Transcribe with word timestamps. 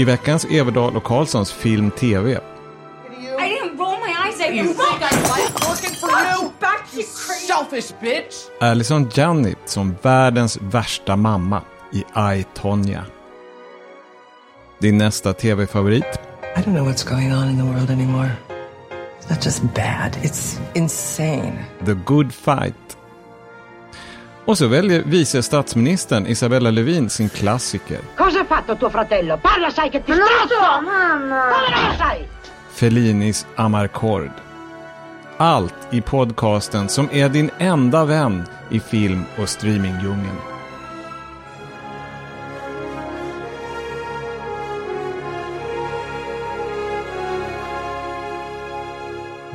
I 0.00 0.04
veckans 0.04 0.44
Everdal 0.44 0.96
och 0.96 1.04
Karlssons 1.04 1.52
Film 1.52 1.90
TV. 1.90 2.30
I 2.30 2.36
didn't 3.38 3.78
roll 3.78 3.98
my 4.00 4.14
eyes 4.26 4.40
at 4.40 4.46
you. 4.46 4.64
You 4.64 4.74
think 4.74 5.02
I 5.02 5.16
like 5.16 5.68
working 5.68 5.94
for 5.94 6.10
you? 6.10 6.50
Back 6.60 6.86
you 6.92 7.02
crazy. 7.02 7.46
Selfish 7.46 7.92
bitch! 8.00 8.34
Alison 8.60 9.10
Janney 9.14 9.54
som 9.64 9.96
världens 10.02 10.58
värsta 10.62 11.16
mamma 11.16 11.62
i 11.92 11.98
I, 12.16 12.44
Tonya. 12.54 13.04
Din 14.78 14.98
nästa 14.98 15.32
TV-favorit? 15.32 16.20
I 16.56 16.60
don't 16.60 16.74
know 16.74 16.88
what's 16.88 17.08
going 17.08 17.32
on 17.34 17.48
in 17.48 17.56
the 17.56 17.64
world 17.64 17.90
anymore. 17.90 18.30
It's 19.20 19.30
not 19.30 19.44
just 19.44 19.62
bad, 19.62 20.16
it's 20.22 20.60
insane. 20.74 21.64
The 21.84 21.94
Good 21.94 22.32
Fight. 22.32 22.99
Och 24.44 24.58
så 24.58 24.66
väljer 24.66 25.02
vice 25.06 25.42
statsministern 25.42 26.26
Isabella 26.26 26.70
Lövin 26.70 27.10
sin 27.10 27.28
klassiker 27.28 27.98
Cosa 28.16 28.38
ha 28.38 28.44
fatto 28.44 28.76
tuo 28.76 28.90
fratello? 28.90 29.38
Parla, 29.38 29.70
sai 29.70 29.90
che 29.90 30.00
ti 30.00 30.12
strozzo! 30.12 30.82
mamma! 30.82 31.42
Come 31.52 31.70
non 31.76 31.90
lo 31.90 31.96
sai? 31.98 32.28
Fellinis 32.72 33.46
Amarcord. 33.56 34.30
Allt 35.36 35.74
i 35.90 36.00
podcasten 36.00 36.88
som 36.88 37.08
är 37.12 37.28
din 37.28 37.50
enda 37.58 38.04
vän 38.04 38.44
i 38.70 38.80
film 38.80 39.24
och 39.38 39.48
streamingdjungeln. 39.48 40.49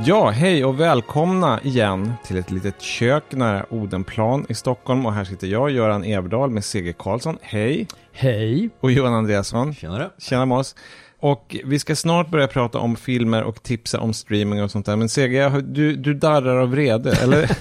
Ja, 0.08 0.30
hej 0.30 0.66
och 0.66 0.80
välkomna 0.80 1.59
igen 1.64 2.14
till 2.26 2.38
ett 2.38 2.52
litet 2.52 2.82
kök 2.82 3.23
nära 3.30 3.66
Odenplan 3.70 4.45
i 4.50 4.54
Stockholm. 4.54 5.06
Och 5.06 5.14
här 5.14 5.23
sitter 5.23 5.48
jag, 5.48 5.72
Göran 5.72 6.03
Everdahl 6.03 6.50
med 6.50 6.66
CG 6.66 6.94
Karlsson. 6.98 7.38
Hej! 7.42 7.88
Hej! 8.11 8.70
Och 8.80 8.92
Johan 8.92 9.14
Andreasson. 9.14 9.73
Tjenare! 9.73 10.09
Tjena 10.17 10.45
Mås. 10.45 10.76
Och 11.20 11.56
vi 11.66 11.80
ska 11.80 11.95
snart 11.95 12.30
börja 12.30 12.48
prata 12.48 12.80
om 12.80 12.95
filmer 12.95 13.44
och 13.44 13.64
tipsa 13.64 14.00
om 14.00 14.14
streaming 14.14 14.64
och 14.64 14.72
sånt 14.72 14.86
där. 14.86 14.95
Men 14.95 15.09
CG, 15.09 15.61
du, 15.64 15.95
du 15.95 16.14
darrar 16.14 16.58
av 16.58 16.72
vrede, 16.72 17.11
eller? 17.22 17.52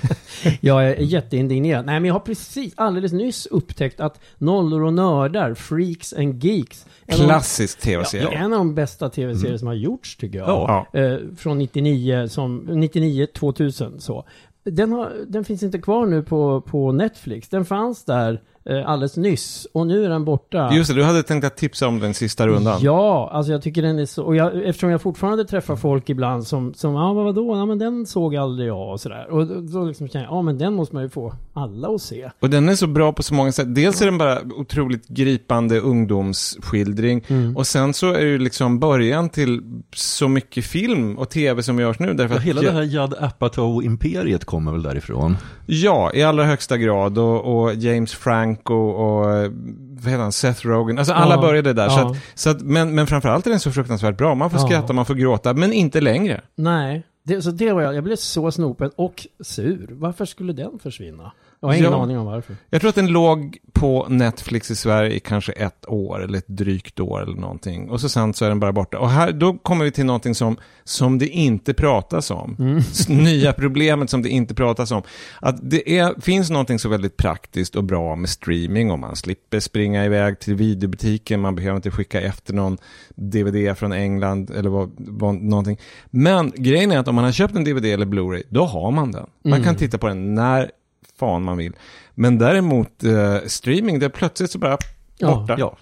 Jag 0.61 0.85
är 0.85 0.95
jätteindignerad. 0.95 1.87
Nej, 1.87 2.01
men 2.01 2.05
jag 2.05 2.15
har 2.15 2.21
precis 2.21 2.73
alldeles 2.77 3.13
nyss 3.13 3.47
upptäckt 3.47 4.01
att 4.01 4.21
Nollor 4.39 4.83
och 4.83 4.93
Nördar, 4.93 5.55
Freaks 5.55 6.13
and 6.13 6.45
Geeks, 6.45 6.87
Klassisk 7.07 7.79
Ja, 7.81 7.85
tv-serie. 7.85 8.29
en 8.29 8.53
av 8.53 8.59
de 8.59 8.75
bästa 8.75 9.09
tv-serier 9.11 9.57
som 9.57 9.67
har 9.67 9.75
gjorts 9.75 10.17
tycker 10.17 10.39
jag. 10.39 10.49
Ja. 10.49 11.01
Eh, 11.01 11.19
från 11.37 11.59
99, 11.59 12.29
som, 12.29 12.57
99, 12.59 13.27
2000 13.27 14.01
så. 14.01 14.25
Den, 14.65 14.93
har, 14.93 15.13
den 15.27 15.45
finns 15.45 15.63
inte 15.63 15.79
kvar 15.79 16.07
nu 16.07 16.23
på, 16.23 16.61
på 16.61 16.93
Netflix. 16.93 17.49
Den 17.49 17.65
fanns 17.65 18.05
där 18.05 18.41
eh, 18.71 18.89
alldeles 18.91 19.17
nyss 19.17 19.67
och 19.73 19.87
nu 19.87 20.05
är 20.05 20.09
den 20.09 20.25
borta. 20.25 20.71
Just 20.73 20.91
det, 20.91 20.97
du 20.97 21.05
hade 21.05 21.23
tänkt 21.23 21.45
att 21.45 21.57
tipsa 21.57 21.89
om 21.89 22.01
den 22.01 22.15
sista 22.15 22.47
rundan. 22.47 22.79
Ja, 22.83 23.31
alltså 23.33 23.53
jag 23.53 23.63
tycker 23.63 23.83
den 23.83 23.99
är 23.99 24.07
så, 24.07 24.25
och 24.25 24.37
jag, 24.37 24.65
eftersom 24.65 24.91
jag 24.91 25.03
fortfarande 25.03 25.45
träffar 25.45 25.77
folk 25.77 26.09
ibland 26.11 26.47
som, 26.47 26.75
som 26.75 26.95
ja 26.95 27.13
vad 27.13 27.25
vadå, 27.25 27.57
ja 27.57 27.67
men 27.67 27.79
den 27.79 28.07
såg 28.07 28.37
aldrig 28.37 28.69
jag 28.69 28.93
och 28.93 29.01
sådär. 29.01 29.31
Och 29.31 29.47
då, 29.47 29.61
då 29.61 29.85
liksom 29.85 30.09
känner 30.09 30.25
jag, 30.25 30.35
ja 30.35 30.43
men 30.43 30.59
den 30.59 30.75
måste 30.75 30.95
man 30.95 31.03
ju 31.03 31.09
få 31.09 31.35
alla 31.53 31.89
att 31.89 32.03
se. 32.03 32.31
Och 32.41 32.51
den 32.51 32.69
är 32.69 32.75
så 32.75 32.87
bra 32.87 33.13
på 33.13 33.23
så 33.23 33.35
många 33.35 33.53
sätt. 33.53 33.75
Dels 33.75 34.03
är 34.03 34.07
den 34.07 34.19
bara 34.19 34.39
otroligt 34.57 35.09
gripande 35.09 35.81
ungdomsskildring. 35.81 37.25
Mm. 37.29 37.57
Och 37.57 37.67
sen 37.67 37.95
så 37.95 38.13
är 38.13 38.25
det 38.25 38.31
ju 38.31 38.39
liksom 38.39 38.79
början 38.79 39.29
till 39.29 39.63
så 39.95 40.29
mycket 40.29 40.65
film 40.65 41.19
och 41.19 41.31
tv 41.31 41.63
som 41.63 41.79
görs 41.79 41.99
nu. 41.99 42.15
Därför 42.15 42.35
Ja, 42.35 42.39
att 42.39 42.45
hela 42.45 42.61
det 42.61 42.71
här 42.71 42.83
Judd 42.83 43.15
Apatow-imperiet 43.21 44.45
kommer 44.45 44.73
väl 44.73 44.83
därifrån? 44.83 45.37
Ja, 45.67 46.11
i 46.15 46.23
allra 46.23 46.45
högsta 46.45 46.77
grad. 46.77 47.19
Och, 47.19 47.63
och 47.63 47.75
James 47.75 48.15
Franco 48.55 48.75
och 48.75 49.33
eh, 49.33 49.51
vad 49.91 50.05
heter 50.13 50.23
han, 50.23 50.33
Seth 50.33 50.67
Rogen. 50.67 50.99
Alltså 50.99 51.13
alla 51.15 51.35
Ja, 51.35 51.41
började 51.41 51.73
där. 51.73 51.89
Så 51.89 51.99
ja. 52.01 52.11
att, 52.11 52.17
så 52.35 52.51
att, 52.51 52.61
men, 52.63 52.95
men 52.95 53.07
framförallt 53.07 53.47
är 53.47 53.51
den 53.51 53.61
så 53.61 53.73
fruktansvärt 53.73 54.17
bra. 54.19 54.35
Man 54.35 54.51
får 54.51 54.61
Ja. 54.61 54.67
skratta, 54.67 54.93
man 54.93 55.07
får 55.07 55.15
gråta, 55.15 55.55
men 55.55 55.73
inte 55.73 56.01
längre. 56.01 56.41
Nej, 56.55 57.03
det, 57.23 57.43
så 57.43 57.51
det 57.51 57.73
var 57.73 57.83
jag, 57.83 57.95
jag 57.95 58.05
blev 58.05 58.17
så 58.17 58.51
snopen 58.51 58.91
och 58.97 59.27
sur. 59.41 59.89
Varför 59.91 60.25
skulle 60.25 60.53
den 60.53 60.79
försvinna? 60.79 61.33
Jag 61.65 61.69
har 61.69 61.75
ingen 61.79 61.93
Ja. 61.93 62.03
aning 62.03 62.19
om 62.19 62.27
varför. 62.27 62.57
Jag 62.71 62.81
tror 62.81 62.89
att 62.89 62.95
den 62.95 63.07
låg 63.07 63.59
på 63.73 64.07
Netflix 64.09 64.71
i 64.71 64.77
Sverige 64.77 65.11
i 65.17 65.21
kanske 65.21 65.53
ett 65.53 65.89
år 65.89 66.23
eller 66.25 66.39
ett 66.39 66.49
drygt 66.49 67.01
år 67.01 67.23
eller 67.23 67.37
någonting. 67.37 67.91
Och 67.91 68.01
så 68.01 68.09
sen 68.09 68.35
så 68.35 68.45
är 68.45 68.49
den 68.49 68.61
bara 68.61 68.73
borta. 68.73 68.99
Och 68.99 69.11
här, 69.11 69.33
då 69.33 69.59
kommer 69.59 69.85
vi 69.85 69.91
till 69.91 70.05
någonting 70.07 70.35
som, 70.35 70.57
som 70.85 71.19
det 71.19 71.29
inte 71.29 71.75
pratas 71.75 72.31
om. 72.31 72.77
S- 72.79 73.09
Nya 73.09 73.53
problemet 73.53 74.11
som 74.11 74.23
det 74.23 74.29
inte 74.29 74.55
pratas 74.55 74.91
om. 74.91 75.03
Att 75.41 75.71
det 75.71 75.99
är, 75.99 76.21
finns 76.21 76.51
någonting 76.51 76.79
så 76.79 76.89
väldigt 76.89 77.17
praktiskt 77.17 77.77
och 77.77 77.85
bra 77.85 78.17
med 78.17 78.29
streaming 78.31 78.91
och 78.91 78.99
man 78.99 79.17
slipper 79.17 79.61
springa 79.61 80.05
iväg 80.05 80.39
till 80.41 80.55
videobutiken. 80.55 81.41
Man 81.41 81.55
behöver 81.55 81.77
inte 81.77 81.91
skicka 81.91 82.21
efter 82.21 82.55
någon 82.55 82.79
DVD 83.15 83.79
från 83.79 83.93
England 83.93 84.51
eller 84.51 84.71
vad, 84.71 84.91
vad, 84.97 85.35
någonting. 85.35 85.79
Men 86.11 86.53
grejen 86.57 86.93
är 86.93 86.99
att 86.99 87.09
om 87.09 87.15
man 87.15 87.25
har 87.25 87.33
köpt 87.33 87.55
en 87.57 87.65
DVD 87.65 87.85
eller 87.85 88.07
Blu-ray, 88.07 88.43
då 88.49 88.65
har 88.65 88.91
man 88.91 89.13
den. 89.13 89.27
Man 89.45 89.63
kan 89.63 89.77
titta 89.77 89.99
på 89.99 90.09
den 90.09 90.35
när 90.35 90.71
fan 91.19 91.43
man 91.43 91.57
vill. 91.57 91.73
Men 92.15 92.39
däremot 92.39 93.05
eh, 93.05 93.39
streaming, 93.47 93.99
det 93.99 94.07
är 94.07 94.11
plötsligt 94.11 94.51
så 94.51 94.59
bara 94.59 94.79
Ja, 95.19 95.35
borta. 95.35 95.57
Ja. 95.59 95.77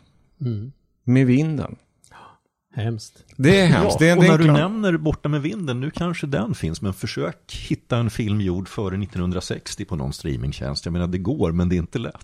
Med 1.04 1.26
vinden. 1.26 1.76
Hemskt. 2.74 3.24
Det 3.36 3.60
är 3.60 3.66
hemskt. 3.66 3.98
det 3.98 4.08
är, 4.08 4.16
och 4.16 4.22
det 4.22 4.28
är 4.28 4.30
när 4.30 4.38
du 4.38 4.44
klart. 4.44 4.56
nämner 4.56 4.96
Borta 4.96 5.28
med 5.28 5.42
vinden, 5.42 5.80
nu 5.80 5.90
kanske 5.90 6.26
den 6.26 6.54
finns, 6.54 6.82
men 6.82 6.92
försök 6.94 7.36
hitta 7.68 7.96
en 7.96 8.10
film 8.10 8.40
gjord 8.40 8.68
före 8.68 8.94
1960 9.02 9.84
på 9.84 9.96
någon 9.96 10.12
streamingtjänst. 10.12 10.84
Jag 10.86 10.92
menar, 10.92 11.06
det 11.06 11.18
går, 11.18 11.52
men 11.52 11.68
det 11.68 11.74
är 11.74 11.78
inte 11.78 11.98
lätt. 11.98 12.16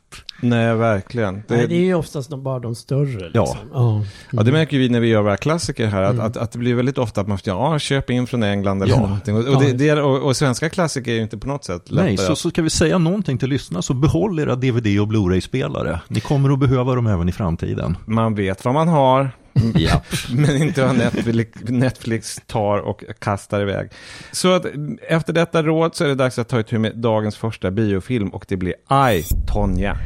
Nej, 0.42 0.74
verkligen. 0.74 1.34
Det, 1.34 1.56
Nej, 1.56 1.66
det 1.68 1.74
är 1.74 1.84
ju 1.84 1.94
oftast 1.94 2.30
de, 2.30 2.42
bara 2.42 2.58
de 2.58 2.74
större. 2.74 3.30
Ja. 3.34 3.40
Liksom. 3.44 3.68
Ja. 3.74 4.04
ja, 4.30 4.42
det 4.42 4.52
märker 4.52 4.78
vi 4.78 4.88
när 4.88 5.00
vi 5.00 5.08
gör 5.08 5.22
våra 5.22 5.36
klassiker 5.36 5.86
här, 5.86 6.02
att, 6.02 6.12
Mm. 6.12 6.26
att, 6.26 6.36
att 6.36 6.52
det 6.52 6.58
blir 6.58 6.74
väldigt 6.74 6.98
ofta 6.98 7.20
att 7.20 7.28
man 7.28 7.38
får, 7.38 7.48
ja, 7.48 7.78
köp 7.78 8.10
in 8.10 8.26
från 8.26 8.42
England 8.42 8.82
eller 8.82 8.94
Ja. 8.94 9.00
någonting. 9.00 9.34
Och, 9.36 9.40
och, 9.44 9.48
Ja, 9.54 9.58
det, 9.60 9.72
det 9.72 9.88
är, 9.88 10.02
och, 10.02 10.22
och 10.22 10.36
svenska 10.36 10.68
klassiker 10.70 11.10
är 11.10 11.16
ju 11.16 11.22
inte 11.22 11.38
på 11.38 11.48
något 11.48 11.64
sätt 11.64 11.90
lättare. 11.90 12.06
Nej, 12.08 12.16
så, 12.16 12.36
så 12.36 12.50
ska 12.50 12.62
vi 12.62 12.70
säga 12.70 12.98
någonting 12.98 13.38
till 13.38 13.48
lyssnarna, 13.48 13.82
så 13.82 13.94
behåll 13.94 14.38
era 14.40 14.54
DVD 14.56 15.00
och 15.00 15.08
Blu-ray-spelare. 15.08 16.00
Ni 16.08 16.20
kommer 16.20 16.50
att 16.52 16.58
behöva 16.58 16.94
dem 16.94 17.06
även 17.06 17.28
i 17.28 17.32
framtiden. 17.32 17.96
Man 18.06 18.34
vet 18.34 18.64
vad 18.64 18.74
man 18.74 18.88
har, 18.88 19.30
Ja. 19.74 20.02
men 20.32 20.56
inte 20.56 20.84
vad 20.84 20.96
Netflix, 20.96 21.60
Netflix 21.62 22.40
tar 22.46 22.78
och 22.78 23.02
kastar 23.18 23.60
iväg. 23.60 23.90
Så 24.32 24.52
att 24.52 24.64
mm, 24.64 24.98
efter 25.08 25.32
detta 25.32 25.62
råd 25.62 25.94
så 25.94 26.04
är 26.04 26.08
det 26.08 26.14
dags 26.14 26.38
att 26.38 26.48
ta 26.48 26.60
itu 26.60 26.78
med 26.78 26.96
dagens 26.96 27.36
första 27.36 27.70
biofilm 27.70 28.28
och 28.28 28.44
det 28.48 28.56
blir 28.56 28.74
I, 29.12 29.24
Tonya. 29.46 29.96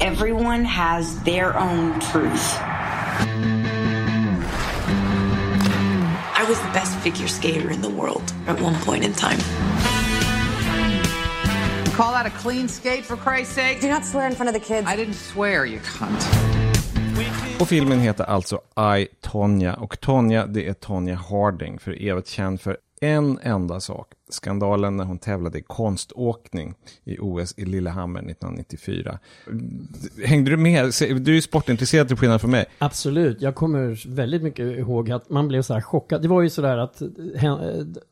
Everyone 0.00 0.64
has 0.64 1.24
their 1.24 1.56
own 1.56 2.00
truth. 2.00 2.60
I 6.38 6.44
was 6.48 6.60
the 6.60 6.72
best 6.72 6.98
figure 6.98 7.28
skater 7.28 7.70
in 7.70 7.80
the 7.82 7.88
world 7.88 8.32
at 8.46 8.60
one 8.60 8.74
point 8.84 9.04
in 9.04 9.12
time. 9.12 9.38
Call 11.96 12.12
that 12.12 12.26
a 12.26 12.30
clean 12.30 12.68
skate 12.68 13.06
for 13.06 13.16
Christ's 13.16 13.54
sake? 13.54 13.80
Do 13.80 13.88
not 13.88 14.04
swear 14.04 14.26
in 14.26 14.34
front 14.34 14.48
of 14.48 14.54
the 14.54 14.60
kids. 14.60 14.86
I 14.86 14.96
didn't 14.96 15.14
swear, 15.14 15.64
you 15.64 15.80
cunt. 15.80 16.65
Och 17.60 17.68
filmen 17.68 18.00
heter 18.00 18.24
alltså 18.24 18.60
I, 18.98 19.06
Tonya. 19.20 19.74
Och 19.74 20.00
Tonya, 20.00 20.46
det 20.46 20.68
är 20.68 20.72
Tonya 20.72 21.14
Harding, 21.14 21.78
för 21.78 22.08
evigt 22.08 22.28
känd 22.28 22.60
för 22.60 22.76
en 23.00 23.38
enda 23.42 23.80
sak. 23.80 24.12
Skandalen 24.28 24.96
när 24.96 25.04
hon 25.04 25.18
tävlade 25.18 25.58
i 25.58 25.62
konståkning 25.62 26.74
i 27.04 27.18
OS 27.20 27.54
i 27.58 27.64
Lillehammer 27.64 28.20
1994. 28.20 29.18
Hängde 30.24 30.50
du 30.50 30.56
med? 30.56 30.92
Du 31.00 31.30
är 31.30 31.34
ju 31.34 31.42
sportintresserad 31.42 32.08
till 32.08 32.16
skillnad 32.16 32.40
från 32.40 32.50
mig. 32.50 32.64
Absolut, 32.78 33.42
jag 33.42 33.54
kommer 33.54 34.08
väldigt 34.08 34.42
mycket 34.42 34.78
ihåg 34.78 35.10
att 35.10 35.30
man 35.30 35.48
blev 35.48 35.62
så 35.62 35.74
här 35.74 35.80
chockad. 35.80 36.22
Det 36.22 36.28
var 36.28 36.42
ju 36.42 36.50
så 36.50 36.62
där 36.62 36.78
att 36.78 37.02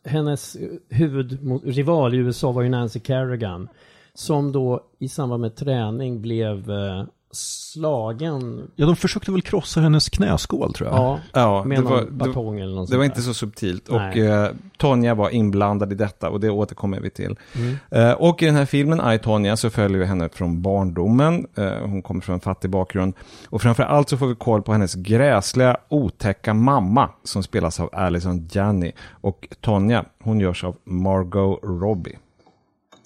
hennes 0.04 0.56
huvudrival 0.88 2.14
i 2.14 2.16
USA 2.16 2.52
var 2.52 2.62
ju 2.62 2.68
Nancy 2.68 3.00
Kerrigan. 3.00 3.68
Som 4.14 4.52
då 4.52 4.80
i 4.98 5.08
samband 5.08 5.40
med 5.40 5.56
träning 5.56 6.22
blev 6.22 6.70
eh, 6.70 7.04
slagen, 7.34 8.70
ja, 8.76 8.86
de 8.86 8.96
försökte 8.96 9.32
väl 9.32 9.42
krossa 9.42 9.80
hennes 9.80 10.08
knäskål, 10.08 10.72
tror 10.74 10.88
jag. 10.88 10.98
ja, 10.98 11.20
Ja, 11.32 11.64
med 11.64 11.78
det 11.78 11.82
någon 11.82 11.92
var, 11.92 12.00
det, 12.00 12.10
batong 12.10 12.60
eller 12.60 12.74
något 12.74 12.90
det 12.90 12.96
var 12.96 13.04
inte 13.04 13.22
så 13.22 13.34
subtilt. 13.34 13.88
Och 13.88 13.96
Nej. 13.96 14.20
eh, 14.20 14.48
Tonya 14.76 15.14
var 15.14 15.30
inblandad 15.30 15.92
i 15.92 15.94
detta 15.94 16.30
och 16.30 16.40
det 16.40 16.50
återkommer 16.50 17.00
vi 17.00 17.10
till. 17.10 17.36
Mm. 17.54 17.76
Eh, 17.90 18.12
och 18.12 18.42
i 18.42 18.46
den 18.46 18.54
här 18.54 18.66
filmen, 18.66 19.12
I, 19.12 19.18
Tonya, 19.18 19.56
så 19.56 19.70
följer 19.70 19.98
vi 19.98 20.04
henne 20.04 20.28
från 20.28 20.62
barndomen. 20.62 21.46
Eh, 21.54 21.78
hon 21.78 22.02
kommer 22.02 22.20
från 22.20 22.34
en 22.34 22.40
fattig 22.40 22.70
bakgrund. 22.70 23.14
Och 23.48 23.62
framför 23.62 23.82
allt 23.82 24.08
så 24.08 24.16
får 24.16 24.26
vi 24.26 24.34
koll 24.34 24.62
på 24.62 24.72
hennes 24.72 24.94
gräsliga, 24.94 25.76
otäcka 25.88 26.54
mamma 26.54 27.10
som 27.24 27.42
spelas 27.42 27.80
av 27.80 27.90
Alison 27.92 28.48
Janney. 28.52 28.92
Och 29.10 29.48
Tonya, 29.60 30.04
hon 30.22 30.40
görs 30.40 30.64
av 30.64 30.76
Margot 30.84 31.60
Robbie. 31.62 32.18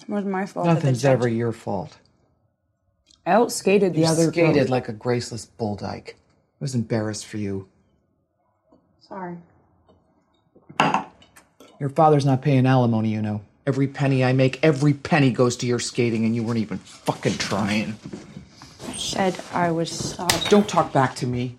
It 0.01 0.09
was 0.09 0.25
my 0.25 0.47
fault. 0.47 0.67
Nothing's 0.67 1.05
ever 1.05 1.27
your 1.27 1.51
fault. 1.51 1.99
I 3.29 3.33
outskated 3.33 3.93
the 3.93 4.01
You 4.01 4.05
other 4.07 4.31
skated 4.31 4.55
girl. 4.55 4.67
like 4.71 4.89
a 4.89 4.93
graceless 4.93 5.45
bull 5.45 5.75
dyke. 5.75 6.15
I 6.17 6.57
was 6.59 6.73
embarrassed 6.73 7.27
for 7.27 7.37
you. 7.37 7.67
Sorry. 9.01 9.37
Your 11.79 11.89
father's 11.89 12.25
not 12.25 12.41
paying 12.41 12.65
alimony, 12.65 13.09
you 13.09 13.21
know. 13.21 13.41
Every 13.67 13.87
penny 13.87 14.23
I 14.23 14.33
make, 14.33 14.59
every 14.63 14.93
penny 14.93 15.29
goes 15.31 15.55
to 15.57 15.67
your 15.67 15.77
skating, 15.77 16.25
and 16.25 16.35
you 16.35 16.41
weren't 16.41 16.57
even 16.57 16.79
fucking 16.79 17.37
trying. 17.37 17.95
I 18.87 18.93
said 18.93 19.39
I 19.53 19.69
was 19.69 19.91
sorry. 19.91 20.29
Don't 20.49 20.67
talk 20.67 20.91
back 20.91 21.15
to 21.17 21.27
me. 21.27 21.55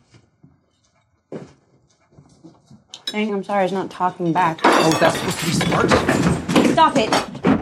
Saying 3.10 3.32
I'm 3.32 3.44
sorry 3.44 3.64
is 3.64 3.72
not 3.72 3.90
talking 3.90 4.32
back. 4.32 4.60
Oh, 4.64 4.90
that's 4.98 5.16
supposed 5.18 5.38
to 5.38 5.46
be 5.46 5.52
smart? 5.52 5.90
Stop 6.72 6.96
it. 6.96 7.59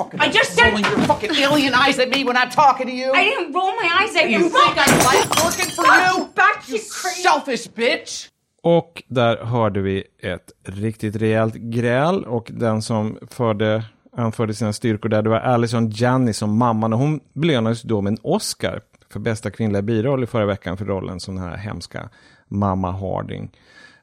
Fucking 0.00 0.20
I 0.20 0.28
just 0.38 0.50
said- 0.56 0.70
rolling 0.72 0.84
your 0.92 1.00
fucking 1.10 1.30
alien 1.44 1.74
eyes 1.84 1.98
at 1.98 2.08
me 2.14 2.20
when 2.28 2.36
I'm 2.36 2.50
talking 2.62 2.86
to 2.86 2.92
you. 3.02 3.08
I 3.20 3.22
didn't 3.28 3.52
roll 3.58 3.72
my 3.82 3.88
eyes 4.00 4.12
at 4.20 4.30
You 4.30 4.40
you. 4.40 4.48
think 4.58 4.72
I 4.84 4.86
like 5.10 5.28
working 5.44 5.70
for 5.76 5.84
you? 5.84 6.14
Back 6.34 6.58
You 6.68 6.78
selfish 7.22 7.64
bitch! 7.74 8.26
Och 8.62 9.02
där 9.08 9.36
hörde 9.44 9.80
vi 9.80 10.04
ett 10.22 10.52
riktigt 10.64 11.16
rejält 11.16 11.54
gräl 11.54 12.24
och 12.24 12.50
den 12.54 12.82
som 12.82 13.18
förde, 13.30 13.84
anförde 14.16 14.54
sina 14.54 14.72
styrkor 14.72 15.08
där, 15.08 15.22
det 15.22 15.30
var 15.30 15.40
Alison 15.40 15.90
Janney 15.90 16.32
som 16.32 16.58
mamman 16.58 16.92
och 16.92 16.98
hon 16.98 17.20
belönades 17.32 17.82
då 17.82 18.00
med 18.00 18.10
en 18.10 18.18
Oscar 18.22 18.80
för 19.12 19.20
bästa 19.20 19.50
kvinnliga 19.50 19.82
biroll 19.82 20.24
i 20.24 20.26
förra 20.26 20.46
veckan 20.46 20.76
för 20.76 20.84
rollen 20.84 21.20
som 21.20 21.34
den 21.34 21.44
här 21.44 21.56
hemska 21.56 22.08
mamma 22.48 22.90
Harding. 22.90 23.50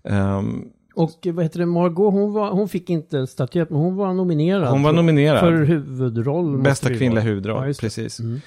Ehm, 0.04 0.66
Och 0.98 1.28
vad 1.34 1.46
heter 1.46 1.60
det, 1.60 1.66
Margot, 1.66 2.14
hon, 2.14 2.34
var, 2.34 2.52
hon 2.52 2.70
fick 2.70 2.90
inte 2.90 3.28
statyett, 3.28 3.70
men 3.70 3.80
hon 3.80 3.96
var 3.96 4.14
nominerad. 4.14 4.70
Hon 4.70 4.84
var 4.84 4.90
för- 4.92 4.96
nominerad. 4.96 5.40
För 5.40 5.52
huvudroll. 5.64 6.58
bästa 6.62 6.90
kvinnliga 6.90 7.24
huvudroll, 7.24 7.68
Ja, 7.68 7.74
precis. 7.80 8.20
Mm. 8.20 8.42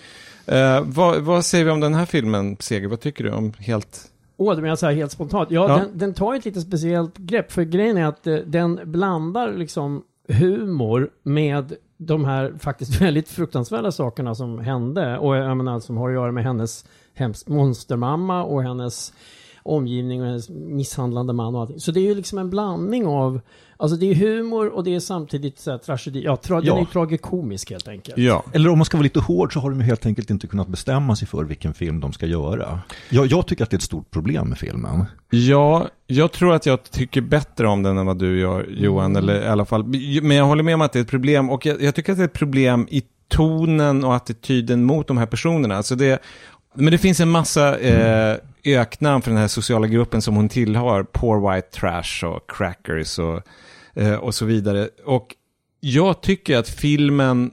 Eh, 0.46 0.82
vad, 0.86 1.22
vad 1.22 1.44
säger 1.44 1.64
vi 1.64 1.70
om 1.70 1.80
den 1.80 1.94
här 1.94 2.06
filmen, 2.06 2.56
Seger? 2.60 2.88
Vad 2.88 3.00
tycker 3.00 3.24
du 3.24 3.30
om 3.30 3.52
helt... 3.58 4.10
Åh, 4.36 4.56
du 4.56 4.62
menar 4.62 4.76
så 4.76 4.86
här 4.86 4.92
helt 4.92 5.12
spontant? 5.12 5.50
Ja, 5.50 5.68
Ja. 5.68 5.76
Den, 5.76 5.98
den 5.98 6.14
tar 6.14 6.34
ett 6.34 6.44
lite 6.44 6.60
speciellt 6.60 7.16
grepp. 7.18 7.52
För 7.52 7.62
grejen 7.62 7.96
är 7.96 8.06
att 8.06 8.26
eh, 8.26 8.34
den 8.36 8.80
blandar 8.84 9.52
liksom 9.52 10.02
humor 10.28 11.10
med 11.22 11.72
de 11.96 12.24
här 12.24 12.52
faktiskt 12.58 13.00
väldigt 13.02 13.28
fruktansvärda 13.28 13.92
sakerna 13.92 14.34
som 14.34 14.58
hände. 14.58 15.18
Och 15.18 15.36
jag 15.36 15.56
menar 15.56 15.80
som 15.80 15.96
har 15.96 16.08
att 16.08 16.14
göra 16.14 16.32
med 16.32 16.44
hennes 16.44 16.84
hemskt 17.14 17.48
monstermamma 17.48 18.44
och 18.44 18.62
hennes 18.62 19.12
omgivning 19.62 20.20
och 20.20 20.26
hennes 20.26 20.48
misshandlande 20.50 21.32
man 21.32 21.54
och 21.54 21.60
allting. 21.60 21.80
Så 21.80 21.92
det 21.92 22.00
är 22.00 22.04
ju 22.04 22.14
liksom 22.14 22.38
en 22.38 22.50
blandning 22.50 23.06
av, 23.06 23.40
alltså 23.76 23.96
det 23.96 24.10
är 24.10 24.14
humor 24.14 24.68
och 24.68 24.84
det 24.84 24.94
är 24.94 25.00
samtidigt 25.00 25.58
så 25.58 25.70
här 25.70 25.78
tragedi. 25.78 26.22
Ja, 26.24 26.36
tra, 26.36 26.56
den 26.56 26.64
Ja. 26.66 26.76
är 26.76 26.80
ju 26.80 26.86
tragikomisk 26.86 27.70
helt 27.70 27.88
enkelt. 27.88 28.18
Ja. 28.18 28.44
Eller 28.52 28.70
om 28.70 28.78
man 28.78 28.84
ska 28.84 28.96
vara 28.96 29.02
lite 29.02 29.20
hård 29.20 29.52
så 29.52 29.60
har 29.60 29.70
de 29.70 29.80
ju 29.80 29.86
helt 29.86 30.06
enkelt 30.06 30.30
inte 30.30 30.46
kunnat 30.46 30.68
bestämma 30.68 31.16
sig 31.16 31.28
för 31.28 31.44
vilken 31.44 31.74
film 31.74 32.00
de 32.00 32.12
ska 32.12 32.26
göra. 32.26 32.80
Jag, 33.10 33.26
jag 33.26 33.46
tycker 33.46 33.64
att 33.64 33.70
det 33.70 33.74
är 33.74 33.78
ett 33.78 33.82
stort 33.82 34.10
problem 34.10 34.48
med 34.48 34.58
filmen. 34.58 35.04
Ja, 35.30 35.88
jag 36.06 36.32
tror 36.32 36.52
att 36.54 36.66
jag 36.66 36.82
tycker 36.90 37.20
bättre 37.20 37.66
om 37.68 37.82
den 37.82 37.98
än 37.98 38.06
vad 38.06 38.18
du 38.18 38.40
gör, 38.40 38.66
Johan. 38.70 39.16
Eller 39.16 39.42
i 39.44 39.48
alla 39.48 39.64
fall. 39.64 39.84
Men 40.22 40.36
jag 40.36 40.44
håller 40.44 40.62
med 40.62 40.74
om 40.74 40.80
att 40.80 40.92
det 40.92 40.98
är 40.98 41.00
ett 41.00 41.08
problem. 41.10 41.50
Och 41.50 41.66
jag, 41.66 41.82
jag 41.82 41.94
tycker 41.94 42.12
att 42.12 42.18
det 42.18 42.24
är 42.24 42.28
ett 42.28 42.32
problem 42.32 42.86
i 42.90 43.02
tonen 43.28 44.04
och 44.04 44.14
attityden 44.14 44.84
mot 44.84 45.06
de 45.06 45.18
här 45.18 45.26
personerna. 45.26 45.76
Alltså 45.76 45.94
det, 45.94 46.18
men 46.74 46.90
det 46.92 46.98
finns 46.98 47.20
en 47.20 47.30
massa 47.30 47.78
eh, 47.78 48.36
öknamn 48.64 49.22
för 49.22 49.30
den 49.30 49.40
här 49.40 49.48
sociala 49.48 49.86
gruppen 49.86 50.22
som 50.22 50.36
hon 50.36 50.48
tillhör. 50.48 51.02
Poor 51.02 51.54
white 51.54 51.68
trash 51.70 52.24
och 52.26 52.50
crackers 52.50 53.18
och, 53.18 53.40
eh, 53.94 54.14
och 54.14 54.34
så 54.34 54.44
vidare. 54.44 54.88
Och 55.04 55.34
jag 55.80 56.20
tycker 56.20 56.58
att 56.58 56.68
filmen 56.68 57.50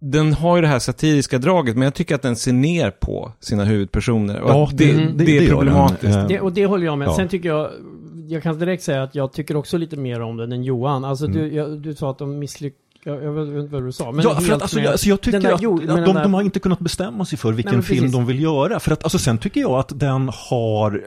den 0.00 0.32
har 0.32 0.56
ju 0.56 0.62
det 0.62 0.68
här 0.68 0.78
satiriska 0.78 1.38
draget, 1.38 1.74
men 1.76 1.82
jag 1.82 1.94
tycker 1.94 2.14
att 2.14 2.22
den 2.22 2.36
ser 2.36 2.52
ner 2.52 2.90
på 2.90 3.32
sina 3.40 3.64
huvudpersoner. 3.64 4.40
Och 4.40 4.50
Ja, 4.50 4.64
att 4.64 4.76
det, 4.78 4.92
det- 4.92 4.98
det, 4.98 5.12
det- 5.12 5.24
det 5.24 5.38
är 5.38 5.48
problematiskt. 5.48 6.18
Det, 6.28 6.40
och 6.40 6.52
det 6.52 6.66
håller 6.66 6.84
jag 6.86 6.98
med. 6.98 7.08
Ja. 7.08 7.16
Sen 7.16 7.28
tycker 7.28 7.48
jag, 7.48 7.70
jag 8.28 8.42
kan 8.42 8.58
direkt 8.58 8.82
säga 8.82 9.02
att 9.02 9.14
jag 9.14 9.32
tycker 9.32 9.56
också 9.56 9.76
lite 9.78 9.96
mer 9.96 10.20
om 10.20 10.36
den 10.36 10.52
än 10.52 10.62
Johan. 10.62 11.04
Alltså 11.04 11.24
Mm. 11.26 11.38
du, 11.38 11.54
jag, 11.54 11.80
du 11.80 11.94
sa 11.94 12.10
att 12.10 12.18
de 12.18 12.38
misslyckades, 12.38 12.83
jag, 13.04 13.24
jag 13.24 13.32
vet 13.32 13.48
inte 13.62 13.72
vad 13.72 13.84
du 13.84 13.92
sa. 13.92 14.12
Men 14.12 14.24
ja, 14.24 14.40
för 14.40 14.52
att, 14.52 14.62
alltså, 14.62 14.78
med- 14.78 14.86
alltså, 14.88 15.08
jag 15.08 15.20
tycker 15.20 15.40
där 15.40 15.52
att, 15.52 15.62
jord- 15.62 15.80
att 15.90 16.04
de, 16.04 16.14
där- 16.14 16.22
de 16.22 16.34
har 16.34 16.42
inte 16.42 16.60
kunnat 16.60 16.78
bestämma 16.80 17.24
sig 17.24 17.38
för 17.38 17.52
vilken 17.52 17.72
men 17.74 17.82
film 17.82 18.10
de 18.10 18.26
vill 18.26 18.42
göra. 18.42 18.80
För 18.80 18.92
att, 18.92 19.02
alltså, 19.04 19.18
sen 19.18 19.38
tycker 19.38 19.60
jag 19.60 19.72
att 19.72 20.00
den 20.00 20.30
har 20.50 21.02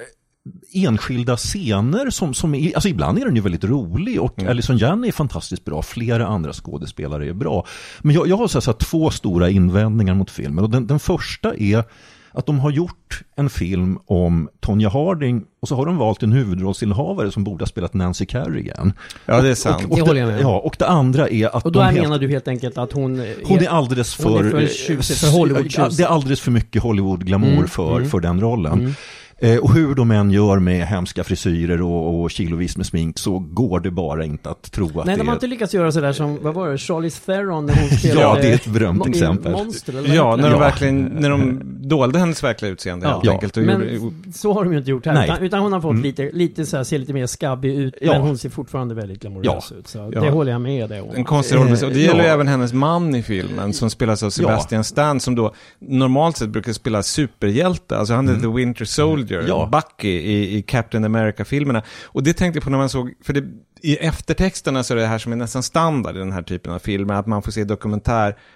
enskilda 0.73 1.37
scener 1.37 2.09
som, 2.09 2.33
som 2.33 2.55
är, 2.55 2.73
alltså 2.75 2.89
ibland 2.89 3.17
är 3.19 3.25
den 3.25 3.35
ju 3.35 3.41
väldigt 3.41 3.63
rolig 3.63 4.21
och 4.21 4.39
Mm. 4.39 4.51
Alison 4.51 4.77
Janney 4.77 5.07
är 5.07 5.11
fantastiskt 5.11 5.65
bra, 5.65 5.81
flera 5.81 6.27
andra 6.27 6.53
skådespelare 6.53 7.27
är 7.29 7.33
bra. 7.33 7.65
Men 8.01 8.15
jag, 8.15 8.27
jag 8.27 8.37
har 8.37 8.47
så 8.47 8.57
här, 8.57 8.61
så 8.61 8.71
här, 8.71 8.77
två 8.77 9.09
stora 9.09 9.49
invändningar 9.49 10.13
mot 10.13 10.31
filmen 10.31 10.63
och 10.63 10.69
den, 10.69 10.87
den 10.87 10.99
första 10.99 11.55
är 11.55 11.83
att 12.31 12.45
de 12.45 12.59
har 12.59 12.71
gjort 12.71 13.21
en 13.35 13.49
film 13.49 13.99
om 14.05 14.49
Tonya 14.59 14.89
Harding 14.89 15.43
och 15.61 15.67
så 15.67 15.75
har 15.75 15.85
de 15.85 15.97
valt 15.97 16.23
en 16.23 16.31
huvudrollsinnehavare 16.31 17.31
som 17.31 17.43
borde 17.43 17.61
ha 17.61 17.67
spelat 17.67 17.93
Nancy 17.93 18.25
Kerrigan. 18.25 18.93
Ja, 19.25 19.41
det 19.41 19.49
är 19.49 19.55
sant. 19.55 19.83
Och, 19.85 19.91
och, 19.91 19.97
Det 19.97 20.01
håller 20.03 20.19
jag 20.21 20.27
med. 20.29 20.41
Ja, 20.41 20.59
och 20.59 20.75
det 20.79 20.87
andra 20.87 21.29
är 21.29 21.55
att 21.57 21.65
Och 21.65 21.71
då 21.71 21.79
de 21.79 21.85
här 21.85 21.91
helt- 21.91 22.03
menar 22.03 22.19
du 22.19 22.27
helt 22.29 22.47
enkelt 22.47 22.77
att 22.77 22.91
hon... 22.91 23.25
hon 23.45 23.59
är 23.59 23.67
alldeles 23.69 24.17
hon 24.23 24.37
för, 24.37 24.43
är 24.57 24.67
för 24.67 24.73
tjusig, 24.73 25.17
för 25.17 25.27
Hollywood-tjusig. 25.27 25.79
Ja, 25.81 25.89
Det 25.97 26.03
är 26.03 26.07
alldeles 26.07 26.41
för 26.41 26.51
mycket 26.51 26.83
Hollywood-glamour 26.83 27.51
Mm, 27.53 27.67
för, 27.67 27.97
mm. 27.97 28.09
för 28.09 28.19
den 28.19 28.41
rollen. 28.41 28.95
Eh, 29.39 29.57
och 29.57 29.73
hur 29.73 29.95
de 29.95 30.11
än 30.11 30.31
gör 30.31 30.59
med 30.59 30.87
hemska 30.87 31.23
frisyrer 31.23 31.81
och, 31.81 32.21
och 32.21 32.31
kilovis 32.31 32.77
med 32.77 32.85
smink 32.85 33.19
så 33.19 33.39
går 33.39 33.79
det 33.79 33.91
bara 33.91 34.25
inte 34.25 34.49
att 34.49 34.71
tro 34.71 34.85
att 34.87 34.95
Nej, 34.95 35.05
det 35.05 35.21
de 35.21 35.27
har 35.27 35.33
är... 35.33 35.37
inte 35.37 35.47
lyckats 35.47 35.73
göra 35.73 35.91
sådär 35.91 36.11
som, 36.13 36.39
vad 36.41 36.53
var 36.53 36.69
det, 36.69 36.77
Charlize 36.77 37.21
Theron 37.25 37.65
när 37.65 37.75
hon 37.75 37.89
spelade... 37.99 38.21
Ja, 38.21 38.35
det 38.41 38.49
är 38.49 38.53
ett 38.55 38.67
berömt 38.67 39.03
Mo- 39.05 39.09
exempel. 39.09 39.51
Monster, 39.51 39.97
eller 39.97 40.15
Ja, 40.15 40.35
när 40.35 40.43
de 40.43 40.51
Ja. 40.51 40.59
verkligen, 40.59 41.03
när 41.05 41.29
de 41.29 41.61
dolde 41.87 42.19
hennes 42.19 42.43
verkliga 42.43 42.71
utseende 42.71 43.07
helt 43.07 43.19
Ja. 43.23 43.31
enkelt. 43.31 43.57
Och 43.57 43.63
Men 43.63 43.95
gjorde, 43.95 44.15
så 44.33 44.53
har 44.53 44.63
de 44.63 44.73
ju 44.73 44.79
inte 44.79 44.91
gjort 44.91 45.05
här. 45.05 45.13
Nej. 45.13 45.23
Utan, 45.29 45.43
utan 45.43 45.59
hon 45.61 45.73
har 45.73 45.81
fått 45.81 45.91
Mm. 45.91 46.03
lite, 46.03 46.29
lite 46.33 46.65
så 46.65 46.77
här, 46.77 46.83
ser 46.83 46.97
lite 46.99 47.13
mer 47.13 47.25
skabbig 47.25 47.75
ut. 47.75 47.93
Ja. 48.01 48.11
Men 48.11 48.21
hon 48.21 48.37
ser 48.37 48.49
fortfarande 48.49 48.95
väldigt 48.95 49.21
glamorös 49.21 49.71
ut. 49.71 49.87
Så 49.87 50.11
Ja. 50.13 50.21
det 50.21 50.29
håller 50.29 50.51
jag 50.51 50.61
med 50.61 50.89
dig 50.89 51.01
om. 51.01 51.09
en 51.15 51.23
konstig 51.23 51.55
roll. 51.55 51.67
Och 51.71 51.77
det 51.77 51.85
Eh, 51.85 52.01
gäller 52.01 52.21
ju 52.21 52.27
ja. 52.27 52.33
även 52.33 52.47
hennes 52.47 52.73
man 52.73 53.15
i 53.15 53.23
filmen 53.23 53.73
som 53.73 53.89
spelas 53.89 54.23
av 54.23 54.29
Sebastian 54.29 54.83
Stan 54.83 55.19
som 55.19 55.35
då 55.35 55.53
normalt 55.79 56.37
sett 56.37 56.49
brukar 56.49 56.73
spela 56.73 57.03
superhjälte. 57.03 57.97
Alltså 57.97 58.13
han 58.13 58.29
är 58.29 58.35
The 58.39 58.47
Winter 58.47 58.85
Soldier, 58.85 59.26
Mm. 59.35 59.47
Ja. 59.47 59.69
Bucky 59.71 60.09
i, 60.09 60.57
i 60.57 60.61
Captain 60.61 61.05
America-filmerna. 61.05 61.83
Och 62.05 62.23
det 62.23 62.33
tänkte 62.33 62.57
jag 62.57 62.63
på 62.63 62.69
när 62.69 62.77
man 62.77 62.89
såg, 62.89 63.13
för 63.23 63.33
det, 63.33 63.43
i 63.81 63.95
eftertexterna 63.95 64.83
så 64.83 64.93
är 64.93 64.97
det 64.97 65.05
här 65.05 65.17
som 65.17 65.31
är 65.31 65.35
nästan 65.35 65.63
standard 65.63 66.15
i 66.15 66.19
den 66.19 66.31
här 66.31 66.41
typen 66.41 66.73
av 66.73 66.79
filmer, 66.79 67.13
att 67.13 67.27
man 67.27 67.41
får 67.41 67.51
se 67.51 67.63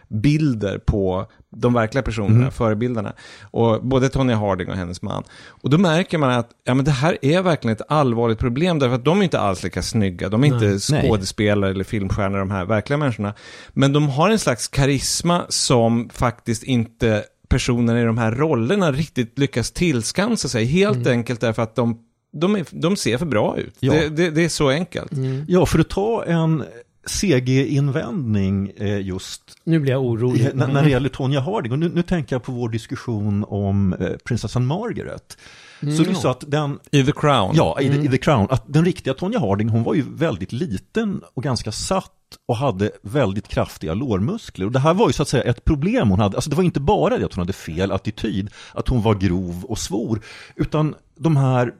dokumentärbilder 0.09 0.77
på 0.77 1.25
de 1.55 1.73
verkliga 1.73 2.03
personerna, 2.03 2.35
Mm. 2.39 2.51
förebilderna. 2.51 3.13
Och 3.41 3.85
både 3.85 4.09
Tonya 4.09 4.35
Harding 4.35 4.69
och 4.69 4.75
hennes 4.75 5.01
man. 5.01 5.23
Och 5.47 5.69
då 5.69 5.77
märker 5.77 6.17
man 6.17 6.29
att 6.29 6.49
ja, 6.63 6.73
men 6.73 6.85
det 6.85 6.91
här 6.91 7.17
är 7.21 7.41
verkligen 7.41 7.75
ett 7.75 7.81
allvarligt 7.87 8.39
problem, 8.39 8.79
därför 8.79 8.95
att 8.95 9.05
de 9.05 9.19
är 9.19 9.23
inte 9.23 9.39
alls 9.39 9.63
lika 9.63 9.81
snygga. 9.81 10.29
De 10.29 10.43
är 10.43 10.47
inte 10.47 10.93
Nej. 10.95 11.07
skådespelare 11.07 11.71
eller 11.71 11.83
filmstjärnor, 11.83 12.39
de 12.39 12.51
här 12.51 12.65
verkliga 12.65 12.97
människorna. 12.97 13.33
Men 13.73 13.93
de 13.93 14.09
har 14.09 14.29
en 14.29 14.39
slags 14.39 14.67
karisma 14.67 15.45
som 15.49 16.09
faktiskt 16.13 16.63
inte 16.63 17.23
personerna 17.51 18.01
i 18.01 18.03
de 18.03 18.17
här 18.17 18.31
rollerna 18.31 18.91
riktigt 18.91 19.39
lyckas 19.39 19.71
tillskansa 19.71 20.49
sig. 20.49 20.65
Helt 20.65 21.07
enkelt 21.07 21.41
därför 21.41 21.61
att 21.61 21.75
de, 21.75 21.99
de, 22.33 22.55
är, 22.55 22.65
de 22.71 22.95
ser 22.95 23.17
för 23.17 23.25
bra 23.25 23.57
ut. 23.57 23.75
Ja. 23.79 23.93
Det, 23.93 24.09
det, 24.09 24.29
det 24.29 24.43
är 24.43 24.49
så 24.49 24.69
enkelt. 24.69 25.11
Ja, 25.47 25.65
för 25.65 25.79
att 25.79 25.89
ta 25.89 26.23
en 26.25 26.63
CG-invändning 27.05 28.71
eh, 28.77 29.01
just 29.01 29.41
Nu 29.63 29.79
blir 29.79 29.91
jag 29.91 30.03
orolig. 30.03 30.49
när, 30.53 30.67
när 30.67 30.83
det 30.83 30.89
gäller 30.89 31.09
Tonya 31.09 31.39
Harding. 31.39 31.71
Och 31.71 31.79
nu, 31.79 31.89
nu 31.89 32.03
tänker 32.03 32.35
jag 32.35 32.43
på 32.43 32.51
vår 32.51 32.69
diskussion 32.69 33.45
om 33.47 33.93
eh, 33.93 34.09
prinsessan 34.23 34.65
Margaret. 34.65 35.37
Så 35.81 36.03
det 36.03 36.09
är 36.09 36.13
så 36.13 36.29
att 36.29 36.43
den, 36.47 36.79
I 36.91 37.03
The 37.03 37.11
Crown. 37.11 37.55
ja, 37.55 37.81
i, 37.81 37.89
The- 37.89 38.05
i 38.05 38.07
The 38.07 38.17
Crown, 38.17 38.47
att 38.49 38.63
den 38.67 38.85
riktiga 38.85 39.13
Tonya 39.13 39.39
Harding, 39.39 39.69
hon 39.69 39.83
var 39.83 39.93
ju 39.93 40.05
väldigt 40.15 40.51
liten 40.51 41.21
och 41.33 41.43
ganska 41.43 41.71
satt 41.71 42.11
och 42.47 42.55
hade 42.57 42.91
väldigt 43.01 43.47
kraftiga 43.47 43.93
lårmuskler. 43.93 44.65
Och 44.65 44.71
det 44.71 44.79
här 44.79 44.93
var 44.93 45.07
ju 45.07 45.13
så 45.13 45.21
att 45.21 45.27
säga 45.29 45.43
ett 45.43 45.65
problem 45.65 46.09
hon 46.09 46.19
hade. 46.19 46.37
Alltså 46.37 46.49
det 46.49 46.55
var 46.55 46.63
inte 46.63 46.79
bara 46.79 47.17
det 47.17 47.25
att 47.25 47.33
hon 47.33 47.41
hade 47.41 47.53
fel 47.53 47.91
attityd, 47.91 48.49
att 48.73 48.87
hon 48.87 49.01
var 49.01 49.15
grov 49.15 49.65
och 49.65 49.77
svor, 49.79 50.21
utan 50.55 50.95
de 51.19 51.37
här 51.37 51.73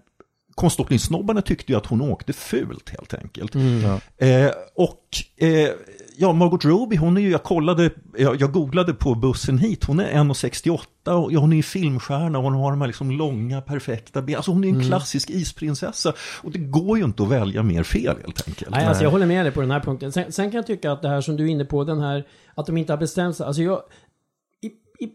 konståkningssnobbarna 0.56 1.42
tyckte 1.42 1.72
ju 1.72 1.78
att 1.78 1.86
hon 1.86 2.02
åkte 2.02 2.34
fult 2.34 2.90
helt 2.90 3.14
enkelt. 3.14 3.56
Eh, 4.18 4.52
och 4.76 5.06
eh, 5.38 5.70
ja, 6.22 6.34
Margot 6.34 6.66
Robbie, 6.66 6.98
hon 6.98 7.18
är 7.18 7.22
ju, 7.22 7.32
jag 7.32 7.44
kollade, 7.44 7.90
jag, 8.18 8.42
jag 8.42 8.52
googlade 8.52 8.94
på 8.94 9.16
bussen 9.16 9.58
hit, 9.58 9.84
hon 9.84 10.00
är 10.00 10.12
1,68 10.12 11.10
och 11.10 11.32
hon 11.32 11.52
är 11.52 11.58
ju 11.58 11.64
filmstjärna 11.64 12.38
och 12.38 12.44
hon 12.44 12.54
har 12.54 12.72
de 12.72 12.82
här 12.82 12.88
liksom 12.88 13.12
långa 13.12 13.62
perfekta 13.62 14.22
ben. 14.22 14.36
Alltså 14.36 14.52
hon 14.52 14.64
är 14.64 14.70
en 14.70 14.84
klassisk 14.84 15.30
isprinsessa 15.30 16.14
och 16.44 16.52
det 16.52 16.60
går 16.60 16.98
ju 16.98 17.04
inte 17.04 17.24
att 17.24 17.30
välja 17.30 17.64
mer 17.64 17.84
fel 17.84 18.18
helt 18.24 18.48
enkelt. 18.48 18.72
Nej, 18.72 18.86
alltså 18.86 19.04
jag 19.04 19.12
håller 19.12 19.26
med 19.26 19.46
dig 19.46 19.52
på 19.52 19.62
den 19.62 19.72
här 19.72 19.80
punkten. 19.80 20.12
Sen, 20.12 20.32
sen 20.32 20.52
kan 20.52 20.58
jag 20.58 20.68
tycka 20.68 20.92
att 20.92 21.02
det 21.02 21.10
här 21.10 21.22
som 21.22 21.38
du 21.38 21.44
är 21.44 21.50
inne 21.50 21.66
på, 21.66 21.84
den 21.84 22.00
här 22.00 22.28
att 22.56 22.66
de 22.66 22.78
inte 22.78 22.94
har 22.94 22.98
bestämt 22.98 23.36
sig. 23.36 23.46
Alltså 23.46 23.62
jag, 23.62 23.82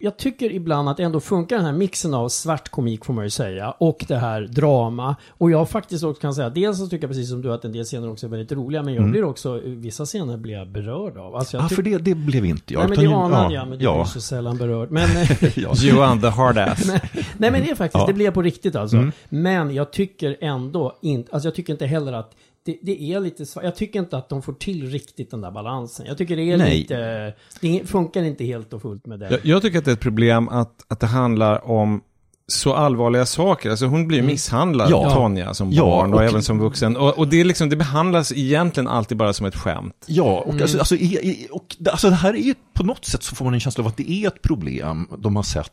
jag 0.00 0.16
tycker 0.16 0.52
ibland 0.52 0.88
att 0.88 0.96
det 0.96 1.02
ändå 1.02 1.20
funkar 1.20 1.56
den 1.56 1.64
här 1.64 1.72
mixen 1.72 2.14
av 2.14 2.28
svart 2.28 2.68
komik 2.68 3.04
får 3.04 3.12
man 3.14 3.24
ju 3.24 3.30
säga 3.30 3.70
och 3.70 4.04
det 4.08 4.16
här 4.16 4.40
drama. 4.42 5.16
Och 5.30 5.50
jag 5.50 5.68
faktiskt 5.70 6.04
också 6.04 6.20
kan 6.20 6.34
säga, 6.34 6.50
dels 6.50 6.78
så 6.78 6.86
tycker 6.86 7.04
jag 7.04 7.10
precis 7.10 7.30
som 7.30 7.42
du 7.42 7.52
att 7.52 7.64
en 7.64 7.72
del 7.72 7.84
scener 7.84 8.10
också 8.10 8.26
är 8.26 8.30
väldigt 8.30 8.52
roliga, 8.52 8.82
men 8.82 8.94
jag 8.94 9.10
blir 9.10 9.24
också, 9.24 9.60
vissa 9.64 10.04
scener 10.04 10.36
blir 10.36 10.54
jag 10.54 10.68
berörd 10.68 11.16
av. 11.16 11.36
Alltså 11.36 11.56
jag 11.56 11.64
Ja, 11.64 11.68
tyck- 11.68 11.74
för 11.74 11.82
det, 11.82 11.98
det 11.98 12.14
blev 12.14 12.44
inte 12.44 12.72
jag. 12.74 12.80
Nej 12.80 12.88
men 12.98 12.98
det 13.08 13.14
anade 13.16 13.54
ja, 13.54 13.60
jag, 13.60 13.68
men 13.68 13.78
du 13.78 13.84
ja, 13.84 14.04
så 14.04 14.20
sällan 14.20 14.56
berörd. 14.58 14.90
Men, 14.90 15.08
ja. 15.56 15.72
Johan, 15.76 16.20
the 16.20 16.28
hard 16.28 16.58
ass. 16.58 16.86
Nej 17.38 17.50
men 17.50 17.52
det 17.52 17.70
är 17.70 17.74
faktiskt, 17.74 18.00
Ja. 18.00 18.06
det 18.06 18.12
blir 18.12 18.24
jag 18.24 18.34
på 18.34 18.42
riktigt 18.42 18.76
alltså. 18.76 18.96
Mm. 18.96 19.12
Men 19.28 19.74
jag 19.74 19.90
tycker 19.92 20.36
ändå 20.40 20.98
inte, 21.02 21.32
alltså 21.32 21.46
jag 21.46 21.54
tycker 21.54 21.72
inte 21.72 21.86
heller 21.86 22.12
att 22.12 22.32
det, 22.66 22.78
det 22.82 23.02
är 23.12 23.20
lite 23.20 23.44
sva- 23.44 23.64
Jag 23.64 23.76
tycker 23.76 23.98
inte 23.98 24.16
att 24.16 24.28
de 24.28 24.42
får 24.42 24.52
till 24.52 24.90
riktigt 24.90 25.30
den 25.30 25.40
där 25.40 25.50
balansen. 25.50 26.06
Jag 26.06 26.18
tycker 26.18 26.36
det 26.36 26.42
är 26.52 26.56
Nej. 26.56 26.78
lite, 26.78 27.34
det 27.60 27.82
funkar 27.88 28.22
inte 28.22 28.44
helt 28.44 28.72
och 28.72 28.82
fullt 28.82 29.06
med 29.06 29.20
det. 29.20 29.30
Jag, 29.30 29.40
jag 29.44 29.62
tycker 29.62 29.78
att 29.78 29.84
det 29.84 29.90
är 29.90 29.94
ett 29.94 30.00
problem 30.00 30.48
att, 30.48 30.84
att 30.88 31.00
det 31.00 31.06
handlar 31.06 31.70
om 31.70 32.00
så 32.48 32.74
allvarliga 32.74 33.26
saker. 33.26 33.70
Alltså 33.70 33.86
hon 33.86 34.08
blir 34.08 34.22
misshandlad, 34.22 34.90
Ja. 34.90 35.14
Tonja, 35.14 35.54
som 35.54 35.72
Ja, 35.72 35.82
barn 35.84 36.12
och, 36.14 36.18
och- 36.20 36.24
även 36.26 36.42
som 36.42 36.58
vuxen. 36.58 36.96
Och, 36.96 37.18
och 37.18 37.28
det, 37.28 37.40
är 37.40 37.44
liksom, 37.44 37.68
det 37.68 37.76
behandlas 37.76 38.32
egentligen 38.32 38.88
alltid 38.88 39.16
bara 39.18 39.32
som 39.32 39.46
ett 39.46 39.56
skämt. 39.56 40.04
Ja, 40.06 40.40
och, 40.46 40.60
alltså, 40.60 40.78
alltså, 40.78 40.94
i, 40.96 41.04
i, 41.28 41.48
och 41.50 41.76
det- 41.78 41.90
alltså 41.90 42.08
det 42.10 42.16
här 42.16 42.34
är 42.34 42.38
ju 42.38 42.54
på 42.74 42.84
något 42.84 43.04
sätt 43.04 43.22
så 43.22 43.34
får 43.36 43.44
man 43.44 43.54
en 43.54 43.60
känsla 43.60 43.84
av 43.84 43.88
att 43.88 43.96
det 43.96 44.10
är 44.10 44.28
ett 44.28 44.42
problem 44.42 45.08
de 45.18 45.36
har 45.36 45.42
sett 45.42 45.70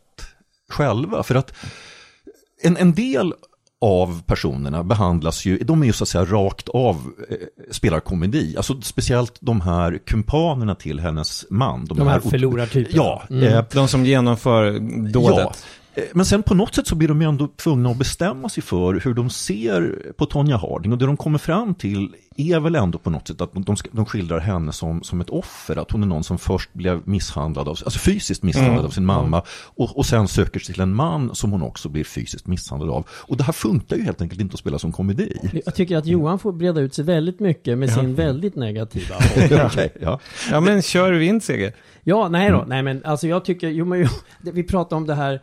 själva. 0.69 1.23
För 1.23 1.35
att 1.35 1.53
en, 2.63 2.77
en 2.77 2.93
del 2.93 3.33
av 3.83 4.21
personerna 4.25 4.83
behandlas 4.83 5.45
ju, 5.45 5.57
de 5.57 5.81
är 5.81 5.85
ju 5.85 5.93
så 5.93 6.03
att 6.03 6.07
säga 6.07 6.25
rakt 6.25 6.69
av 6.69 6.95
eh, 7.29 7.37
spelar 7.71 7.99
komedi. 7.99 8.53
Alltså 8.57 8.81
speciellt 8.81 9.37
de 9.39 9.61
här 9.61 9.99
kumpanerna 10.05 10.75
till 10.75 10.99
hennes 10.99 11.45
man. 11.49 11.85
De 11.85 12.07
här 12.07 12.19
förlorartyperna. 12.19 12.95
Ja, 13.03 13.23
Mm. 13.29 13.43
eh, 13.43 13.63
De 13.73 13.87
som 13.87 14.05
genomför 14.05 14.79
dådet. 15.11 15.37
Ja, 15.39 15.53
men 16.13 16.25
sen 16.25 16.43
på 16.43 16.53
något 16.55 16.75
sätt 16.75 16.88
så 16.88 16.95
blir 16.95 17.07
de 17.07 17.21
ju 17.21 17.27
ändå 17.27 17.47
tvungna 17.47 17.89
att 17.89 17.97
bestämma 17.97 18.50
sig 18.50 18.63
för 18.63 18.93
hur 19.03 19.13
de 19.13 19.29
ser 19.29 20.12
på 20.17 20.25
Tonya 20.25 20.57
Harding. 20.57 20.91
Och 20.91 20.97
det 20.97 21.05
de 21.05 21.17
kommer 21.17 21.38
fram 21.39 21.75
till 21.75 22.15
är 22.38 22.59
väl 22.59 22.75
ändå 22.75 22.97
på 22.97 23.09
något 23.09 23.27
sätt 23.27 23.41
att 23.41 23.53
de, 23.53 23.75
de 23.91 24.05
skildrar 24.05 24.39
henne 24.39 24.71
som, 24.71 25.03
som 25.03 25.21
ett 25.21 25.29
offer. 25.29 25.75
Att 25.77 25.91
hon 25.91 26.03
är 26.03 26.07
någon 26.07 26.23
som 26.23 26.38
först 26.38 26.73
blev 26.73 27.01
misshandlad, 27.05 27.67
av, 27.67 27.71
alltså 27.85 28.00
fysiskt 28.00 28.43
misshandlad 28.43 28.73
Mm. 28.75 28.85
av 28.85 28.89
sin 28.89 29.05
mamma. 29.05 29.41
Och, 29.63 29.97
och 29.97 30.05
sen 30.05 30.27
söker 30.27 30.59
sig 30.59 30.73
till 30.73 30.81
en 30.83 30.93
man 30.95 31.35
som 31.35 31.51
hon 31.51 31.62
också 31.62 31.89
blir 31.89 32.03
fysiskt 32.03 32.47
misshandlad 32.47 32.89
av. 32.89 33.07
Och 33.09 33.38
det 33.38 33.43
här 33.43 33.53
funkar 33.53 33.95
ju 33.95 34.03
helt 34.03 34.21
enkelt 34.21 34.41
inte 34.41 34.53
att 34.53 34.59
spela 34.59 34.79
som 34.79 34.91
komedi. 34.91 35.38
Jag 35.65 35.75
tycker 35.75 35.97
att 35.97 36.05
Johan 36.05 36.39
får 36.39 36.51
breda 36.51 36.81
ut 36.81 36.93
sig 36.93 37.05
väldigt 37.05 37.39
mycket 37.39 37.77
med 37.77 37.93
sin 37.93 38.15
väldigt 38.15 38.55
negativa 38.55 39.15
Okej, 39.65 39.93
ja. 40.01 40.19
Ja, 40.51 40.59
men 40.59 40.81
kör 40.81 41.12
vind, 41.12 41.43
Seger. 41.43 41.73
Ja, 42.03 42.29
nej 42.29 42.47
Mm. 42.47 42.59
då. 42.59 42.65
Nej, 42.67 42.83
men 42.83 43.05
alltså 43.05 43.27
jag 43.27 43.45
tycker, 43.45 43.69
jo 43.69 43.85
men 43.85 44.00
jo, 44.00 44.07
vi 44.53 44.63
pratar 44.63 44.97
om 44.97 45.07
det 45.07 45.15
här 45.15 45.41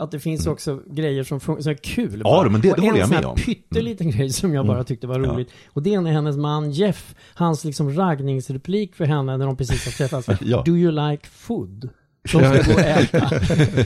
att 0.00 0.10
det 0.10 0.20
finns 0.20 0.46
också 0.46 0.80
grejer 0.86 1.24
som, 1.24 1.40
som 1.40 1.56
är 1.56 1.74
kul. 1.74 2.06
Mm. 2.06 2.20
Ja, 2.24 2.30
bara. 2.30 2.48
men 2.48 2.60
det- 2.60 2.72
det 2.76 2.80
håller 2.80 2.98
jag 2.98 3.04
En 3.04 3.10
med 3.10 3.24
om. 3.24 3.36
Mm. 3.36 3.44
pytteliten 3.44 4.10
grej 4.10 4.30
som 4.30 4.54
jag 4.54 4.66
bara 4.66 4.84
tyckte 4.84 5.06
var 5.06 5.18
roligt. 5.20 5.50
Och 5.68 5.82
det 5.82 5.94
är 5.94 6.00
när 6.00 6.12
hennes 6.12 6.36
man 6.36 6.70
Jeff, 6.70 7.14
hans 7.34 7.64
liksom 7.64 7.94
raggningsreplik 7.96 8.94
för 8.94 9.04
henne 9.04 9.36
när 9.36 9.46
de 9.46 9.56
precis 9.56 9.84
har 9.84 9.92
träffats. 9.92 10.28
Ja. 10.46 10.62
Do 10.66 10.76
you 10.76 10.90
like 11.10 11.26
food? 11.26 11.88
Som 12.28 12.40
ska 12.40 12.62
gå 12.62 12.72
och 12.74 12.80
äta. 12.80 13.30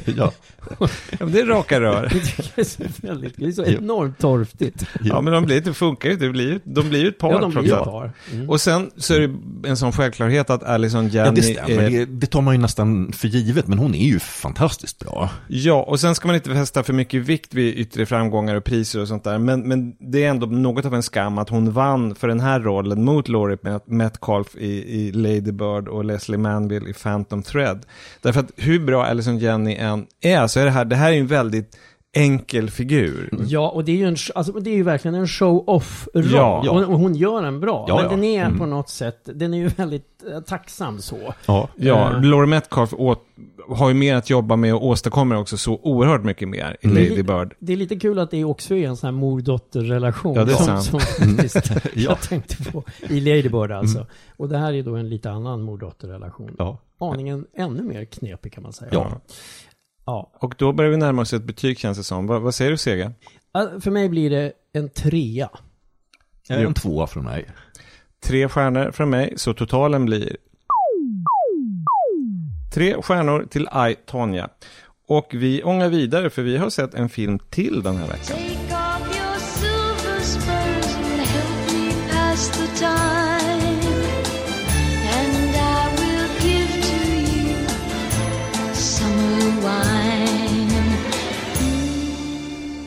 ja. 0.16 0.32
Ja, 0.80 0.88
men 1.18 1.32
det 1.32 1.40
är 1.40 1.46
raka 1.46 1.80
rör. 1.80 2.08
Det 2.54 2.60
är 2.60 2.64
så 2.64 2.82
väldigt, 3.02 3.34
det 3.36 3.46
är 3.46 3.52
så 3.52 3.64
enormt 3.64 4.18
torftigt. 4.18 4.86
Ja, 5.00 5.20
men 5.20 5.32
de 5.32 5.44
blir, 5.44 5.60
det 5.60 5.74
funkar 5.74 6.08
ju 6.08 6.12
inte. 6.12 6.24
Det 6.26 6.30
blir, 6.32 6.48
ju- 6.52 6.60
de 6.64 6.88
blir 6.88 7.00
ju 7.00 7.08
ett 7.08 7.18
par. 7.18 7.32
Ja, 7.32 7.38
de 7.38 7.50
blir 7.50 7.72
ett 7.78 7.84
par. 7.84 8.12
Mm. 8.32 8.50
Och 8.50 8.60
sen 8.60 8.90
så 8.96 9.14
är 9.14 9.20
det 9.20 9.68
en 9.68 9.76
sån 9.76 9.92
självklarhet 9.92 10.50
att 10.50 10.62
Alison 10.62 11.08
Janney... 11.08 11.26
Ja, 11.26 11.30
det 11.30 11.42
stämmer. 11.66 11.82
är- 11.82 11.90
Det, 11.90 12.04
det 12.04 12.26
tar 12.26 12.40
man 12.40 12.54
ju 12.54 12.60
nästan 12.60 13.12
för 13.12 13.28
givet, 13.28 13.66
men 13.68 13.78
hon 13.78 13.94
är 13.94 14.06
ju 14.06 14.18
fantastiskt 14.20 14.98
bra. 14.98 15.30
Ja, 15.48 15.82
och 15.82 16.00
sen 16.00 16.14
ska 16.14 16.26
man 16.28 16.34
inte 16.36 16.50
fästa 16.54 16.82
för 16.82 16.92
mycket 16.92 17.22
vikt 17.22 17.54
vid 17.54 17.78
yttre 17.78 18.06
framgångar 18.06 18.54
och 18.54 18.64
priser 18.64 19.00
och 19.00 19.08
sånt 19.08 19.24
där. 19.24 19.38
Men, 19.38 19.60
men 19.68 19.94
det 20.12 20.24
är 20.24 20.30
ändå 20.30 20.46
något 20.46 20.84
av 20.84 20.94
en 20.94 21.02
skam 21.02 21.38
att 21.38 21.48
hon 21.48 21.72
vann 21.72 22.14
för 22.14 22.28
den 22.28 22.40
här 22.40 22.60
rollen 22.60 23.04
mot 23.04 23.28
Laurie 23.28 23.56
Met- 23.62 23.82
Metcalf 23.90 24.56
i, 24.56 24.66
i 25.00 25.12
Lady 25.12 25.52
Bird 25.52 25.88
och 25.88 26.04
Leslie 26.04 26.38
Manville 26.38 26.90
i 26.90 26.92
Phantom 26.92 27.42
Thread. 27.42 27.86
Därför 28.24 28.40
att 28.40 28.50
hur 28.56 28.78
bra 28.86 29.04
Alison 29.04 29.38
Janney 29.38 29.74
än 29.76 30.06
är, 30.20 30.46
så 30.46 30.60
är 30.60 30.64
det 30.64 30.70
här, 30.70 30.84
det 30.84 30.96
här 30.96 31.12
är 31.12 31.16
en 31.18 31.26
väldigt 31.26 31.76
enkel 32.16 32.70
figur. 32.70 33.30
Ja, 33.46 33.68
och 33.70 33.84
det 33.84 33.92
är 33.92 33.96
ju, 33.96 34.04
en, 34.08 34.16
alltså, 34.34 34.52
det 34.52 34.70
är 34.70 34.74
ju 34.74 34.82
verkligen 34.82 35.14
en 35.14 35.28
show-off-roll. 35.28 36.30
Ja. 36.32 36.70
och, 36.70 36.76
och 36.92 36.98
hon 36.98 37.14
gör 37.14 37.42
den 37.42 37.60
bra. 37.60 37.84
Ja, 37.88 37.94
men 37.94 38.04
ja. 38.04 38.10
den 38.10 38.24
är 38.24 38.44
Mm. 38.46 38.58
på 38.58 38.66
något 38.66 38.88
sätt, 38.88 39.20
den 39.34 39.54
är 39.54 39.58
ju 39.58 39.68
väldigt 39.68 40.24
eh, 40.32 40.40
tacksam 40.40 40.98
så. 41.00 41.34
Ja. 41.46 41.68
Ja, 41.76 42.10
Eh. 42.16 42.22
Laurie 42.22 42.46
Metcalf 42.48 42.94
åt, 42.94 43.22
har 43.68 43.88
ju 43.88 43.94
mer 43.94 44.16
att 44.16 44.30
jobba 44.30 44.56
med 44.56 44.74
och 44.74 44.86
åstadkommer 44.86 45.36
också 45.36 45.56
så 45.56 45.80
oerhört 45.82 46.24
mycket 46.24 46.48
mer 46.48 46.76
i 46.80 46.86
Lady 46.88 47.22
Bird. 47.22 47.54
Det 47.58 47.72
är 47.72 47.76
lite 47.76 47.96
kul 47.96 48.18
att 48.18 48.30
det 48.30 48.44
också 48.44 48.74
är 48.74 48.88
en 48.88 48.96
sån 48.96 49.06
här 49.06 49.12
mor-dotter-relation. 49.20 50.34
Ja, 50.34 50.44
det 50.44 50.52
är 50.52 50.56
som, 50.56 50.66
sant. 50.66 50.82
som 50.84 51.00
faktiskt 51.36 51.70
Ja. 51.74 51.80
jag 51.94 52.20
tänkte 52.20 52.72
på 52.72 52.84
i 53.08 53.20
Lady 53.20 53.48
Bird 53.48 53.72
alltså. 53.72 54.06
Och 54.36 54.48
det 54.48 54.58
här 54.58 54.72
är 54.72 54.82
då 54.82 54.96
en 54.96 55.08
lite 55.08 55.30
annan 55.30 55.62
mor-dotter-relation. 55.62 56.54
Ja. 56.58 56.78
Aningen 57.12 57.46
ännu 57.56 57.82
mer 57.82 58.04
knepig 58.04 58.52
kan 58.52 58.62
man 58.62 58.72
säga. 58.72 58.90
Ja. 58.92 59.20
ja. 60.06 60.32
Och 60.40 60.54
då 60.58 60.72
börjar 60.72 60.90
vi 60.90 60.96
närma 60.96 61.22
oss 61.22 61.32
ett 61.32 61.44
betyg 61.44 61.78
känns 61.78 61.98
det 61.98 62.04
som. 62.04 62.26
Vad, 62.26 62.42
vad 62.42 62.54
säger 62.54 62.70
du 62.70 62.76
Sega? 62.76 63.12
För 63.80 63.90
mig 63.90 64.08
blir 64.08 64.30
det 64.30 64.52
en 64.72 64.88
trea. 64.88 65.50
En 66.48 66.74
tvåa 66.74 67.06
från 67.06 67.24
mig. 67.24 67.46
Tre 68.24 68.48
stjärnor 68.48 68.90
från 68.90 69.10
mig, 69.10 69.34
så 69.36 69.54
totalen 69.54 70.04
blir 70.04 70.36
tre 72.74 73.02
stjärnor 73.02 73.46
till 73.50 73.68
I, 73.90 73.96
Tonja. 74.06 74.48
Och 75.08 75.26
vi 75.32 75.62
ångar 75.62 75.88
vidare 75.88 76.30
för 76.30 76.42
vi 76.42 76.56
har 76.56 76.70
sett 76.70 76.94
en 76.94 77.08
film 77.08 77.38
till 77.50 77.82
den 77.82 77.96
här 77.96 78.06
veckan. 78.08 78.53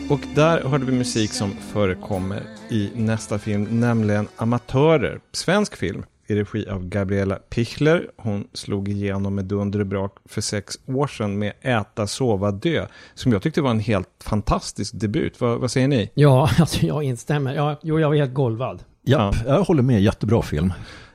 Och 0.10 0.20
där 0.36 0.62
hörde 0.64 0.86
vi 0.86 0.92
musik 0.92 1.34
som 1.34 1.52
förekommer 1.52 2.44
i 2.70 2.92
nästa 2.96 3.40
film, 3.40 3.68
nämligen 3.80 4.28
Amatörer, 4.38 5.20
svensk 5.32 5.76
film 5.76 6.06
i 6.28 6.36
regi 6.36 6.70
av 6.70 6.86
Gabriella 6.86 7.36
Pichler. 7.36 8.10
Hon 8.18 8.48
slog 8.54 8.90
igenom 8.90 9.36
med 9.36 9.46
dunder 9.46 9.80
och 9.80 9.86
brak 9.86 10.16
för 10.26 10.42
sex 10.42 10.76
år 10.86 11.08
sedan 11.08 11.40
med 11.40 11.54
Äta, 11.62 12.08
sova, 12.08 12.52
dö, 12.52 12.88
som 13.14 13.32
jag 13.32 13.42
tyckte 13.42 13.62
var 13.62 13.72
en 13.72 13.80
helt 13.80 14.10
fantastisk 14.24 14.94
debut. 14.96 15.42
Vad, 15.42 15.60
vad 15.60 15.72
säger 15.72 15.88
ni? 15.88 16.12
Ja, 16.14 16.50
alltså 16.60 16.86
jag 16.86 17.04
instämmer. 17.04 17.56
Ja, 17.56 17.80
jo, 17.84 18.00
jag 18.00 18.10
var 18.10 18.16
helt 18.16 18.34
golvad. 18.34 18.84
Japp, 19.04 19.36
jag 19.46 19.64
håller 19.64 19.84
med. 19.84 20.02
Jättebra 20.02 20.42
film. 20.42 20.74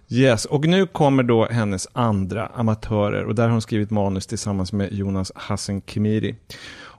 Yes, 0.08 0.44
och 0.44 0.64
nu 0.64 0.86
kommer 0.86 1.22
då 1.22 1.46
hennes 1.50 1.88
andra 1.92 2.46
Amatörer 2.46 3.24
och 3.24 3.34
där 3.34 3.42
har 3.42 3.50
hon 3.50 3.62
skrivit 3.62 3.90
manus 3.90 4.26
tillsammans 4.26 4.72
med 4.72 4.92
Jonas 4.92 5.32
Hassan 5.34 5.80
Khemiri. 5.80 6.36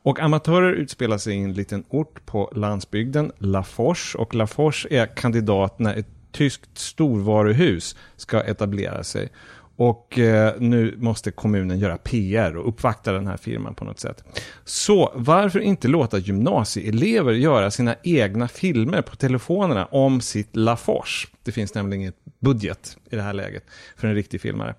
Och 0.03 0.19
Amatörer 0.19 0.74
utspelar 0.74 1.17
sig 1.17 1.36
i 1.36 1.43
en 1.43 1.53
liten 1.53 1.83
ort 1.89 2.25
på 2.25 2.51
landsbygden, 2.55 3.31
Lafors. 3.38 4.15
Och 4.15 4.36
Lafors 4.36 4.88
är 4.89 5.05
kandidat 5.05 5.79
när 5.79 5.95
ett 5.95 6.07
tyskt 6.31 6.77
storvaruhus 6.77 7.95
ska 8.15 8.41
etablera 8.41 9.03
sig. 9.03 9.29
Och 9.75 10.20
eh, 10.20 10.53
nu 10.60 10.96
måste 10.98 11.32
kommunen 11.32 11.80
göra 11.80 11.98
PR 11.98 12.58
och 12.58 12.70
uppvakta 12.70 13.12
den 13.12 13.27
här 13.27 13.38
firman 13.38 13.75
på 13.75 13.86
något 13.86 14.00
sätt. 14.00 14.24
Så 14.65 15.12
varför 15.15 15.60
inte 15.60 15.88
låta 15.88 16.18
gymnasieelever 16.18 17.34
göra 17.34 17.72
sina 17.72 17.96
egna 18.03 18.48
filmer 18.48 19.01
på 19.01 19.15
telefonerna 19.15 19.86
om 19.86 20.22
sitt 20.22 20.56
Lafors? 20.56 21.27
Det 21.44 21.51
finns 21.51 21.74
nämligen 21.74 22.01
inget 22.01 22.15
budget 22.39 22.98
i 23.12 23.15
det 23.15 23.22
här 23.22 23.34
läget 23.34 23.63
för 23.98 24.08
en 24.08 24.15
riktig 24.15 24.42
filmare. 24.42 24.75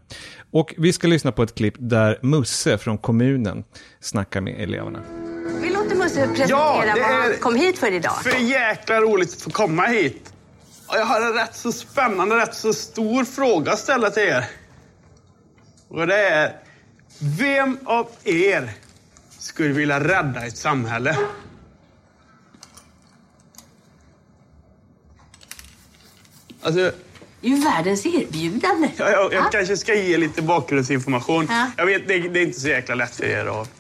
Och 0.51 0.75
vi 0.79 0.93
ska 0.93 1.09
lyssna 1.09 1.33
på 1.33 1.43
ett 1.43 1.55
klipp 1.55 1.75
där 1.79 2.19
Musse 2.23 2.79
från 2.79 2.99
kommunen 2.99 3.65
snackar 4.01 4.41
med 4.41 4.61
eleverna. 4.61 4.99
Vi 5.63 5.71
låter 5.71 5.97
Musse 5.97 6.29
presentera 6.29 6.47
Ja, 6.49 6.83
det 6.95 7.01
vad 7.01 7.11
han 7.11 7.33
kom 7.41 7.57
hit 7.57 7.79
för 7.79 7.93
idag. 7.93 8.23
För 8.23 8.37
jäkla 8.37 9.01
roligt 9.01 9.29
att 9.29 9.43
få 9.43 9.51
komma 9.51 9.83
hit. 9.83 10.33
Och 10.87 10.97
jag 10.97 11.05
har 11.05 11.21
en 11.21 11.33
rätt 11.33 11.55
så 11.55 11.73
spännande, 11.73 12.37
rätt 12.37 12.55
så 12.55 12.73
stor 12.73 13.25
fråga 13.25 13.73
att 13.73 13.79
ställa 13.79 14.11
till 14.11 14.23
er. 14.23 14.45
Och 15.95 16.07
det 16.07 16.29
är, 16.29 16.57
vem 17.19 17.79
av 17.85 18.11
er 18.25 18.71
skulle 19.39 19.73
vilja 19.75 20.01
rädda 20.01 20.47
ett 20.47 20.57
samhälle? 20.57 21.17
Alltså, 26.63 26.81
Det 27.41 27.49
är 27.49 27.51
ju 27.51 27.57
världens 27.65 28.07
erbjudande. 28.07 28.91
jag, 28.97 29.11
jag, 29.13 29.23
jag 29.33 29.33
Ja. 29.45 29.49
kanske 29.53 29.77
ska 29.77 29.95
ge 29.95 30.17
lite 30.19 30.43
bakgrundsinformation. 30.43 31.47
Ja. 31.51 31.71
Jag 31.77 31.87
vet, 31.87 32.09
det, 32.09 32.19
det 32.19 32.41
är 32.41 32.43
inte 32.47 32.61
så 32.61 32.69
jäkla 32.69 32.95
lätt 32.95 33.17
för 33.17 33.25
er 33.25 33.61
att 33.63 33.71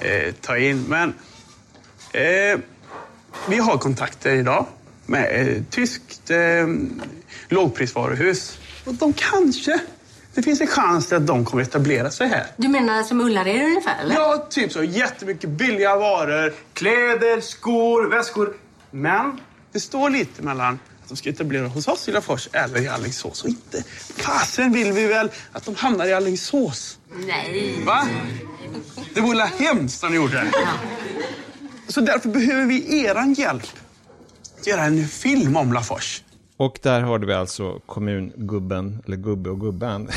eh, 0.00 0.34
ta 0.40 0.58
in, 0.58 0.84
men 0.88 1.14
eh, 2.12 2.58
vi 3.48 3.56
har 3.58 3.78
kontakter 3.78 4.30
idag 4.34 4.66
med 5.06 5.48
eh, 5.56 5.62
tyskt 5.70 6.30
eh, 6.30 6.66
lågprisvaruhus. 7.48 8.58
Och 8.84 8.94
de 8.94 9.12
kanske, 9.12 9.78
det 10.34 10.42
finns 10.42 10.60
en 10.60 10.66
chans 10.66 11.12
att 11.12 11.26
de 11.26 11.44
kommer 11.44 11.62
etablera 11.62 12.10
sig 12.10 12.28
här. 12.28 12.46
Du 12.56 12.68
menar 12.68 13.02
som 13.02 13.20
Ullared 13.20 13.62
ungefär, 13.62 14.02
eller? 14.02 14.14
Ja, 14.14 14.46
typ 14.50 14.72
så. 14.72 14.82
Jättemycket 14.82 15.50
billiga 15.50 15.96
varor. 15.96 16.54
Kläder, 16.72 17.40
skor, 17.40 18.08
väskor. 18.10 18.54
Men 18.90 19.40
det 19.72 19.80
står 19.80 20.10
lite 20.10 20.42
mellan 20.42 20.78
att 21.02 21.08
de 21.08 21.16
ska 21.16 21.30
etablera 21.30 21.68
hos 21.68 21.88
oss 21.88 22.08
i 22.08 22.12
Lafors 22.12 22.48
eller 22.52 22.82
i 22.82 22.88
Alingsås. 22.88 23.42
Och 23.42 23.48
inte 23.48 23.84
fasen 24.16 24.72
vill 24.72 24.92
vi 24.92 25.06
väl 25.06 25.30
att 25.52 25.64
de 25.64 25.74
hamnar 25.74 26.06
i 26.06 26.12
Alingsås. 26.12 26.98
Nej. 27.26 27.82
Va? 27.86 28.08
Det 29.14 29.20
vore 29.20 29.50
hemskt 29.58 30.04
om 30.04 30.10
de 30.10 30.16
gjorde 30.16 30.34
det. 30.34 30.50
Så 31.88 32.00
därför 32.00 32.28
behöver 32.28 32.66
vi 32.66 33.04
eran 33.04 33.32
hjälp 33.32 33.66
att 34.60 34.66
göra 34.66 34.82
en 34.84 35.08
film 35.08 35.56
om 35.56 35.72
Lafors. 35.72 36.22
Och 36.56 36.78
där 36.82 37.00
hörde 37.00 37.26
vi 37.26 37.32
alltså 37.32 37.80
kommungubben, 37.86 39.02
eller 39.06 39.16
gubbe 39.16 39.50
och 39.50 39.60
gubben. 39.60 40.08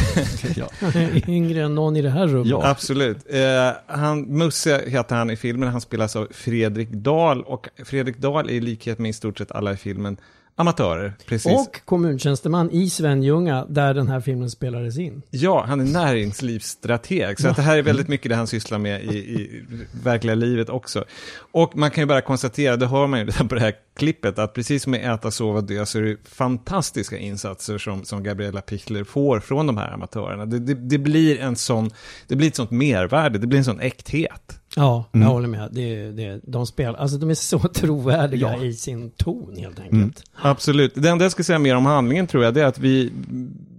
Yngre 1.27 1.63
än 1.63 1.75
någon 1.75 1.95
i 1.95 2.01
det 2.01 2.09
här 2.09 2.27
rummet. 2.27 2.65
Absolut. 2.65 3.17
Eh, 3.29 3.71
han, 3.85 4.21
Musse 4.21 4.83
heter 4.87 5.15
han 5.15 5.29
i 5.29 5.35
filmen, 5.35 5.69
han 5.69 5.81
spelas 5.81 6.15
av 6.15 6.27
Fredrik 6.31 6.89
Dahl 6.89 7.43
och 7.43 7.69
Fredrik 7.85 8.17
Dahl 8.17 8.49
är 8.49 8.53
i 8.53 8.59
likhet 8.59 8.99
med 8.99 9.09
i 9.09 9.13
stort 9.13 9.37
sett 9.37 9.51
alla 9.51 9.73
i 9.73 9.77
filmen 9.77 10.17
amatörer. 10.59 11.13
Precis. 11.25 11.51
Och 11.51 11.81
kommuntjänsteman 11.85 12.71
i 12.71 12.89
Svenljunga 12.89 13.65
där 13.69 13.93
den 13.93 14.07
här 14.07 14.19
filmen 14.19 14.49
spelades 14.49 14.97
in. 14.97 15.21
Ja, 15.29 15.65
han 15.67 15.79
är 15.79 15.85
näringslivsstrateg. 15.85 17.39
Så 17.39 17.47
att 17.47 17.55
det 17.55 17.61
här 17.61 17.77
är 17.77 17.81
väldigt 17.81 18.07
mycket 18.07 18.29
det 18.29 18.35
han 18.35 18.47
sysslar 18.47 18.79
med 18.79 19.03
i, 19.03 19.17
i 19.17 19.65
verkliga 20.03 20.35
livet 20.35 20.69
också. 20.69 21.05
Och 21.51 21.77
man 21.77 21.91
kan 21.91 22.01
ju 22.01 22.05
bara 22.05 22.21
konstatera, 22.21 22.77
det 22.77 22.87
hör 22.87 23.07
man 23.07 23.19
ju 23.19 23.31
på 23.49 23.55
det 23.55 23.61
här 23.61 23.73
klippet, 23.97 24.39
att 24.39 24.53
precis 24.53 24.83
som 24.83 24.91
med 24.91 25.13
Äta, 25.13 25.31
sova, 25.31 25.61
dö 25.61 25.85
så 25.85 25.97
är 25.97 26.01
det 26.01 26.17
fantastiska 26.29 27.17
insatser 27.17 27.77
som, 27.77 28.05
som 28.05 28.23
Gabriella 28.23 28.61
Pichler 28.61 29.03
får 29.03 29.39
från 29.39 29.67
de 29.67 29.77
här 29.77 29.91
amatörerna. 29.91 30.45
Det, 30.45 30.59
det, 30.59 30.73
det, 30.73 30.97
blir 30.97 31.39
en 31.39 31.55
sån, 31.55 31.91
det 32.27 32.35
blir 32.35 32.47
ett 32.47 32.55
sånt 32.55 32.71
mervärde, 32.71 33.39
det 33.39 33.47
blir 33.47 33.59
en 33.59 33.65
sån 33.65 33.79
äkthet. 33.79 34.56
Ja, 34.79 35.05
Mm. 35.13 35.27
jag 35.27 35.33
håller 35.33 35.47
med. 35.47 35.69
Det, 35.71 36.11
det, 36.11 36.39
de, 36.43 36.67
spelar, 36.67 36.93
alltså 36.99 37.17
de 37.17 37.29
är 37.29 37.33
så 37.33 37.59
trovärdiga 37.73 38.53
Ja. 38.57 38.63
i 38.63 38.73
sin 38.73 39.09
ton 39.09 39.55
helt 39.57 39.79
enkelt. 39.79 39.93
Mm. 39.93 40.11
Absolut. 40.41 40.91
Det 40.95 41.09
enda 41.09 41.25
jag 41.25 41.31
ska 41.31 41.43
säga 41.43 41.59
mer 41.59 41.75
om 41.75 41.85
handlingen 41.85 42.27
tror 42.27 42.43
jag, 42.43 42.53
det 42.53 42.61
är 42.61 42.65
att 42.65 42.79
vi, 42.79 43.11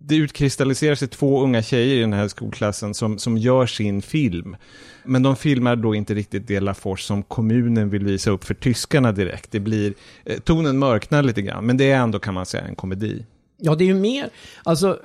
det 0.04 0.16
utkristalliserar 0.16 0.94
sig 0.94 1.08
två 1.08 1.42
unga 1.42 1.62
tjejer 1.62 1.96
i 1.96 2.00
den 2.00 2.12
här 2.12 2.28
skolklassen 2.28 2.94
som, 2.94 3.18
som 3.18 3.38
gör 3.38 3.66
sin 3.66 4.02
film. 4.02 4.56
Men 5.04 5.22
de 5.22 5.36
filmar 5.36 5.76
då 5.76 5.94
inte 5.94 6.14
riktigt 6.14 6.46
det 6.48 6.60
Lafors 6.60 7.02
som 7.02 7.22
kommunen 7.22 7.90
vill 7.90 8.04
visa 8.04 8.30
upp 8.30 8.44
för 8.44 8.54
tyskarna 8.54 9.12
direkt. 9.12 9.50
Det 9.52 9.60
blir, 9.60 9.94
eh, 10.24 10.38
tonen 10.38 10.78
mörknar 10.78 11.22
lite 11.22 11.42
grann, 11.42 11.66
men 11.66 11.76
det 11.76 11.90
är 11.90 11.96
ändå 11.98 12.18
kan 12.18 12.34
man 12.34 12.46
säga 12.46 12.64
en 12.64 12.74
komedi. 12.74 13.24
Ja, 13.60 13.74
det 13.74 13.84
är 13.84 13.86
ju 13.86 13.94
mer, 13.94 14.30
alltså, 14.62 14.98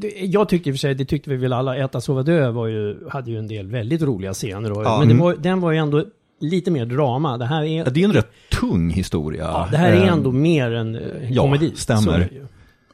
det, 0.00 0.08
jag 0.26 0.48
tyckte 0.48 0.68
i 0.68 0.72
och 0.72 0.74
för 0.76 0.78
sig, 0.78 0.94
det 0.94 1.04
tyckte 1.04 1.30
vi 1.30 1.36
väl 1.36 1.52
alla, 1.52 1.76
Äta, 1.76 2.00
sova, 2.00 2.22
dö 2.22 2.50
var 2.50 2.66
ju, 2.66 3.08
hade 3.10 3.30
ju 3.30 3.38
en 3.38 3.48
del 3.48 3.66
väldigt 3.66 4.02
roliga 4.02 4.34
scener. 4.34 4.72
Och, 4.72 4.84
Ja. 4.84 4.98
men 4.98 5.08
det 5.08 5.14
Mm. 5.14 5.24
var, 5.24 5.34
den 5.36 5.60
var 5.60 5.72
ju 5.72 5.78
ändå 5.78 6.04
lite 6.40 6.70
mer 6.70 6.86
drama. 6.86 7.38
Det 7.38 7.44
här 7.46 7.62
är, 7.62 7.78
Ja, 7.78 7.90
det 7.90 8.00
är 8.00 8.04
en 8.04 8.12
rätt 8.12 8.30
tung 8.60 8.90
historia. 8.90 9.42
ja, 9.44 9.68
det 9.70 9.76
här 9.76 9.92
är 9.92 9.96
Eh, 10.06 10.12
ändå 10.12 10.32
mer 10.32 10.70
en 10.70 10.94
eh, 10.94 11.02
ja, 11.32 11.42
komedi. 11.42 11.72
stämmer. 11.76 12.30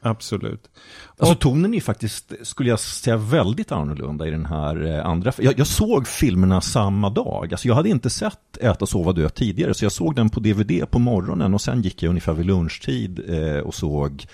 Absolut. 0.01 0.69
Alltså 1.17 1.35
tonen 1.35 1.71
är 1.71 1.75
ju 1.75 1.81
faktiskt, 1.81 2.33
skulle 2.41 2.69
jag 2.69 2.79
säga, 2.79 3.17
väldigt 3.17 3.71
annorlunda 3.71 4.27
i 4.27 4.31
den 4.31 4.45
här 4.45 4.85
eh, 4.97 5.05
andra. 5.05 5.31
Jag, 5.39 5.59
jag 5.59 5.67
såg 5.67 6.07
filmerna 6.07 6.61
samma 6.61 7.09
dag. 7.09 7.47
Alltså 7.51 7.67
jag 7.67 7.75
hade 7.75 7.89
inte 7.89 8.09
sett 8.09 8.57
Äta, 8.61 8.85
sova, 8.85 9.11
dö 9.11 9.29
tidigare. 9.29 9.73
Så 9.73 9.85
jag 9.85 9.91
såg 9.91 10.15
den 10.15 10.29
på 10.29 10.39
DVD 10.39 10.89
på 10.91 10.99
morgonen 10.99 11.53
och 11.53 11.61
sen 11.61 11.81
gick 11.81 12.03
jag 12.03 12.09
ungefär 12.09 12.33
vid 12.33 12.45
lunchtid 12.45 13.21
eh, 13.27 13.59
och 13.59 13.73
såg 13.75 14.25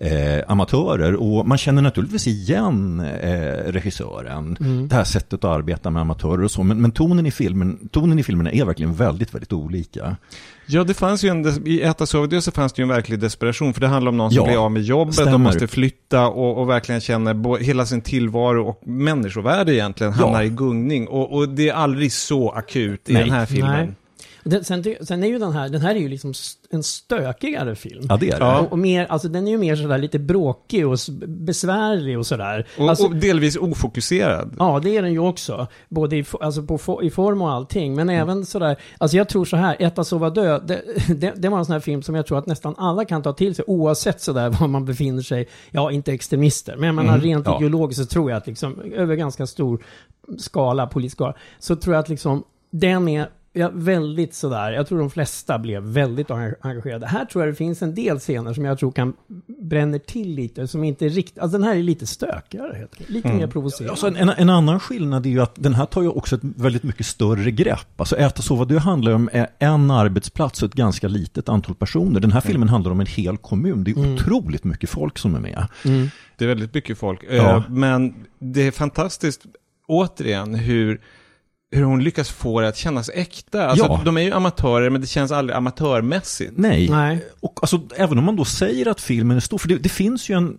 eh, 0.00 0.44
amatörer. 0.48 1.14
Och 1.14 1.48
man 1.48 1.58
känner 1.58 1.82
naturligtvis 1.82 2.26
igen 2.26 3.00
eh, 3.00 3.72
regissören. 3.72 4.56
Mm. 4.60 4.88
Det 4.88 4.94
här 4.94 5.04
sättet 5.04 5.44
att 5.44 5.50
arbeta 5.50 5.90
med 5.90 6.00
amatörer 6.02 6.44
och 6.44 6.50
så. 6.50 6.62
Men, 6.62 6.80
men 6.80 6.90
tonen, 6.90 7.26
i 7.26 7.30
filmen, 7.30 7.88
tonen 7.92 8.18
i 8.18 8.22
filmerna 8.22 8.50
är 8.50 8.64
verkligen 8.64 8.94
väldigt, 8.94 9.34
väldigt 9.34 9.52
olika. 9.52 10.16
Ja, 10.66 10.84
det 10.84 10.94
fanns 10.94 11.24
ju 11.24 11.28
en, 11.28 11.68
i 11.68 11.82
Äta, 11.82 12.06
sova, 12.06 12.26
dö 12.26 12.40
så 12.40 12.50
fanns 12.50 12.72
det 12.72 12.80
ju 12.80 12.82
en 12.82 12.88
verklig 12.88 13.20
desperation, 13.20 13.74
för 13.74 13.80
det 13.80 13.86
handlar 13.86 14.08
om 14.10 14.16
någon 14.16 14.30
som 14.30 14.36
Ja, 14.36 14.44
blir 14.44 14.64
av 14.64 14.72
med 14.72 14.82
jobbet, 14.82 15.14
stämmer. 15.14 15.32
de 15.32 15.42
måste 15.42 15.66
flytta 15.66 16.26
och, 16.28 16.58
och 16.60 16.68
verkligen 16.68 17.00
känner 17.00 17.34
bo, 17.34 17.56
hela 17.56 17.86
sin 17.86 18.00
tillvaro 18.00 18.68
och 18.68 18.86
människovärde 18.86 19.74
egentligen 19.74 20.12
hamnar 20.12 20.42
i 20.42 20.48
gungning. 20.48 21.08
Och, 21.08 21.32
och 21.32 21.48
det 21.48 21.68
är 21.68 21.74
aldrig 21.74 22.12
så 22.12 22.50
akut 22.50 23.10
i 23.10 23.12
Nej. 23.12 23.22
den 23.22 23.32
här 23.32 23.46
filmen. 23.46 23.86
Nej. 23.86 23.94
Den, 24.48 24.64
sen, 24.64 24.84
sen 25.00 25.22
är 25.22 25.28
ju 25.28 25.38
den 25.38 25.52
här, 25.52 25.68
den 25.68 25.80
här 25.80 25.94
är 25.94 25.98
ju 25.98 26.08
liksom 26.08 26.32
en 26.70 26.82
stökigare 26.82 27.74
film. 27.74 28.06
Ja, 28.08 28.16
det 28.16 28.30
är 28.30 28.38
det. 28.38 28.44
Ja. 28.44 28.60
Och, 28.60 28.72
och 28.72 28.78
mer, 28.78 29.06
alltså 29.06 29.28
den 29.28 29.46
är 29.46 29.50
ju 29.50 29.58
mer 29.58 29.76
sådär 29.76 29.98
lite 29.98 30.18
bråkig 30.18 30.86
och 30.86 30.98
besvärlig 31.26 32.18
och 32.18 32.26
sådär. 32.26 32.66
Och, 32.78 32.88
alltså, 32.88 33.06
och 33.06 33.16
delvis 33.16 33.56
ofokuserad. 33.56 34.56
Ja, 34.58 34.80
det 34.82 34.96
är 34.96 35.02
den 35.02 35.12
ju 35.12 35.18
också. 35.18 35.66
Både 35.88 36.16
i, 36.16 36.24
alltså 36.40 36.62
på, 36.62 37.02
i 37.02 37.10
form 37.10 37.42
och 37.42 37.50
allting. 37.50 37.94
Men 37.94 38.08
även 38.08 38.46
sådär, 38.46 38.76
alltså 38.98 39.16
jag 39.16 39.28
tror 39.28 39.44
så 39.44 39.56
här, 39.56 39.76
Äta, 39.78 40.04
sova, 40.04 40.30
dö, 40.30 40.58
det, 40.58 40.82
det, 41.16 41.32
det 41.36 41.48
var 41.48 41.58
en 41.58 41.64
sån 41.64 41.72
här 41.72 41.80
film 41.80 42.02
som 42.02 42.14
jag 42.14 42.26
tror 42.26 42.38
att 42.38 42.46
nästan 42.46 42.74
alla 42.78 43.04
kan 43.04 43.22
ta 43.22 43.32
till 43.32 43.54
sig, 43.54 43.64
oavsett 43.68 44.20
sådär 44.20 44.48
var 44.60 44.68
man 44.68 44.84
befinner 44.84 45.22
sig. 45.22 45.48
Ja, 45.70 45.90
inte 45.90 46.12
extremister, 46.12 46.76
men 46.76 46.86
jag 46.86 46.94
menar 46.94 47.16
Mm, 47.16 47.20
rent 47.20 47.46
ja. 47.46 47.56
ideologiskt 47.56 48.02
så 48.02 48.06
tror 48.06 48.30
jag 48.30 48.36
att 48.36 48.46
liksom, 48.46 48.80
över 48.80 49.14
ganska 49.14 49.46
stor 49.46 49.84
skala, 50.38 50.86
polisskala, 50.86 51.34
så 51.58 51.76
tror 51.76 51.94
jag 51.94 52.00
att 52.00 52.08
liksom, 52.08 52.44
den 52.70 53.08
är 53.08 53.28
Ja, 53.58 53.70
väldigt 53.74 54.34
sådär. 54.34 54.72
Jag 54.72 54.86
tror 54.88 54.98
de 54.98 55.10
flesta 55.10 55.58
blev 55.58 55.82
väldigt 55.82 56.28
enga- 56.28 56.54
engagerade. 56.60 57.06
Här 57.06 57.24
tror 57.24 57.44
jag 57.44 57.52
det 57.52 57.56
finns 57.56 57.82
en 57.82 57.94
del 57.94 58.18
scener 58.18 58.52
som 58.54 58.64
jag 58.64 58.78
tror 58.78 58.92
kan 58.92 59.12
bränner 59.62 59.98
till 59.98 60.34
lite, 60.34 60.66
som 60.68 60.84
inte 60.84 61.08
riktigt... 61.08 61.38
Alltså 61.38 61.58
den 61.58 61.66
här 61.66 61.76
är 61.76 61.82
lite 61.82 62.06
stökigare. 62.06 62.86
Lite 63.06 63.32
mer 63.32 63.46
provocerande. 63.46 63.90
Alltså 63.90 64.06
en, 64.06 64.16
en, 64.16 64.28
en 64.28 64.50
annan 64.50 64.80
skillnad 64.80 65.26
är 65.26 65.30
ju 65.30 65.40
att 65.40 65.54
den 65.54 65.74
här 65.74 65.86
tar 65.86 66.02
ju 66.02 66.08
också 66.08 66.36
ett 66.36 66.40
väldigt 66.42 66.82
mycket 66.82 67.06
större 67.06 67.50
grepp. 67.50 68.00
Alltså 68.00 68.16
Äta, 68.16 68.42
sova, 68.42 68.64
dö 68.64 68.78
handlar 68.78 69.12
om 69.12 69.30
en 69.58 69.90
arbetsplats 69.90 70.62
och 70.62 70.68
ett 70.68 70.74
ganska 70.74 71.08
litet 71.08 71.48
antal 71.48 71.74
personer. 71.74 72.20
Den 72.20 72.32
här 72.32 72.40
filmen 72.40 72.68
handlar 72.68 72.92
om 72.92 73.00
en 73.00 73.06
hel 73.06 73.36
kommun. 73.36 73.84
Det 73.84 73.90
är 73.90 73.96
Mm. 73.96 74.14
otroligt 74.14 74.64
mycket 74.64 74.90
folk 74.90 75.18
som 75.18 75.34
är 75.34 75.40
med. 75.40 75.66
Det 76.36 76.44
är 76.44 76.48
väldigt 76.48 76.74
mycket 76.74 76.98
folk. 76.98 77.24
Ja. 77.30 77.62
Men 77.68 78.14
det 78.38 78.66
är 78.66 78.70
fantastiskt, 78.70 79.42
återigen, 79.88 80.54
hur, 80.54 81.00
hur 81.70 81.82
hon 81.82 82.04
lyckas 82.04 82.30
få 82.30 82.60
det 82.60 82.68
att 82.68 82.76
kännas 82.76 83.10
äkta. 83.14 83.66
Alltså, 83.66 83.86
Ja. 83.86 84.00
De 84.04 84.16
är 84.16 84.20
ju 84.20 84.32
amatörer, 84.32 84.90
men 84.90 85.00
det 85.00 85.06
känns 85.06 85.32
aldrig 85.32 85.56
amatörmässigt. 85.56 86.52
Nej. 86.56 86.90
Nej. 86.90 87.24
Och 87.40 87.58
alltså, 87.62 87.80
även 87.96 88.18
om 88.18 88.24
man 88.24 88.36
då 88.36 88.44
säger 88.44 88.88
att 88.88 89.00
filmen 89.00 89.36
är 89.36 89.40
stor, 89.40 89.58
för 89.58 89.68
det, 89.68 89.76
det 89.76 89.88
finns 89.88 90.28
ju 90.30 90.34
en 90.34 90.58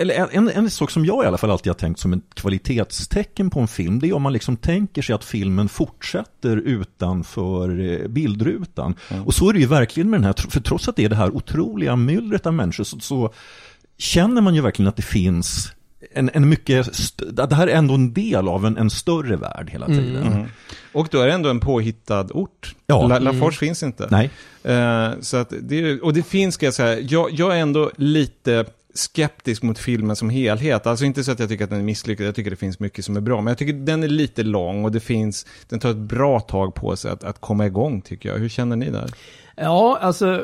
eller 0.00 0.28
en, 0.30 0.48
en 0.48 0.70
sak 0.70 0.90
som 0.90 1.04
jag 1.04 1.24
i 1.24 1.26
alla 1.26 1.38
fall 1.38 1.50
alltid 1.50 1.70
har 1.70 1.74
tänkt 1.74 2.00
som 2.00 2.12
ett 2.12 2.34
kvalitetstecken 2.34 3.50
på 3.50 3.60
en 3.60 3.68
film, 3.68 3.98
det 4.00 4.08
är 4.08 4.12
om 4.12 4.22
man 4.22 4.32
liksom 4.32 4.56
tänker 4.56 5.02
sig 5.02 5.14
att 5.14 5.24
filmen 5.24 5.68
fortsätter 5.68 6.56
utanför 6.56 7.80
eh, 7.80 8.08
bildrutan. 8.08 8.94
Och 9.24 9.34
så 9.34 9.48
är 9.48 9.52
det 9.52 9.58
ju 9.58 9.66
verkligen 9.66 10.10
med 10.10 10.20
den 10.20 10.24
här, 10.24 10.34
för 10.50 10.60
trots 10.60 10.88
att 10.88 10.96
det 10.96 11.04
är 11.04 11.08
det 11.08 11.16
här 11.16 11.36
otroliga 11.36 11.96
myllret 11.96 12.46
av 12.46 12.54
människor 12.54 12.84
så, 12.84 13.00
så 13.00 13.32
känner 13.98 14.40
man 14.40 14.54
ju 14.54 14.60
verkligen 14.60 14.88
att 14.88 14.96
det 14.96 15.02
finns 15.02 15.72
en, 16.12 16.30
en 16.34 16.48
mycket, 16.48 16.90
det 17.32 17.54
här 17.54 17.66
är 17.66 17.74
ändå 17.74 17.94
en 17.94 18.12
del 18.12 18.48
av 18.48 18.66
en, 18.66 18.76
en 18.76 18.90
större 18.90 19.36
värld 19.36 19.70
hela 19.70 19.86
tiden. 19.86 20.26
Mm. 20.26 20.46
Och 20.92 21.08
då 21.10 21.20
är 21.20 21.26
det 21.26 21.32
ändå 21.32 21.48
en 21.48 21.60
påhittad 21.60 22.26
ort. 22.30 22.74
Ja. 22.86 23.06
La, 23.06 23.16
Mm. 23.16 23.24
Lafors 23.24 23.58
finns 23.58 23.82
inte. 23.82 24.08
Nej. 24.10 24.30
Eh, 24.62 25.10
så 25.20 25.36
att 25.36 25.52
det, 25.60 26.00
och 26.00 26.12
det 26.12 26.22
finns, 26.22 26.54
ska 26.54 26.66
jag 26.66 26.74
säga, 26.74 27.00
jag, 27.00 27.30
jag 27.32 27.56
är 27.56 27.60
ändå 27.60 27.90
lite 27.96 28.64
skeptisk 28.94 29.62
mot 29.62 29.78
filmen 29.78 30.16
som 30.16 30.30
helhet. 30.30 30.86
Alltså 30.86 31.04
inte 31.04 31.24
så 31.24 31.32
att 31.32 31.38
jag 31.38 31.48
tycker 31.48 31.64
att 31.64 31.70
den 31.70 31.78
är 31.78 31.84
misslyckad, 31.84 32.26
jag 32.26 32.34
tycker 32.34 32.50
det 32.50 32.56
finns 32.56 32.80
mycket 32.80 33.04
som 33.04 33.16
är 33.16 33.20
bra. 33.20 33.40
Men 33.40 33.50
jag 33.50 33.58
tycker 33.58 33.72
den 33.72 34.02
är 34.02 34.08
lite 34.08 34.42
lång 34.42 34.84
och 34.84 34.92
det 34.92 35.00
finns, 35.00 35.46
den 35.68 35.80
tar 35.80 35.90
ett 35.90 35.96
bra 35.96 36.40
tag 36.40 36.74
på 36.74 36.96
sig 36.96 37.10
att, 37.10 37.24
att 37.24 37.40
komma 37.40 37.66
igång 37.66 38.00
tycker 38.00 38.28
jag. 38.28 38.36
Hur 38.38 38.48
känner 38.48 38.76
ni 38.76 38.90
där? 38.90 39.10
Ja, 39.60 39.98
alltså, 40.00 40.42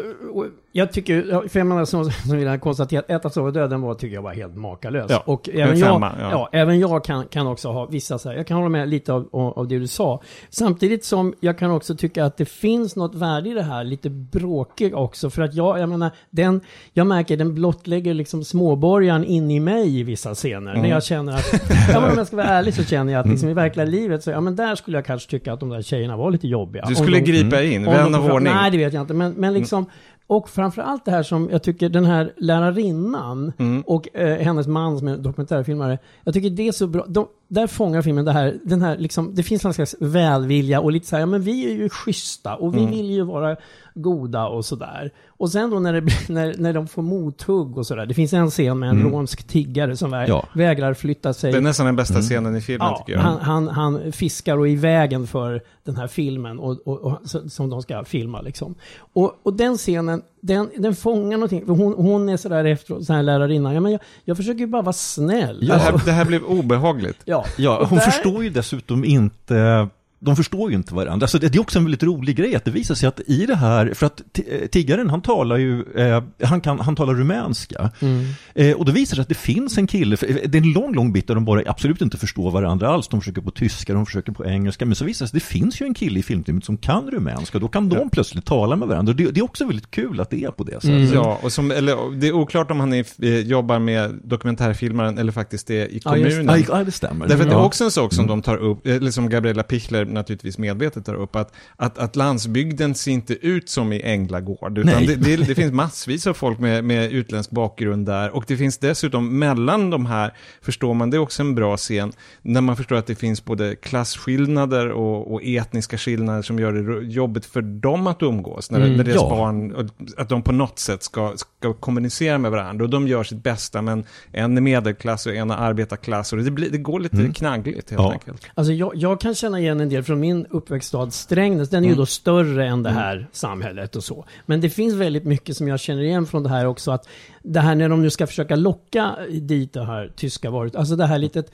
jag 0.76 0.92
tycker, 0.92 1.48
för 1.48 1.60
jag 1.60 1.66
menar 1.66 1.84
som, 1.84 2.10
som 2.10 2.36
vi 2.36 2.44
har 2.44 2.58
konstaterat, 2.58 3.10
Äta, 3.10 3.30
sova, 3.30 3.50
dö, 3.50 3.66
den 3.66 3.82
var, 3.82 3.94
tycker 3.94 4.14
jag 4.14 4.22
var 4.22 4.34
helt 4.34 4.56
makalös. 4.56 5.06
Ja, 5.10 5.22
och 5.26 5.48
en 5.48 5.60
även 5.60 5.76
femma, 5.76 6.12
jag, 6.20 6.32
ja. 6.32 6.48
ja. 6.52 6.58
även 6.58 6.80
jag 6.80 7.04
kan, 7.04 7.26
kan 7.26 7.46
också 7.46 7.68
ha 7.68 7.86
vissa 7.86 8.18
så 8.18 8.28
här, 8.28 8.36
jag 8.36 8.46
kan 8.46 8.56
hålla 8.56 8.68
med 8.68 8.88
lite 8.88 9.12
av, 9.12 9.28
av, 9.32 9.68
det 9.68 9.78
du 9.78 9.86
sa. 9.86 10.22
Samtidigt 10.50 11.04
som 11.04 11.34
jag 11.40 11.58
kan 11.58 11.70
också 11.70 11.94
tycka 11.96 12.24
att 12.24 12.36
det 12.36 12.44
finns 12.44 12.96
något 12.96 13.14
värde 13.14 13.48
i 13.50 13.52
det 13.52 13.62
här, 13.62 13.84
lite 13.84 14.10
bråkig 14.10 14.96
också, 14.96 15.30
för 15.30 15.42
att 15.42 15.54
jag, 15.54 15.78
jag 15.78 15.88
menar, 15.88 16.10
den, 16.30 16.60
jag 16.92 17.06
märker 17.06 17.36
den 17.36 17.54
blottlägger 17.54 18.14
liksom 18.14 18.44
småborgaren 18.44 19.24
in 19.24 19.50
i 19.50 19.60
mig 19.60 20.00
i 20.00 20.02
vissa 20.02 20.34
scener. 20.34 20.70
Mm. 20.70 20.82
När 20.82 20.90
jag 20.90 21.04
känner 21.04 21.32
att, 21.32 21.52
ja 21.92 22.00
men 22.00 22.10
om 22.10 22.18
jag 22.18 22.26
ska 22.26 22.36
vara 22.36 22.46
ärlig 22.46 22.74
så 22.74 22.84
känner 22.84 23.12
jag 23.12 23.20
att 23.20 23.28
liksom 23.30 23.48
i 23.48 23.54
verkliga 23.54 23.86
livet 23.86 24.22
så, 24.22 24.30
ja 24.30 24.40
men 24.40 24.56
där 24.56 24.74
skulle 24.74 24.96
jag 24.96 25.04
kanske 25.04 25.30
tycka 25.30 25.52
att 25.52 25.60
de 25.60 25.68
där 25.68 25.82
tjejerna 25.82 26.16
var 26.16 26.30
lite 26.30 26.48
jobbiga. 26.48 26.84
Du 26.88 26.94
skulle 26.94 27.18
de- 27.18 27.32
gripa 27.32 27.62
in, 27.62 27.84
vän 27.84 28.14
av 28.14 28.32
ordning. 28.32 28.52
Nej, 28.52 28.70
det 28.70 28.78
vet 28.78 28.92
jag 28.92 29.03
inte. 29.04 29.14
Men, 29.14 29.32
men 29.32 29.54
liksom, 29.54 29.86
och 30.26 30.48
framförallt 30.48 31.04
det 31.04 31.10
här 31.10 31.22
som 31.22 31.48
jag 31.52 31.62
tycker 31.62 31.88
den 31.88 32.04
här 32.04 32.32
lärarinnan 32.36 33.52
Mm. 33.58 33.82
och 33.86 34.16
eh, 34.16 34.38
hennes 34.38 34.66
man 34.66 34.98
som 34.98 35.08
är 35.08 35.16
dokumentärfilmare. 35.16 35.98
Jag 36.24 36.34
tycker 36.34 36.50
det 36.50 36.68
är 36.68 36.72
så 36.72 36.86
bra. 36.86 37.04
De, 37.08 37.26
där 37.48 37.66
fångar 37.66 38.02
filmen 38.02 38.24
det 38.24 38.32
här, 38.32 38.56
den 38.64 38.82
här 38.82 38.96
liksom, 38.98 39.34
det 39.34 39.42
finns 39.42 39.64
någon 39.64 39.74
slags 39.74 39.96
välvilja 40.00 40.80
och 40.80 40.92
lite 40.92 41.06
så 41.06 41.16
här, 41.16 41.20
ja 41.20 41.26
men 41.26 41.42
vi 41.42 41.66
är 41.66 41.70
ju 41.74 41.88
schyssta 41.88 42.56
och 42.56 42.74
vi 42.74 42.78
Mm. 42.78 42.90
vill 42.90 43.10
ju 43.10 43.22
vara 43.22 43.56
goda 43.94 44.46
och 44.46 44.64
sådär. 44.64 45.10
Och 45.28 45.50
sen 45.50 45.70
då 45.70 45.78
när, 45.80 45.92
det, 45.92 46.28
när, 46.28 46.54
när 46.58 46.72
de 46.72 46.88
får 46.88 47.02
mothugg 47.02 47.78
och 47.78 47.86
sådär. 47.86 48.06
Det 48.06 48.14
finns 48.14 48.32
en 48.32 48.50
scen 48.50 48.78
med 48.78 48.88
en 48.90 49.00
Mm. 49.00 49.12
romsk 49.12 49.44
tiggare 49.46 49.96
som 49.96 50.14
vä- 50.14 50.28
Ja. 50.28 50.48
vägrar 50.54 50.94
flytta 50.94 51.32
sig. 51.32 51.52
Det 51.52 51.58
är 51.58 51.62
nästan 51.62 51.86
den 51.86 51.96
bästa 51.96 52.20
scenen 52.20 52.56
i 52.56 52.60
filmen 52.60 52.88
Ja, 52.90 52.98
tycker 52.98 53.12
jag. 53.12 53.20
han, 53.20 53.38
han, 53.38 53.68
han 53.68 54.12
fiskar 54.12 54.58
och 54.58 54.68
är 54.68 54.72
i 54.72 54.76
vägen 54.76 55.26
för 55.26 55.62
den 55.84 55.96
här 55.96 56.06
filmen 56.06 56.58
och, 56.58 56.86
och, 56.86 57.00
och, 57.00 57.18
som 57.50 57.70
de 57.70 57.82
ska 57.82 58.04
filma. 58.04 58.40
Liksom. 58.40 58.74
Och, 59.12 59.32
och 59.42 59.54
den 59.56 59.76
scenen, 59.76 60.22
den, 60.46 60.70
den 60.76 60.94
fångar 60.94 61.36
någonting. 61.36 61.66
För 61.66 61.72
hon, 61.72 61.92
hon 61.92 62.28
är 62.28 62.36
sådär 62.36 62.64
efteråt, 62.64 63.04
så 63.04 63.12
här 63.12 63.22
lärarinnan. 63.22 63.74
Ja, 63.74 63.80
men 63.80 63.92
jag, 63.92 64.00
jag 64.24 64.36
försöker 64.36 64.58
ju 64.60 64.66
bara 64.66 64.82
vara 64.82 64.92
snäll. 64.92 65.66
Det, 65.66 65.74
här, 65.76 66.00
det 66.04 66.12
här 66.12 66.24
blev 66.24 66.44
obehagligt. 66.44 67.18
ja. 67.24 67.44
Ja, 67.56 67.86
hon 67.88 67.98
där- 67.98 68.04
förstår 68.04 68.44
ju 68.44 68.50
dessutom 68.50 69.04
inte 69.04 69.88
de 70.24 70.36
förstår 70.36 70.70
ju 70.70 70.76
inte 70.76 70.94
varandra. 70.94 71.24
Alltså 71.24 71.38
det, 71.38 71.48
det 71.48 71.58
är 71.58 71.60
också 71.60 71.78
en 71.78 71.84
väldigt 71.84 72.02
rolig 72.02 72.36
grej 72.36 72.56
att 72.56 72.64
det 72.64 72.70
visar 72.70 72.94
sig 72.94 73.08
att 73.08 73.20
i 73.26 73.46
det 73.46 73.56
här, 73.56 73.94
för 73.94 74.06
att 74.06 74.22
eh, 74.48 74.66
tiggaren 74.66 75.10
han 75.10 75.22
talar 75.22 75.56
ju, 75.56 75.84
eh, 75.96 76.22
han, 76.42 76.60
kan, 76.60 76.80
han 76.80 76.96
talar 76.96 77.14
rumänska. 77.14 77.90
Mm. 78.00 78.24
Eh, 78.54 78.76
och 78.76 78.84
det 78.84 78.92
visar 78.92 79.14
sig 79.14 79.22
att 79.22 79.28
det 79.28 79.34
finns 79.34 79.78
en 79.78 79.86
kille, 79.86 80.16
eh, 80.28 80.36
det 80.46 80.58
är 80.58 80.62
en 80.62 80.72
lång, 80.72 80.94
lång 80.94 81.12
bit 81.12 81.26
där 81.26 81.34
de 81.34 81.44
bara 81.44 81.62
absolut 81.66 82.02
inte 82.02 82.18
förstår 82.18 82.50
varandra 82.50 82.88
alls. 82.88 83.08
De 83.08 83.20
försöker 83.20 83.40
på 83.40 83.50
tyska, 83.50 83.94
de 83.94 84.06
försöker 84.06 84.32
på 84.32 84.46
engelska, 84.46 84.86
men 84.86 84.94
så 84.94 85.04
visar 85.04 85.24
det 85.24 85.28
sig 85.28 85.36
att 85.38 85.44
det 85.44 85.48
finns 85.48 85.80
ju 85.80 85.86
en 85.86 85.94
kille 85.94 86.18
i 86.20 86.22
filmteamet 86.22 86.64
som 86.64 86.76
kan 86.76 87.10
rumänska. 87.10 87.58
Då 87.58 87.68
kan 87.68 87.88
de 87.88 88.10
plötsligt 88.10 88.44
tala 88.46 88.76
med 88.76 88.88
varandra. 88.88 89.12
Det, 89.12 89.30
det 89.30 89.40
är 89.40 89.44
också 89.44 89.66
väldigt 89.66 89.90
kul 89.90 90.20
att 90.20 90.30
det 90.30 90.44
är 90.44 90.50
på 90.50 90.64
det 90.64 90.72
sättet. 90.72 90.88
Mm. 90.88 91.12
Ja, 91.14 91.38
och 91.42 91.52
som, 91.52 91.70
eller, 91.70 92.16
det 92.20 92.28
är 92.28 92.32
oklart 92.32 92.70
om 92.70 92.80
han 92.80 92.92
är, 92.92 93.04
eh, 93.22 93.38
jobbar 93.38 93.78
med 93.78 94.20
dokumentärfilmaren 94.24 95.18
eller 95.18 95.32
faktiskt 95.32 95.70
är 95.70 95.74
i 95.74 96.00
Ja, 96.04 96.16
just 96.16 96.36
kommunen. 96.36 96.64
Ja, 96.68 96.84
det 96.84 96.92
stämmer. 96.92 97.26
Därför 97.26 97.44
att 97.44 97.50
det 97.50 97.54
är 97.56 97.58
Ja. 97.58 97.64
också 97.64 97.84
en 97.84 97.90
sak 97.90 98.12
som 98.12 98.26
de 98.26 98.42
tar 98.42 98.56
upp, 98.56 98.86
eller 98.86 99.10
som 99.10 99.28
Gabriella 99.28 99.62
Pichler 99.62 100.04
naturligtvis 100.14 100.58
medvetet 100.58 101.04
tar 101.06 101.14
upp, 101.14 101.36
att, 101.36 101.52
att, 101.76 101.98
att 101.98 102.16
landsbygden 102.16 102.94
ser 102.94 103.12
inte 103.12 103.34
ut 103.46 103.68
som 103.68 103.92
i 103.92 104.00
Änglagård, 104.02 104.78
utan 104.78 105.06
det, 105.06 105.16
det, 105.16 105.36
det 105.36 105.54
finns 105.54 105.72
massvis 105.72 106.26
av 106.26 106.34
folk 106.34 106.58
med, 106.58 106.84
med 106.84 107.12
utländsk 107.12 107.50
bakgrund 107.50 108.06
där, 108.06 108.30
och 108.30 108.44
det 108.46 108.56
finns 108.56 108.78
dessutom 108.78 109.38
mellan 109.38 109.90
de 109.90 110.06
här, 110.06 110.34
förstår 110.62 110.94
man, 110.94 111.10
det 111.10 111.16
är 111.16 111.18
också 111.18 111.42
en 111.42 111.54
bra 111.54 111.76
scen, 111.76 112.12
när 112.42 112.60
man 112.60 112.76
förstår 112.76 112.96
att 112.96 113.06
det 113.06 113.14
finns 113.14 113.44
både 113.44 113.76
klasskillnader 113.76 114.88
och, 114.90 115.32
och 115.34 115.40
etniska 115.44 115.98
skillnader 115.98 116.42
som 116.42 116.58
gör 116.58 116.72
det 116.72 117.06
jobbigt 117.06 117.46
för 117.46 117.62
dem 117.62 118.06
att 118.06 118.22
umgås, 118.22 118.70
när, 118.70 118.84
Mm, 118.84 118.96
när 118.96 119.04
deras 119.04 119.16
ja. 119.22 119.28
barn, 119.30 119.72
och 119.72 119.84
att 120.16 120.28
de 120.28 120.42
på 120.42 120.52
något 120.52 120.78
sätt 120.78 121.02
ska, 121.02 121.32
ska 121.36 121.74
kommunicera 121.74 122.38
med 122.38 122.50
varandra, 122.50 122.84
och 122.84 122.90
de 122.90 123.08
gör 123.08 123.24
sitt 123.24 123.42
bästa, 123.42 123.82
men 123.82 124.04
en 124.32 124.56
är 124.56 124.60
medelklass 124.60 125.26
och 125.26 125.34
en 125.34 125.50
är 125.50 125.54
arbetarklass, 125.56 126.32
och 126.32 126.38
det, 126.38 126.50
blir, 126.50 126.70
det 126.70 126.78
går 126.78 127.00
lite 127.00 127.32
knaggligt 127.34 127.90
helt 127.90 128.02
Ja. 128.02 128.12
enkelt. 128.12 128.46
Alltså 128.54 128.72
jag, 128.72 128.92
jag 128.94 129.20
kan 129.20 129.34
känna 129.34 129.60
igen 129.60 129.80
en 129.80 129.88
del 129.88 130.03
från 130.04 130.20
min 130.20 130.46
uppväxtstad 130.46 131.10
Strängnäs. 131.10 131.70
Den 131.70 131.84
är 131.84 131.88
ju 131.88 131.94
då 131.94 132.06
större 132.06 132.66
än 132.66 132.82
det 132.82 132.90
här 132.90 133.28
samhället 133.32 133.96
och 133.96 134.04
så. 134.04 134.24
Men 134.46 134.60
det 134.60 134.70
finns 134.70 134.94
väldigt 134.94 135.24
mycket 135.24 135.56
som 135.56 135.68
jag 135.68 135.80
känner 135.80 136.02
igen 136.02 136.26
från 136.26 136.42
det 136.42 136.48
här 136.48 136.66
också. 136.66 136.90
Att 136.90 137.08
det 137.42 137.60
här 137.60 137.74
när 137.74 137.88
de 137.88 138.02
nu 138.02 138.10
ska 138.10 138.26
försöka 138.26 138.56
locka 138.56 139.16
dit 139.30 139.72
det 139.72 139.84
här 139.84 140.12
tyska 140.16 140.50
varuhuset. 140.50 140.78
Alltså 140.78 140.96
det 140.96 141.06
här 141.06 141.18
litet... 141.18 141.52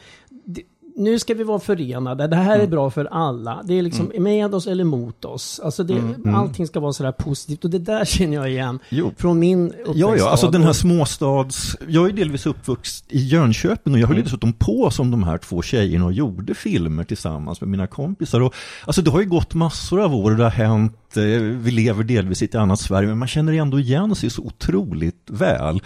Nu 1.01 1.19
ska 1.19 1.35
vi 1.35 1.45
vara 1.45 1.59
förenade. 1.61 2.27
Det 2.27 2.37
här 2.37 2.59
är 2.59 2.67
bra 2.67 2.91
för 2.91 3.05
alla. 3.05 3.63
Det 3.65 3.79
är 3.79 3.83
liksom 3.83 4.13
med 4.19 4.55
oss 4.55 4.67
eller 4.67 4.85
mot 4.85 5.25
oss. 5.25 5.61
Alltså 5.65 5.83
det, 5.85 6.03
allting 6.35 6.67
ska 6.67 6.81
vara 6.81 6.93
sådär 6.93 7.13
positivt. 7.13 7.65
Och 7.65 7.71
det 7.71 7.79
där 7.79 8.05
känner 8.05 8.37
jag 8.37 8.51
igen 8.51 8.79
Jo. 8.89 9.13
från 9.17 9.39
min 9.39 9.67
uppväxtstad. 9.67 9.93
Ja, 9.99 10.17
ja, 10.17 10.31
alltså 10.31 10.51
den 10.51 10.63
här 10.63 10.73
småstads... 10.73 11.77
Jag 11.89 12.09
är 12.09 12.13
delvis 12.13 12.47
uppvuxen 12.47 13.07
i 13.09 13.19
Jönköping 13.19 13.93
och 13.93 13.99
jag 13.99 14.07
höll 14.07 14.17
Mm. 14.17 14.25
dessutom 14.25 14.53
på 14.53 14.91
som 14.91 15.11
de 15.11 15.23
här 15.23 15.39
två 15.39 15.63
tjejerna 15.63 16.05
och 16.05 16.13
gjorde 16.13 16.55
filmer 16.55 17.05
tillsammans 17.05 17.61
med 17.61 17.69
mina 17.71 17.87
kompisar. 17.87 18.41
Och, 18.41 18.55
alltså 18.85 19.03
det 19.03 19.11
har 19.11 19.21
ju 19.21 19.27
gått 19.29 19.55
massor 19.55 20.01
av 20.01 20.15
år 20.15 20.31
och 20.31 20.37
det 20.37 20.43
har 20.43 20.51
hänt, 20.51 21.17
eh, 21.17 21.23
vi 21.41 21.71
lever 21.71 22.05
delvis 22.05 22.43
i 22.43 22.45
ett 22.45 22.55
annat 22.55 22.81
Sverige, 22.81 23.09
men 23.09 23.19
man 23.19 23.29
känner 23.29 23.53
ändå 23.53 23.81
igen 23.81 24.15
sig 24.15 24.31
så 24.31 24.43
otroligt 24.43 25.27
väl. 25.31 25.81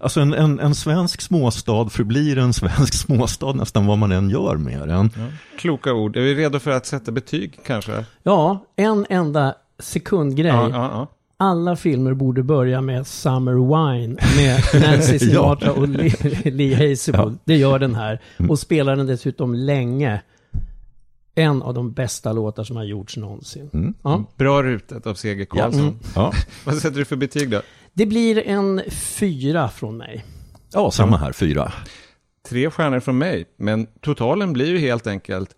Alltså 0.00 0.20
en, 0.20 0.32
en, 0.32 0.60
en 0.60 0.74
svensk 0.74 1.20
småstad 1.20 1.88
förblir 1.90 2.38
en 2.38 2.52
svensk 2.52 2.94
småstad 3.04 3.52
nästan 3.52 3.86
vad 3.86 3.98
man 3.98 4.12
än 4.12 4.30
gör 4.30 4.56
med 4.56 4.88
den. 4.88 5.10
Kloka 5.58 5.92
ord. 5.92 6.16
Är 6.16 6.20
vi 6.20 6.34
redo 6.34 6.58
för 6.58 6.70
att 6.70 6.86
sätta 6.86 7.12
betyg 7.12 7.60
kanske? 7.66 8.04
Ja, 8.22 8.64
en 8.76 9.06
enda 9.08 9.54
sekundgrej. 9.78 10.50
Ja, 10.50 10.68
ja, 10.70 10.90
ja. 10.92 11.06
Alla 11.40 11.76
filmer 11.76 12.14
borde 12.14 12.42
börja 12.42 12.80
med 12.80 13.06
Summer 13.06 13.52
Wine 13.52 14.16
med 14.36 14.60
Nancy 14.82 15.18
Sinatra 15.18 15.72
och 15.72 15.88
Lee, 15.88 16.12
Lee 16.44 16.90
Hazelwood. 16.90 17.38
Det 17.44 17.56
gör 17.56 17.78
den 17.78 17.94
här. 17.94 18.20
Och 18.48 18.58
spelar 18.58 18.96
den 18.96 19.06
dessutom 19.06 19.54
länge. 19.54 20.22
En 21.34 21.62
av 21.62 21.74
de 21.74 21.92
bästa 21.92 22.32
låtar 22.32 22.64
som 22.64 22.76
har 22.76 22.84
gjorts 22.84 23.16
någonsin. 23.16 23.94
Ja. 24.02 24.24
Bra 24.36 24.62
rutet 24.62 25.06
av 25.06 25.14
C.G. 25.14 25.46
Karlsson. 25.46 25.80
Mm. 25.80 25.98
Ja. 26.14 26.32
Vad 26.64 26.74
sätter 26.74 26.98
du 26.98 27.04
för 27.04 27.16
betyg 27.16 27.50
då? 27.50 27.62
Det 27.92 28.06
blir 28.06 28.38
en 28.46 28.82
fyra 28.90 29.68
från 29.68 29.96
mig. 29.96 30.24
ja, 30.72 30.90
samma 30.90 31.16
här, 31.16 31.32
fyra. 31.32 31.72
Tre 32.48 32.70
stjärnor 32.70 33.00
från 33.00 33.18
mig, 33.18 33.44
men 33.56 33.86
totalen 34.00 34.52
blir 34.52 34.66
ju 34.66 34.78
helt 34.78 35.06
enkelt 35.06 35.54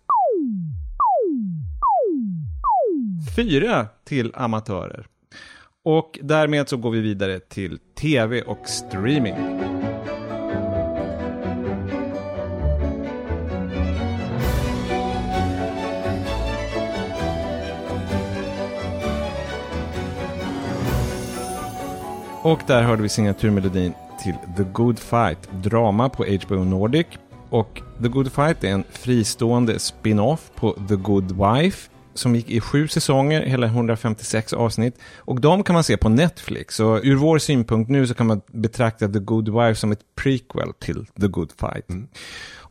fyra 3.36 3.86
till 4.04 4.32
amatörer. 4.34 5.06
Och 5.84 6.18
därmed 6.22 6.68
så 6.68 6.76
går 6.76 6.90
vi 6.90 7.00
vidare 7.00 7.40
till 7.40 7.78
tv 8.00 8.42
och 8.42 8.68
streaming. 8.68 9.34
Och 22.42 22.61
där 22.66 22.83
hörde 22.83 23.03
vi 23.03 23.09
signaturmelodin 23.09 23.94
till 24.22 24.35
The 24.57 24.62
Good 24.62 24.98
Fight, 24.98 25.38
drama 25.53 26.09
på 26.09 26.24
HBO 26.24 26.64
Nordic. 26.64 27.07
Och 27.50 27.83
The 28.03 28.09
Good 28.09 28.33
Fight 28.33 28.64
är 28.64 28.68
en 28.68 28.85
fristående 28.90 29.79
spin-off 29.79 30.50
på 30.55 30.76
The 30.88 30.94
Good 30.96 31.33
Wife 31.33 31.90
som 32.14 32.35
gick 32.35 32.50
i 32.50 32.61
sju 32.61 32.88
säsonger, 32.88 33.42
hela 33.42 33.66
156 33.66 34.53
avsnitt. 34.53 34.98
Och 35.18 35.40
de 35.40 35.62
kan 35.62 35.74
man 35.74 35.85
se 35.85 35.96
på 35.96 36.09
Netflix. 36.09 36.81
Och 36.81 37.00
ur 37.03 37.16
vår 37.16 37.38
synpunkt 37.38 37.90
nu 37.90 38.07
så 38.07 38.14
kan 38.14 38.26
man 38.26 38.40
betrakta 38.46 39.09
The 39.09 39.18
Good 39.18 39.48
Wife 39.48 39.74
som 39.74 39.92
ett 39.92 40.14
prequel 40.14 40.72
till 40.79 41.07
The 41.20 41.26
Good 41.26 41.53
Fight. 41.61 41.87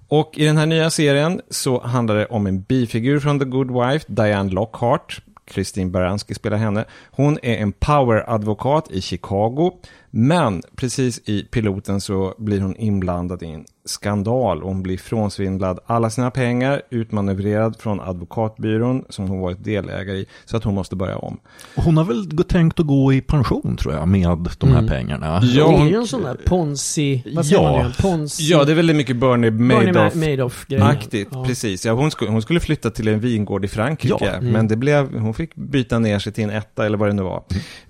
Och 0.08 0.38
i 0.38 0.46
den 0.46 0.58
här 0.58 0.66
nya 0.66 0.90
serien 0.90 1.42
så 1.50 1.82
handlar 1.82 2.16
det 2.16 2.26
om 2.26 2.48
en 2.48 2.62
bifigur 2.62 3.20
från 3.20 3.40
The 3.40 3.46
Good 3.46 3.72
Wife, 3.72 4.06
Diane 4.08 4.52
Lockhart. 4.52 5.22
Kristin 5.50 5.92
Baranski 5.92 6.34
spelar 6.34 6.58
henne. 6.58 6.86
Hon 7.12 7.38
är 7.42 7.58
en 7.58 7.72
power-advokat 7.72 8.92
i 8.92 9.02
Chicago. 9.02 9.72
Men 10.12 10.62
precis 10.76 11.30
i 11.30 11.44
piloten 11.44 12.02
så 12.02 12.36
blir 12.38 12.62
hon 12.62 12.76
inblandad 12.76 13.44
i 13.44 13.48
en 13.48 13.66
skandal. 13.90 14.62
Hon 14.62 14.84
blir 14.84 14.98
frånsvindlad 14.98 15.80
alla 15.86 16.10
sina 16.10 16.32
pengar, 16.32 16.82
utmanövrerad 16.90 17.76
från 17.80 18.00
advokatbyrån 18.02 19.04
som 19.10 19.28
hon 19.28 19.40
varit 19.40 19.64
delägare 19.64 20.18
i. 20.18 20.26
Så 20.46 20.58
att 20.58 20.64
hon 20.64 20.76
måste 20.76 20.96
börja 20.96 21.18
om. 21.18 21.40
Och 21.76 21.84
hon 21.84 21.98
har 21.98 22.04
väl 22.04 22.44
tänkt 22.44 22.80
att 22.80 22.88
gå 22.88 23.14
i 23.14 23.22
pension 23.22 23.78
tror 23.78 23.94
jag 23.94 24.08
med 24.08 24.50
de 24.60 24.72
här 24.72 24.88
pengarna. 24.88 25.40
Ja, 25.44 25.68
det 25.68 25.76
är 25.76 25.90
ju 25.90 25.96
en 25.96 26.08
sån 26.08 26.24
där 26.24 26.38
Ponzi... 26.46 27.24
Vad 27.36 27.46
säger 27.46 27.62
Ja. 27.64 27.72
man 27.78 27.86
nu? 27.86 27.94
Ponzi... 28.02 28.44
Ja, 28.52 28.64
det 28.64 28.72
är 28.72 28.76
väldigt 28.76 28.96
mycket 28.96 29.16
Bernie 29.16 29.52
Bernie 29.52 29.94
Madoff. 29.94 30.14
Ma- 30.16 30.30
Madoff-grejen. 30.32 30.88
Aktigt, 30.88 31.28
Ja. 31.32 31.46
precis. 31.46 31.86
Ja, 31.86 31.94
hon, 31.94 32.12
skulle, 32.12 32.32
hon 32.32 32.42
skulle 32.42 32.60
flytta 32.60 32.90
till 32.90 33.08
en 33.08 33.20
vingård 33.20 33.66
i 33.66 33.68
Frankrike, 33.68 34.16
Ja. 34.20 34.28
Mm. 34.32 34.52
men 34.52 34.68
det 34.68 34.76
blev, 34.76 35.20
hon 35.20 35.34
fick 35.34 35.56
byta 35.56 36.00
ner 36.00 36.20
sig 36.20 36.34
till 36.34 36.44
en 36.44 36.50
etta 36.50 36.86
eller 36.86 36.98
vad 36.98 37.10
det 37.10 37.14
nu 37.14 37.22
var. 37.22 37.44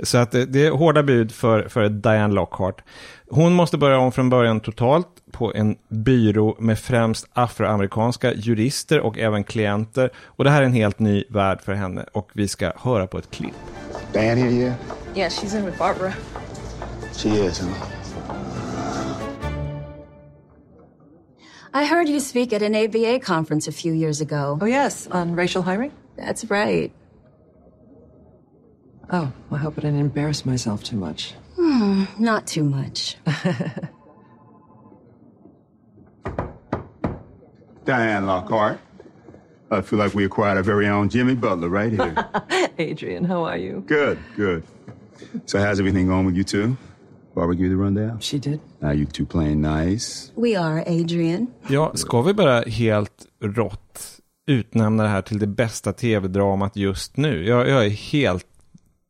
Så 0.04 0.18
att 0.18 0.32
det, 0.32 0.46
det 0.46 0.66
är 0.66 0.72
hårda 0.72 1.04
bud 1.04 1.32
för, 1.32 1.68
för 1.70 1.90
Diane 1.90 2.34
Lockhart. 2.34 2.82
Hon 3.32 3.54
måste 3.54 3.78
börja 3.78 3.98
om 3.98 4.12
från 4.12 4.30
början 4.30 4.60
totalt 4.60 5.08
på 5.32 5.54
en 5.54 5.78
byrå 5.89 6.56
med 6.60 6.80
främst 6.80 7.28
afroamerikanska 7.34 8.34
jurister 8.34 9.00
och 9.00 9.18
även 9.18 9.44
klienter. 9.44 10.10
Och 10.26 10.44
det 10.44 10.50
här 10.50 10.62
är 10.62 10.65
en 10.65 10.74
helt 10.74 11.00
ny 11.00 11.24
värld 11.30 11.62
för 11.62 11.74
henne 11.74 12.06
och 12.13 12.30
vi 12.34 12.48
ska 12.48 12.72
höra 12.76 13.08
på 13.08 13.18
ett 13.18 13.32
klipp. 13.32 13.54
Diane 14.13 14.42
here 14.42 14.52
yet? 14.52 14.74
Yeah, 15.15 15.30
she's 15.30 15.58
in 15.58 15.65
with 15.65 15.78
Barbara. 15.78 16.13
She 17.13 17.30
is, 17.30 17.60
huh? 17.60 17.68
I 21.74 21.86
heard 21.86 22.10
you 22.10 22.20
speak 22.20 22.54
at 22.54 22.62
an 22.62 22.76
ABA 22.76 23.20
conference 23.20 23.70
a 23.70 23.74
few 23.74 23.94
years 23.94 24.22
ago. 24.22 24.58
Oh, 24.62 24.70
yes, 24.70 25.08
on 25.12 25.36
racial 25.36 25.63
hiring? 25.63 25.92
That's 26.18 26.50
right. 26.50 26.92
Oh, 29.12 29.32
I 29.52 29.58
hope 29.58 29.78
I 29.78 29.82
didn't 29.82 30.00
embarrass 30.00 30.46
myself 30.46 30.84
too 30.84 30.98
much. 30.98 31.36
Hmm, 31.60 32.06
not 32.17 32.48
too 32.48 32.63
much. 32.63 33.17
Diane 37.86 38.26
Lockhart. 38.26 38.80
I 39.72 39.82
feel 39.82 40.00
like 40.00 40.13
we 40.15 40.24
acquired 40.26 40.58
our 40.58 40.63
very 40.63 40.88
own 40.88 41.10
Jimmy 41.10 41.36
Butler 41.36 41.67
right 41.69 41.91
here. 41.91 42.15
Adrian, 42.78 43.26
how 43.26 43.43
are 43.43 43.58
you? 43.58 43.84
good, 43.88 44.17
good. 44.38 44.63
So 45.45 45.60
how's 45.60 45.80
everything 45.80 46.08
going 46.08 46.26
with 46.26 46.36
you 46.38 46.43
two? 46.43 46.78
Barbara 47.36 47.56
give 47.56 47.65
you 47.65 47.69
the 47.69 47.76
rundown? 47.84 48.19
She 48.22 48.39
did. 48.39 48.60
Now 48.80 48.91
you 48.91 49.06
two 49.06 49.26
playing 49.26 49.62
nice. 49.62 50.32
We 50.36 50.56
are, 50.56 50.84
Adrian. 50.88 51.48
Ja, 51.67 51.91
ska 51.95 52.22
vi 52.22 52.34
bara 52.34 52.62
helt 52.62 53.26
rått 53.43 54.19
utnämna 54.48 55.04
det 55.04 55.10
här 55.10 55.22
till 55.22 55.39
det 55.39 55.48
bästa 55.48 55.93
tv-dramat 55.93 56.76
just 56.76 57.17
nu? 57.17 57.48
Jag, 57.48 57.69
jag 57.69 57.86
är 57.86 57.89
helt 57.89 58.48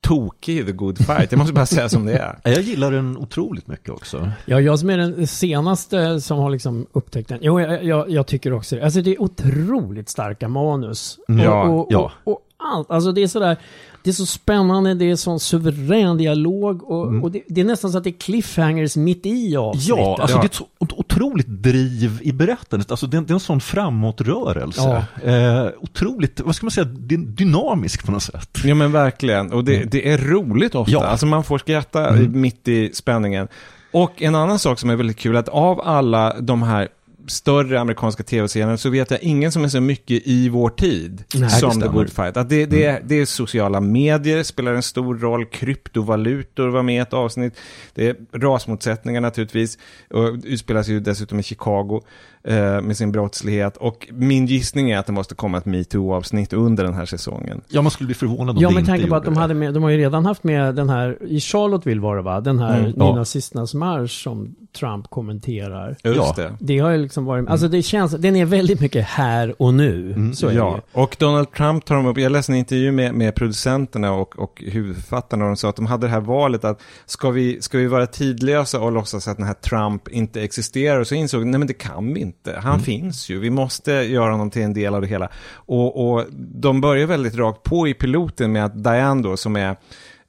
tokig 0.01 0.57
i 0.57 0.65
The 0.65 0.71
Good 0.71 0.97
Fight. 0.97 1.31
Jag 1.31 1.39
måste 1.39 1.53
bara 1.53 1.65
säga 1.65 1.89
som 1.89 2.05
det 2.05 2.13
är. 2.17 2.39
Jag 2.43 2.61
gillar 2.61 2.91
den 2.91 3.17
otroligt 3.17 3.67
mycket 3.67 3.89
också. 3.89 4.31
Ja, 4.45 4.61
jag 4.61 4.79
som 4.79 4.89
är 4.89 4.97
den 4.97 5.27
senaste 5.27 6.21
som 6.21 6.37
har 6.39 6.49
liksom 6.49 6.87
upptäckt 6.91 7.29
den. 7.29 7.39
Jo, 7.41 7.59
jag, 7.61 7.83
jag, 7.83 8.09
jag 8.09 8.27
tycker 8.27 8.53
också 8.53 8.75
det. 8.75 8.83
Alltså 8.83 9.01
det 9.01 9.11
är 9.11 9.21
otroligt 9.21 10.09
starka 10.09 10.47
manus. 10.47 11.19
Mm. 11.29 11.39
Och, 11.39 11.45
Ja, 11.45 11.63
och, 11.63 11.87
ja. 11.89 12.11
Och, 12.23 12.33
och 12.33 12.39
allt. 12.59 12.91
Alltså 12.91 13.11
det 13.11 13.23
är 13.23 13.27
sådär, 13.27 13.57
det 14.03 14.09
är 14.09 14.13
så 14.13 14.25
spännande, 14.25 14.93
det 14.93 15.11
är 15.11 15.15
sån 15.15 15.39
suverän 15.39 16.17
dialog 16.17 16.83
och, 16.83 17.23
och 17.23 17.31
det, 17.31 17.41
det 17.47 17.61
är 17.61 17.65
nästan 17.65 17.91
så 17.91 17.97
att 17.97 18.03
det 18.03 18.09
är 18.09 18.19
cliffhangers 18.19 18.95
mitt 18.95 19.25
i 19.25 19.55
avsnittet. 19.57 19.89
Ja, 19.97 20.17
alltså 20.21 20.37
det 20.37 20.43
är 20.43 20.45
ett 20.45 20.53
så 20.53 20.65
otroligt 20.79 21.47
driv 21.47 22.19
i 22.21 22.31
berättandet. 22.31 22.91
Alltså 22.91 23.07
det, 23.07 23.17
är- 23.17 23.21
det 23.21 23.31
är 23.31 23.33
en 23.33 23.39
sån 23.39 23.61
framåtrörelse. 23.61 25.05
Eh, 25.23 25.67
otroligt, 25.81 26.41
vad 26.41 26.55
ska 26.55 26.65
man 26.65 26.71
säga, 26.71 26.85
dy- 26.87 27.25
dynamisk 27.35 28.05
på 28.05 28.11
något 28.11 28.23
sätt. 28.23 28.49
Ja 28.63 28.75
men 28.75 28.91
verkligen, 28.91 29.51
och 29.53 29.63
det, 29.63 29.83
det 29.91 30.09
är 30.11 30.17
roligt 30.17 30.75
ofta. 30.75 30.91
Ja. 30.93 31.03
Alltså 31.05 31.25
man 31.25 31.43
får 31.43 31.57
skratta 31.57 32.07
Mm. 32.09 32.41
mitt 32.41 32.67
i 32.67 32.93
spänningen. 32.93 33.47
Och 33.91 34.21
en 34.21 34.35
annan 34.35 34.59
sak 34.59 34.79
som 34.79 34.89
är 34.89 34.95
väldigt 34.95 35.17
kul, 35.17 35.37
att 35.37 35.49
av 35.49 35.81
alla 35.81 36.39
de 36.39 36.63
här 36.63 36.87
större 37.29 37.79
amerikanska 37.79 38.23
tv-serierna 38.23 38.77
så 38.77 38.89
vet 38.89 39.11
jag 39.11 39.23
ingen 39.23 39.51
som 39.51 39.63
är 39.63 39.67
så 39.67 39.81
mycket 39.81 40.27
i 40.27 40.49
vår 40.49 40.69
tid 40.69 41.23
Nej, 41.33 41.49
som 41.49 41.69
The 41.69 41.75
stämmer. 41.75 41.85
Mm. 41.85 41.97
Good 41.97 42.09
Fight. 42.09 42.37
Att 42.37 42.49
det, 42.49 42.65
det, 42.65 42.83
är, 42.85 43.01
det 43.05 43.15
är 43.15 43.25
sociala 43.25 43.79
medier, 43.79 44.43
spelar 44.43 44.73
en 44.73 44.83
stor 44.83 45.15
roll, 45.17 45.45
kryptovalutor 45.45 46.67
var 46.67 46.83
med 46.83 46.95
i 46.95 46.97
ett 46.97 47.13
avsnitt, 47.13 47.53
det 47.93 48.07
är 48.07 48.15
rasmotsättningar 48.33 49.21
naturligtvis, 49.21 49.77
och 50.09 50.35
utspelas 50.43 50.87
ju 50.87 50.99
dessutom 50.99 51.39
i 51.39 51.43
Chicago 51.43 52.01
eh, 52.49 52.81
med 52.81 52.97
sin 52.97 53.11
brottslighet. 53.11 53.77
Och 53.77 54.07
min 54.11 54.45
gissning 54.45 54.91
är 54.91 54.97
att 54.97 55.05
det 55.05 55.11
måste 55.11 55.35
komma 55.35 55.57
ett 55.57 55.65
metoo-avsnitt 55.65 56.53
under 56.53 56.83
den 56.83 56.93
här 56.93 57.05
säsongen. 57.05 57.61
Ja, 57.67 57.81
man 57.81 57.91
skulle 57.91 58.05
bli 58.05 58.15
förvånad 58.15 58.55
om 58.57 58.61
Ja, 58.61 58.67
det 58.69 58.73
med 58.73 58.81
inte 58.81 58.91
tanke 58.91 59.07
på 59.07 59.15
att 59.15 59.25
de 59.25 59.33
det. 59.33 59.39
hade 59.39 59.53
med, 59.53 59.73
de 59.73 59.83
har 59.83 59.89
ju 59.89 59.97
redan 59.97 60.25
haft 60.25 60.43
med 60.43 60.75
den 60.75 60.89
här, 60.89 61.17
i 61.27 61.39
Charlottesville 61.39 62.01
var 62.01 62.15
det 62.15 62.21
va? 62.21 62.41
Den 62.41 62.59
här 62.59 62.79
Mm, 62.79 62.93
ja. 62.97 63.11
nynazisternas 63.11 63.73
marsch 63.73 64.23
som 64.23 64.55
Trump 64.79 65.09
kommenterar. 65.09 65.89
Just 66.03 66.17
Ja. 66.17 66.33
det. 66.37 66.51
Det 66.59 66.79
har 66.79 66.89
ju 66.91 66.97
liksom 66.97 67.25
varit, 67.25 67.49
alltså 67.49 67.67
det 67.67 67.81
känns, 67.81 68.11
den 68.11 68.35
är 68.35 68.45
väldigt 68.45 68.79
mycket 68.79 69.05
här 69.05 69.61
och 69.61 69.73
nu. 69.73 70.15
Så 70.35 70.47
är 70.47 70.51
det 70.51 70.57
ja, 70.57 70.75
ju. 70.95 71.01
och 71.01 71.15
Donald 71.19 71.51
Trump 71.51 71.85
tar 71.85 71.95
de 71.95 72.05
upp, 72.05 72.17
jag 72.17 72.31
läste 72.31 72.51
en 72.51 72.55
intervju 72.57 72.91
med, 72.91 73.13
med 73.13 73.35
producenterna 73.35 74.11
och, 74.13 74.39
och 74.39 74.63
huvudförfattarna 74.67 75.43
och 75.45 75.49
de 75.49 75.55
sa 75.57 75.69
att 75.69 75.75
de 75.75 75.85
hade 75.85 76.07
det 76.07 76.11
här 76.11 76.19
valet 76.21 76.63
att 76.65 76.81
ska 77.05 77.29
vi, 77.29 77.61
ska 77.61 77.77
vi 77.77 77.87
vara 77.87 78.07
tidlösa 78.07 78.79
och 78.79 78.91
låtsas 78.91 79.27
att 79.27 79.37
den 79.37 79.45
här 79.45 79.53
Trump 79.53 80.07
inte 80.07 80.41
existerar? 80.43 80.99
Och 80.99 81.07
så 81.07 81.15
insåg 81.15 81.41
de, 81.41 81.51
nej 81.51 81.59
men 81.59 81.67
det 81.67 81.73
kan 81.73 82.13
vi 82.13 82.19
inte, 82.19 82.38
han 82.57 82.79
finns 82.79 83.29
ju, 83.29 83.39
vi 83.39 83.49
måste 83.49 83.91
göra 83.91 84.31
honom 84.31 84.49
till 84.49 84.61
en 84.61 84.73
del 84.73 84.95
av 84.95 85.01
det 85.01 85.07
hela. 85.07 85.29
Och, 85.53 86.11
och 86.11 86.25
de 86.37 86.81
börjar 86.81 87.07
väldigt 87.07 87.35
rakt 87.35 87.63
på 87.63 87.87
i 87.87 87.93
piloten 87.93 88.51
med 88.51 88.65
att 88.65 88.83
Diane 88.83 89.21
då, 89.23 89.37
som 89.37 89.55
är 89.55 89.75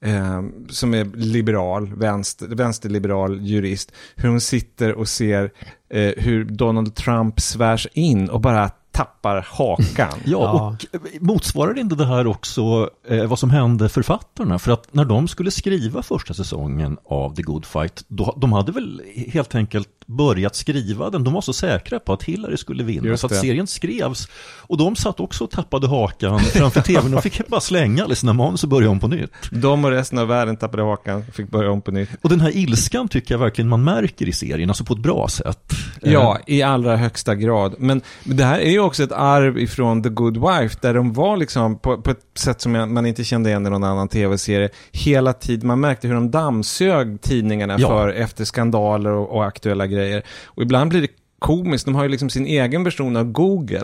eh, 0.01 0.43
som 0.69 0.95
är 0.95 1.05
liberal, 1.17 1.95
vänster, 1.95 2.47
vänsterliberal 2.47 3.41
jurist, 3.41 3.93
hur 4.17 4.29
hon 4.29 4.41
sitter 4.41 4.95
och 4.95 5.09
ser 5.09 5.51
eh, 5.91 6.13
hur 6.17 6.45
Donald 6.45 6.95
Trump 6.95 7.41
svärs 7.41 7.89
in 7.93 8.31
och 8.31 8.41
bara 8.41 8.71
tappar 8.93 9.47
hakan. 9.51 10.19
Ja, 10.25 10.39
och 10.39 10.87
motsvarar 11.21 11.79
inte 11.79 11.95
det 11.95 12.07
här 12.07 12.27
också 12.27 12.91
eh, 13.09 13.25
vad 13.25 13.39
som 13.39 13.51
hände 13.51 13.89
författarna? 13.89 14.59
För 14.59 14.73
att 14.73 14.95
när 14.95 15.05
de 15.05 15.29
skulle 15.29 15.51
skriva 15.51 16.03
första 16.03 16.35
säsongen 16.35 16.99
av 17.05 17.35
The 17.35 17.43
Good 17.43 17.65
Fight, 17.65 18.05
då, 18.09 18.35
de 18.37 18.53
hade 18.53 18.73
väl 18.73 19.03
helt 19.33 19.55
enkelt 19.55 19.89
börjat 20.17 20.57
skriva 20.57 21.11
den. 21.11 21.25
De 21.25 21.35
var 21.35 21.41
så 21.41 21.53
säkra 21.53 21.99
på 21.99 22.13
att 22.13 22.23
Hillary 22.23 22.57
skulle 22.57 22.83
vinna. 22.85 23.17
Så 23.17 23.27
att 23.27 23.37
serien 23.37 23.67
skrevs. 23.67 24.29
Och 24.57 24.77
de 24.79 24.97
satt 24.97 25.21
också 25.21 25.45
och 25.45 25.51
tappade 25.51 25.89
hakan 25.89 26.41
framför 26.41 26.81
tvn. 26.81 27.11
De 27.11 27.23
fick 27.23 27.47
bara 27.49 27.61
slänga 27.61 28.05
alla 28.05 28.15
sina 28.15 28.33
manus 28.33 28.63
och 28.63 28.69
börja 28.69 28.91
om 28.91 29.01
på 29.01 29.09
nytt. 29.09 29.33
De 29.51 29.85
och 29.85 29.91
resten 29.91 30.19
av 30.19 30.29
världen 30.29 30.57
tappade 30.57 30.83
hakan, 30.83 31.25
fick 31.33 31.51
börja 31.51 31.71
om 31.71 31.83
på 31.83 31.91
nytt. 31.91 32.09
Och 32.23 32.29
den 32.29 32.41
här 32.41 32.57
ilskan 32.57 33.09
tycker 33.09 33.35
jag 33.35 33.39
verkligen 33.39 33.69
man 33.69 33.85
märker 33.85 34.29
i 34.29 34.33
serien, 34.33 34.71
alltså 34.71 34.85
på 34.85 34.93
ett 34.95 34.99
bra 35.01 35.29
sätt. 35.29 35.73
Ja, 36.03 36.39
Eh, 36.47 36.55
i 36.55 36.63
allra 36.63 36.97
högsta 36.97 37.35
grad. 37.35 37.75
Men 37.79 38.03
det 38.25 38.45
här 38.45 38.59
är 38.59 38.71
ju 38.71 38.81
också 38.81 39.03
ett 39.03 39.13
arv 39.13 39.59
ifrån 39.59 40.03
The 40.03 40.09
Good 40.09 40.37
Wife, 40.37 40.77
där 40.81 40.95
de 40.95 41.13
var 41.13 41.37
liksom 41.37 41.79
på, 41.79 42.03
på 42.03 42.11
ett 42.11 42.25
sätt 42.35 42.61
som 42.61 42.73
man 42.73 43.07
inte 43.07 43.25
kände 43.25 43.51
igen 43.51 43.67
i 43.67 43.71
någon 43.71 43.85
annan 43.85 44.09
tv-serie. 44.09 44.69
Hela 44.93 45.33
tiden, 45.33 45.67
man 45.67 45.81
märkte 45.81 46.09
hur 46.09 46.15
de 46.15 46.31
dammsög 46.31 47.21
tidningarna 47.23 47.77
Ja. 47.79 47.89
för 47.89 48.09
efter 48.09 48.45
skandaler 48.45 49.11
och, 49.11 49.37
och 49.37 49.45
aktuella 49.47 49.87
grejer. 49.87 50.00
Och 50.45 50.63
ibland 50.63 50.91
blir 50.91 51.01
det 51.01 51.09
komiskt, 51.39 51.85
de 51.85 51.95
har 51.95 52.03
ju 52.03 52.09
liksom 52.09 52.31
sin 52.31 52.47
egen 52.47 52.85
version 52.85 53.17
av 53.17 53.25
Google. 53.25 53.83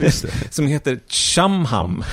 som 0.50 0.66
heter 0.66 1.00
Chumham. 1.08 2.04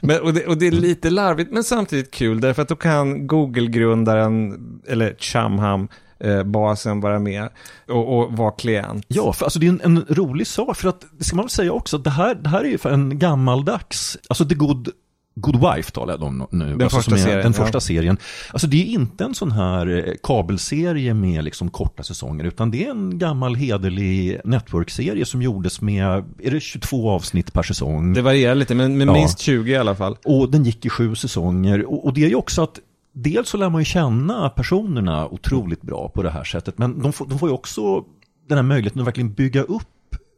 men, 0.00 0.20
och, 0.20 0.34
det, 0.34 0.46
och 0.46 0.58
det 0.58 0.66
är 0.66 0.70
lite 0.70 1.10
larvigt, 1.10 1.52
men 1.52 1.64
samtidigt 1.64 2.10
kul, 2.10 2.40
därför 2.40 2.62
att 2.62 2.68
då 2.68 2.76
kan 2.76 3.26
Google-grundaren, 3.26 4.58
eller 4.88 5.14
Chumham, 5.18 5.88
eh, 6.20 6.42
basen 6.42 7.00
vara 7.00 7.18
med 7.18 7.48
och, 7.88 8.18
och 8.18 8.32
vara 8.36 8.50
klient. 8.50 9.04
Ja, 9.08 9.32
för 9.32 9.44
alltså 9.44 9.58
det 9.58 9.66
är 9.66 9.70
en, 9.70 9.80
en 9.80 10.04
rolig 10.08 10.46
sak, 10.46 10.76
för 10.76 10.88
att 10.88 11.04
det 11.18 11.24
ska 11.24 11.36
man 11.36 11.44
väl 11.44 11.50
säga 11.50 11.72
också, 11.72 11.98
det 11.98 12.10
här, 12.10 12.34
det 12.34 12.48
här 12.48 12.60
är 12.60 12.68
ju 12.68 12.78
för 12.78 12.90
en 12.90 13.18
gammaldags, 13.18 14.18
alltså 14.28 14.44
The 14.44 14.54
Good 14.54 14.88
Good 15.34 15.56
Wife 15.56 15.90
talar 15.90 16.14
jag 16.14 16.22
om 16.22 16.46
nu. 16.50 16.64
Den 16.64 16.82
alltså 16.82 16.96
första 16.96 17.14
är, 17.14 17.18
serien, 17.18 17.42
Den 17.42 17.52
ja. 17.56 17.64
första 17.64 17.80
serien. 17.80 18.16
Alltså 18.52 18.66
det 18.66 18.76
är 18.82 18.86
inte 18.86 19.24
en 19.24 19.34
sån 19.34 19.52
här 19.52 20.08
eh, 20.08 20.14
kabelserie 20.22 21.14
med 21.14 21.44
liksom 21.44 21.70
korta 21.70 22.02
säsonger, 22.02 22.44
utan 22.44 22.70
det 22.70 22.84
är 22.86 22.90
en 22.90 23.18
gammal 23.18 23.54
hederlig 23.54 24.40
network-serie 24.44 25.24
som 25.24 25.42
gjordes 25.42 25.80
med, 25.80 26.24
är 26.38 26.50
det 26.50 26.60
22 26.60 27.10
avsnitt 27.10 27.52
per 27.52 27.62
säsong? 27.62 28.14
Det 28.14 28.22
varierar 28.22 28.54
lite, 28.54 28.74
men, 28.74 28.98
men 28.98 29.08
Ja. 29.08 29.14
minst 29.14 29.38
20 29.38 29.72
i 29.72 29.76
alla 29.76 29.94
fall. 29.94 30.16
Och 30.24 30.50
den 30.50 30.64
gick 30.64 30.86
i 30.86 30.88
sju 30.88 31.14
säsonger. 31.14 31.84
Och, 31.84 32.04
och 32.06 32.14
det 32.14 32.24
är 32.24 32.28
ju 32.28 32.34
också 32.34 32.62
att 32.62 32.78
dels 33.12 33.48
så 33.48 33.56
lär 33.56 33.70
man 33.70 33.80
ju 33.80 33.84
känna 33.84 34.48
personerna 34.50 35.28
otroligt 35.28 35.82
bra 35.82 36.08
på 36.08 36.22
det 36.22 36.30
här 36.30 36.44
sättet. 36.44 36.78
Men 36.78 37.02
de 37.02 37.12
får, 37.12 37.26
de 37.26 37.38
får 37.38 37.48
ju 37.48 37.54
också 37.54 38.04
den 38.48 38.58
här 38.58 38.62
möjligheten 38.62 39.00
att 39.00 39.06
verkligen 39.06 39.32
bygga 39.32 39.62
upp 39.62 39.82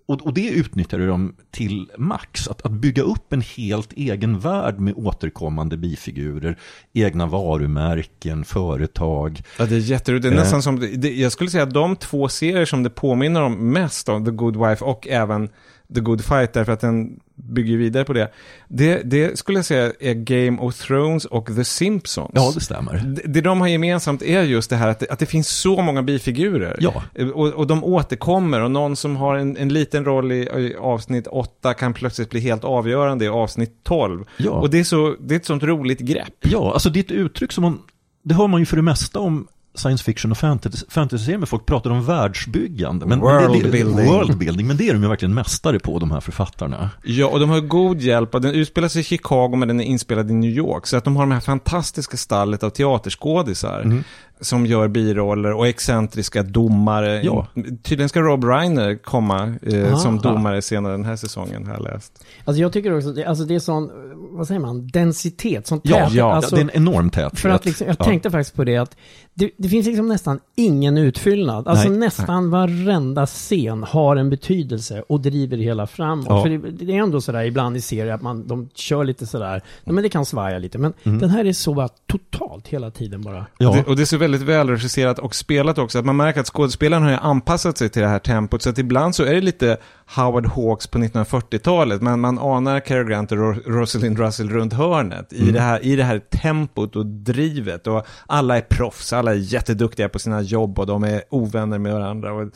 och, 0.07 0.23
och 0.23 0.35
det 0.35 0.49
utnyttjar 0.49 0.99
ju 0.99 1.07
de 1.07 1.35
till 1.51 1.91
max. 1.99 2.49
Att, 2.49 2.67
att 2.67 2.73
bygga 2.73 3.03
upp 3.03 3.33
en 3.33 3.41
helt 3.41 3.93
egen 3.93 4.39
värld 4.39 4.79
med 4.79 4.95
återkommande 4.97 5.77
bifigurer, 5.77 6.59
egna 6.93 7.27
varumärken, 7.27 8.45
företag. 8.45 9.43
Ja, 9.59 9.67
det 9.67 9.75
är 9.75 9.79
jätteroligt. 9.79 10.23
Det 10.23 10.29
är 10.29 10.33
Eh. 10.33 10.39
nästan 10.39 10.63
som, 10.63 10.81
det, 10.81 11.15
jag 11.15 11.33
skulle 11.33 11.51
säga 11.51 11.63
att 11.63 11.75
de 11.75 11.97
två 11.97 12.29
serier 12.29 12.65
som 12.65 12.83
det 12.83 12.91
påminner 12.91 13.43
om 13.43 13.73
mest 13.73 14.09
om, 14.09 14.25
The 14.25 14.31
Good 14.31 14.57
Wife 14.57 14.85
och 14.85 15.09
även 15.09 15.49
The 15.95 16.01
Good 16.01 16.25
Fight, 16.25 16.53
därför 16.53 16.73
att 16.73 16.81
den 16.81 17.21
bygger 17.35 17.77
vidare 17.77 18.05
på 18.05 18.13
det. 18.13 18.31
Det, 18.69 19.03
det 19.03 19.39
skulle 19.39 19.59
jag 19.59 19.65
säga 19.65 19.93
är 20.01 20.15
Game 20.15 20.59
of 20.59 20.79
Thrones 20.79 21.25
och 21.25 21.47
The 21.47 21.65
Simpsons. 21.65 22.31
Ja, 22.35 22.53
det 22.55 22.61
stämmer. 22.61 23.03
Det, 23.07 23.23
det 23.25 23.41
de 23.41 23.61
har 23.61 23.69
gemensamt 23.69 24.23
är 24.23 24.43
just 24.43 24.71
det 24.71 24.77
här 24.77 24.89
att 24.89 24.99
det, 24.99 25.11
att 25.11 25.19
det 25.19 25.27
finns 25.27 25.49
så 25.49 25.83
många 25.83 26.03
bifigurer. 26.03 26.77
Ja. 26.81 27.03
Och, 27.35 27.49
och 27.49 27.67
de 27.67 27.85
återkommer 27.85 28.61
och 28.61 28.71
någon 28.71 28.97
som 28.97 29.17
har 29.17 29.37
en, 29.37 29.57
en 29.57 29.69
liten 29.69 30.05
roll 30.05 30.33
i, 30.33 30.41
i 30.43 30.77
avsnitt 30.81 31.27
8 31.27 31.75
kan 31.75 31.95
plötsligt 31.95 32.31
bli 32.31 32.41
helt 32.41 32.65
avgörande 32.65 33.25
i 33.25 33.29
avsnitt 33.29 33.81
12. 33.83 34.25
Ja. 34.37 34.51
Och 34.51 34.71
det 34.71 34.79
är, 34.79 34.85
så, 34.85 35.17
det 35.21 35.35
är 35.35 35.37
ett 35.37 35.47
sånt 35.47 35.63
roligt 35.63 36.01
grepp. 36.01 36.35
Ja, 36.41 36.73
alltså 36.73 36.91
det 36.91 36.99
är 36.99 37.05
ett 37.05 37.11
uttryck 37.11 37.53
som 37.53 37.63
man, 37.63 37.79
det 38.23 38.35
hör 38.35 38.47
man 38.47 38.61
ju 38.61 38.67
för 38.67 38.77
det 38.77 38.83
mesta 38.83 39.21
om 39.21 39.49
science 39.75 40.05
fiction 40.05 40.31
och 40.31 40.39
fantasy, 40.39 40.87
fantasy 40.89 41.39
men 41.39 41.47
folk 41.47 41.67
pratar 41.67 41.91
om 41.91 42.05
världsbyggande. 42.05 43.07
Men, 43.07 43.19
men 43.19 43.43
det, 43.43 43.49
Worldbuilding. 43.49 44.07
worldbuilding. 44.07 44.67
Men 44.67 44.77
det 44.77 44.89
är 44.89 44.93
de 44.93 45.03
ju 45.03 45.09
verkligen 45.09 45.35
mästare 45.35 45.79
på, 45.79 45.99
de 45.99 46.11
här 46.11 46.21
författarna. 46.21 46.91
Ja, 47.03 47.27
och 47.27 47.41
de 47.41 47.51
har 47.51 47.61
god 47.61 48.01
hjälp. 48.01 48.33
Den 48.33 48.55
utspelar 48.55 48.89
sig 48.89 49.01
i 49.01 49.05
Chicago, 49.05 49.57
men 49.57 49.69
den 49.69 49.81
är 49.81 49.85
inspelad 49.85 50.31
i 50.31 50.35
New 50.35 50.51
York. 50.51 50.87
Så 50.87 50.97
att 50.97 51.05
de 51.05 51.17
har 51.17 51.23
de 51.23 51.33
här 51.33 51.41
fantastiska 51.41 52.17
stallet 52.17 52.63
av 52.63 52.71
teaterskådisar. 52.71 53.81
Mm. 53.81 54.05
Som 54.41 54.67
gör 54.67 54.89
biroller 54.89 55.53
och 55.53 55.67
excentriska 55.67 56.43
domare. 56.43 57.21
Ja. 57.25 57.47
Tydligen 57.83 58.09
ska 58.09 58.21
Rob 58.21 58.45
Reiner 58.45 58.97
komma 58.97 59.55
eh, 59.63 59.93
Ah. 59.95 59.97
som 59.97 60.19
domare 60.19 60.63
senare 60.63 60.93
den 60.93 61.05
här 61.05 61.17
säsongen, 61.17 61.67
har 61.67 61.75
jag 61.75 61.83
läst. 61.83 62.25
Alltså 62.45 62.61
jag 62.63 62.73
tycker 62.73 62.97
också, 62.97 63.13
det, 63.13 63.25
alltså 63.25 63.45
det 63.45 63.55
är 63.55 63.59
sån, 63.59 63.91
vad 64.31 64.47
säger 64.47 64.61
man, 64.61 64.87
densitet, 64.89 65.67
sån 65.67 65.81
Ja, 65.85 65.97
tät- 65.97 66.13
ja 66.15 66.33
alltså, 66.35 66.55
det 66.55 66.61
är 66.61 66.65
en 66.65 66.71
enorm 66.75 67.11
täthet. 67.11 67.41
För 67.41 67.49
att 67.49 67.65
liksom, 67.65 67.87
jag 67.87 67.97
Ja. 67.99 68.05
tänkte 68.05 68.31
faktiskt 68.31 68.57
på 68.57 68.65
det 68.65 68.77
att 68.77 68.97
det, 69.35 69.51
det 69.59 69.69
finns 69.69 69.87
liksom 69.87 70.09
nästan 70.09 70.41
ingen 70.57 70.99
utfyllnad. 70.99 71.69
Alltså 71.69 71.89
Nej. 71.89 71.99
nästan 71.99 72.51
varenda 72.51 73.27
scen 73.27 73.83
har 73.83 74.17
en 74.17 74.31
betydelse 74.31 75.03
och 75.09 75.21
driver 75.21 75.57
hela 75.57 75.87
framåt. 75.87 76.27
Ja. 76.29 76.43
För 76.43 76.49
det, 76.51 76.59
det 76.85 76.93
är 76.93 77.03
ändå 77.03 77.21
sådär 77.21 77.45
ibland 77.45 77.77
i 77.77 77.81
serier 77.81 78.15
att 78.15 78.23
man, 78.23 78.47
de 78.47 78.69
kör 78.75 79.05
lite 79.05 79.27
sådär, 79.27 79.63
men 79.85 79.97
det 80.03 80.09
kan 80.09 80.25
svaja 80.27 80.59
lite. 80.59 80.79
Men 80.79 80.93
Mm. 81.05 81.19
den 81.19 81.31
här 81.31 81.45
är 81.45 81.53
så 81.53 81.75
bara 81.75 81.89
totalt 81.89 82.69
hela 82.69 82.91
tiden 82.91 83.23
bara. 83.23 83.47
Ja. 83.59 83.69
Och, 83.69 83.77
det, 83.77 83.85
och 83.85 83.97
det 83.97 84.03
är 84.03 84.07
så 84.07 84.17
väldigt 84.25 84.43
välregisserat 84.43 85.19
och 85.19 85.35
spelat 85.35 85.79
också. 85.79 85.99
Att 85.99 86.05
man 86.05 86.17
märker 86.17 86.41
att 86.41 86.47
skådespelarna 86.49 87.05
har 87.07 87.13
ju 87.13 87.19
anpassat 87.19 87.79
sig 87.79 87.89
till 87.89 88.03
det 88.03 88.09
här 88.09 88.19
tempot. 88.19 88.63
Så 88.63 88.71
att 88.71 88.79
ibland 88.79 89.15
så 89.15 89.25
är 89.25 89.35
det 89.35 89.41
lite 89.41 89.77
Howard 90.17 90.47
Hawks 90.47 90.87
på 90.87 90.99
1940-talet. 90.99 92.03
Men 92.03 92.21
man 92.21 92.39
anar 92.39 92.81
Cary 92.81 93.05
Grant 93.05 93.33
och 93.33 93.39
Ro- 93.39 93.61
Rosalind 93.67 94.19
Russell 94.19 94.49
runt 94.51 94.73
hörnet. 94.73 95.33
I, 95.33 95.41
Mm. 95.43 95.53
det 95.55 95.61
här, 95.61 95.85
I 95.85 95.97
det 95.97 96.05
här 96.05 96.19
tempot 96.19 96.97
och 96.97 97.07
drivet. 97.07 97.87
Och 97.87 98.07
alla 98.27 98.57
är 98.57 98.61
proffs, 98.61 99.13
alla 99.13 99.31
är 99.31 99.37
jätteduktiga 99.37 100.09
på 100.09 100.19
sina 100.19 100.41
jobb 100.43 100.79
och 100.79 100.87
de 100.87 101.05
är 101.05 101.23
ovänner 101.31 101.79
med 101.79 101.93
varandra. 101.93 102.33
Och, 102.33 102.49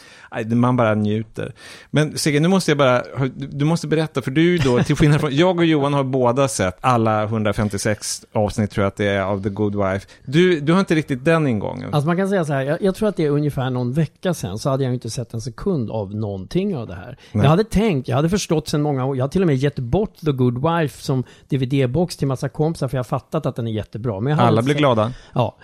man 0.47 0.77
bara 0.77 0.95
njuter. 0.95 1.53
Men 1.91 2.19
Sigge, 2.19 2.41
nu 2.41 2.49
måste 2.49 2.71
jag 2.71 2.79
bara, 2.79 3.03
du 3.37 3.65
måste 3.65 3.87
berätta, 3.87 4.23
för 4.23 4.31
du 4.31 4.59
då, 4.59 4.83
till 4.83 4.97
skillnad 4.97 5.21
från, 5.21 5.37
jag 5.37 5.57
och 5.59 5.65
Johan 5.65 5.95
har 5.95 6.05
båda 6.05 6.49
sett 6.49 6.79
alla 6.81 7.23
156 7.25 8.23
avsnitt 8.33 8.71
tror 8.71 8.83
jag 8.83 8.89
att 8.89 8.97
det 8.97 9.07
är 9.07 9.21
av 9.23 9.43
The 9.43 9.49
Good 9.49 9.75
Wife. 9.77 10.07
Du, 10.25 10.61
du 10.61 10.73
har 10.73 10.81
inte 10.81 10.95
riktigt 10.95 11.25
den 11.25 11.47
den 11.61 11.69
gången. 11.69 11.95
Alltså 11.95 12.07
man 12.07 12.17
kan 12.17 12.29
säga 12.29 12.45
så 12.45 12.53
här, 12.53 12.63
jag, 12.63 12.83
jag 12.83 12.95
tror 12.95 13.09
att 13.09 13.17
det 13.17 13.25
är 13.25 13.31
ungefär 13.31 13.71
någon 13.71 13.93
vecka 13.93 14.35
sedan 14.35 14.59
så 14.59 14.71
hade 14.71 14.85
jag 14.85 14.95
inte 14.95 15.11
sett 15.11 15.35
en 15.35 15.41
sekund 15.41 15.91
av 15.91 16.15
någonting 16.15 16.77
av 16.77 16.87
det 16.87 16.95
här. 16.95 17.19
Nej. 17.33 17.43
Jag 17.45 17.51
hade 17.51 17.65
tänkt, 17.65 18.09
jag 18.09 18.17
hade 18.17 18.29
förstått 18.29 18.69
sedan 18.69 18.83
många 18.83 19.05
år, 19.05 19.17
jag 19.17 19.25
har 19.25 19.29
till 19.29 19.41
och 19.43 19.47
med 19.47 19.57
gett 19.57 19.79
bort 19.79 20.17
The 20.25 20.33
Good 20.33 20.55
Wife 20.59 21.03
som 21.03 21.25
DVD-box 21.49 22.19
till 22.19 22.27
massa 22.29 22.49
kompisar 22.49 22.89
för 22.89 22.97
jag 22.97 22.99
har 23.05 23.09
fattat 23.09 23.47
att 23.47 23.57
den 23.57 23.67
är 23.67 23.73
jättebra. 23.73 24.21
Men 24.21 24.41
Alla 24.41 24.63
blir 24.63 24.75
sett- 24.75 24.79
glada. 24.79 25.13
Ja. 25.35 25.57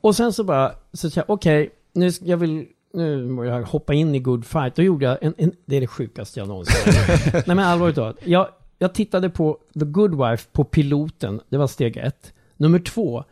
Och 0.00 0.16
sen 0.16 0.32
så 0.32 0.44
bara, 0.44 0.72
så 0.92 1.10
jag, 1.14 1.24
okej, 1.28 1.70
nu 1.92 2.12
ska 2.12 2.24
jag 2.24 2.36
vill, 2.36 2.66
nu 2.94 3.28
må 3.28 3.44
jag 3.44 3.62
hoppa 3.62 3.94
in 3.94 4.14
i 4.14 4.18
Good 4.18 4.44
Fight. 4.46 4.74
Då 4.76 4.82
gjorde 4.82 5.04
jag 5.04 5.18
en, 5.22 5.34
en 5.38 5.52
det 5.66 5.76
är 5.76 5.80
det 5.80 5.86
sjukaste 5.86 6.40
jag 6.40 6.48
någonsin. 6.48 6.92
Nej 7.32 7.42
men 7.46 7.58
allvarligt 7.58 7.96
talat. 7.96 8.16
Jag, 8.24 8.48
jag 8.78 8.94
tittade 8.94 9.30
på 9.30 9.58
The 9.78 9.84
Good 9.84 10.14
Wife 10.28 10.48
på 10.52 10.64
piloten, 10.64 11.40
det 11.48 11.56
var 11.56 11.66
steg 11.66 11.96
ett. 11.96 12.32
Nummer 12.56 12.78
två, 12.78 13.24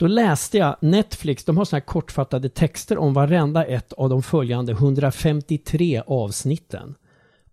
då 0.00 0.06
läste 0.06 0.58
jag 0.58 0.76
Netflix, 0.80 1.44
de 1.44 1.56
har 1.56 1.64
sådana 1.64 1.80
här 1.80 1.86
kortfattade 1.86 2.48
texter 2.48 2.98
om 2.98 3.14
varenda 3.14 3.64
ett 3.64 3.92
av 3.92 4.08
de 4.08 4.22
följande 4.22 4.72
153 4.72 6.02
avsnitten 6.06 6.94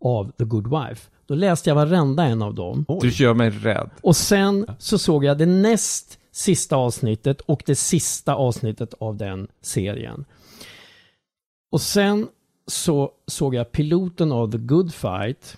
av 0.01 0.31
The 0.31 0.43
Good 0.43 0.67
Wife. 0.67 1.10
Då 1.25 1.36
läste 1.36 1.69
jag 1.69 1.75
varenda 1.75 2.23
en 2.23 2.41
av 2.41 2.55
dem. 2.55 2.86
Du 3.01 3.10
gör 3.10 3.33
mig 3.33 3.49
rädd. 3.49 3.89
Och 4.01 4.15
sen 4.15 4.65
så 4.79 4.97
såg 4.97 5.25
jag 5.25 5.38
det 5.38 5.45
näst 5.45 6.19
sista 6.31 6.75
avsnittet 6.75 7.41
och 7.41 7.63
det 7.65 7.75
sista 7.75 8.36
avsnittet 8.36 8.93
av 8.99 9.17
den 9.17 9.47
serien. 9.62 10.25
Och 11.71 11.81
sen 11.81 12.27
så 12.67 13.12
såg 13.27 13.55
jag 13.55 13.71
piloten 13.71 14.31
av 14.31 14.51
The 14.51 14.57
Good 14.57 14.93
Fight. 14.93 15.57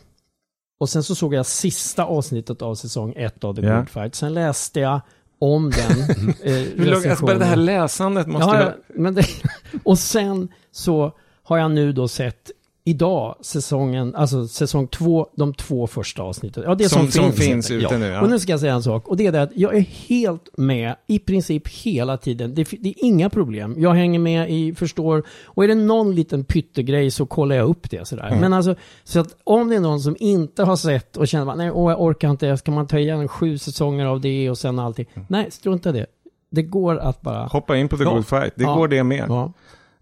Och 0.79 0.89
sen 0.89 1.03
så 1.03 1.15
såg 1.15 1.33
jag 1.33 1.45
sista 1.45 2.03
avsnittet 2.03 2.61
av 2.61 2.75
säsong 2.75 3.13
ett 3.17 3.43
av 3.43 3.55
The 3.55 3.61
Ja. 3.61 3.77
Good 3.77 3.89
Fight. 3.89 4.15
Sen 4.15 4.33
läste 4.33 4.79
jag 4.79 5.01
om 5.39 5.71
den 5.71 6.29
eh, 6.43 6.85
långt, 6.85 7.05
alltså 7.05 7.25
bara 7.25 7.37
det 7.37 7.45
här 7.45 7.57
recensionen. 7.57 7.65
läsandet 7.65 8.27
måste 8.27 8.57
Ja, 8.57 8.61
ja, 8.61 8.73
men 8.87 9.15
det, 9.15 9.25
och 9.83 9.99
sen 9.99 10.49
så 10.71 11.11
har 11.43 11.57
jag 11.57 11.71
nu 11.71 11.91
då 11.91 12.07
sett 12.07 12.51
idag 12.89 13.35
säsongen, 13.41 14.15
alltså 14.15 14.47
säsong 14.47 14.87
två, 14.87 15.27
de 15.35 15.53
två 15.53 15.87
första 15.87 16.21
avsnitten. 16.23 16.63
Ja, 16.67 16.75
det 16.75 16.89
Som- 16.89 17.01
som, 17.01 17.11
som 17.11 17.31
finns. 17.31 17.67
finns 17.67 17.71
ute 17.71 17.97
nu, 17.97 18.05
ja. 18.05 18.21
Och 18.21 18.29
nu 18.29 18.39
ska 18.39 18.51
jag 18.53 18.59
säga 18.59 18.73
en 18.73 18.83
sak. 18.83 19.07
Och 19.07 19.17
det 19.17 19.27
är 19.27 19.31
det 19.31 19.41
att 19.41 19.51
jag 19.55 19.75
är 19.75 19.79
helt 19.81 20.49
med 20.57 20.95
i 21.07 21.19
princip 21.19 21.67
hela 21.67 22.17
tiden. 22.17 22.55
Det, 22.55 22.67
det 22.79 22.89
är 22.89 22.95
inga 23.05 23.29
problem. 23.29 23.75
Jag 23.77 23.93
hänger 23.93 24.19
med 24.19 24.51
i, 24.51 24.73
förstår. 24.75 25.23
Och 25.45 25.63
är 25.63 25.67
det 25.67 25.75
någon 25.75 26.15
liten 26.15 26.43
pyttegrej 26.43 27.11
så 27.11 27.25
kollar 27.25 27.55
jag 27.55 27.69
upp 27.69 27.89
det 27.89 28.07
sådär. 28.07 28.27
Mm. 28.27 28.39
Men 28.39 28.53
alltså, 28.53 28.75
så 29.03 29.19
att 29.19 29.35
om 29.43 29.69
det 29.69 29.75
är 29.75 29.79
någon 29.79 29.99
som 29.99 30.15
inte 30.19 30.63
har 30.63 30.75
sett 30.75 31.17
och 31.17 31.27
känner 31.27 31.51
att 31.51 31.57
nej, 31.57 31.71
åh, 31.71 31.91
jag 31.91 32.01
orkar 32.01 32.29
inte, 32.29 32.57
ska 32.57 32.71
man 32.71 32.87
ta 32.87 32.99
igen 32.99 33.27
sju 33.27 33.57
säsonger 33.57 34.05
av 34.05 34.21
det 34.21 34.49
och 34.49 34.57
sen 34.57 34.79
allting. 34.79 35.05
Nej, 35.27 35.51
strunta 35.51 35.89
i 35.89 35.93
det. 35.93 36.05
Det 36.51 36.61
går 36.63 36.97
att 36.97 37.21
bara... 37.21 37.45
Hoppa 37.45 37.77
in 37.77 37.87
på 37.87 37.97
The 37.97 38.03
Ja. 38.03 38.13
Good 38.13 38.27
Fight. 38.27 38.53
Det 38.55 38.63
Ja. 38.63 38.75
går 38.75 38.87
det 38.87 39.03
med. 39.03 39.25
Ja. 39.29 39.53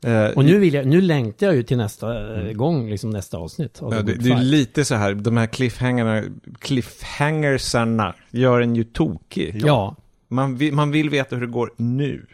Eh, 0.05 0.25
Och 0.25 0.45
nu, 0.45 0.59
vill 0.59 0.73
jag, 0.73 0.85
nu 0.85 1.01
längtar 1.01 1.47
jag 1.47 1.55
ju 1.55 1.63
till 1.63 1.77
nästa 1.77 2.35
eh, 2.41 2.53
gång, 2.53 2.89
liksom 2.89 3.09
nästa 3.09 3.37
avsnitt. 3.37 3.81
Av 3.81 3.93
Ja, 3.93 4.01
det, 4.01 4.13
det 4.13 4.29
är 4.29 4.41
lite 4.41 4.85
så 4.85 4.95
här, 4.95 5.13
de 5.13 5.37
här 5.37 5.47
cliffhangersarna 6.59 8.15
gör 8.31 8.61
en 8.61 8.75
ju 8.75 8.83
tokig. 8.83 9.61
Ja. 9.65 9.95
Man 10.27 10.55
vill, 10.57 10.73
man 10.73 10.91
vill 10.91 11.09
veta 11.09 11.35
hur 11.35 11.41
det 11.41 11.51
går 11.51 11.71
nu. 11.77 12.25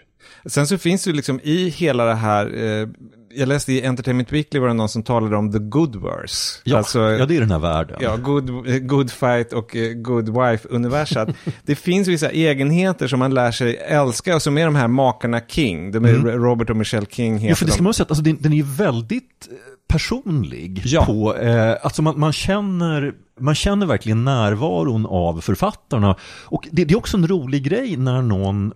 Sen 0.46 0.68
så 0.68 0.78
finns 0.78 1.04
det 1.04 1.10
ju 1.10 1.16
liksom 1.16 1.40
i 1.44 1.70
hela 1.70 2.06
det 2.06 2.14
här, 2.16 2.46
eh, 2.64 2.88
jag 3.36 3.48
läste 3.48 3.74
i 3.74 3.86
Entertainment 3.86 4.32
Weekly 4.32 4.60
var 4.60 4.68
det 4.68 4.74
någon 4.74 4.90
som 4.90 5.04
talade 5.04 5.36
om 5.38 5.52
the 5.52 5.60
good 5.60 5.96
verse. 6.04 6.60
Ja, 6.64 6.78
Alltså, 6.78 7.00
ja, 7.00 7.26
det 7.26 7.36
är 7.36 7.40
den 7.40 7.52
här 7.52 7.60
världen. 7.60 7.98
Ja, 8.02 8.16
good, 8.16 8.50
eh, 8.68 8.78
good 8.78 9.12
fight 9.12 9.54
och 9.54 9.76
eh, 9.76 9.94
good 9.94 10.30
wife-universat. 10.30 11.30
det 11.66 11.76
finns 11.76 12.08
vissa 12.08 12.30
egenheter 12.30 13.08
som 13.08 13.20
man 13.20 13.34
lär 13.34 13.52
sig 13.52 13.76
älska 13.78 14.36
och 14.36 14.42
som 14.42 14.58
är 14.58 14.66
de 14.66 14.76
här 14.76 14.88
makarna 14.88 15.40
King. 15.48 15.92
De 15.92 16.06
är 16.06 16.14
Mm. 16.14 16.44
Robert 16.44 16.70
och 16.70 16.78
Michelle 16.78 17.06
King 17.10 17.38
heter 17.38 17.50
Ja, 17.50 17.56
för 17.56 17.66
det 17.66 17.70
de. 17.72 17.74
ska 17.74 17.84
man 17.84 17.94
säga, 17.94 18.06
alltså, 18.10 18.24
den, 18.24 18.38
den 18.40 18.54
är 18.54 18.58
ju 18.58 18.64
väldigt 18.64 19.48
eh, 19.52 19.58
personlig. 19.88 20.82
Ja. 20.86 21.06
På, 21.06 21.36
eh, 21.36 21.76
alltså 21.82 22.02
man, 22.02 22.20
man, 22.20 22.34
känner, 22.34 23.14
man 23.40 23.56
känner 23.56 23.86
verkligen 23.86 24.24
närvaron 24.24 25.06
av 25.06 25.42
författarna. 25.42 26.16
Och 26.46 26.68
det, 26.72 26.86
det 26.86 26.94
är 26.94 26.98
också 26.98 27.18
en 27.18 27.28
rolig 27.28 27.64
grej 27.64 27.98
när 27.98 28.22
någon, 28.22 28.74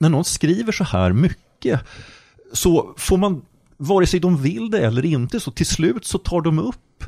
när 0.00 0.08
någon 0.08 0.24
skriver 0.24 0.72
så 0.72 0.84
här 0.84 1.12
mycket. 1.12 1.80
Så 2.52 2.94
får 2.96 3.16
man, 3.16 3.42
vare 3.76 4.06
sig 4.06 4.20
de 4.20 4.42
vill 4.42 4.70
det 4.70 4.86
eller 4.86 5.04
inte, 5.04 5.40
så 5.40 5.50
till 5.50 5.66
slut 5.66 6.04
så 6.04 6.18
tar 6.18 6.40
de 6.40 6.58
upp 6.58 7.04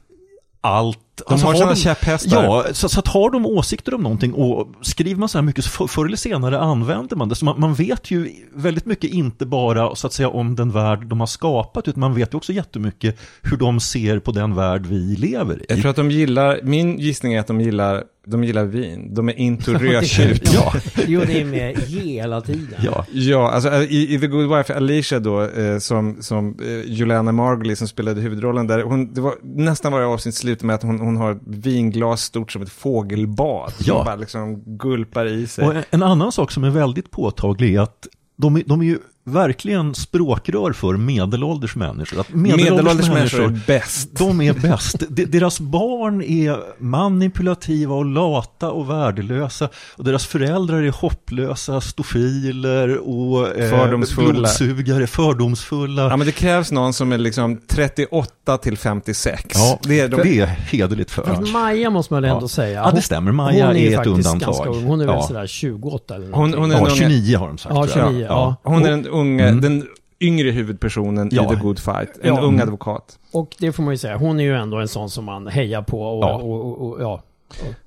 allt. 0.63 0.99
Alltså, 1.27 1.47
De 1.47 1.53
har 1.53 1.55
sina 1.55 1.77
käpphästar. 1.77 2.45
Ja, 2.45 2.67
så, 2.73 2.89
så 2.89 3.01
att 3.01 3.09
har 3.09 3.31
de 3.31 3.47
åsikter 3.47 3.95
om 3.95 4.03
någonting 4.03 4.35
och 4.35 4.69
skriver 4.81 5.21
man 5.21 5.29
så 5.29 5.39
här 5.39 5.43
mycket 5.43 5.65
så 5.65 5.71
för, 5.71 5.87
förr 5.87 6.07
eller 6.07 6.17
senare 6.17 6.59
använder 6.59 7.17
man 7.17 7.29
det. 7.29 7.35
Så 7.35 7.45
man, 7.45 7.61
man 7.61 7.75
vet 7.75 8.11
ju 8.11 8.31
väldigt 8.55 8.87
mycket 8.87 9.11
inte 9.11 9.47
bara 9.47 9.95
så 9.95 10.07
att 10.07 10.13
säga 10.13 10.29
om 10.29 10.57
den 10.57 10.71
värld 10.71 11.07
de 11.07 11.21
har 11.21 11.27
skapat 11.27 11.89
utan 11.89 12.01
man 12.01 12.15
vet 12.15 12.35
ju 12.35 12.37
också 12.37 12.53
jättemycket 12.53 13.19
hur 13.43 13.57
de 13.57 13.81
ser 13.81 14.19
på 14.19 14.33
den 14.33 14.55
värld 14.55 14.87
vi 14.87 15.17
lever 15.17 15.63
i. 15.63 15.65
Jag 15.69 15.81
tror 15.81 15.91
att 15.91 15.97
de 15.97 16.11
gillar, 16.11 16.61
min 16.63 16.99
gissning 16.99 17.35
är 17.35 17.41
att 17.41 17.47
de 17.47 17.61
gillar, 17.61 18.05
de 18.27 18.45
gillar 18.45 18.65
vin. 18.65 19.15
De 19.15 19.29
är 19.29 19.39
into 19.39 19.73
rödtjut. 19.79 20.55
ja. 20.55 20.73
Jo, 21.07 21.21
det 21.27 21.41
är 21.41 21.45
med 21.45 21.77
hela 21.79 22.41
tiden. 22.41 22.81
Ja. 22.85 23.07
Ja, 23.13 23.51
alltså 23.51 23.69
i, 23.83 24.15
i 24.15 24.19
The 24.19 24.27
Good 24.27 24.57
Wife, 24.57 24.75
Alicia 24.75 25.21
då, 25.21 25.43
eh, 25.43 25.79
som, 25.79 26.17
som 26.23 26.57
eh, 26.63 26.91
Juliana 26.93 27.33
Margulies 27.33 27.79
som 27.79 27.89
spelade 27.89 28.21
huvudrollen 28.21 28.67
där, 28.67 28.83
hon, 28.83 29.15
det 29.15 29.21
var 29.21 29.35
nästan 29.43 29.93
varje 29.93 30.07
avsnitt 30.07 30.35
slutar 30.35 30.67
med 30.67 30.75
att 30.75 30.83
hon, 30.83 31.01
hon 31.01 31.17
har 31.17 31.33
ett 31.33 31.41
vinglas 31.47 32.23
stort 32.23 32.53
som 32.53 32.63
ett 32.63 32.71
fågelbad. 32.73 33.73
Ja. 33.79 33.85
Som 33.97 34.05
bara 34.05 34.17
liksom 34.17 34.63
gulpar 34.79 35.27
i 35.27 35.47
sig. 35.47 35.67
Och 35.67 35.75
en- 35.75 35.85
en 35.91 36.03
annan 36.03 36.33
sak 36.33 36.51
som 36.51 36.65
är 36.65 36.71
väldigt 36.71 37.11
påtaglig 37.11 37.75
är 37.75 37.81
att 37.81 38.07
de, 38.37 38.57
är- 38.57 38.63
de 38.67 38.81
är 38.81 38.85
ju 38.85 38.99
verkligen 39.25 39.95
språkrör 39.95 40.73
för 40.73 40.97
medelålders 40.97 41.77
människor. 41.77 42.21
Att 42.21 42.29
Medelålders 42.35 43.09
människor 43.09 43.45
är 43.45 43.61
bäst. 43.67 44.09
De 44.19 44.41
är 44.41 44.53
bäst. 44.53 45.03
De, 45.09 45.25
deras 45.25 45.61
barn 45.61 46.23
är 46.23 46.83
manipulativa 46.83 47.95
och 47.95 48.05
lata 48.05 48.71
och 48.71 48.91
värdelösa. 48.91 49.69
Och 49.97 50.05
deras 50.05 50.27
föräldrar 50.27 50.83
är 50.83 50.91
hopplösa, 50.91 51.81
stofiler 51.81 52.97
och 52.99 53.59
eh, 53.59 53.71
Fördomsfulla. 53.71 54.33
blodsugare, 54.33 55.07
fördomsfulla. 55.07 56.03
Ja, 56.03 56.17
men 56.17 56.27
det 56.27 56.33
krävs 56.33 56.73
någon 56.73 56.93
som 56.93 57.13
är 57.13 57.19
liksom 57.19 57.61
38 57.69 58.59
till 58.59 58.79
56. 58.79 59.45
Ja, 59.55 59.79
det 59.83 60.01
är 60.01 60.09
de. 60.09 60.17
det 60.23 60.39
är 60.41 60.47
hederligt 60.47 61.11
för. 61.11 61.23
Fast 61.25 61.53
Maja 61.53 61.91
måste 61.91 62.15
man 62.15 62.25
ändå 62.25 62.45
Ja. 62.45 62.49
säga. 62.49 62.83
Ja, 62.85 62.91
det 62.91 63.03
stämmer. 63.03 63.33
Maja 63.33 63.67
hon 63.67 63.77
är 63.77 63.89
ett 63.91 63.95
faktiskt 63.97 64.17
undantag. 64.17 64.65
Ganska. 64.67 64.87
Hon 64.89 65.01
är 65.01 65.07
väl 65.07 65.15
Ja. 65.15 65.23
sådär 65.23 65.47
28 65.47 66.15
eller 66.15 66.25
Hon, 66.27 66.51
någonting. 66.51 66.61
hon 66.61 66.71
är 66.71 66.75
Ja, 66.75 66.81
den 66.85 66.93
unga- 66.93 66.97
29 66.99 67.37
har 67.39 67.47
de 67.49 67.59
sagt. 67.59 67.75
Ja, 67.75 67.87
tror 67.87 68.05
jag. 68.05 68.11
29, 68.13 68.27
ja. 68.29 68.57
Hon 68.63 68.85
är 68.85 68.91
den 68.91 69.07
unga, 69.13 69.49
Mm. 69.49 69.61
den 69.61 69.87
yngre 70.21 70.51
huvudpersonen 70.51 71.29
Ja. 71.33 71.45
i 71.53 71.57
The 71.57 71.63
Good 71.63 71.79
Fight. 71.79 72.11
En 72.23 72.35
Ja. 72.35 72.41
ung 72.41 72.61
advokat. 72.61 73.19
Och 73.33 73.57
det 73.59 73.73
får 73.73 73.83
man 73.83 73.95
ju 73.95 73.99
säga, 73.99 74.17
hon 74.17 74.41
är 74.41 74.45
ju 74.45 74.55
ändå 74.57 74.77
en 74.77 74.89
sån 74.89 75.11
som 75.11 75.25
man 75.25 75.47
hejar 75.47 75.83
på 75.83 76.03
och, 76.03 76.25
Ja. 76.25 76.35
och, 76.35 76.67
och, 76.67 76.91
och 76.91 77.03
ja. 77.03 77.23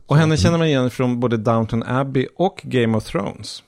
Och 0.06 0.18
henne 0.18 0.38
känner 0.38 0.58
man 0.58 0.68
igen 0.68 0.90
från 0.90 1.20
både 1.20 1.38
Downton 1.38 1.84
Abbey 1.84 2.28
och 2.36 2.62
Game 2.64 2.98
of 2.98 3.04
Thrones. 3.06 3.64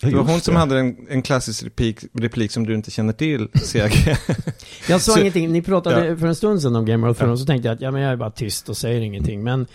Ja, 0.00 0.08
Det 0.08 0.16
var 0.16 0.22
hon 0.24 0.40
som 0.40 0.56
hade 0.56 0.78
en, 0.78 0.96
en 1.10 1.22
klassisk 1.22 1.64
replik, 1.64 1.98
replik 2.12 2.50
som 2.52 2.66
du 2.66 2.74
inte 2.74 2.90
känner 2.90 3.12
till, 3.12 3.48
CG. 3.54 4.16
Jag 4.88 5.00
sa 5.00 5.12
Så- 5.12 5.20
ingenting, 5.20 5.52
ni 5.52 5.62
pratade 5.62 6.06
Ja. 6.06 6.16
för 6.16 6.26
en 6.26 6.34
stund 6.34 6.62
sedan 6.62 6.76
om 6.76 6.86
Game 6.86 7.08
of 7.08 7.18
Thrones, 7.18 7.40
så 7.40 7.46
tänkte 7.46 7.68
jag 7.68 7.74
att 7.74 7.80
ja, 7.80 7.90
men 7.90 8.02
jag 8.02 8.12
är 8.12 8.16
bara 8.16 8.30
tyst 8.30 8.68
och 8.68 8.76
säger 8.76 9.00
ingenting. 9.00 9.42
Men 9.42 9.66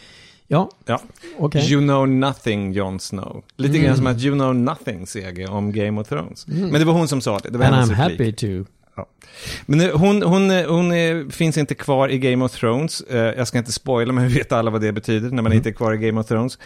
ja, 0.48 0.70
ja. 0.86 1.02
okej. 1.40 1.72
You 1.72 1.82
know 1.82 2.08
nothing, 2.08 2.72
Jon 2.74 3.00
Snow. 3.00 3.44
Lite 3.58 3.74
Mm. 3.78 3.86
grann 3.88 3.98
som 3.98 4.08
att 4.08 4.22
you 4.24 4.36
know 4.36 4.56
nothing, 4.56 5.08
CG, 5.08 5.48
om 5.48 5.72
Game 5.72 6.02
of 6.02 6.08
Thrones. 6.08 6.48
Mm. 6.48 6.70
Men 6.70 6.80
det 6.80 6.86
var 6.86 6.94
hon 6.94 7.08
som 7.08 7.22
sa 7.22 7.40
det. 7.40 7.50
det 7.50 7.58
var 7.58 7.66
And 7.66 7.76
I'm 7.76 7.90
replik. 7.90 7.98
happy 7.98 8.32
to. 8.64 8.72
Ja. 8.96 9.06
Men 9.66 9.82
eh, 9.82 9.98
hon, 9.98 10.24
hon, 10.24 10.52
eh, 10.52 10.66
hon 10.68 10.92
eh, 10.92 11.28
finns 11.30 11.58
inte 11.58 11.76
kvar 11.76 12.10
i 12.10 12.20
Game 12.20 12.46
of 12.46 12.52
Thrones. 12.52 13.04
Jag 13.10 13.48
ska 13.48 13.58
inte 13.58 13.72
spoila, 13.72 14.14
men 14.14 14.28
vi 14.28 14.34
vet 14.38 14.52
alla 14.52 14.72
vad 14.72 14.82
det 14.82 14.92
betyder 14.92 15.28
när 15.30 15.36
man 15.36 15.46
Mm. 15.46 15.58
inte 15.58 15.70
är 15.70 15.74
kvar 15.74 15.94
i 15.94 15.98
Game 15.98 16.20
of 16.22 16.28
Thrones. 16.28 16.58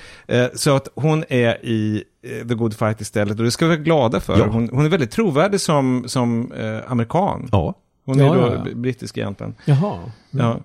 Så 0.53 0.75
att 0.75 0.87
hon 0.95 1.23
är 1.29 1.65
i 1.65 2.03
The 2.47 2.53
Good 2.55 2.73
Fight 2.77 3.01
istället 3.01 3.37
och 3.39 3.43
det 3.45 3.51
ska 3.51 3.65
vi 3.65 3.69
vara 3.69 3.83
glada 3.83 4.19
för. 4.19 4.37
Ja. 4.39 4.45
Hon, 4.45 4.69
hon 4.73 4.85
är 4.85 4.89
väldigt 4.89 5.11
trovärdig 5.11 5.61
som, 5.61 6.03
som 6.07 6.51
amerikan. 6.87 7.49
Ja. 7.51 7.75
Hon 8.05 8.19
är 8.19 8.25
Ja, 8.25 8.63
då 8.65 8.75
brittisk 8.75 9.17
egentligen. 9.17 9.55
Jaha. 9.65 9.97
Ja. 10.31 10.59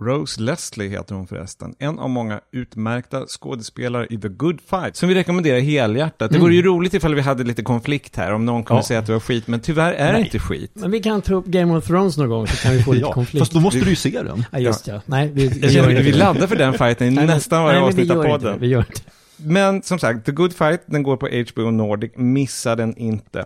Rose 0.00 0.40
Leslie 0.40 0.88
heter 0.88 1.14
hon 1.14 1.26
förresten. 1.26 1.74
En 1.78 1.98
av 1.98 2.10
många 2.10 2.40
utmärkta 2.52 3.26
skådespelare 3.26 4.06
i 4.10 4.18
The 4.18 4.28
Good 4.28 4.60
Fight. 4.70 4.96
Som 4.96 5.08
vi 5.08 5.14
rekommenderar 5.14 5.58
helhjärtat. 5.60 6.18
Det 6.30 6.36
Mm. 6.36 6.40
vore 6.40 6.54
ju 6.54 6.62
roligt 6.62 6.94
ifall 6.94 7.14
vi 7.14 7.20
hade 7.20 7.44
lite 7.44 7.62
konflikt 7.62 8.16
här. 8.16 8.32
Om 8.34 8.44
någon 8.44 8.64
kunde 8.64 8.78
Ja. 8.78 8.86
säga 8.86 9.00
att 9.00 9.06
det 9.06 9.12
var 9.12 9.20
skit. 9.20 9.46
Men 9.48 9.60
tyvärr 9.60 9.92
är 9.92 10.06
det 10.06 10.12
Nej. 10.12 10.22
inte 10.22 10.38
skit. 10.38 10.70
Men 10.74 10.90
vi 10.90 11.00
kan 11.00 11.22
ta 11.22 11.34
upp 11.34 11.46
Game 11.46 11.76
of 11.76 11.86
Thrones 11.86 12.16
någon 12.16 12.28
gång 12.28 12.46
så 12.46 12.56
kan 12.56 12.72
vi 12.72 12.82
få 12.82 12.92
lite 12.92 13.06
Ja, 13.06 13.12
konflikt. 13.12 13.38
fast 13.40 13.52
då 13.52 13.60
måste 13.60 13.80
du 13.80 13.90
ju 13.90 13.96
se 13.96 14.22
den. 14.22 14.44
Ja, 14.52 14.58
just 14.58 14.86
ja. 14.86 15.00
Nej, 15.06 15.30
vi, 15.34 15.48
vi 15.48 15.68
gör 15.72 15.90
inte 15.90 16.02
vi 16.02 16.10
det. 16.10 16.18
laddar 16.18 16.46
för 16.46 16.56
den 16.56 16.72
fighten 16.78 17.06
i 17.06 17.10
Nej, 17.10 17.26
nästan 17.26 17.62
varje 17.64 17.80
nej, 17.80 17.86
men 17.88 17.96
vi 17.96 18.02
avsnitt 18.02 18.16
av 18.18 18.30
podden. 18.30 18.52
det, 18.52 18.58
Vi 18.60 18.66
gör 18.66 18.78
inte 18.78 18.92
det. 18.92 19.10
Men 19.44 19.82
som 19.82 19.98
sagt, 19.98 20.26
The 20.26 20.32
Good 20.32 20.52
Fight, 20.52 20.80
den 20.86 21.02
går 21.02 21.16
på 21.16 21.26
HBO 21.52 21.70
Nordic. 21.70 22.12
Missa 22.16 22.76
den 22.76 22.96
inte. 22.96 23.44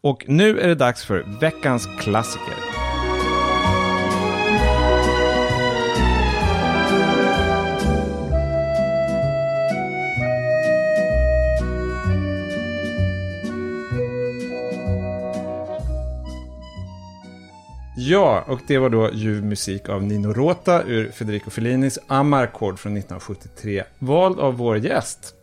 Och 0.00 0.24
nu 0.28 0.58
är 0.60 0.68
det 0.68 0.74
dags 0.74 1.04
för 1.04 1.24
veckans 1.40 1.88
klassiker. 2.00 2.54
Ja, 18.10 18.44
och 18.46 18.60
det 18.66 18.78
var 18.78 18.90
då 18.90 19.10
ljuv 19.12 19.44
musik 19.44 19.88
av 19.88 20.02
Nino 20.02 20.32
Rota 20.32 20.82
ur 20.82 21.10
Federico 21.10 21.50
Fellinis 21.50 21.98
Amarcord 22.06 22.78
från 22.78 22.92
1973. 22.92 23.84
Vald 23.98 24.38
av 24.38 24.54
vår 24.56 24.78
gäst, 24.78 25.34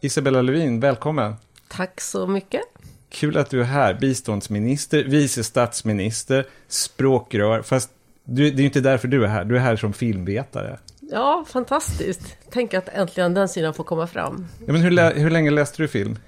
Isabella 0.00 0.42
Lövin, 0.42 0.80
välkommen. 0.80 1.34
Tack 1.68 2.00
så 2.00 2.26
mycket. 2.26 2.60
Kul 3.08 3.36
att 3.36 3.50
du 3.50 3.60
är 3.60 3.64
här, 3.64 3.94
biståndsminister, 3.94 5.04
vice 5.04 5.44
statsminister, 5.44 6.46
språkrör, 6.68 7.62
fast 7.62 7.90
du, 8.24 8.50
det 8.50 8.56
är 8.56 8.60
ju 8.60 8.64
inte 8.64 8.80
därför 8.80 9.08
du 9.08 9.24
är 9.24 9.28
här, 9.28 9.44
du 9.44 9.56
är 9.56 9.60
här 9.60 9.76
som 9.76 9.92
filmvetare. 9.92 10.78
Ja, 11.00 11.44
fantastiskt. 11.48 12.36
Tänk 12.50 12.74
att 12.74 12.88
äntligen 12.88 13.34
den 13.34 13.48
sidan 13.48 13.74
får 13.74 13.84
komma 13.84 14.06
fram. 14.06 14.46
Ja, 14.66 14.72
men 14.72 14.82
hur, 14.82 15.14
hur 15.14 15.30
länge 15.30 15.50
läste 15.50 15.82
du 15.82 15.88
film? 15.88 16.18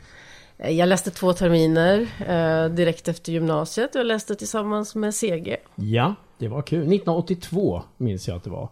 Eh, 0.59 0.71
Jag 0.71 0.89
läste 0.89 1.11
två 1.11 1.33
terminer 1.33 2.07
eh, 2.29 2.71
direkt 2.75 3.09
efter 3.09 3.33
gymnasiet 3.33 3.95
och 3.95 3.99
jag 4.01 4.07
läste 4.07 4.35
tillsammans 4.35 4.95
med 4.95 5.15
CG. 5.15 5.57
Ja, 5.75 6.15
det 6.39 6.49
var 6.49 6.63
kul. 6.63 6.79
1982 6.79 7.83
minns 7.97 8.29
jag 8.29 8.37
att 8.37 8.45
det 8.45 8.51
var. 8.51 8.69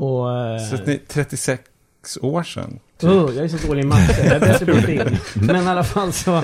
Och, 0.00 0.36
eh, 0.36 0.58
Så 0.68 0.74
att 0.74 0.86
ni, 0.86 0.98
36 1.08 1.62
år 2.22 2.42
sedan? 2.42 2.80
oh, 3.02 3.08
jag 3.36 3.44
är 3.44 3.48
så 3.48 3.66
dålig 3.66 3.82
i 3.82 3.86
matte, 3.86 4.14
jag 4.24 4.26
är 4.36 4.40
bättre 4.40 4.66
på 4.66 4.80
film. 4.80 5.16
Men 5.46 5.56
i 5.64 5.68
alla 5.68 5.84
fall 5.84 6.12
så... 6.12 6.30
Ja. 6.30 6.42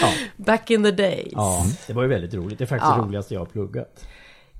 ja. 0.00 0.08
Back 0.36 0.70
in 0.70 0.84
the 0.84 0.90
days. 0.90 1.28
Ja, 1.32 1.66
det 1.86 1.92
var 1.92 2.02
ju 2.02 2.08
väldigt 2.08 2.34
roligt. 2.34 2.58
Det 2.58 2.64
är 2.64 2.66
faktiskt 2.66 2.90
Ja. 2.90 2.96
det 2.96 3.02
roligaste 3.02 3.34
jag 3.34 3.40
har 3.40 3.46
pluggat. 3.46 4.04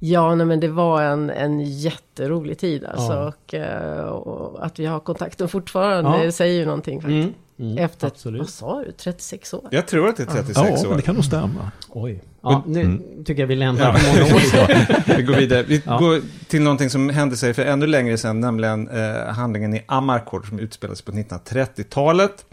Ja, 0.00 0.34
nej, 0.34 0.46
men 0.46 0.60
det 0.60 0.68
var 0.68 1.02
en, 1.02 1.30
en 1.30 1.60
jätterolig 1.60 2.58
tid 2.58 2.84
alltså. 2.84 3.12
Ja. 3.12 3.26
Och, 3.28 3.54
eh, 3.54 4.04
och 4.04 4.66
att 4.66 4.78
vi 4.78 4.86
har 4.86 5.00
kontakten 5.00 5.48
fortfarande 5.48 6.24
Ja. 6.24 6.32
säger 6.32 6.58
ju 6.60 6.64
någonting 6.64 7.00
faktiskt. 7.02 7.32
Mm, 7.58 7.72
mm, 7.72 7.84
Efter, 7.84 8.06
absolut. 8.06 8.40
vad 8.40 8.48
sa 8.48 8.80
du, 8.84 8.92
36 8.92 9.54
år? 9.54 9.68
Jag 9.70 9.86
tror 9.86 10.08
att 10.08 10.16
det 10.16 10.22
är 10.22 10.26
36 10.26 10.58
Ja, 10.58 10.80
år. 10.84 10.88
men 10.88 10.96
det 10.96 11.02
kan 11.02 11.14
nog 11.14 11.24
stämma. 11.24 11.70
Oj. 11.88 12.22
Ja, 12.42 12.62
nu 12.66 12.80
Mm. 12.80 13.24
tycker 13.24 13.42
jag 13.42 13.46
vi 13.46 13.56
lämnar 13.56 13.82
Ja. 13.82 13.92
många 13.92 14.34
år. 14.34 15.16
Vi 15.16 15.22
går 15.22 15.34
vidare. 15.34 15.62
Vi 15.62 15.82
Ja. 15.86 15.98
går 15.98 16.20
till 16.48 16.62
någonting 16.62 16.90
som 16.90 17.08
hände 17.08 17.36
sig 17.36 17.54
för 17.54 17.62
ännu 17.64 17.86
längre 17.86 18.18
sedan, 18.18 18.40
nämligen 18.40 18.88
eh, 18.88 19.26
handlingen 19.34 19.74
i 19.74 19.82
Amarcord 19.86 20.48
som 20.48 20.58
utspelades 20.58 21.02
på 21.02 21.12
1930-talet. 21.12 22.44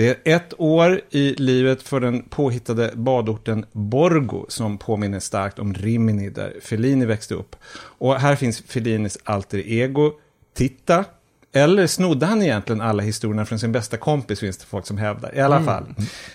Det 0.00 0.08
är 0.28 0.36
ett 0.36 0.54
år 0.58 1.00
i 1.10 1.34
livet 1.38 1.82
för 1.82 2.00
den 2.00 2.22
påhittade 2.22 2.90
badorten 2.94 3.64
Borgo 3.72 4.46
som 4.48 4.78
påminner 4.78 5.20
starkt 5.20 5.58
om 5.58 5.74
Rimini 5.74 6.30
där 6.30 6.54
Fellini 6.62 7.04
växte 7.06 7.34
upp. 7.34 7.56
Och 7.76 8.20
här 8.20 8.36
finns 8.36 8.60
Fellinis 8.60 9.18
alter 9.24 9.58
ego, 9.66 10.12
Titta. 10.54 11.04
Eller 11.52 11.86
snodde 11.86 12.26
han 12.26 12.42
egentligen 12.42 12.80
alla 12.80 13.02
historierna 13.02 13.44
från 13.46 13.58
sin 13.58 13.72
bästa 13.72 13.96
kompis, 13.96 14.40
finns 14.40 14.56
det 14.58 14.66
folk 14.66 14.86
som 14.86 14.98
hävdar. 14.98 15.34
I 15.36 15.40
alla 15.40 15.56
Mm. 15.56 15.66
fall. 15.66 15.84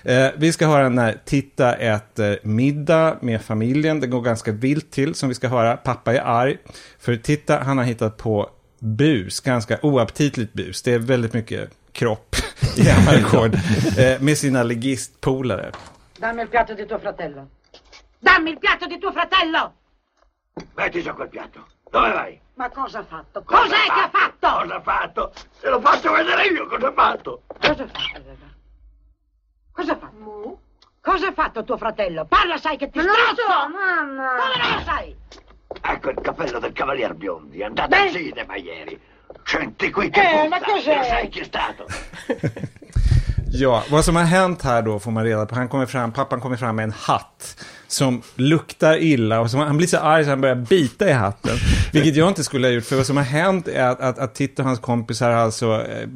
Eh, 0.04 0.28
vi 0.38 0.52
ska 0.52 0.68
höra 0.68 0.90
när 0.90 1.18
Titta 1.26 1.74
äter 1.76 2.40
middag 2.44 3.18
med 3.22 3.42
familjen. 3.42 4.00
Det 4.00 4.08
går 4.08 4.22
ganska 4.22 4.52
vilt 4.52 4.92
till, 4.92 5.16
som 5.16 5.30
vi 5.30 5.36
ska 5.36 5.48
höra. 5.48 5.78
Pappa 5.78 6.14
är 6.14 6.20
arg. 6.22 6.58
För 7.00 7.16
Titta, 7.16 7.60
han 7.60 7.78
har 7.78 7.86
hittat 7.86 8.18
på 8.18 8.50
bus, 8.80 9.40
ganska 9.40 9.80
oaptitligt 9.82 10.54
bus. 10.54 10.82
Det 10.82 10.94
är 10.94 11.00
väldigt 11.00 11.34
mycket 11.34 11.70
kropp 11.96 12.36
i 12.76 12.90
Amarcord. 12.90 13.56
eh, 13.98 14.18
med 14.20 14.36
sina 14.36 14.64
legistpolare. 14.64 15.72
Dammi 16.20 16.42
il 16.42 16.50
piatto 16.50 16.74
di 16.74 16.86
tuo 16.86 17.00
fratello. 17.00 17.50
Dammi 18.20 18.50
il 18.52 18.58
piatto 18.60 18.86
di 18.86 18.98
tuo 18.98 19.12
fratello! 19.14 19.74
Metti 20.76 21.02
giù 21.02 21.14
quel 21.14 21.30
piatto. 21.30 21.66
Dove 21.90 22.12
vai? 22.12 22.40
Ma 22.56 22.70
cosa 22.70 23.00
ha 23.00 23.04
fatto? 23.04 23.44
Cos'è 23.44 23.86
che 23.86 24.00
ha 24.00 24.10
fatto? 24.12 24.48
Cosa 24.62 24.76
ha 24.76 24.82
fatto? 24.82 25.32
Te 25.62 25.70
lo 25.70 25.80
faccio 25.80 26.12
vedere 26.12 26.46
io 26.48 26.66
cosa 26.68 26.88
ha 26.88 26.92
fatto. 26.94 27.42
Cosa 27.60 27.84
ha 27.84 27.88
fatto? 27.88 28.22
Cosa 29.72 29.92
ha 29.94 29.98
fatto? 29.98 30.60
Cosa 31.02 31.28
ha 31.28 31.34
fatto 31.34 31.64
tuo 31.64 31.78
fratello? 31.78 32.26
Parla, 32.26 32.58
sai 32.58 32.78
che 32.78 32.90
ti 32.90 32.98
Ma 32.98 33.04
non 33.06 33.14
lo 33.16 33.22
strozzo! 33.22 33.52
so, 33.52 33.70
mamma. 33.70 34.28
Come 34.36 34.64
non 34.64 34.78
lo 34.78 34.84
sai? 34.84 35.16
Ecco 35.82 36.10
il 36.10 36.20
cappello 36.22 36.60
del 36.60 36.74
cavalier 36.74 37.14
Biondi. 37.14 37.60
È 37.60 37.64
andato 37.66 37.90
Beh. 37.90 37.98
al 38.02 38.12
cinema 38.12 38.56
ieri. 38.56 39.00
Senti 39.44 39.92
qui 39.92 40.10
che 40.10 40.22
Eh, 40.22 40.48
ma 40.48 40.60
cos'è? 40.60 40.98
Lo 40.98 41.04
sai 41.04 41.30
chi 41.30 41.40
è 41.40 41.44
stato? 41.44 41.86
Ja, 43.58 43.84
vad 43.90 44.06
som 44.06 44.16
har 44.16 44.24
hänt 44.24 44.62
här 44.62 44.82
då 44.82 45.00
får 45.00 45.12
man 45.12 45.24
reda 45.24 45.46
på. 45.46 45.56
Han 45.56 45.68
kommer 45.68 45.86
fram, 45.86 46.12
pappan 46.12 46.42
kommer 46.42 46.58
fram 46.58 46.76
med 46.76 46.84
en 46.84 46.92
hatt 46.92 47.66
som 47.88 48.22
luktar 48.36 48.98
illa 48.98 49.40
och 49.40 49.52
som, 49.52 49.60
han 49.60 49.78
blir 49.78 49.88
så 49.88 49.98
arg 49.98 50.24
så 50.24 50.30
han 50.30 50.42
börjar 50.42 50.56
bita 50.56 51.10
i 51.10 51.12
hatten. 51.12 51.58
Vilket 51.94 52.16
jag 52.16 52.28
inte 52.28 52.44
skulle 52.44 52.68
ha 52.68 52.72
gjort, 52.72 52.86
för 52.86 52.96
vad 52.96 53.06
som 53.06 53.18
har 53.18 53.24
hänt 53.24 53.68
är 53.68 53.84
att, 53.84 54.00
att, 54.00 54.20
att 54.20 54.36
Titta 54.36 54.62
och 54.62 54.68
hans 54.68 54.80
kompisar 54.80 55.32
har 55.32 55.38
alltså 55.38 55.82
eh, 55.82 56.08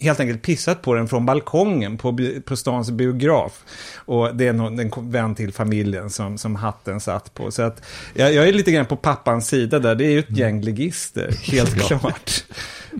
helt 0.00 0.20
enkelt 0.20 0.42
pissat 0.42 0.82
på 0.82 0.94
den 0.94 1.08
från 1.08 1.26
balkongen 1.26 1.98
på, 1.98 2.18
på 2.44 2.56
stans 2.56 2.90
biograf. 2.90 3.64
Och 3.96 4.36
det 4.36 4.48
är 4.48 4.52
någon, 4.52 4.78
en 4.78 4.90
vän 5.10 5.34
till 5.34 5.52
familjen 5.52 6.10
som, 6.10 6.38
som 6.38 6.56
hatten 6.56 7.00
satt 7.00 7.34
på. 7.34 7.50
Så 7.50 7.62
att 7.62 7.82
jag, 8.14 8.34
jag 8.34 8.48
är 8.48 8.52
lite 8.52 8.72
grann 8.72 8.86
på 8.86 8.96
pappans 8.96 9.48
sida 9.48 9.78
där. 9.78 9.94
Det 9.94 10.04
är 10.06 10.10
ju 10.10 10.18
ett 10.18 10.38
gäng 10.38 10.60
ligister, 10.60 11.30
helt 11.52 11.74
klart. 11.86 12.44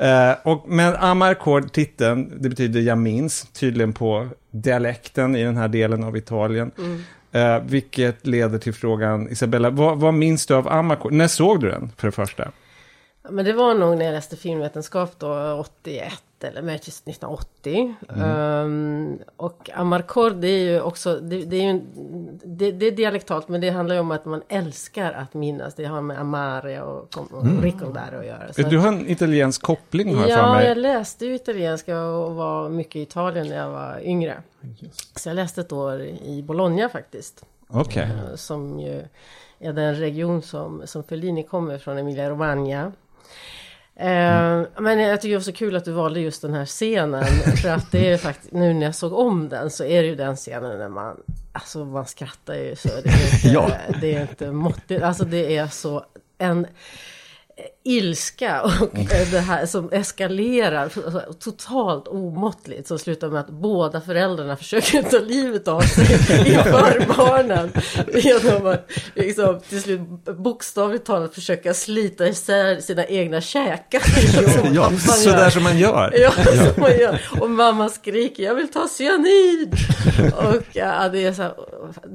Eh, 0.01 0.33
och, 0.43 0.65
men 0.69 0.97
Amarcord, 0.97 1.73
titeln, 1.73 2.33
det 2.43 2.49
betyder 2.49 2.81
jag 2.81 2.99
minns, 2.99 3.47
tydligen 3.53 3.93
på 3.93 4.29
dialekten 4.51 5.37
i 5.37 5.45
den 5.45 5.57
här 5.57 5.69
delen 5.69 6.05
av 6.05 6.17
Italien. 6.17 6.71
Mm. 6.79 7.03
Eh, 7.33 7.63
vilket 7.67 8.27
leder 8.27 8.59
till 8.59 8.75
frågan, 8.75 9.29
Isabella, 9.31 9.71
vad, 9.71 9.99
vad 9.99 10.15
minns 10.15 10.47
du 10.47 10.55
av 10.55 10.69
Amarcord? 10.69 11.13
När 11.13 11.29
såg 11.29 11.61
du 11.61 11.71
den, 11.71 11.93
för 11.97 12.09
det 12.09 12.13
första? 12.13 12.51
Men 13.31 13.45
det 13.45 13.53
var 13.53 13.75
nog 13.75 13.99
när 13.99 14.05
jag 14.05 14.13
läste 14.13 14.37
filmvetenskap 14.37 15.15
då, 15.19 15.53
81 15.83 16.13
eller 16.45 16.63
möjligtvis 16.63 17.03
1980. 17.07 17.95
Mm. 18.09 18.23
Ehm, 18.31 19.19
och 19.37 19.71
Amarcord, 19.75 20.35
det 20.37 20.49
är 20.49 20.65
ju 20.73 20.81
också, 20.81 21.21
det, 21.21 21.45
det 21.45 21.57
är 21.57 21.73
ju 21.73 21.81
det, 22.45 22.73
det 22.73 22.87
är 22.87 22.91
dialektalt 22.91 23.49
men 23.49 23.61
det 23.61 23.71
handlar 23.71 23.95
ju 23.95 24.01
om 24.01 24.11
att 24.11 24.25
man 24.25 24.43
älskar 24.49 25.13
att 25.13 25.35
minnas. 25.35 25.75
Det 25.75 25.85
har 25.85 26.01
med 26.01 26.21
amare 26.21 26.83
och, 26.83 27.19
och 27.33 27.43
Mm. 27.43 27.63
ricordare 27.63 28.19
att 28.19 28.27
göra. 28.27 28.53
Så 28.53 28.63
Du 28.63 28.79
har 28.79 28.89
en 28.89 29.11
italiensk 29.11 29.63
koppling, 29.63 30.15
har 30.15 30.23
jag 30.29 30.39
för 30.39 30.47
Ja, 30.47 30.55
mig. 30.55 30.67
jag 30.67 30.79
läste 30.79 31.27
ju 31.27 31.35
italienska 31.35 32.01
och 32.01 32.35
var 32.35 32.69
mycket 32.69 32.97
i 32.97 33.03
Italien 33.03 33.47
när 33.49 33.57
jag 33.57 33.71
var 33.71 34.01
yngre. 34.03 34.43
Så 35.17 35.29
jag 35.29 35.37
läste 35.37 35.61
ett 35.61 35.73
år 35.73 36.01
i 36.03 36.43
Bologna 36.47 36.89
faktiskt. 36.89 37.45
Okej. 37.69 38.03
Eh, 38.31 38.35
Som 38.37 38.81
ju 38.81 39.03
är 39.59 39.73
den 39.73 39.95
region 39.95 40.43
som, 40.43 40.83
som 40.85 41.03
Fellini 41.03 41.43
kommer 41.43 41.79
från, 41.79 41.99
Emilia 41.99 42.93
Eh, 43.97 44.63
Men 44.79 44.99
jag 44.99 45.21
tycker 45.21 45.29
det 45.33 45.37
var 45.39 45.43
så 45.43 45.53
kul 45.53 45.77
att 45.77 45.85
du 45.85 45.93
valde 45.93 46.21
just 46.21 46.43
den 46.43 46.55
här 46.55 46.67
scenen. 46.67 47.25
För 47.63 47.69
att 47.69 47.91
det 47.93 48.13
är 48.13 48.19
faktiskt, 48.19 48.53
nu 48.53 48.75
när 48.75 48.87
jag 48.87 48.95
såg 48.95 49.13
om 49.13 49.49
den 49.49 49.71
så 49.71 49.85
är 49.85 50.03
det 50.03 50.09
ju 50.09 50.15
den 50.17 50.37
scenen 50.37 50.79
när 50.79 50.89
man, 50.89 51.17
alltså 51.53 51.85
man 51.85 52.07
skrattar 52.07 52.55
ju 52.55 52.77
så. 52.77 52.89
Det 52.89 53.09
är 53.09 53.35
inte, 53.35 53.49
Ja. 53.53 53.71
det 54.01 54.15
är 54.15 54.21
inte 54.21 54.51
måttigt. 54.51 55.03
Alltså 55.03 55.25
det 55.25 55.57
är 55.57 55.67
så 55.67 56.05
en 56.39 56.67
ilska 57.85 58.63
och 58.63 58.99
eh, 58.99 59.29
det 59.31 59.41
här 59.41 59.67
som 59.67 59.93
eskalerar 59.93 60.83
alltså, 60.83 61.23
totalt 61.41 62.09
omåttligt 62.09 62.89
som 62.89 62.99
slutar 62.99 63.29
med 63.29 63.41
att 63.41 63.51
båda 63.51 64.01
föräldrarna 64.01 64.57
försöker 64.57 65.03
ta 65.03 65.19
livet 65.19 65.69
av 65.69 65.81
sig 65.81 66.05
inför 66.39 67.15
barnen 67.17 67.73
genom 68.15 68.67
att 68.67 68.91
liksom, 69.15 69.61
till 69.69 69.83
slut 69.83 70.01
bokstavligt 70.39 71.05
talat 71.07 71.35
försöka 71.35 71.75
slita 71.75 72.27
isär 72.29 72.81
sina 72.81 73.05
egna 73.07 73.41
käkar. 73.41 74.03
Ja, 74.75 74.91
Man 74.91 74.99
sådär 74.99 75.51
som 75.51 75.63
man 75.63 75.79
gör. 75.79 76.13
Ja, 76.17 76.33
Ja. 76.37 76.73
som 76.73 76.83
man 76.83 76.99
gör. 76.99 77.21
Och 77.41 77.51
mamma 77.51 77.89
skriker 77.89 78.43
jag 78.43 78.55
vill 78.55 78.69
ta 78.73 78.89
cyanid. 78.99 79.75
Och 80.37 80.63
ja, 80.73 81.09
det 81.09 81.25
är 81.25 81.33
så 81.33 81.43
här, 81.43 81.55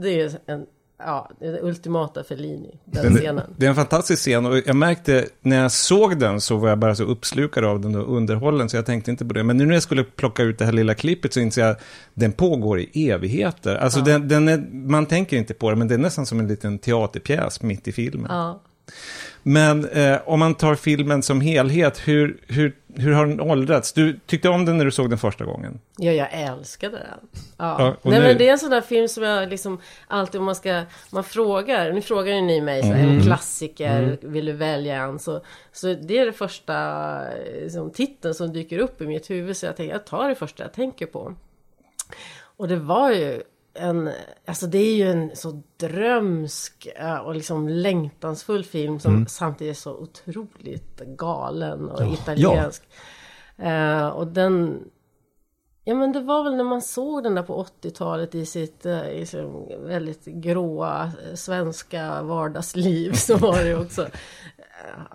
det 0.02 0.22
är 0.22 0.32
en 0.46 0.66
Ja, 1.06 1.30
det 1.40 1.62
ultimata 1.62 2.24
Fellini, 2.24 2.80
den 2.86 3.04
Den- 3.04 3.16
scenen. 3.16 3.54
Det 3.58 3.66
är 3.66 3.70
en 3.70 3.76
fantastisk 3.76 4.22
scen 4.22 4.46
och 4.46 4.58
jag 4.66 4.76
märkte 4.76 5.26
när 5.42 5.62
jag 5.62 5.72
såg 5.72 6.20
den 6.20 6.42
så 6.42 6.58
var 6.58 6.70
jag 6.70 6.80
bara 6.80 6.96
så 6.96 7.04
uppslukad 7.04 7.66
av 7.66 7.82
den 7.82 7.96
och 7.96 8.16
underhållen 8.18 8.70
så 8.70 8.78
jag 8.78 8.86
tänkte 8.86 9.12
inte 9.12 9.26
på 9.26 9.34
det. 9.34 9.44
Men 9.44 9.58
nu 9.58 9.66
när 9.66 9.74
jag 9.74 9.84
skulle 9.84 10.04
plocka 10.04 10.44
ut 10.44 10.60
det 10.60 10.66
här 10.66 10.72
lilla 10.72 10.94
klippet 10.94 11.34
så 11.34 11.40
inser 11.40 11.62
jag 11.62 11.72
att 11.72 11.82
den 12.14 12.32
pågår 12.32 12.80
i 12.80 13.10
evigheter. 13.10 13.76
Alltså 13.76 14.00
Ja. 14.00 14.06
den, 14.06 14.28
den 14.28 14.48
är, 14.48 14.58
man 14.74 15.06
tänker 15.06 15.38
inte 15.38 15.54
på 15.54 15.70
det 15.70 15.76
men 15.76 15.88
det 15.88 15.94
är 15.94 15.98
nästan 16.00 16.26
som 16.26 16.40
en 16.40 16.48
liten 16.48 16.80
teaterpjäs 16.80 17.62
mitt 17.62 17.88
i 17.88 17.92
filmen. 17.92 18.28
Ja. 18.30 18.62
Men 19.44 19.90
eh, 19.90 20.18
om 20.26 20.40
man 20.40 20.56
tar 20.56 20.76
filmen 20.76 21.24
som 21.24 21.42
helhet, 21.42 22.08
hur, 22.08 22.38
hur, 22.48 22.76
hur 22.96 23.12
har 23.14 23.26
den 23.26 23.42
åldrats? 23.42 23.94
Du 23.94 24.20
tyckte 24.26 24.50
om 24.50 24.66
den 24.66 24.78
när 24.78 24.86
du 24.86 24.92
såg 24.92 25.10
den 25.10 25.18
första 25.20 25.46
gången? 25.46 25.80
Ja, 25.98 26.12
jag 26.12 26.28
älskade 26.32 26.98
den. 26.98 27.30
Ja. 27.58 27.76
Ja, 27.80 27.96
Nej, 28.04 28.20
nu- 28.20 28.28
men 28.28 28.38
det 28.38 28.48
är 28.48 28.52
en 28.52 28.60
sån 28.60 28.70
där 28.70 28.82
film 28.82 29.08
som 29.08 29.24
jag 29.24 29.50
liksom 29.50 29.82
alltid 30.08 30.40
om 30.40 30.46
man 30.46 30.56
ska, 30.56 30.84
man 31.12 31.24
frågar, 31.24 31.92
nu 31.94 32.02
frågar 32.02 32.34
ju 32.34 32.42
ni 32.42 32.62
mig, 32.62 32.82
så 32.82 32.88
här, 32.88 33.04
Mm. 33.04 33.16
en 33.18 33.22
klassiker, 33.24 34.04
Mm. 34.04 34.18
vill 34.22 34.46
du 34.46 34.54
välja 34.54 34.96
en? 34.96 35.20
Så, 35.20 35.42
så 35.72 35.94
det 35.94 36.18
är 36.18 36.26
det 36.26 36.34
första 36.34 36.76
eh, 37.32 37.62
liksom, 37.64 37.92
titeln 37.92 38.34
som 38.34 38.54
dyker 38.54 38.80
upp 38.80 39.02
i 39.02 39.08
mitt 39.08 39.30
huvud, 39.30 39.58
så 39.58 39.66
jag 39.66 39.76
tänker, 39.78 39.94
jag 39.94 40.06
tar 40.06 40.30
det 40.30 40.36
första 40.36 40.64
jag 40.64 40.74
tänker 40.74 41.06
på. 41.06 41.36
Och 42.58 42.68
det 42.68 42.76
var 42.76 43.12
ju 43.12 43.42
en, 43.74 44.10
alltså 44.46 44.68
det 44.68 44.78
är 44.78 44.96
ju 44.96 45.12
en 45.12 45.36
så 45.36 45.62
drömsk 45.78 46.88
eh, 46.96 47.16
och 47.18 47.36
liksom 47.36 47.70
längtansfull 47.70 48.64
film 48.66 49.00
som 49.00 49.14
Mm. 49.16 49.28
samtidigt 49.28 49.78
är 49.78 49.80
så 49.82 49.94
otroligt 49.98 51.00
galen 51.00 51.90
och 51.90 52.02
Ja. 52.02 52.14
italiensk. 52.14 52.84
Eh, 53.58 54.08
och 54.08 54.28
den, 54.28 54.84
Ja 55.84 55.96
men 55.96 56.12
det 56.12 56.20
var 56.22 56.44
väl 56.44 56.56
när 56.56 56.64
man 56.64 56.82
såg 56.82 57.24
den 57.24 57.36
där 57.36 57.44
på 57.44 57.66
80-talet 57.84 58.36
i 58.36 58.46
sitt 58.46 58.86
eh, 58.86 59.10
i 59.10 59.26
sin 59.26 59.68
väldigt 59.86 60.26
gråa 60.26 61.04
eh, 61.04 61.36
svenska 61.36 62.22
vardagsliv 62.24 63.14
så 63.14 63.38
var 63.38 63.64
det 63.64 63.76
också 63.76 64.02
eh, 64.02 64.08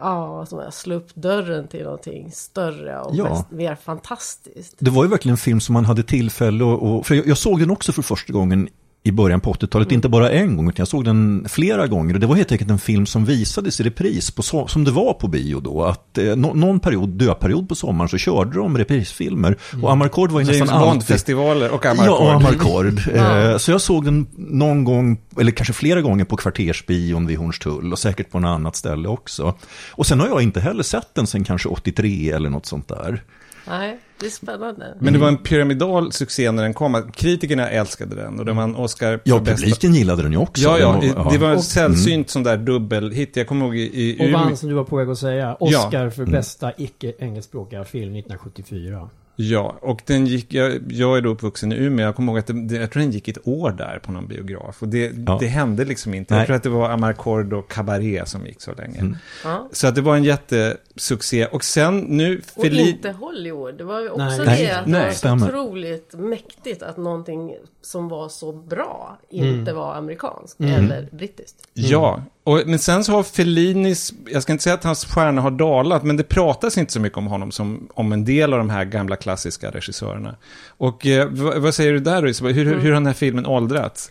Ja, 0.00 0.46
som 0.46 0.58
jag 0.58 0.74
slog 0.74 0.96
upp 1.02 1.14
dörren 1.14 1.68
till 1.68 1.84
någonting 1.84 2.32
större 2.32 3.00
och 3.00 3.14
Ja. 3.14 3.44
mer 3.50 3.74
fantastiskt. 3.74 4.74
Det 4.78 4.90
var 4.90 5.04
ju 5.04 5.10
verkligen 5.10 5.32
en 5.32 5.38
film 5.38 5.60
som 5.60 5.72
man 5.72 5.84
hade 5.84 6.02
tillfälle 6.02 6.64
och, 6.64 6.82
och 6.96 7.06
för 7.06 7.14
jag, 7.14 7.26
jag 7.26 7.38
såg 7.38 7.60
den 7.60 7.70
också 7.70 7.92
för 7.92 8.02
första 8.02 8.32
gången 8.32 8.68
i 9.06 9.12
början 9.12 9.40
på 9.40 9.52
80-talet, 9.52 9.92
inte 9.92 10.08
bara 10.08 10.30
en 10.30 10.56
gång 10.56 10.68
utan 10.68 10.74
jag 10.82 10.88
såg 10.88 11.04
den 11.04 11.46
flera 11.48 11.86
gånger 11.86 12.14
och 12.14 12.20
det 12.20 12.26
var 12.26 12.36
helt 12.36 12.52
enkelt 12.52 12.70
en 12.70 12.78
film 12.78 13.06
som 13.06 13.24
visades 13.24 13.80
i 13.80 13.82
repris 13.82 14.30
på, 14.30 14.42
so- 14.42 14.66
som 14.66 14.84
det 14.84 14.90
var 14.90 15.12
på 15.12 15.28
bio 15.28 15.60
då. 15.60 15.84
Att 15.84 16.18
eh, 16.18 16.36
nå- 16.36 16.54
någon 16.54 16.80
period, 16.80 17.08
döperiod 17.08 17.68
på 17.68 17.74
sommaren 17.74 18.08
så 18.08 18.18
körde 18.18 18.58
de 18.58 18.78
reprisfilmer 18.78 19.56
och 19.82 19.92
Amarcord 19.92 20.30
var 20.32 20.40
ju 20.40 20.46
James 20.46 20.60
nästan 20.60 20.76
alltid... 20.78 20.90
Bond-festivaler 20.92 21.70
och 21.70 21.86
Amarcord. 21.86 22.06
Ja, 22.06 22.18
och 22.18 22.32
Amarcord. 22.32 23.00
Eh, 23.16 23.56
Så 23.58 23.70
jag 23.70 23.80
såg 23.80 24.04
den 24.04 24.26
någon 24.36 24.84
gång, 24.84 25.18
eller 25.40 25.50
kanske 25.52 25.72
flera 25.72 26.00
gånger 26.02 26.24
på 26.24 26.36
kvartersbion 26.36 27.26
vid 27.26 27.38
Hornstull 27.38 27.92
och 27.92 27.98
säkert 27.98 28.30
på 28.30 28.38
något 28.38 28.48
annat 28.48 28.76
ställe 28.76 29.08
också. 29.08 29.54
Och 29.90 30.06
sen 30.06 30.20
har 30.20 30.28
jag 30.28 30.42
inte 30.42 30.60
heller 30.60 30.82
sett 30.82 31.14
den 31.14 31.26
sen 31.26 31.44
kanske 31.44 31.68
83 31.68 32.30
eller 32.30 32.50
något 32.50 32.66
sånt 32.66 32.88
där. 32.88 33.22
Nej, 33.68 33.98
det 34.20 34.26
är 34.26 34.30
spännande. 34.30 34.96
Men 35.00 35.12
det 35.12 35.18
var 35.18 35.28
en 35.28 35.36
pyramidal 35.38 36.12
succé 36.12 36.52
när 36.52 36.62
den 36.62 36.74
kom. 36.74 37.10
Kritikerna 37.14 37.68
älskade 37.70 38.14
den 38.16 38.38
och 38.38 38.44
det 38.44 38.52
var 38.52 38.62
en 38.62 38.76
Oscar 38.76 39.20
Ja, 39.24 39.38
publiken 39.44 39.94
gillade 39.94 40.22
den 40.22 40.32
ju 40.32 40.38
också. 40.38 40.62
Ja, 40.62 40.78
ja, 40.78 40.98
Den 41.00 41.14
var- 41.14 41.32
det 41.32 41.38
var 41.38 41.50
en 41.50 41.56
Och- 41.56 41.64
sällsynt 41.64 42.30
sån 42.30 42.42
där 42.42 42.56
dubbelhit. 42.56 43.36
Jag 43.36 43.46
kommer 43.46 43.64
ihåg 43.66 43.76
i, 43.76 43.80
i 44.22 44.26
Och 44.28 44.32
vann, 44.32 44.56
som 44.56 44.68
du 44.68 44.74
var 44.74 44.84
på 44.84 44.96
väg 44.96 45.08
att 45.10 45.18
säga, 45.18 45.54
Oscar 45.54 46.04
Ja. 46.04 46.10
för 46.10 46.22
Mm. 46.22 46.32
bästa 46.32 46.72
icke-engelskspråkiga 46.78 47.84
film 47.84 48.12
1974. 48.16 49.08
Ja, 49.38 49.76
och 49.80 50.02
den 50.06 50.26
gick, 50.26 50.54
jag, 50.54 50.92
jag 50.92 51.16
är 51.16 51.20
då 51.22 51.28
uppvuxen 51.30 51.72
i 51.72 51.76
Umeå, 51.76 52.06
jag 52.06 52.16
kommer 52.16 52.32
ihåg 52.32 52.38
att 52.38 52.68
det, 52.68 52.76
jag 52.76 52.90
tror 52.90 53.02
den 53.02 53.10
gick 53.10 53.28
ett 53.28 53.48
år 53.48 53.70
där 53.70 53.98
på 54.04 54.12
någon 54.12 54.26
biograf. 54.28 54.82
Och 54.82 54.88
det, 54.88 55.12
Ja. 55.26 55.36
det 55.40 55.46
hände 55.46 55.84
liksom 55.84 56.14
inte. 56.14 56.34
Nej. 56.34 56.40
Jag 56.40 56.46
tror 56.46 56.56
att 56.56 56.62
det 56.62 56.68
var 56.68 56.90
Amarcord 56.90 57.52
och 57.52 57.70
Cabaret 57.70 58.28
som 58.28 58.46
gick 58.46 58.60
så 58.62 58.72
länge. 58.74 58.98
Mm. 58.98 59.16
Ja. 59.44 59.68
Så 59.72 59.86
att 59.86 59.94
det 59.94 60.00
var 60.00 60.16
en 60.16 60.24
jättesuccé. 60.24 61.46
Och 61.46 61.64
sen 61.64 61.98
nu, 61.98 62.42
Och 62.54 62.64
Feli- 62.64 62.88
inte 62.88 63.10
Hollywood. 63.10 63.78
Det 63.78 63.84
var 63.84 64.00
ju 64.00 64.08
också 64.10 64.24
Nej. 64.44 64.66
det 64.66 64.82
Nej, 64.86 65.08
att 65.10 65.22
det 65.22 65.28
var 65.30 65.38
så 65.38 65.46
otroligt 65.46 66.14
mäktigt 66.14 66.82
att 66.82 66.96
någonting 66.96 67.56
som 67.82 68.08
var 68.08 68.28
så 68.28 68.52
bra 68.52 69.18
inte 69.30 69.70
Mm. 69.70 69.76
var 69.76 69.94
amerikanskt 69.94 70.60
Mm. 70.60 70.72
eller 70.72 71.08
brittiskt. 71.12 71.68
Ja, 71.74 72.22
och, 72.46 72.62
men 72.66 72.78
sen 72.78 73.04
så 73.04 73.12
har 73.12 73.22
Fellinis, 73.22 74.12
jag 74.26 74.42
ska 74.42 74.52
inte 74.52 74.64
säga 74.64 74.74
att 74.74 74.84
hans 74.84 75.04
stjärna 75.04 75.40
har 75.42 75.50
dalat, 75.50 76.02
men 76.04 76.16
det 76.16 76.24
pratas 76.24 76.78
inte 76.78 76.92
så 76.92 77.00
mycket 77.00 77.18
om 77.18 77.26
honom 77.26 77.50
som 77.50 77.88
om 77.94 78.12
en 78.12 78.24
del 78.24 78.52
av 78.52 78.58
de 78.58 78.70
här 78.70 78.84
gamla 78.84 79.16
klassiska 79.16 79.70
regissörerna. 79.70 80.36
Och 80.68 81.06
eh, 81.06 81.28
vad, 81.30 81.58
vad 81.58 81.74
säger 81.74 81.92
du 81.92 81.98
där 82.00 82.26
Isabel? 82.26 82.52
Hur, 82.54 82.66
Mm. 82.66 82.80
hur 82.80 82.88
har 82.88 82.94
den 82.94 83.06
här 83.06 83.12
filmen 83.14 83.46
åldrats? 83.46 84.10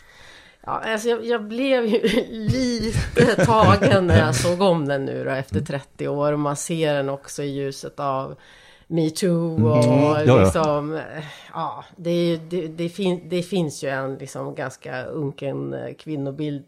Ja, 0.66 0.82
alltså 0.86 1.10
jag, 1.10 1.26
jag 1.26 1.44
blev 1.48 1.86
ju 1.86 2.00
lite 2.32 3.46
tagen 3.46 4.08
när 4.08 4.20
jag 4.20 4.36
såg 4.36 4.62
om 4.62 4.88
den 4.88 5.06
nu 5.06 5.24
då, 5.24 5.30
efter 5.32 5.62
30 5.62 6.08
år. 6.08 6.34
Och 6.34 6.40
man 6.40 6.56
ser 6.56 6.94
den 6.94 7.10
också 7.10 7.44
i 7.44 7.48
ljuset 7.48 8.00
av 8.00 8.36
metoo 8.88 9.68
och 9.70 9.84
Mm. 9.86 10.00
Ja, 10.00 10.24
ja. 10.26 10.44
liksom... 10.44 10.94
eh, 10.96 11.02
Ja, 11.54 11.86
det, 11.98 12.38
det, 12.50 12.68
det, 12.68 12.90
fin, 12.90 13.22
det 13.30 13.44
finns 13.44 13.84
ju 13.84 13.90
en 13.90 14.16
liksom 14.16 14.56
ganska 14.56 15.04
unken 15.04 15.74
eh, 15.74 15.94
kvinnobild 16.00 16.64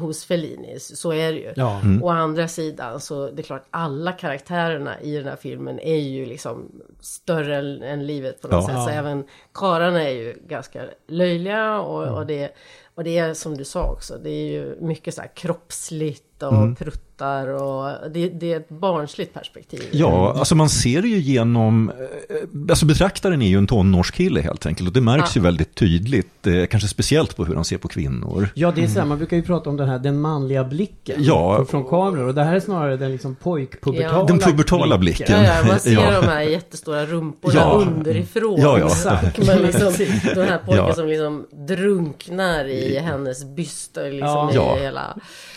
hos 0.00 0.24
Fellini, 0.24 0.78
så 0.80 1.12
är 1.12 1.32
det 1.32 1.38
ju. 1.38 1.52
Ja. 1.56 1.80
Mm. 1.80 2.02
Å 2.04 2.08
andra 2.08 2.48
sidan 2.48 3.00
så 3.00 3.30
det 3.30 3.42
är 3.42 3.44
klart 3.44 3.66
alla 3.70 4.12
karaktärerna 4.12 5.00
i 5.00 5.16
den 5.16 5.24
här 5.26 5.36
filmen 5.36 5.80
är 5.80 5.96
ju 5.98 6.26
liksom 6.26 6.70
större 7.00 7.56
än, 7.56 7.82
än 7.82 8.06
livet 8.06 8.40
på 8.42 8.48
något 8.48 8.54
Ja. 8.54 8.66
sätt. 8.74 8.84
Så 8.84 8.90
Ja. 8.90 8.94
även 8.94 9.24
karlarna 9.54 10.02
är 10.02 10.10
ju 10.12 10.36
ganska 10.48 10.82
löjliga 11.06 11.80
och, 11.80 12.18
och, 12.18 12.26
det, 12.26 12.54
och 13.00 13.04
det 13.04 13.18
är 13.18 13.34
som 13.34 13.56
du 13.56 13.64
sa 13.64 13.90
också, 13.90 14.14
det 14.22 14.30
är 14.30 14.50
ju 14.52 14.76
mycket 14.80 15.14
så 15.14 15.20
här 15.20 15.30
kroppsligt 15.34 16.22
och 16.42 16.52
Mm. 16.52 16.74
pruttar 16.74 17.46
och 17.48 18.10
det, 18.10 18.28
det 18.28 18.52
är 18.52 18.56
ett 18.56 18.68
barnsligt 18.68 19.34
perspektiv. 19.34 19.80
Ja, 19.90 20.34
alltså 20.38 20.54
man 20.54 20.68
ser 20.68 21.02
det 21.02 21.08
ju 21.08 21.18
genom, 21.18 21.90
eh, 21.90 22.36
alltså 22.70 22.86
betraktaren 22.86 23.42
är 23.42 23.46
ju 23.48 23.58
en 23.58 23.66
tonårskille 23.66 24.40
helt 24.40 24.66
enkelt 24.66 24.88
och 24.88 24.92
det 24.94 25.00
märks 25.00 25.36
Ja. 25.36 25.40
ju 25.40 25.44
väldigt 25.44 25.74
tydligt, 25.74 26.46
eh, 26.46 26.66
kanske 26.66 26.88
speciellt 26.88 27.36
på 27.36 27.44
hur 27.44 27.54
han 27.54 27.64
ser 27.64 27.78
på 27.78 27.88
kvinnor. 27.88 28.48
Ja, 28.54 28.72
det 28.76 28.82
är 28.84 28.88
så 28.88 28.98
här, 28.98 29.06
man 29.06 29.18
brukar 29.18 29.36
ju 29.36 29.42
prata 29.42 29.70
om 29.70 29.76
den 29.76 29.88
här, 29.88 29.98
den 29.98 30.20
manliga 30.20 30.64
blicken 30.64 31.16
Ja. 31.24 31.64
från, 31.70 31.84
kameror. 31.84 32.26
Och 32.28 32.34
det 32.34 32.42
här 32.44 32.54
är 32.54 32.60
snarare 32.60 32.96
den 32.96 33.12
liksom 33.12 33.34
pojkpubertala 33.34 34.18
Ja. 34.18 34.24
Den 34.24 34.38
pubertala 34.38 34.98
blicken. 34.98 35.26
Ja, 35.44 35.54
ja, 35.60 35.64
man 35.68 35.80
ser 35.80 35.92
Ja. 35.94 36.20
de 36.20 36.26
här 36.26 36.40
jättestora 36.40 37.06
rumporna 37.06 37.54
Ja. 37.54 37.84
underifrån. 37.96 38.60
Ja, 38.60 38.78
ja. 38.78 38.86
Exakt. 38.86 39.46
Men 39.46 39.58
liksom, 39.62 39.92
den 40.34 40.48
här 40.48 40.58
pojken 40.58 40.84
Ja. 40.86 40.94
som 40.94 41.06
liksom 41.08 41.46
drunknar 41.68 42.64
i 42.64 42.89
hennes 42.98 43.44
byst 43.44 43.96
och 43.96 44.02
liksom 44.04 44.26
Ja. 44.28 44.50
i 44.52 44.54
Ja. 44.54 44.76
hela... 44.76 45.16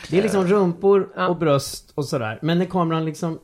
Det 0.09 0.17
är 0.17 0.21
liksom 0.23 0.47
rumpor 0.47 1.09
och 1.29 1.35
bröst 1.37 1.91
och 1.95 2.05
sådär. 2.05 2.39
Men 2.41 2.59
när 2.59 2.65
kameran 2.65 3.05
liksom 3.05 3.39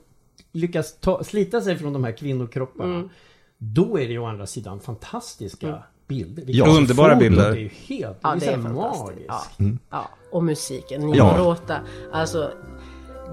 lyckas 0.52 1.00
ta, 1.00 1.24
slita 1.24 1.62
sig 1.62 1.78
från 1.78 1.94
de 1.94 2.04
här 2.04 2.12
kvinnokropparna. 2.12 2.96
Mm. 2.96 3.10
Då 3.58 4.00
är 4.00 4.06
det 4.08 4.12
ju 4.14 4.20
å 4.20 4.26
andra 4.26 4.46
sidan 4.48 4.80
fantastiska 4.80 5.68
Mm. 5.68 5.80
bilder. 6.08 6.44
Ja, 6.48 6.68
underbara 6.68 7.08
fotot 7.10 7.20
bilder. 7.20 7.50
är 7.52 7.56
ju 7.56 7.70
helt, 7.88 8.18
Ja, 8.22 8.34
det 8.34 8.40
det 8.40 8.46
är, 8.46 8.56
här 8.56 8.62
fantastiskt. 8.64 9.26
Ja. 9.28 9.34
magiskt. 9.58 9.82
Ja, 9.90 10.10
och 10.32 10.44
musiken, 10.44 11.02
Nino 11.02 11.16
Ja. 11.18 11.36
Rota. 11.38 11.80
Alltså, 12.12 12.52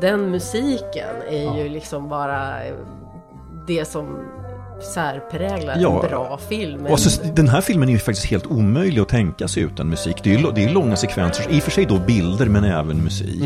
den 0.00 0.30
musiken 0.30 1.16
är 1.30 1.62
ju 1.62 1.68
liksom 1.68 2.08
bara 2.08 2.64
eh, 2.64 2.74
det 3.66 3.84
som 3.84 4.18
särpräglar 4.80 5.76
Ja. 5.80 6.02
en 6.02 6.08
bra 6.10 6.38
film. 6.48 6.86
Och 6.86 7.00
så, 7.00 7.22
den 7.34 7.48
här 7.48 7.60
filmen 7.60 7.88
är 7.88 7.92
ju 7.92 7.98
faktiskt 7.98 8.26
helt 8.26 8.46
omöjlig 8.46 9.00
att 9.02 9.08
tänka 9.08 9.48
sig 9.48 9.62
utan 9.62 9.88
musik. 9.88 10.16
Det 10.22 10.34
är 10.34 10.52
det 10.54 10.64
är 10.64 10.72
långa 10.72 10.96
sekvenser, 10.96 11.44
i 11.50 11.58
och 11.58 11.62
för 11.62 11.70
sig 11.70 11.84
då 11.86 11.98
bilder 11.98 12.46
men 12.46 12.64
även 12.64 13.04
musik. 13.04 13.42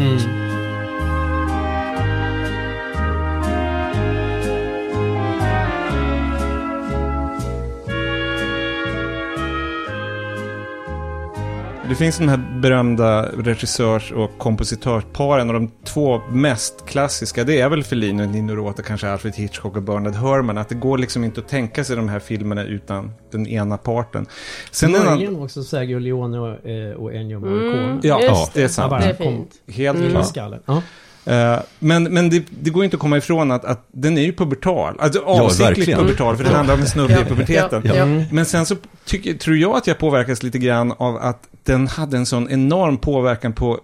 Det 11.91 11.97
finns 11.97 12.19
de 12.19 12.29
här 12.29 12.41
berömda 12.61 13.23
regissörs 13.23 14.13
och 14.13 14.39
kompositörsparen 14.39 15.49
och 15.49 15.55
de 15.55 15.71
två 15.85 16.21
mest 16.33 16.87
klassiska, 16.87 17.45
det 17.45 17.61
är 17.61 17.69
väl 17.69 17.85
Fellini 17.85 18.25
och 18.25 18.29
Nino 18.29 18.53
Rota, 18.55 18.83
kanske 18.83 19.09
Alfred 19.09 19.35
Hitchcock 19.35 19.77
och 19.77 19.83
Bernard 19.83 20.15
Herrmann. 20.15 20.59
Att 20.59 20.69
det 20.69 20.75
går 20.75 20.99
liksom 20.99 21.25
inte 21.25 21.41
att 21.41 21.49
tänka 21.49 21.85
sig 21.85 21.97
de 21.97 22.09
här 22.09 22.19
filmerna 22.19 22.65
utan 22.65 23.13
den 23.33 23.47
ena 23.47 23.77
parten. 23.77 24.27
Sen 24.71 24.95
en 24.95 25.01
annan... 25.01 25.15
Möjligen 25.15 25.43
också 25.43 25.63
Sergio 25.63 25.99
Leone 25.99 26.39
och, 26.39 26.67
eh, 26.71 26.93
och 26.95 27.15
Ennio 27.15 27.39
Morricone. 27.39 27.85
Mm, 27.85 28.01
Ja, 28.03 28.21
just 28.21 28.31
ja, 28.31 28.49
det 28.55 28.63
är 28.63 28.69
sant. 28.69 28.91
bara 28.91 29.01
Det 29.01 29.07
är 29.11 29.15
fint. 29.15 29.51
Helt 29.69 29.99
i 29.99 30.11
klart. 30.11 30.37
Ja. 30.67 30.83
Eh, 31.25 31.59
men 31.79 32.03
men 32.05 32.31
det, 32.31 32.45
det 32.51 32.71
går 32.71 32.85
inte 32.85 32.97
att 32.97 33.01
komma 33.01 33.17
ifrån 33.17 33.51
att, 33.51 33.65
att 33.65 33.87
den 33.93 34.19
är 34.19 34.23
ju 34.23 34.33
pubertal. 34.33 34.97
Alltså 34.99 35.21
avsiktligt 35.21 35.79
verkligen. 35.79 36.01
pubertal, 36.01 36.37
för 36.37 36.45
det 36.45 36.51
handlar 36.51 36.75
om 36.75 36.81
en 36.81 36.87
snubbe 36.87 37.13
i 37.13 37.17
Ja, 37.17 37.25
puberteten. 37.25 37.83
ja, 37.85 37.95
ja. 37.95 38.03
Mm. 38.03 38.25
Men 38.33 38.45
sen 38.47 38.67
så 38.67 38.77
tycker, 39.05 39.35
tror 39.35 39.57
jag 39.57 39.77
att 39.77 39.87
jag 39.87 39.99
påverkas 39.99 40.43
lite 40.43 40.59
grann 40.59 40.93
av 40.93 41.17
att 41.17 41.49
den 41.65 41.89
hade 41.89 42.17
en 42.17 42.27
sån 42.27 42.51
enorm 42.51 42.99
påverkan 42.99 43.53
på 43.53 43.81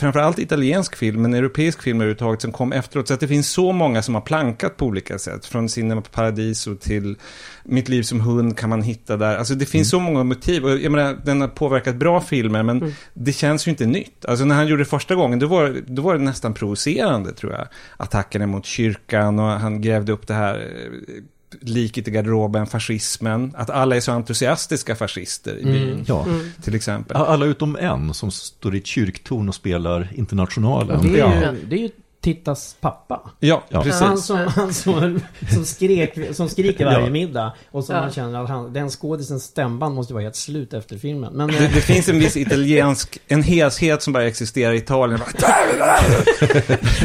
framförallt 0.00 0.38
italiensk 0.38 0.96
film, 0.96 1.22
men 1.22 1.34
europeisk 1.34 1.82
film 1.82 1.96
överhuvudtaget 1.96 2.42
som 2.42 2.52
kom 2.52 2.72
efteråt. 2.72 3.08
Så 3.08 3.14
att 3.14 3.20
det 3.20 3.28
finns 3.28 3.50
så 3.50 3.72
många 3.72 4.02
som 4.02 4.14
har 4.14 4.22
plankat 4.22 4.76
på 4.76 4.86
olika 4.86 5.18
sätt. 5.18 5.46
Från 5.46 5.68
Cinema 5.68 6.00
Paradiso 6.00 6.76
till 6.76 7.16
Mitt 7.64 7.88
liv 7.88 8.02
som 8.02 8.20
hund 8.20 8.58
kan 8.58 8.70
man 8.70 8.82
hitta 8.82 9.16
där. 9.16 9.36
Alltså 9.36 9.54
det 9.54 9.66
finns 9.66 9.90
så 9.90 10.00
många 10.00 10.24
motiv. 10.24 10.64
Och 10.64 10.70
jag 10.70 10.92
menar, 10.92 11.16
den 11.24 11.40
har 11.40 11.48
påverkat 11.48 11.96
bra 11.96 12.20
filmer, 12.20 12.62
men 12.62 12.94
det 13.14 13.32
känns 13.32 13.66
ju 13.66 13.70
inte 13.70 13.86
nytt. 13.86 14.24
Alltså 14.24 14.44
när 14.44 14.54
han 14.54 14.66
gjorde 14.66 14.82
det 14.82 14.88
första 14.88 15.14
gången, 15.14 15.38
då 15.38 15.46
var, 15.46 15.82
då 15.86 16.02
var 16.02 16.14
det 16.14 16.24
nästan 16.24 16.54
provocerande 16.54 17.32
tror 17.32 17.52
jag. 17.52 17.66
Attackerna 17.96 18.46
mot 18.46 18.66
kyrkan 18.66 19.38
och 19.38 19.46
han 19.46 19.80
grävde 19.80 20.12
upp 20.12 20.26
det 20.26 20.34
här 20.34 20.70
liket 21.60 22.08
i 22.08 22.10
garderoben, 22.10 22.66
fascismen. 22.66 23.54
Att 23.56 23.70
alla 23.70 23.96
är 23.96 24.00
så 24.00 24.12
entusiastiska 24.12 24.96
fascister 24.96 25.58
i 25.58 25.64
byn, 25.64 26.04
Ja. 26.08 26.26
till 26.62 26.74
exempel. 26.74 27.16
Alla 27.16 27.46
utom 27.46 27.76
en 27.76 28.14
som 28.14 28.30
står 28.30 28.74
i 28.74 28.78
ett 28.78 28.86
kyrktorn 28.86 29.48
och 29.48 29.54
spelar 29.54 30.08
Internationalen. 30.14 30.96
Och 30.96 31.04
det, 31.04 31.20
är 31.20 31.42
Ja. 31.44 31.52
ju, 31.52 31.58
det 31.68 31.76
är 31.76 31.80
ju 31.80 31.90
Tittas 32.22 32.76
pappa. 32.80 33.30
Ja, 33.38 33.62
Ja. 33.68 33.82
precis. 33.82 34.00
Han 34.00 34.18
som, 34.18 34.36
han 34.38 34.74
som, 34.74 35.20
som, 35.54 35.64
skrek, 35.64 36.18
som 36.36 36.48
skriker 36.48 36.84
varje 36.84 37.04
Ja. 37.04 37.10
middag. 37.10 37.52
Och 37.70 37.84
som 37.84 37.94
Ja. 37.94 38.00
man 38.02 38.10
känner 38.10 38.42
att 38.42 38.48
han, 38.48 38.72
den 38.72 38.90
skådisens 38.90 39.44
stämband 39.44 39.94
måste 39.94 40.14
vara 40.14 40.22
helt 40.22 40.36
slut 40.36 40.74
efter 40.74 40.98
filmen. 40.98 41.32
Men 41.32 41.48
Det, 41.48 41.54
eh, 41.64 41.70
det 41.74 41.80
finns 41.80 42.08
en 42.08 42.18
viss 42.18 42.36
italiensk, 42.36 43.18
en 43.28 43.42
heshet 43.42 44.02
som 44.02 44.12
bara 44.12 44.24
existerar 44.26 44.72
i 44.72 44.76
Italien. 44.76 45.20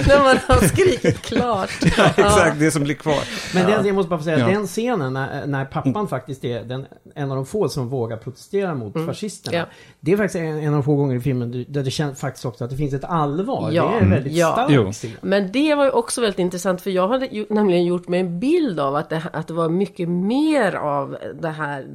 När 0.08 0.24
man 0.24 0.38
har 0.48 0.68
skrikit 0.68 1.22
klart. 1.22 1.70
Ja, 1.98 2.06
exakt, 2.18 2.60
det 2.60 2.72
som 2.72 2.84
blir 2.84 2.96
kvar. 2.96 3.20
Men 3.54 3.72
den, 3.72 3.86
jag 3.86 3.96
måste 3.96 4.10
bara 4.10 4.20
få 4.20 4.24
säga, 4.24 4.40
Ja. 4.40 4.48
den 4.48 4.68
scenen 4.68 5.14
när, 5.14 5.48
när 5.48 5.66
pappan 5.66 6.08
faktiskt 6.08 6.46
är 6.46 6.64
den, 6.64 6.86
en 7.16 7.30
av 7.32 7.36
de 7.36 7.46
få 7.46 7.70
som 7.70 7.90
vågar 7.90 8.18
protestera 8.18 8.76
mot 8.76 8.94
fascisterna. 9.06 9.58
Ja. 9.58 9.66
Det 10.00 10.12
är 10.12 10.18
faktiskt 10.18 10.36
en, 10.36 10.46
en 10.46 10.68
av 10.68 10.74
de 10.74 10.84
få 10.84 10.96
gånger 10.96 11.16
i 11.16 11.20
filmen 11.20 11.66
där 11.70 11.84
det 11.84 11.92
känns 11.92 12.20
faktiskt 12.20 12.46
också 12.46 12.64
att 12.64 12.70
det 12.70 12.78
finns 12.78 12.94
ett 12.94 13.04
allvar. 13.04 13.72
Ja. 13.72 13.92
Det 14.00 14.06
är 14.06 14.10
väldigt 14.10 14.34
Ja. 14.34 14.68
Silla. 15.06 15.18
Men 15.22 15.52
det 15.52 15.76
var 15.76 15.86
ju 15.86 15.92
också 15.92 16.22
väldigt 16.22 16.40
intressant 16.40 16.82
för 16.82 16.90
jag 16.92 17.08
hade 17.08 17.26
ju, 17.26 17.46
nämligen 17.50 17.86
gjort 17.86 18.08
mig 18.08 18.20
en 18.20 18.40
bild 18.40 18.80
av 18.80 18.96
att 18.96 19.10
det, 19.10 19.24
att 19.34 19.48
det 19.48 19.54
var 19.54 19.70
mycket 19.70 20.10
mer 20.10 20.76
av 20.76 21.18
det 21.42 21.50
här 21.50 21.86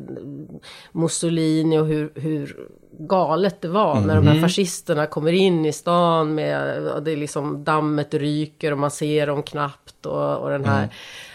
Mussolini 0.92 1.78
och 1.78 1.86
hur, 1.86 2.12
hur 2.14 2.56
galet 2.98 3.60
det 3.60 3.68
var 3.68 4.00
när 4.00 4.14
de 4.16 4.26
här 4.26 4.34
Mhm. 4.34 4.42
fascisterna 4.42 5.06
kommer 5.06 5.32
in 5.32 5.66
i 5.66 5.72
stan 5.72 6.34
med, 6.34 6.86
och 6.88 7.02
det 7.02 7.12
är 7.12 7.16
liksom 7.16 7.64
dammet 7.64 8.14
ryker 8.14 8.72
och 8.72 8.78
man 8.78 8.90
ser 8.90 9.26
dem 9.26 9.42
knappt 9.42 10.06
och, 10.06 10.36
och 10.36 10.50
den 10.50 10.64
här 10.64 10.88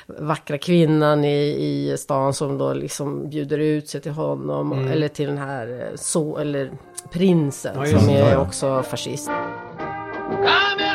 vackra 0.07 0.57
kvinnan 0.57 1.25
i, 1.25 1.37
i 1.91 1.95
stan 1.97 2.33
som 2.33 2.57
då 2.57 2.73
liksom 2.73 3.29
bjuder 3.29 3.59
ut 3.59 3.89
sig 3.89 4.01
till 4.01 4.11
honom 4.11 4.71
Mm. 4.71 4.91
eller 4.91 5.07
till 5.07 5.27
den 5.27 5.37
här 5.37 5.67
eh, 5.91 5.95
så, 5.95 6.37
eller 6.37 6.71
prinsen 7.11 7.75
Ja, 7.79 7.99
som 7.99 8.09
är 8.09 8.19
Ja, 8.19 8.29
ja. 8.31 8.37
också 8.37 8.83
fascist. 8.83 9.29
Camerati! 10.29 10.94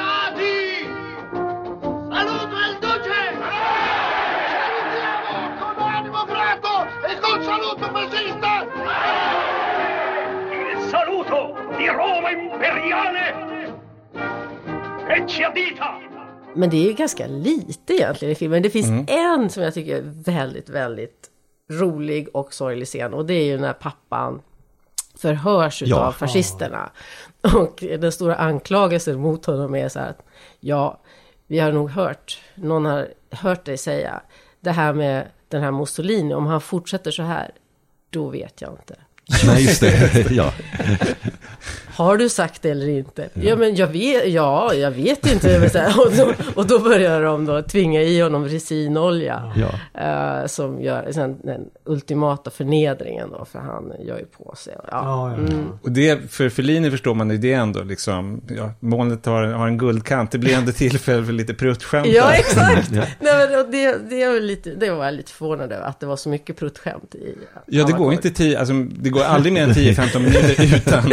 Roma 11.92 12.30
imperiale! 12.32 13.34
E 15.08 15.24
ci 15.28 15.44
addita! 15.44 15.84
Men 16.54 16.70
det 16.70 16.76
är 16.76 16.86
ju 16.86 16.92
ganska 16.92 17.26
lite 17.26 17.94
egentligen 17.94 18.32
i 18.32 18.34
filmen. 18.34 18.62
Det 18.62 18.70
finns 18.70 18.88
Mm. 18.88 19.06
en 19.08 19.50
som 19.50 19.62
jag 19.62 19.74
tycker 19.74 19.96
är 19.96 20.02
väldigt, 20.02 20.68
väldigt 20.68 21.30
rolig 21.70 22.28
och 22.32 22.54
sorglig 22.54 22.86
scen. 22.88 23.14
Och 23.14 23.26
det 23.26 23.34
är 23.34 23.44
ju 23.44 23.58
när 23.58 23.72
pappan 23.72 24.42
förhörs 25.18 25.82
Ja. 25.86 25.96
av 26.06 26.12
fascisterna. 26.12 26.90
Och 27.56 27.84
den 28.00 28.12
stora 28.12 28.34
anklagelsen 28.34 29.20
mot 29.20 29.46
honom 29.46 29.74
är 29.74 29.88
så 29.88 29.98
här 29.98 30.10
att 30.10 30.22
ja, 30.60 31.00
vi 31.46 31.58
har 31.58 31.72
nog 31.72 31.90
hört, 31.90 32.40
någon 32.54 32.84
har 32.84 33.08
hört 33.30 33.64
dig 33.64 33.76
säga 33.78 34.20
det 34.60 34.70
här 34.70 34.92
med 34.92 35.26
den 35.48 35.62
här 35.62 35.70
Mussolini, 35.70 36.34
om 36.34 36.46
han 36.46 36.60
fortsätter 36.60 37.10
så 37.10 37.22
här, 37.22 37.50
då 38.10 38.28
vet 38.28 38.60
jag 38.60 38.70
inte. 38.72 38.94
Nej, 39.46 39.64
just 39.64 39.80
det. 39.80 40.30
ja. 40.30 40.52
Har 42.00 42.16
du 42.16 42.28
sagt 42.28 42.62
det 42.62 42.70
eller 42.70 42.88
inte? 42.88 43.28
Ja, 43.34 43.56
men 43.56 43.74
jag 43.74 43.86
vet, 43.86 44.28
ja, 44.28 44.74
jag 44.74 44.90
vet 44.90 45.26
inte. 45.26 45.60
Och 45.98 46.12
då, 46.16 46.32
och 46.54 46.66
då 46.66 46.78
börjar 46.78 47.22
de 47.22 47.46
då 47.46 47.62
tvinga 47.62 48.02
i 48.02 48.20
honom 48.20 48.44
resinolja. 48.44 49.52
Ja. 49.56 50.00
eh, 50.00 50.46
som 50.46 50.80
gör 50.82 51.12
sen, 51.12 51.36
den 51.42 51.60
ultimata 51.84 52.50
förnedringen 52.50 53.30
då, 53.30 53.44
för 53.44 53.58
han 53.58 53.92
gör 54.00 54.18
ju 54.18 54.24
på 54.24 54.54
sig. 54.56 54.76
Ja, 54.90 55.30
Mm. 55.30 55.68
Och 55.82 55.90
det, 55.92 56.32
för 56.32 56.48
Fellini 56.48 56.90
förstår 56.90 57.14
man 57.14 57.30
ju 57.30 57.38
det 57.38 57.52
ändå, 57.52 57.82
liksom, 57.82 58.40
ja, 58.48 58.70
molnet 58.80 59.26
har, 59.26 59.42
har 59.42 59.66
en 59.66 59.78
guldkant, 59.78 60.30
det 60.30 60.38
blir 60.38 60.54
ändå 60.54 60.72
tillfälle 60.72 61.24
för 61.24 61.32
lite 61.32 61.54
pruttskämt. 61.54 62.06
Ja, 62.06 62.32
exakt! 62.32 62.90
Ja. 62.92 63.02
Nej, 63.20 63.48
men 63.48 63.60
och 63.60 63.70
det, 63.70 64.10
det, 64.10 64.22
är 64.22 64.32
väl 64.32 64.44
lite, 64.44 64.70
det 64.70 64.90
var 64.90 65.04
jag 65.04 65.14
lite 65.14 65.32
förvånad 65.32 65.72
över, 65.72 65.86
att 65.86 66.00
det 66.00 66.06
var 66.06 66.16
så 66.16 66.28
mycket 66.28 66.56
pruttskämt 66.56 67.14
i 67.14 67.34
Ja, 67.66 67.84
det 67.86 67.92
går 67.92 68.12
inte 68.12 68.30
tio, 68.30 68.58
alltså, 68.58 68.74
det 68.74 69.10
går 69.10 69.19
aldrig 69.24 69.52
mer 69.52 69.62
än 69.62 69.70
10-15 69.72 70.18
minuter 70.18 70.76
utan 70.76 71.12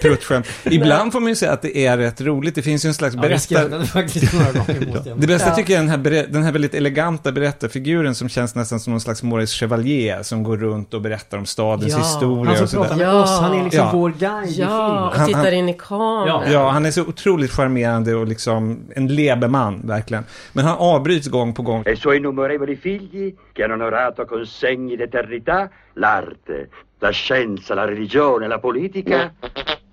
pruttskämt. 0.00 0.46
Ibland 0.64 1.12
får 1.12 1.20
man 1.20 1.28
ju 1.28 1.34
säga 1.34 1.52
att 1.52 1.62
det 1.62 1.78
är 1.86 1.96
rätt 1.98 2.20
roligt. 2.20 2.54
Det 2.54 2.62
finns 2.62 2.84
ju 2.84 2.88
en 2.88 2.94
slags 2.94 3.14
Ja, 3.14 3.20
berättar... 3.20 3.84
faktiskt 3.84 4.32
några 4.32 4.52
gånger 4.52 4.86
mot 4.94 5.04
det. 5.04 5.14
Det 5.18 5.26
bästa 5.26 5.48
Ja. 5.48 5.54
tycker 5.54 5.72
jag 5.72 5.78
är 5.78 5.82
den 5.82 5.90
här, 5.90 5.98
berä- 5.98 6.26
den 6.32 6.42
här 6.42 6.52
väldigt 6.52 6.74
eleganta 6.74 7.32
berättarfiguren 7.32 8.14
som 8.14 8.28
känns 8.28 8.54
nästan 8.54 8.80
som 8.80 8.90
någon 8.90 9.00
slags 9.00 9.22
Maurice 9.22 9.54
Chevalier 9.58 10.22
som 10.22 10.42
går 10.42 10.56
runt 10.56 10.94
och 10.94 11.00
berättar 11.00 11.38
om 11.38 11.46
stadens 11.46 11.92
Ja, 11.92 11.98
historia 11.98 12.54
han 12.58 12.68
som 12.68 12.82
pratar 12.82 12.96
med 12.96 13.14
oss, 13.14 13.40
han 13.40 13.58
är 13.60 13.64
liksom 13.64 13.88
vår 13.92 14.10
guide 14.18 14.50
i 14.50 14.54
filmen. 14.54 14.70
Ja, 14.70 15.08
och 15.08 15.14
Han- 15.16 15.26
tittar 15.26 15.52
in 15.52 15.68
i 15.68 15.74
kameran. 15.78 16.52
Ja, 16.52 16.70
han 16.70 16.86
är 16.86 16.90
så 16.90 17.02
otroligt 17.02 17.50
charmerande 17.50 18.14
och 18.14 18.26
liksom 18.26 18.78
en 18.96 19.06
lebeman, 19.08 19.80
verkligen. 19.84 20.24
Men 20.52 20.64
han 20.64 20.76
avbryts 20.78 21.26
gång 21.28 21.54
på 21.54 21.62
gång. 21.62 21.82
E 21.86 21.96
suoi 21.96 22.16
innumerevoli 22.16 22.76
figli 22.76 23.34
che 23.54 23.62
hanno 23.62 23.74
onorato 23.74 24.24
con 24.26 24.46
segni 24.46 24.96
d'eternità 24.96 25.68
l'arte, 25.96 26.66
la 27.00 27.12
scienza, 27.12 27.74
la 27.74 27.86
religione, 27.86 28.48
la 28.48 28.58
politica. 28.58 29.30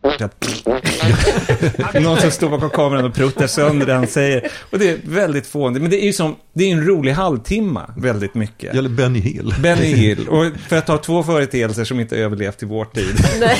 Någon 2.02 2.18
som 2.18 2.32
står 2.32 2.50
bakom 2.50 2.70
kameran 2.70 3.06
och 3.06 3.14
pruttar 3.14 3.48
sönder 3.48 3.86
det 3.86 3.94
han 3.94 4.08
säger. 4.08 4.48
Och 4.70 4.80
det 4.80 4.90
är 4.90 4.98
väldigt 5.04 5.48
fånigt. 5.48 5.82
Men 5.82 5.92
det 5.92 6.04
är 6.04 6.06
ju 6.06 6.14
som, 6.14 6.36
det 6.54 6.64
är 6.64 6.72
en 6.72 6.86
rolig 6.88 7.12
halvtimme, 7.12 7.82
väldigt 7.98 8.36
mycket. 8.36 8.76
Eller 8.76 8.90
Benny 8.90 9.20
Hill. 9.20 9.54
Benny 9.62 9.94
Hill. 9.94 10.30
Och 10.30 10.46
för 10.70 10.78
att 10.78 10.86
ta 10.88 10.98
två 10.98 11.24
företeelser 11.24 11.84
som 11.84 12.00
inte 12.00 12.18
överlevt 12.18 12.64
i 12.64 12.66
vår 12.66 12.86
tid. 12.86 13.16
Nej. 13.40 13.58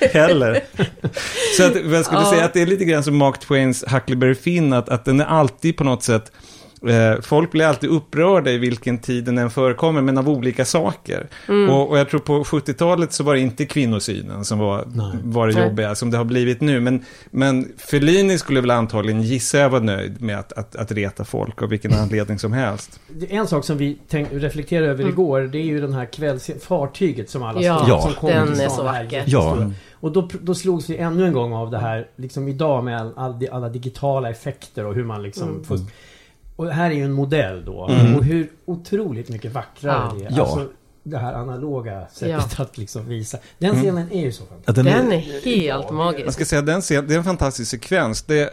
Heller. 0.12 0.60
Så 1.56 1.64
att, 1.66 1.74
jag 1.92 2.04
skulle 2.04 2.20
Ja. 2.20 2.30
säga 2.32 2.44
att 2.44 2.52
det 2.52 2.62
är 2.62 2.66
lite 2.66 2.84
grann 2.84 3.02
som 3.02 3.16
Mark 3.16 3.40
Twains 3.40 3.84
Huckleberry 3.88 4.34
Finn, 4.34 4.72
att, 4.72 4.88
att 4.88 5.04
den 5.04 5.20
är 5.20 5.24
alltid 5.24 5.76
på 5.76 5.84
något 5.84 6.02
sätt 6.02 6.32
folk 7.22 7.50
blir 7.52 7.64
alltid 7.64 7.90
upprörda 7.90 8.50
i 8.50 8.58
vilken 8.58 8.98
tid 8.98 9.24
den 9.24 9.38
än 9.38 9.50
förekommer, 9.50 10.00
men 10.02 10.18
av 10.18 10.28
olika 10.28 10.64
saker. 10.64 11.26
Mm. 11.48 11.70
Och, 11.70 11.90
och 11.90 11.98
jag 11.98 12.08
tror 12.08 12.20
på 12.20 12.44
70-talet 12.44 13.12
så 13.12 13.24
var 13.24 13.34
det 13.34 13.40
inte 13.40 13.66
kvinnosynen 13.66 14.44
som 14.44 14.58
var, 14.58 14.84
var 15.22 15.46
det 15.48 15.64
jobbiga, 15.64 15.94
som 15.94 16.10
det 16.10 16.16
har 16.16 16.24
blivit 16.24 16.60
nu. 16.60 16.80
Men, 16.80 17.04
men 17.30 17.72
Fellini 17.78 18.38
skulle 18.38 18.60
väl 18.60 18.70
antagligen 18.70 19.22
gissa 19.22 19.58
jag 19.58 19.70
vara 19.70 19.82
nöjd 19.82 20.22
med 20.22 20.38
att, 20.38 20.52
att, 20.52 20.76
att 20.76 20.92
reta 20.92 21.24
folk 21.24 21.62
av 21.62 21.68
vilken 21.68 21.92
anledning 21.94 22.38
som 22.38 22.52
helst. 22.52 23.00
En 23.28 23.46
sak 23.46 23.64
som 23.64 23.76
vi 23.78 23.98
tänk, 24.08 24.28
reflekterade 24.32 24.86
över 24.90 25.00
Mm. 25.02 25.12
igår, 25.12 25.40
det 25.40 25.58
är 25.58 25.62
ju 25.64 25.80
den 25.80 25.92
här 25.92 26.04
kvälls... 26.12 26.50
Fartyget 26.60 27.30
som 27.30 27.42
alla 27.42 27.60
Ja, 27.62 27.84
Ja. 27.88 28.00
som 28.02 28.12
kommer 28.12 28.34
den 28.34 28.52
till 28.52 28.60
är 28.64 28.68
så 28.68 28.82
vacker. 28.82 29.24
Ja. 29.26 29.70
Och 29.92 30.12
då, 30.12 30.28
då 30.40 30.54
slogs 30.54 30.90
vi 30.90 30.96
ännu 30.96 31.26
en 31.26 31.32
gång 31.32 31.52
av 31.52 31.70
det 31.70 31.78
här, 31.78 32.06
liksom 32.16 32.48
idag 32.48 32.84
med 32.84 33.00
all, 33.00 33.12
all, 33.16 33.48
alla 33.52 33.68
digitala 33.68 34.30
effekter 34.30 34.86
och 34.86 34.94
hur 34.94 35.04
man 35.04 35.22
liksom 35.22 35.48
Mm. 35.48 35.64
får... 35.64 35.78
Och 36.60 36.70
här 36.70 36.90
är 36.90 36.94
ju 36.94 37.04
en 37.04 37.12
modell 37.12 37.64
då. 37.64 37.86
Mm. 37.88 38.16
Och 38.16 38.24
hur 38.24 38.50
otroligt 38.64 39.28
mycket 39.28 39.52
vackrare 39.52 40.08
Ja. 40.10 40.16
det 40.18 40.24
är. 40.24 40.36
Ja. 40.36 40.42
Alltså, 40.42 40.68
det 41.02 41.18
här 41.18 41.32
analoga 41.34 42.06
sättet 42.12 42.54
Ja. 42.58 42.64
att 42.64 42.78
liksom 42.78 43.08
visa. 43.08 43.38
Den 43.58 43.70
Mm. 43.70 43.82
scenen 43.82 44.12
är 44.12 44.20
ju 44.20 44.32
så 44.32 44.44
fantastisk. 44.46 44.68
Ja, 44.78 44.82
den 44.82 44.84
Den 44.84 45.12
är, 45.12 45.16
är 45.16 45.20
helt 45.20 45.84
Jag 45.86 45.94
magisk. 45.94 46.32
ska 46.32 46.44
säga 46.44 46.62
den 46.62 46.80
scen, 46.80 47.08
det 47.08 47.14
är 47.14 47.18
en 47.18 47.24
fantastisk 47.24 47.70
sekvens. 47.70 48.22
Det, 48.22 48.50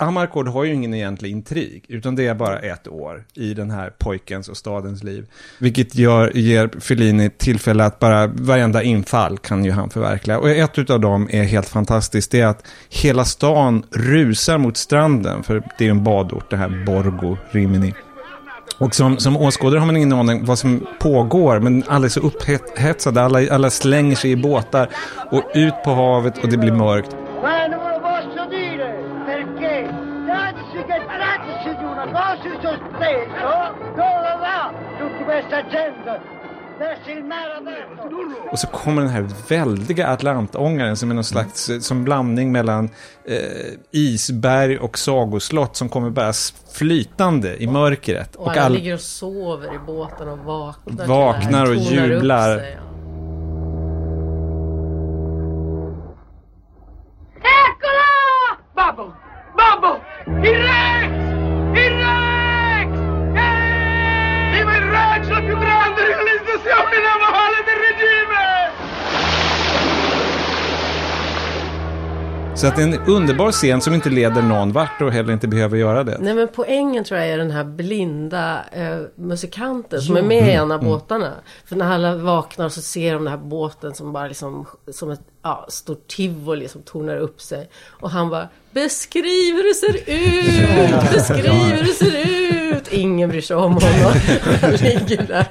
Amarcord 0.00 0.48
har 0.48 0.64
ju 0.64 0.74
ingen 0.74 0.94
egentlig 0.94 1.30
intrig, 1.30 1.84
utan 1.88 2.16
det 2.16 2.26
är 2.26 2.34
bara 2.34 2.58
ett 2.58 2.88
år 2.88 3.24
i 3.34 3.54
den 3.54 3.70
här 3.70 3.90
pojkens 3.98 4.48
och 4.48 4.56
stadens 4.56 5.02
liv. 5.04 5.26
Vilket 5.58 5.94
gör, 5.94 6.32
ger 6.34 6.80
Fellini 6.80 7.30
tillfälle 7.30 7.84
att 7.84 7.98
bara, 7.98 8.26
varenda 8.26 8.82
infall 8.82 9.38
kan 9.38 9.64
ju 9.64 9.70
han 9.70 9.90
förverkliga. 9.90 10.38
Och 10.38 10.50
ett 10.50 10.90
av 10.90 11.00
dem 11.00 11.28
är 11.30 11.42
helt 11.42 11.68
fantastiskt, 11.68 12.30
det 12.30 12.40
är 12.40 12.46
att 12.46 12.66
hela 12.88 13.24
stan 13.24 13.84
rusar 13.90 14.58
mot 14.58 14.76
stranden, 14.76 15.42
för 15.42 15.62
det 15.78 15.86
är 15.86 15.90
en 15.90 16.04
badort, 16.04 16.50
det 16.50 16.56
här 16.56 16.84
Borgo 16.86 17.36
Rimini. 17.50 17.94
Och 18.78 18.94
som, 18.94 19.18
som 19.18 19.36
åskådare 19.36 19.78
har 19.78 19.86
man 19.86 19.96
ingen 19.96 20.12
aning 20.12 20.44
vad 20.44 20.58
som 20.58 20.86
pågår, 21.00 21.60
men 21.60 21.84
alla 21.86 22.04
är 22.04 22.08
så 22.08 22.20
upphetsade, 22.20 23.22
alla, 23.22 23.54
alla 23.54 23.70
slänger 23.70 24.16
sig 24.16 24.30
i 24.30 24.36
båtar 24.36 24.88
och 25.30 25.42
ut 25.54 25.74
på 25.84 25.90
havet 25.90 26.38
och 26.38 26.48
det 26.48 26.56
blir 26.56 26.72
mörkt. 26.72 27.16
Och 38.50 38.58
så 38.58 38.66
kommer 38.66 39.02
den 39.02 39.10
här 39.10 39.28
väldiga 39.48 40.08
Atlantångaren 40.08 40.96
som 40.96 41.10
är 41.10 41.14
någon 41.14 41.24
slags 41.24 41.68
eh, 41.68 41.78
som 41.78 42.04
blandning 42.04 42.52
mellan 42.52 42.90
eh, 43.24 43.38
isberg 43.90 44.78
och 44.78 44.98
sagoslott 44.98 45.76
som 45.76 45.88
kommer 45.88 46.10
bara 46.10 46.32
flytande 46.72 47.62
i 47.62 47.66
mörkret. 47.66 48.36
Och 48.36 48.56
alla 48.56 48.68
ligger 48.68 48.94
och 48.94 49.00
sover 49.00 49.74
i 49.74 49.78
båten 49.86 50.28
och 50.28 50.38
vaknar. 50.38 51.06
Vaknar 51.06 51.66
och 51.66 51.76
upp 51.76 51.92
jublar. 51.92 52.58
sig. 52.58 52.78
Eccola! 57.36 58.56
Babbo! 58.74 59.12
Babbo! 59.56 59.96
Il! 60.46 60.87
Realizzazione 66.64 66.98
navale 67.02 67.62
del 67.66 67.78
regime! 67.86 68.68
Så 72.56 72.66
att 72.66 72.76
det 72.76 72.82
är 72.82 72.86
en 72.86 73.06
underbar 73.06 73.52
scen 73.52 73.80
som 73.80 73.94
inte 73.94 74.10
leder 74.10 74.42
någon 74.42 74.72
vart 74.72 75.02
och 75.02 75.12
heller 75.12 75.32
inte 75.32 75.48
behöver 75.48 75.76
göra 75.76 76.04
det. 76.04 76.18
Nej 76.20 76.34
men 76.34 76.48
poängen 76.54 77.04
tror 77.04 77.20
jag 77.20 77.28
är 77.28 77.38
den 77.38 77.50
här 77.50 77.64
blinda 77.64 78.64
eh, 78.72 78.98
musikanten 79.14 80.00
som 80.02 80.16
är 80.16 80.22
med 80.22 80.48
i 80.48 80.50
en 80.50 80.72
av 80.72 80.84
båtarna. 80.84 81.32
För 81.64 81.76
när 81.76 81.92
alla 81.92 82.16
vaknar 82.16 82.68
så 82.68 82.80
ser 82.80 83.12
de 83.12 83.24
den 83.24 83.32
här 83.32 83.38
båten 83.38 83.94
som 83.94 84.12
bara 84.12 84.28
liksom 84.28 84.66
som 84.92 85.10
ett 85.10 85.20
ja, 85.42 85.66
stort 85.68 86.08
tivoli 86.08 86.68
som 86.68 86.82
tornar 86.82 87.16
upp 87.16 87.40
sig. 87.40 87.68
Och 88.00 88.10
han 88.10 88.30
bara 88.30 88.48
Beskriv 88.70 89.54
hur 89.54 89.68
det 89.68 89.74
ser 89.74 89.96
ut! 89.96 91.12
Beskriv 91.12 91.52
hur 91.52 91.82
det 91.82 91.92
ser 91.92 92.26
ut! 92.26 92.67
Ingen 92.90 93.28
bryr 93.30 93.40
sig 93.40 93.56
om 93.56 93.62
honom. 93.72 93.80
Han 94.60 94.70
ligger 94.70 95.22
där 95.26 95.46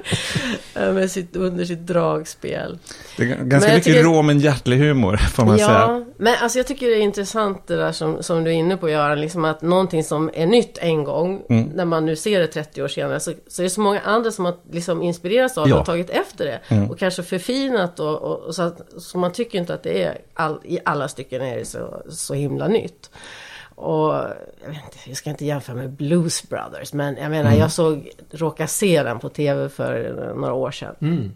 eh, 0.76 0.94
med 0.94 1.12
sitt, 1.12 1.36
under 1.36 1.66
sitt 1.66 1.80
dragspel. 1.88 2.80
Det 3.18 3.24
är 3.24 3.28
ganska 3.28 3.70
mycket 3.70 3.84
tycker- 3.84 4.04
rå 4.04 4.22
men 4.22 4.40
hjärtlig 4.40 4.78
humor, 4.78 5.18
får 5.18 5.46
man 5.46 5.58
ja, 5.58 5.68
säga. 5.68 6.06
men 6.18 6.36
alltså 6.42 6.60
jag 6.60 6.68
tycker 6.68 6.88
det 6.88 6.96
är 6.96 7.02
intressant 7.02 7.68
det 7.68 7.76
där 7.76 7.92
som, 7.92 8.24
som 8.24 8.44
du 8.44 8.50
är 8.50 8.56
inne 8.56 8.78
på 8.78 8.90
Göran, 8.90 9.22
liksom 9.22 9.46
att 9.46 9.62
någonting 9.62 10.04
som 10.04 10.30
är 10.34 10.46
nytt 10.46 10.78
en 10.78 11.04
gång, 11.04 11.42
Mm. 11.50 11.64
när 11.76 11.86
man 11.86 12.06
nu 12.06 12.16
ser 12.16 12.40
det 12.40 12.48
30 12.48 12.84
år 12.84 12.88
senare, 12.88 13.20
så, 13.20 13.34
så 13.48 13.62
är 13.62 13.64
det 13.64 13.70
så 13.70 13.82
många 13.82 14.00
andra 14.00 14.32
som 14.32 14.46
har 14.46 14.56
liksom 14.72 15.02
inspirerats 15.04 15.58
av 15.58 15.64
det 15.68 15.70
Ja. 15.74 15.80
och 15.80 15.86
tagit 15.86 16.10
efter 16.10 16.46
det. 16.46 16.60
Mm. 16.68 16.92
Och 16.92 17.00
kanske 17.00 17.24
förfinat 17.24 18.00
och, 18.00 18.16
och, 18.22 18.40
och 18.40 18.56
så, 18.56 18.62
att, 18.62 18.82
så 18.98 19.18
man 19.18 19.32
tycker 19.32 19.60
inte 19.60 19.74
att 19.74 19.84
det 19.84 20.04
är, 20.04 20.18
all, 20.34 20.60
i 20.64 20.80
alla 20.86 21.08
stycken 21.08 21.42
är 21.42 21.58
det 21.58 21.66
så, 21.66 22.02
så 22.10 22.34
himla 22.34 22.68
nytt. 22.68 23.10
Och 23.80 24.14
jag, 24.62 24.68
vet 24.68 24.84
inte, 24.86 24.98
jag 25.06 25.18
ska 25.18 25.30
inte 25.30 25.46
jämföra 25.46 25.76
med 25.76 25.92
Blues 25.92 26.50
Brothers, 26.50 26.94
men 26.94 27.18
jag 27.18 27.30
menar 27.32 27.50
Mm. 27.50 27.60
jag 27.60 27.72
såg, 27.72 28.10
råkade 28.32 28.68
se 28.70 29.04
den 29.04 29.20
på 29.20 29.30
tv 29.30 29.70
för 29.70 30.34
några 30.38 30.54
år 30.54 30.72
sedan. 30.72 30.96
Mm. 31.02 31.32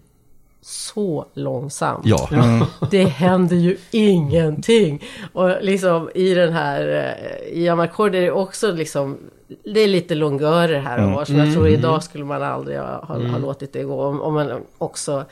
Så 0.62 1.26
långsamt. 1.34 2.06
Ja. 2.06 2.30
Mm. 2.32 2.66
Det 2.92 3.04
händer 3.04 3.56
ju 3.56 3.78
ingenting. 3.92 5.04
Och 5.34 5.50
liksom 5.62 6.10
i 6.16 6.34
den 6.34 6.54
här, 6.54 6.88
eh, 7.18 7.54
i 7.60 7.70
Amarcord 7.70 8.16
är 8.16 8.22
det 8.22 8.32
också 8.32 8.72
liksom, 8.72 9.18
det 9.64 9.80
är 9.80 9.88
lite 9.88 10.16
longörer 10.16 10.80
här 10.80 10.98
och 10.98 11.04
Mm. 11.04 11.16
var, 11.16 11.26
som 11.26 11.36
jag 11.38 11.54
tror 11.54 11.68
Mm. 11.68 11.80
idag 11.80 12.04
skulle 12.04 12.26
man 12.26 12.44
aldrig 12.44 12.78
ha, 12.80 12.86
ha, 12.86 13.06
ha 13.06 13.16
Mm. 13.16 13.42
låtit 13.42 13.74
det 13.74 13.84
gå. 13.84 14.04
Om, 14.04 14.22
om 14.22 14.34
man 14.34 14.62
också, 14.78 15.26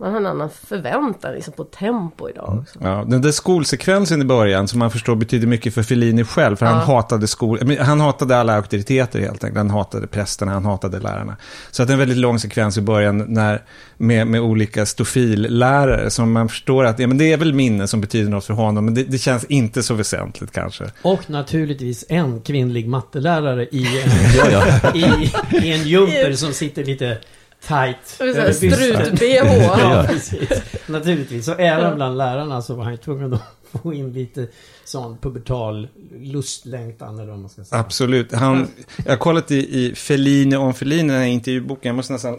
man 0.00 0.10
har 0.12 0.20
en 0.20 0.26
annan 0.26 0.50
förväntan 0.50 1.34
liksom 1.34 1.52
på 1.52 1.64
tempo 1.64 2.28
idag 2.30 2.58
också. 2.62 2.78
Ja, 2.82 3.04
den 3.08 3.22
där 3.22 3.30
skolsekvensen 3.30 4.22
i 4.22 4.24
början 4.24 4.68
som 4.68 4.78
man 4.78 4.90
förstår 4.90 5.14
betyder 5.16 5.46
mycket 5.46 5.74
för 5.74 5.82
Fellini 5.82 6.24
själv. 6.24 6.56
För 6.56 6.66
han 6.66 6.74
Ja. 6.78 6.84
hatade 6.84 7.26
skol... 7.26 7.76
Han 7.80 8.00
hatade 8.00 8.36
alla 8.36 8.56
auktoriteter 8.56 9.20
helt 9.20 9.44
enkelt. 9.44 9.56
Han 9.56 9.70
hatade 9.70 10.06
prästerna, 10.06 10.52
han 10.52 10.64
hatade 10.64 10.98
lärarna. 11.00 11.36
Så 11.70 11.82
att 11.82 11.88
det 11.88 11.92
är 11.92 11.94
en 11.94 11.98
väldigt 11.98 12.16
lång 12.18 12.38
sekvens 12.38 12.78
i 12.78 12.80
början 12.80 13.18
när, 13.18 13.62
med, 13.96 14.26
med 14.26 14.40
olika 14.40 14.86
stofillärare 14.86 16.10
som 16.10 16.32
man 16.32 16.48
förstår 16.48 16.84
att 16.84 16.98
ja, 16.98 17.06
men 17.06 17.18
det 17.18 17.32
är 17.32 17.36
väl 17.36 17.52
minne 17.54 17.86
som 17.88 18.00
betyder 18.00 18.30
något 18.30 18.44
för 18.44 18.54
honom. 18.54 18.84
Men 18.84 18.94
det, 18.94 19.02
det 19.04 19.18
känns 19.18 19.44
inte 19.44 19.82
så 19.82 19.94
väsentligt 19.94 20.52
kanske. 20.52 20.84
Och 21.02 21.30
naturligtvis 21.30 22.04
en 22.08 22.40
kvinnlig 22.40 22.88
mattelärare 22.88 23.64
i 23.64 23.86
en, 24.02 24.10
Ja, 24.50 24.62
ja. 24.82 24.94
i, 24.94 25.32
i 25.66 25.72
en 25.72 25.82
jumper 25.88 26.32
som 26.32 26.52
sitter 26.52 26.84
lite 26.84 27.18
tight. 27.66 28.06
Strut-bh. 28.06 29.78
ja, 29.78 30.04
precis. 30.08 30.62
Naturligtvis. 30.86 31.44
Så 31.44 31.52
även 31.52 31.96
bland 31.96 32.16
lärarna 32.16 32.62
så 32.62 32.74
var 32.74 32.84
han 32.84 32.92
ju 32.92 32.98
tvungen 32.98 33.34
att 33.34 33.42
få 33.82 33.94
in 33.94 34.12
lite 34.12 34.48
sån 34.84 35.18
pubertal 35.18 35.88
lustlängtan 36.20 37.18
eller 37.18 37.30
vad 37.30 37.38
man 37.38 37.50
ska 37.50 37.64
säga. 37.64 37.80
Absolut. 37.80 38.32
Han, 38.32 38.68
jag 39.04 39.12
har 39.12 39.16
kollat 39.16 39.50
i, 39.50 39.86
i 39.86 39.94
Fellini 39.94 40.56
om 40.56 40.74
Fellini, 40.74 41.12
den 41.12 41.20
här 41.20 41.26
intervjuboken. 41.26 41.88
Jag 41.88 41.96
måste 41.96 42.12
nästan 42.12 42.38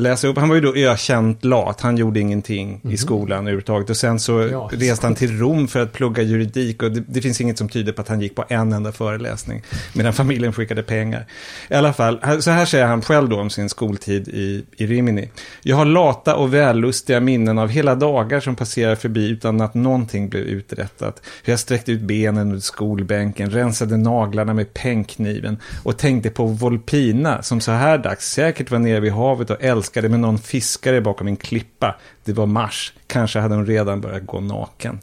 läsa 0.00 0.28
upp. 0.28 0.38
Han 0.38 0.48
var 0.48 0.56
ju 0.56 0.60
då 0.62 0.74
ökänt 0.76 1.44
lat. 1.44 1.80
Han 1.80 1.96
gjorde 1.96 2.20
ingenting 2.20 2.80
i 2.90 2.96
skolan 2.96 3.38
överhuvudtaget. 3.38 3.90
Och 3.90 3.96
sen 3.96 4.20
så 4.20 4.32
Mhm. 4.40 4.50
Ja. 4.52 4.70
reste 4.72 5.06
han 5.06 5.14
till 5.14 5.38
Rom 5.38 5.68
för 5.68 5.80
att 5.82 5.92
plugga 5.92 6.22
juridik. 6.22 6.82
Och 6.82 6.92
det, 6.92 7.02
det 7.08 7.20
finns 7.20 7.40
inget 7.40 7.58
som 7.58 7.68
tyder 7.68 7.92
på 7.92 8.00
att 8.02 8.08
han 8.08 8.20
gick 8.20 8.34
på 8.34 8.44
en 8.48 8.72
enda 8.72 8.92
föreläsning. 8.92 9.62
Medan 9.94 10.12
familjen 10.12 10.52
skickade 10.52 10.82
pengar. 10.82 11.26
I 11.68 11.74
alla 11.74 11.92
fall, 11.92 12.20
så 12.40 12.50
här 12.50 12.64
säger 12.64 12.86
han 12.86 13.02
själv 13.02 13.28
då 13.28 13.40
om 13.40 13.50
sin 13.50 13.68
skoltid 13.68 14.28
i, 14.28 14.64
i 14.76 14.86
Rimini. 14.86 15.28
Jag 15.62 15.76
har 15.76 15.84
lata 15.84 16.36
och 16.36 16.54
vällustiga 16.54 17.20
minnen 17.20 17.58
av 17.58 17.68
hela 17.68 17.94
dagar 17.94 18.40
som 18.40 18.56
passerar 18.56 18.94
förbi 18.94 19.28
utan 19.28 19.60
att 19.60 19.74
någonting 19.74 20.28
blev 20.28 20.42
uträttat. 20.42 21.22
Hur 21.44 21.52
jag 21.52 21.60
sträckte 21.60 21.92
ut 21.92 22.00
benen 22.00 22.42
under 22.46 22.58
skolbänken, 22.60 23.50
rensade 23.50 23.96
naglarna 23.96 24.54
med 24.54 24.74
pennkniven 24.74 25.58
och 25.82 25.96
tänkte 25.98 26.30
på 26.30 26.46
Volpina 26.46 27.42
som 27.42 27.60
så 27.60 27.72
här 27.72 27.98
dags 27.98 28.32
säkert 28.32 28.70
var 28.70 28.78
nere 28.78 29.00
vid 29.00 29.12
havet 29.12 29.50
och 29.50 29.56
älskade 29.64 29.89
med 29.94 30.20
någon 30.20 30.38
fiskare 30.38 31.00
bakom 31.00 31.26
en 31.26 31.36
klippa. 31.36 31.96
Det 32.24 32.32
var 32.32 32.46
mars, 32.46 32.92
kanske 33.06 33.38
hade 33.38 33.54
hon 33.54 33.66
redan 33.66 34.00
börjat 34.00 34.26
gå 34.26 34.40
naken. 34.40 35.00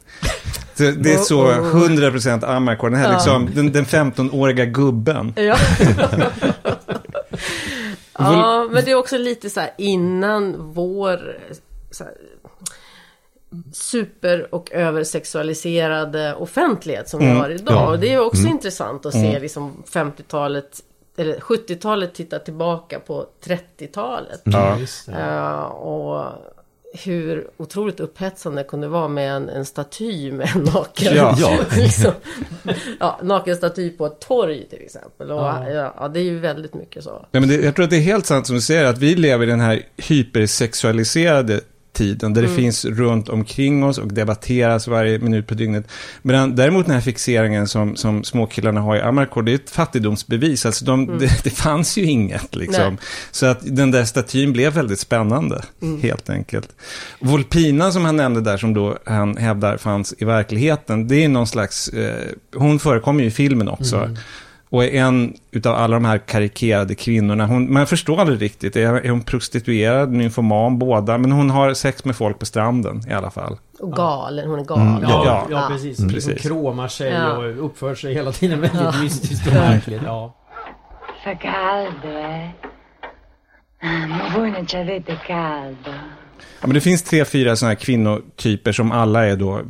Så 0.74 0.82
det 0.82 1.12
är 1.14 1.18
så 1.18 1.50
100% 1.52 2.44
Amarcord, 2.44 2.90
den 2.92 3.00
här 3.00 3.08
Ja. 3.08 3.14
liksom, 3.14 3.48
den, 3.54 3.72
den 3.72 3.84
15-åriga 3.84 4.64
gubben. 4.64 5.32
Ja. 5.36 5.56
ja, 8.18 8.68
men 8.72 8.84
det 8.84 8.90
är 8.90 8.94
också 8.94 9.18
lite 9.18 9.50
så 9.50 9.60
här 9.60 9.70
innan 9.78 10.56
vår 10.72 11.38
här, 12.00 12.12
super 13.72 14.54
och 14.54 14.72
översexualiserade 14.72 16.34
offentlighet 16.34 17.08
som 17.08 17.20
vi 17.20 17.26
Mm. 17.26 17.38
har 17.38 17.50
idag. 17.50 17.88
Och 17.92 17.98
det 17.98 18.12
är 18.12 18.20
också 18.20 18.40
Mm. 18.40 18.52
intressant 18.52 19.06
att 19.06 19.12
se 19.12 19.28
Mm. 19.28 19.42
liksom 19.42 19.82
50-talet 19.92 20.80
eller 21.18 21.36
70-talet 21.38 22.14
titta 22.14 22.38
tillbaka 22.38 23.00
på 23.00 23.26
30-talet. 23.44 24.40
Ja. 24.44 24.78
Eh, 25.18 25.60
och 25.62 26.24
hur 27.04 27.50
otroligt 27.56 28.00
upphetsande 28.00 28.62
det 28.62 28.68
kunde 28.68 28.88
vara 28.88 29.08
med 29.08 29.32
en, 29.32 29.48
en 29.48 29.64
staty 29.64 30.32
med 30.32 30.48
en 30.56 30.62
naken, 30.62 31.14
Ja. 31.16 31.36
Ja. 31.38 31.58
liksom, 31.76 32.12
ja, 33.00 33.18
naken 33.22 33.56
staty 33.56 33.90
på 33.90 34.06
ett 34.06 34.20
torg 34.20 34.66
till 34.70 34.80
exempel. 34.80 35.30
Och, 35.30 35.38
Ja. 35.40 35.70
ja. 35.70 35.94
Ja, 36.00 36.08
det 36.08 36.20
är 36.20 36.24
ju 36.24 36.38
väldigt 36.38 36.74
mycket 36.74 37.04
så. 37.04 37.26
Nej, 37.30 37.40
men 37.40 37.48
det, 37.48 37.54
jag 37.54 37.74
tror 37.74 37.84
att 37.84 37.90
det 37.90 37.96
är 37.96 38.00
helt 38.00 38.26
sant 38.26 38.46
som 38.46 38.56
du 38.56 38.62
säger, 38.62 38.84
att 38.84 38.98
vi 38.98 39.14
lever 39.14 39.46
i 39.46 39.50
den 39.50 39.60
här 39.60 39.82
hypersexualiserade 39.96 41.60
tiden, 41.98 42.34
där 42.34 42.42
det 42.42 42.48
Mm. 42.48 42.60
finns 42.60 42.84
runt 42.84 43.28
omkring 43.28 43.84
oss 43.84 43.98
och 43.98 44.12
debatteras 44.12 44.88
varje 44.88 45.18
minut 45.18 45.46
på 45.46 45.54
dygnet. 45.54 45.86
Men 46.22 46.56
däremot 46.56 46.86
den 46.86 46.94
här 46.94 47.00
fixeringen 47.02 47.68
som, 47.68 47.96
som 47.96 48.24
småkillarna 48.24 48.80
har 48.80 48.96
i 48.96 49.00
Amarcord, 49.00 49.44
det 49.46 49.52
är 49.52 49.54
ett 49.54 49.70
fattigdomsbevis. 49.70 50.66
Alltså 50.66 50.84
de, 50.84 51.04
Mm. 51.04 51.18
det, 51.18 51.44
det 51.44 51.50
fanns 51.50 51.98
ju 51.98 52.02
inget 52.04 52.56
liksom. 52.56 52.84
Nej. 52.94 52.96
Så 53.30 53.46
att 53.46 53.58
den 53.62 53.90
där 53.90 54.04
statyn 54.04 54.52
blev 54.52 54.72
väldigt 54.72 55.00
spännande, 55.00 55.62
Mm. 55.82 56.02
helt 56.02 56.30
enkelt. 56.30 56.68
Volpina 57.20 57.90
som 57.92 58.04
han 58.04 58.16
nämnde 58.16 58.40
där, 58.40 58.56
som 58.56 58.74
då 58.74 58.98
han 59.06 59.36
hävdar 59.36 59.76
fanns 59.76 60.14
i 60.18 60.24
verkligheten, 60.24 61.08
det 61.08 61.24
är 61.24 61.28
någon 61.28 61.46
slags, 61.46 61.88
eh, 61.88 62.26
hon 62.54 62.78
förekommer 62.78 63.20
ju 63.20 63.26
i 63.26 63.30
filmen 63.30 63.68
också. 63.68 64.10
Mm. 64.70 64.78
Och 64.78 64.84
är 64.84 64.88
en 65.02 65.34
utav 65.50 65.74
alla 65.76 65.96
de 65.96 66.04
här 66.04 66.18
karikerade 66.18 66.94
kvinnorna. 66.94 67.46
Hon, 67.46 67.72
man 67.72 67.86
förstår 67.86 68.20
aldrig 68.20 68.42
riktigt. 68.42 68.76
Är, 68.76 68.94
är 68.94 69.10
hon 69.10 69.22
prostituerad, 69.22 70.12
nymfoman, 70.12 70.78
båda? 70.78 71.18
Men 71.18 71.32
hon 71.32 71.50
har 71.50 71.74
sex 71.74 72.04
med 72.04 72.16
folk 72.16 72.38
på 72.38 72.46
stranden 72.46 73.02
i 73.10 73.12
alla 73.12 73.30
fall. 73.30 73.56
Och 73.80 73.92
galen, 73.92 74.50
hon 74.50 74.58
är 74.60 74.64
galen. 74.64 74.88
Mm, 74.88 75.02
Ja, 75.02 75.22
Ja. 75.26 75.46
ja, 75.50 75.66
precis. 75.68 75.98
Mm. 75.98 76.10
Precis. 76.12 76.42
kromar 76.42 76.88
sig 76.88 77.12
Ja. 77.12 77.32
och 77.36 77.64
uppför 77.64 77.94
sig 77.94 78.14
hela 78.14 78.32
tiden 78.32 78.60
väldigt 78.60 78.80
Ja. 78.80 78.92
mystiskt 79.02 79.46
och 79.46 79.52
märkligt. 79.52 80.02
Ja. 80.04 80.34
Fa 81.24 81.34
caldo, 81.34 82.18
eh? 82.18 82.48
Ah, 83.82 84.06
Ma 84.06 84.38
voi 84.38 84.50
non 84.50 84.66
ci 84.66 84.76
avete 84.76 85.16
caldo? 85.26 85.90
Ja, 86.60 86.66
men 86.66 86.74
det 86.74 86.80
finns 86.80 87.02
tre, 87.02 87.24
fyra 87.24 87.56
sådana 87.56 87.70
här 87.74 87.80
kvinnotyper 87.80 88.72
som 88.72 88.92
alla 88.92 89.26
är 89.26 89.36
då 89.36 89.60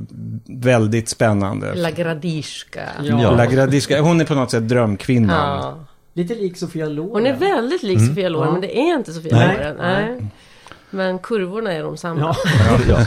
väldigt 0.46 1.08
spännande. 1.08 1.74
La 1.74 1.90
Gradishka. 1.90 2.82
Ja. 3.02 3.30
La 3.36 3.46
Gradiska, 3.46 4.00
hon 4.00 4.20
är 4.20 4.24
på 4.24 4.34
något 4.34 4.50
sätt 4.50 4.68
drömkvinnan. 4.68 5.58
Ja. 5.62 5.84
Lite 6.14 6.34
lik 6.34 6.56
Sofia 6.56 6.86
Loren. 6.86 7.10
Hon 7.12 7.26
är 7.26 7.36
väldigt 7.36 7.82
lik 7.82 7.96
Mm. 7.98 8.08
Sofia 8.08 8.28
Loren, 8.28 8.46
Ja. 8.46 8.52
men 8.52 8.60
det 8.60 8.78
är 8.78 8.94
inte 8.98 9.12
Sofia 9.12 9.36
Nej. 9.36 9.56
Loren. 9.56 9.76
Nej. 9.78 10.26
Men 10.90 11.18
kurvorna 11.18 11.72
är 11.72 11.82
de 11.82 11.96
samma. 11.96 12.20
Ja, 12.20 12.36
ja. 12.88 12.98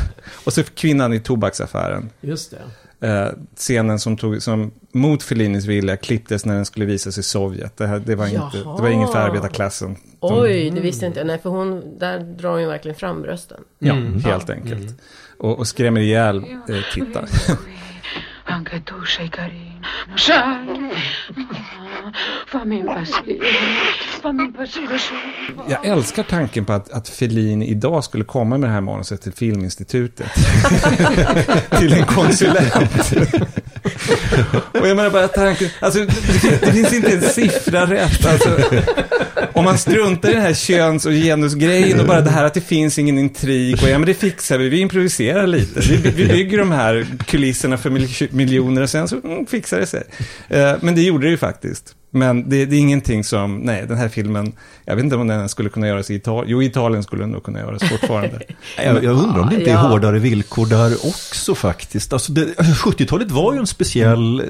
Och 0.45 0.53
så 0.53 0.63
kvinnan 0.63 1.13
i 1.13 1.19
tobaksaffären. 1.19 2.09
just 2.21 2.51
det. 2.51 2.57
Eh, 3.01 3.27
scenen 3.55 3.99
som, 3.99 4.17
tog, 4.17 4.41
som 4.41 4.71
mot 4.93 5.23
Fellinis 5.23 5.65
vilja 5.65 5.97
klipptes 5.97 6.45
när 6.45 6.55
den 6.55 6.65
skulle 6.65 6.85
visas 6.85 7.17
i 7.17 7.23
Sovjet. 7.23 7.77
Det, 7.77 7.87
här, 7.87 7.99
det, 7.99 8.15
var, 8.15 8.25
inte, 8.25 8.37
Jaha. 8.57 8.75
det 8.75 8.81
var 8.81 8.89
ingen 8.89 9.07
för 9.07 9.19
arbetarklassen. 9.19 9.95
De- 10.19 10.39
Oj, 10.41 10.69
det 10.75 10.81
visste 10.81 11.05
inte 11.05 11.19
jag. 11.19 11.27
Nej, 11.27 11.39
för 11.39 11.49
hon, 11.49 11.99
där 11.99 12.19
drar 12.19 12.49
hon 12.51 12.61
ju 12.61 12.67
verkligen 12.67 12.95
fram 12.97 13.21
brösten. 13.21 13.61
Ja, 13.79 13.93
Mm. 13.93 14.23
helt 14.23 14.49
enkelt. 14.49 15.01
Och, 15.37 15.59
och 15.59 15.67
skrämmer 15.67 16.01
ihjäl 16.01 16.37
eh, 16.37 16.75
tittaren. 16.93 17.27
Fammi. 22.47 22.83
Fammi. 24.21 24.51
Jag 25.69 25.85
älskar 25.85 26.23
tanken 26.23 26.65
på 26.65 26.73
att, 26.73 26.91
att 26.91 27.09
Fellini 27.09 27.67
idag 27.69 28.03
skulle 28.03 28.23
komma 28.23 28.57
med 28.57 28.69
det 28.69 28.73
här 28.73 28.81
manuset 28.81 29.21
till 29.21 29.31
Filminstitutet. 29.31 30.27
till 31.79 31.93
en 31.93 32.05
konsulent. 32.05 33.13
och 34.73 34.87
jag 34.87 34.95
menar 34.95 35.09
bara 35.09 35.27
tanken, 35.27 35.69
alltså 35.79 35.99
det, 35.99 36.11
finns- 36.71 36.93
inte 36.93 37.11
en 37.11 37.21
siffra 37.21 37.85
rätt. 37.85 38.25
Alltså, 38.25 38.59
om 39.53 39.65
man 39.65 39.77
struntar 39.77 40.29
i 40.29 40.33
den 40.33 40.41
här 40.41 40.53
köns 40.53 41.05
och 41.05 41.11
genusgrejen 41.11 41.99
och 41.99 42.05
bara 42.07 42.21
det 42.21 42.29
här 42.29 42.43
att 42.45 42.53
det 42.53 42.61
finns 42.61 42.99
ingen 42.99 43.17
intrig 43.17 43.83
och 43.83 43.89
ja 43.89 43.97
men 43.99 44.05
det 44.07 44.13
fixar 44.13 44.57
vi, 44.57 44.69
vi 44.69 44.79
improviserar 44.79 45.47
lite. 45.47 45.79
Vi, 45.79 45.97
vi 45.97 46.27
bygger 46.27 46.57
de 46.57 46.71
här 46.71 47.07
kulisserna 47.27 47.77
för 47.77 47.89
miljoner 48.35 48.81
och 48.81 48.89
sen 48.89 49.07
så 49.07 49.15
mm, 49.23 49.45
fixar 49.45 49.79
det 49.79 49.85
sig. 49.87 50.03
Eh, 50.49 50.73
men 50.81 50.95
det 50.95 51.01
gjorde 51.01 51.25
det 51.27 51.31
ju 51.31 51.37
faktiskt. 51.37 51.95
Men 52.13 52.49
det, 52.49 52.65
det 52.65 52.75
är 52.75 52.79
ingenting 52.79 53.23
som, 53.23 53.57
nej, 53.57 53.85
den 53.87 53.97
här 53.97 54.09
filmen, 54.09 54.53
jag 54.85 54.95
vet 54.95 55.03
inte 55.03 55.15
om 55.15 55.27
den 55.27 55.49
skulle 55.49 55.69
kunna 55.69 55.87
göras 55.87 56.11
i 56.11 56.15
Italien. 56.15 56.45
Jo, 56.47 56.61
i 56.61 56.65
Italien 56.65 57.03
skulle 57.03 57.23
den 57.23 57.31
nog 57.31 57.43
kunna 57.43 57.59
göras 57.59 57.83
fortfarande. 57.89 58.39
Jag, 58.85 59.03
jag 59.03 59.17
undrar 59.17 59.39
om 59.39 59.49
det 59.49 59.55
inte 59.55 59.69
är 59.69 59.73
Ja. 59.73 59.79
hårdare 59.79 60.19
villkor 60.19 60.65
där 60.65 60.93
också 61.07 61.55
faktiskt. 61.55 62.13
Alltså 62.13 62.31
det, 62.31 62.45
70-talet 62.57 63.31
var 63.31 63.53
ju 63.53 63.59
en 63.59 63.67
speciell 63.67 64.43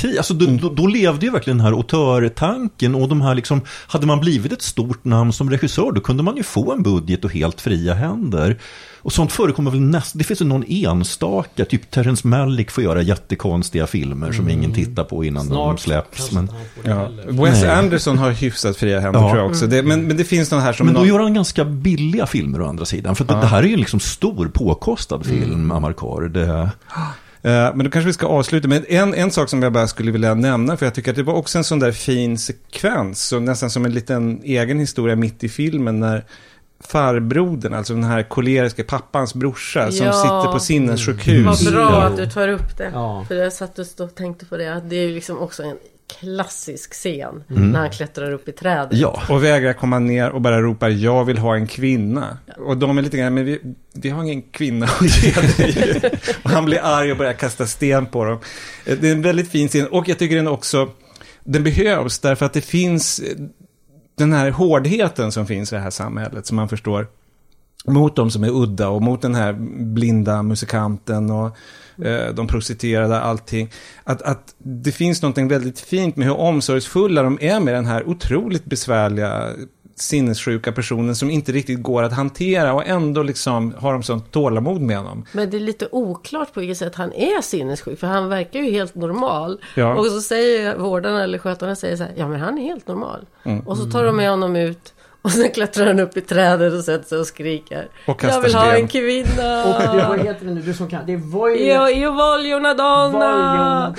tid, 0.00 0.18
alltså 0.18 0.34
då, 0.34 0.46
då, 0.46 0.74
då 0.74 0.86
levde 0.86 1.26
ju 1.26 1.32
verkligen 1.32 1.58
den 1.58 1.66
här 1.66 1.72
autörtanken 1.72 2.94
och 2.94 3.08
de 3.08 3.20
här 3.20 3.34
liksom, 3.34 3.60
hade 3.86 4.06
man 4.06 4.20
blivit 4.20 4.52
ett 4.52 4.62
stort 4.62 5.04
namn 5.04 5.32
som 5.32 5.50
regissör 5.50 5.92
då 5.92 6.00
kunde 6.00 6.22
man 6.22 6.36
ju 6.36 6.42
få 6.42 6.72
en 6.72 6.82
budget 6.82 7.24
och 7.24 7.32
helt 7.32 7.60
fria 7.60 7.94
händer. 7.94 8.58
Och 9.02 9.12
sånt 9.12 9.32
förekommer 9.32 9.70
väl 9.70 9.80
nästan, 9.80 10.18
det 10.18 10.24
finns 10.24 10.40
ju 10.40 10.44
någon 10.44 10.64
enstaka, 10.68 11.64
typ 11.64 11.90
Terrence 11.90 12.26
Malick 12.26 12.70
får 12.70 12.84
göra 12.84 13.02
jättekonstiga 13.02 13.86
filmer 13.86 14.32
som 14.32 14.48
ingen 14.48 14.72
tittar 14.74 15.04
på 15.04 15.24
innan 15.24 15.48
de 15.48 15.54
Snart 15.54 15.80
släpps. 15.80 16.16
kanske 16.16 16.34
Men, 16.34 16.48
Ja. 16.82 17.08
Wes 17.44 17.62
Nej. 17.62 17.70
Anderson 17.70 18.18
har 18.18 18.30
hyfsat 18.30 18.76
fria 18.76 19.00
händer 19.00 19.20
Ja. 19.20 19.28
tror 19.28 19.42
jag 19.42 19.50
också. 19.50 19.66
Det, 19.66 19.82
men, 19.82 20.06
men 20.06 20.16
det 20.16 20.24
finns 20.24 20.50
någon 20.50 20.60
här 20.60 20.72
som... 20.72 20.86
men 20.86 20.94
då 20.94 21.00
någon... 21.00 21.08
gör 21.08 21.18
han 21.20 21.34
ganska 21.34 21.64
billiga 21.64 22.26
filmer 22.26 22.62
å 22.62 22.66
andra 22.68 22.84
sidan. 22.84 23.16
För 23.16 23.24
att 23.24 23.40
det 23.40 23.46
här 23.46 23.62
är 23.62 23.66
ju 23.66 23.72
en 23.72 23.80
liksom 23.80 24.00
stor 24.00 24.48
påkostad 24.48 25.26
film, 25.26 25.72
Amarkar. 25.72 26.28
Det, 26.28 26.46
Eh, 26.48 26.68
Men 27.42 27.78
då 27.78 27.90
kanske 27.90 28.06
vi 28.06 28.12
ska 28.12 28.26
avsluta 28.26 28.68
med 28.68 28.84
en, 28.88 29.14
en 29.14 29.30
sak 29.30 29.48
som 29.48 29.62
jag 29.62 29.72
bara 29.72 29.86
skulle 29.86 30.10
vilja 30.10 30.34
nämna. 30.34 30.76
För 30.76 30.86
jag 30.86 30.94
tycker 30.94 31.10
att 31.10 31.16
det 31.16 31.22
var 31.22 31.34
också 31.34 31.58
en 31.58 31.64
sån 31.64 31.78
där 31.78 31.92
fin 31.92 32.38
sekvens. 32.38 33.22
Så 33.28 33.40
nästan 33.40 33.70
som 33.70 33.84
en 33.84 33.92
liten 33.94 34.40
egen 34.44 34.78
historia 34.78 35.16
mitt 35.16 35.44
i 35.44 35.48
filmen. 35.48 36.00
När 36.00 36.24
farbrodern, 36.80 37.74
alltså 37.74 37.94
den 37.94 38.04
här 38.04 38.22
koleriska 38.22 38.84
pappans 38.84 39.34
brorsa. 39.34 39.90
Som 39.92 40.06
Ja. 40.06 40.12
sitter 40.12 40.52
på 40.52 40.58
sinnessjukhus. 40.58 41.62
Vad 41.64 41.72
bra 41.74 42.02
att 42.02 42.16
du 42.16 42.26
tar 42.30 42.48
upp 42.48 42.76
det. 42.78 42.90
Ja. 42.94 43.24
För 43.28 43.34
jag 43.34 43.52
satt 43.52 43.78
och 43.78 44.14
tänkte 44.14 44.46
på 44.46 44.56
det. 44.56 44.74
att 44.74 44.90
Det 44.90 44.96
är 44.96 45.08
ju 45.08 45.14
liksom 45.14 45.38
också 45.38 45.62
en 45.62 45.76
klassisk 46.20 46.92
scen. 46.94 47.44
Mm. 47.50 47.70
När 47.70 47.78
han 47.80 47.90
klättrar 47.90 48.32
upp 48.32 48.48
i 48.48 48.52
trädet. 48.52 48.98
Och 49.30 49.44
vägrar 49.44 49.72
komma 49.72 49.98
ner 49.98 50.30
och 50.30 50.40
bara 50.40 50.60
ropar 50.62 50.88
jag 50.88 51.24
vill 51.24 51.38
ha 51.38 51.54
en 51.56 51.66
kvinna. 51.66 52.38
Och 52.56 52.76
de 52.76 52.98
är 52.98 53.02
lite 53.02 53.16
grann, 53.16 53.34
men 53.34 53.44
vi, 53.44 53.60
vi 53.94 54.10
har 54.10 54.22
ingen 54.22 54.42
kvinna 54.42 54.86
att 54.86 55.24
ge 55.24 55.32
dig. 55.32 56.10
Och 56.42 56.50
han 56.50 56.64
blir 56.64 56.80
arg 56.82 57.12
och 57.12 57.18
börjar 57.18 57.32
kasta 57.32 57.66
sten 57.66 58.06
på 58.06 58.24
dem. 58.24 58.38
Eh, 58.84 58.98
Det 59.00 59.08
är 59.08 59.12
en 59.12 59.22
väldigt 59.22 59.50
fin 59.50 59.68
scen 59.68 59.86
och 59.86 60.08
jag 60.08 60.18
tycker 60.18 60.36
den 60.36 60.48
också, 60.48 60.88
den 61.44 61.64
behövs 61.64 62.18
därför 62.18 62.46
att 62.46 62.52
det 62.52 62.60
finns 62.60 63.20
den 64.18 64.32
här 64.32 64.50
hårdheten 64.50 65.32
som 65.32 65.46
finns 65.46 65.72
i 65.72 65.74
det 65.74 65.80
här 65.82 65.90
samhället 65.90 66.46
som 66.46 66.56
man 66.56 66.68
förstår. 66.68 67.06
Mot 67.86 68.16
de 68.16 68.30
som 68.30 68.44
är 68.44 68.50
udda 68.50 68.88
och 68.88 69.02
mot 69.02 69.22
den 69.22 69.34
här 69.34 69.52
blinda 69.94 70.42
musikanten 70.42 71.30
och 71.30 71.56
de 72.34 72.46
prostituerade, 72.46 73.20
allting. 73.20 73.70
Att, 74.04 74.22
att 74.22 74.54
det 74.58 74.92
finns 74.92 75.22
något 75.22 75.38
väldigt 75.38 75.80
fint 75.80 76.16
med 76.16 76.26
hur 76.26 76.36
omsorgsfulla 76.36 77.22
de 77.22 77.38
är 77.40 77.60
med 77.60 77.74
den 77.74 77.86
här 77.86 78.08
otroligt 78.08 78.64
besvärliga 78.64 79.52
sinnessjuka 80.00 80.72
personen 80.72 81.16
som 81.16 81.30
inte 81.30 81.52
riktigt 81.52 81.82
går 81.82 82.02
att 82.02 82.12
hantera 82.12 82.72
och 82.72 82.86
ändå 82.86 83.22
liksom 83.22 83.74
har 83.78 83.92
de 83.92 84.02
sånt 84.02 84.32
tålamod 84.32 84.80
med 84.80 84.96
honom. 84.96 85.24
Men 85.32 85.50
det 85.50 85.56
är 85.56 85.60
lite 85.60 85.88
oklart 85.92 86.54
på 86.54 86.60
vilket 86.60 86.78
sätt 86.78 86.94
han 86.94 87.12
är 87.12 87.42
sinnessjuk. 87.42 87.98
För 87.98 88.06
han 88.06 88.28
verkar 88.28 88.60
ju 88.60 88.70
helt 88.70 88.94
normal. 88.94 89.60
Ja. 89.74 89.94
Och 89.94 90.06
så 90.06 90.20
säger 90.20 90.76
vårdarna 90.76 91.24
eller 91.24 91.38
skötarna 91.38 91.76
säger 91.76 91.96
så 91.96 92.02
här. 92.02 92.12
Ja 92.16 92.28
men 92.28 92.40
han 92.40 92.58
är 92.58 92.62
helt 92.62 92.88
normal. 92.88 93.26
Mm. 93.42 93.60
Och 93.60 93.76
så 93.76 93.90
tar 93.90 94.04
de 94.04 94.16
med 94.16 94.30
honom 94.30 94.56
ut. 94.56 94.94
Och 95.22 95.32
sen 95.32 95.50
klättrar 95.50 95.86
han 95.86 96.00
upp 96.00 96.16
i 96.16 96.20
trädet 96.20 96.72
och 96.72 96.84
sätter 96.84 97.08
sig 97.08 97.18
och 97.18 97.26
skriker. 97.26 97.88
Och 98.06 98.24
Jag 98.24 98.40
vill 98.40 98.54
ha 98.54 98.76
en 98.76 98.88
kvinna. 98.88 99.64
Och 99.64 99.96
det, 99.96 100.06
vad 100.08 100.18
heter 100.20 100.46
det 100.46 100.54
nu, 100.54 100.60
du 100.60 100.74
som 100.74 100.88
kan, 100.88 101.06
det 101.06 101.12
är 101.12 101.16
Voy... 101.16 101.56
Io, 101.56 101.88
io 101.88 102.12
voglio 102.12 102.56
una 102.56 102.74
donna. 102.74 103.94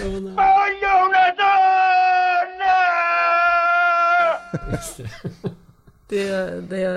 Det, 6.09 6.49
det, 6.69 6.87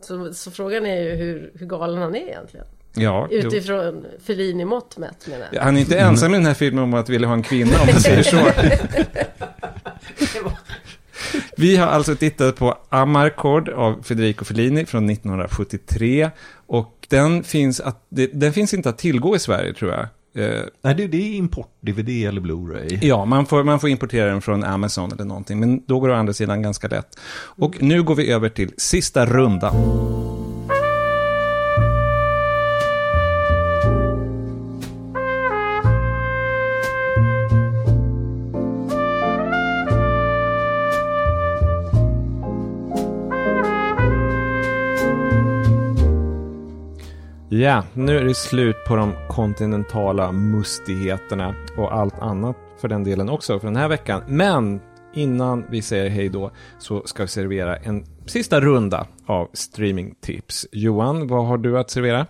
så, 0.00 0.34
så 0.34 0.50
frågan 0.50 0.86
är 0.86 1.02
ju 1.02 1.10
hur, 1.10 1.50
hur 1.54 1.66
galen 1.66 2.02
han 2.02 2.14
är 2.14 2.28
egentligen. 2.28 2.66
Ja, 2.94 3.28
jo. 3.30 3.38
Utifrån 3.38 4.06
Fellini-mått 4.26 4.96
mätt 4.96 5.26
menar 5.26 5.46
jag. 5.52 5.62
Han 5.62 5.76
är 5.76 5.80
inte 5.80 5.98
ensam 5.98 6.34
i 6.34 6.36
den 6.36 6.46
här 6.46 6.54
filmen 6.54 6.84
om 6.84 6.94
att 6.94 7.08
vilja 7.08 7.28
ha 7.28 7.34
en 7.34 7.42
kvinna 7.42 7.80
om 7.80 7.86
man 7.86 8.00
säger 8.00 8.22
så. 8.22 8.36
Vi 11.60 11.76
har 11.76 11.86
alltså 11.86 12.14
tittat 12.14 12.56
på 12.56 12.78
Amarcord 12.88 13.68
av 13.68 14.02
Federico 14.02 14.44
Fellini 14.44 14.86
från 14.86 15.10
1973. 15.10 16.30
Och 16.66 17.06
den 17.08 17.42
finns, 17.42 17.80
att, 17.80 18.06
den 18.32 18.52
finns 18.52 18.74
inte 18.74 18.88
att 18.88 18.98
tillgå 18.98 19.36
i 19.36 19.38
Sverige 19.38 19.74
tror 19.74 19.90
jag. 19.90 20.00
Eh, 20.44 20.62
nej, 20.82 20.94
det, 20.94 21.06
det 21.06 21.16
är 21.16 21.36
import-DVD 21.36 22.08
eller 22.08 22.40
Blu-ray. 22.40 22.98
Ja, 23.02 23.24
man 23.24 23.46
får, 23.46 23.64
man 23.64 23.80
får 23.80 23.90
importera 23.90 24.30
den 24.30 24.42
från 24.42 24.64
Amazon 24.64 25.12
eller 25.12 25.24
någonting. 25.24 25.60
Men 25.60 25.82
då 25.86 26.00
går 26.00 26.08
det 26.08 26.14
å 26.14 26.16
andra 26.16 26.32
sidan 26.32 26.62
ganska 26.62 26.88
lätt. 26.88 27.18
Och 27.34 27.82
nu 27.82 28.02
går 28.02 28.14
vi 28.14 28.32
över 28.32 28.48
till 28.48 28.72
sista 28.76 29.26
rundan. 29.26 29.74
Ja, 47.58 47.82
nu 47.94 48.18
är 48.18 48.24
det 48.24 48.34
slut 48.34 48.76
på 48.86 48.96
de 48.96 49.12
kontinentala 49.28 50.32
mustigheterna 50.32 51.54
och 51.76 51.92
allt 51.96 52.18
annat 52.18 52.56
för 52.80 52.88
den 52.88 53.04
delen 53.04 53.28
också 53.28 53.58
för 53.60 53.66
den 53.66 53.76
här 53.76 53.88
veckan. 53.88 54.22
Men 54.28 54.80
innan 55.14 55.64
vi 55.70 55.82
säger 55.82 56.10
hej 56.10 56.28
då 56.28 56.50
så 56.78 57.02
ska 57.06 57.22
vi 57.22 57.28
servera 57.28 57.76
en 57.76 58.04
sista 58.26 58.60
runda 58.60 59.06
av 59.26 59.48
streamingtips. 59.52 60.66
Johan, 60.72 61.26
vad 61.26 61.46
har 61.46 61.58
du 61.58 61.78
att 61.78 61.90
servera? 61.90 62.26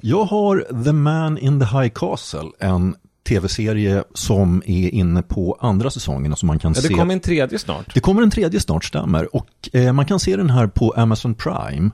Jag 0.00 0.24
har 0.24 0.84
The 0.84 0.92
Man 0.92 1.38
in 1.38 1.60
the 1.60 1.66
High 1.78 1.88
Castle, 1.94 2.50
en 2.58 2.94
tv-serie 3.28 4.04
som 4.14 4.62
är 4.66 4.88
inne 4.88 5.22
på 5.22 5.56
andra 5.60 5.90
säsongen. 5.90 6.36
Som 6.36 6.46
man 6.46 6.58
kan 6.58 6.72
Ja, 6.72 6.80
det 6.80 6.88
se. 6.88 6.94
kommer 6.94 7.14
en 7.14 7.20
tredje 7.20 7.58
snart. 7.58 7.94
Det 7.94 8.00
kommer 8.00 8.22
en 8.22 8.30
tredje 8.30 8.60
snart, 8.60 8.84
stämmer. 8.84 9.36
Och 9.36 9.48
eh, 9.72 9.92
man 9.92 10.06
kan 10.06 10.20
se 10.20 10.36
den 10.36 10.50
här 10.50 10.66
på 10.66 10.90
Amazon 10.96 11.34
Prime. 11.34 11.90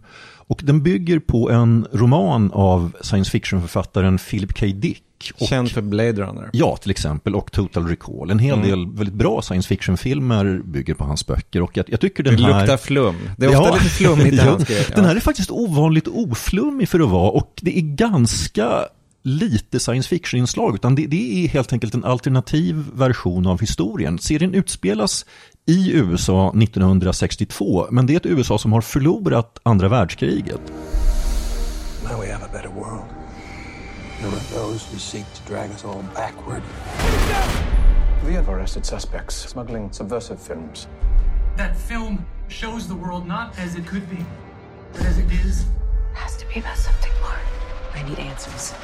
Och 0.48 0.60
den 0.64 0.82
bygger 0.82 1.18
på 1.18 1.50
en 1.50 1.86
roman 1.92 2.50
av 2.52 2.92
science 3.00 3.30
fiction-författaren 3.30 4.18
Philip 4.18 4.58
K. 4.60 4.66
Dick. 4.66 5.02
Och, 5.40 5.46
Känd 5.46 5.70
för 5.70 5.80
Blade 5.82 6.12
Runner. 6.12 6.50
Ja, 6.52 6.76
till 6.76 6.90
exempel. 6.90 7.34
Och 7.34 7.52
Total 7.52 7.86
Recall. 7.88 8.30
En 8.30 8.38
hel 8.38 8.54
Mm. 8.54 8.68
del 8.68 8.86
väldigt 8.92 9.14
bra 9.14 9.42
science 9.42 9.68
fiction-filmer 9.68 10.60
bygger 10.64 10.94
på 10.94 11.04
hans 11.04 11.26
böcker. 11.26 11.62
Och 11.62 11.76
jag, 11.76 11.84
jag 11.88 12.00
tycker 12.00 12.22
den 12.22 12.36
Det 12.36 12.42
här... 12.42 12.60
luktar 12.60 12.76
flum. 12.76 13.16
Det 13.36 13.46
är 13.46 13.50
ofta 13.60 13.74
lite 13.74 13.84
flummigt 13.84 14.34
ja, 14.38 14.42
hans 14.44 14.64
grejer. 14.68 14.86
Den 14.94 15.04
Ja. 15.04 15.08
här 15.08 15.16
är 15.16 15.20
faktiskt 15.20 15.50
ovanligt 15.50 16.08
oflummig 16.08 16.88
för 16.88 17.00
att 17.00 17.08
vara. 17.10 17.30
Och 17.30 17.52
det 17.62 17.78
är 17.78 17.82
ganska 17.82 18.70
lite 19.22 19.80
science 19.80 20.08
fiction-inslag. 20.08 20.74
Utan 20.74 20.94
det, 20.94 21.06
det 21.06 21.44
är 21.44 21.48
helt 21.48 21.72
enkelt 21.72 21.94
en 21.94 22.04
alternativ 22.04 22.84
version 22.94 23.46
av 23.46 23.60
historien. 23.60 24.18
Serien 24.18 24.54
utspelas 24.54 25.26
i 25.68 25.92
USA 25.92 26.48
1962. 26.48 27.86
Men 27.90 28.06
det 28.06 28.12
är 28.12 28.16
ett 28.16 28.26
USA 28.26 28.58
som 28.58 28.72
har 28.72 28.80
förlorat 28.80 29.58
andra 29.62 29.88
världskriget. 29.88 30.60
Now 32.04 32.20
we 32.20 32.32
have 32.32 32.44
a 32.44 32.48
better 32.52 32.68
world. 32.68 33.04
There 34.20 34.28
are 34.28 34.66
those 34.66 34.92
who 34.92 34.98
seek 34.98 35.24
to 35.34 35.52
drag 35.52 35.70
us 35.70 35.84
all 35.84 36.02
backward. 36.14 36.62
We 38.26 38.32
have 38.32 38.48
arrested 38.48 38.84
suspects 38.84 39.48
smuggling 39.48 39.92
subversive 39.92 40.38
films. 40.40 40.88
That 41.56 41.76
film 41.88 42.18
shows 42.48 42.86
the 42.86 42.94
world 42.94 43.26
not 43.26 43.58
as 43.58 43.74
it 43.74 43.86
could 43.86 44.10
be, 44.10 44.24
but 44.92 45.02
as 45.02 45.18
it 45.18 45.30
is. 45.46 45.66
Has 46.14 46.36
to 46.36 46.46
be 46.54 46.60
about 46.60 46.78
something 46.78 47.12
more. 47.20 47.40
I 47.94 48.08
need 48.08 48.18
answers. 48.18 48.74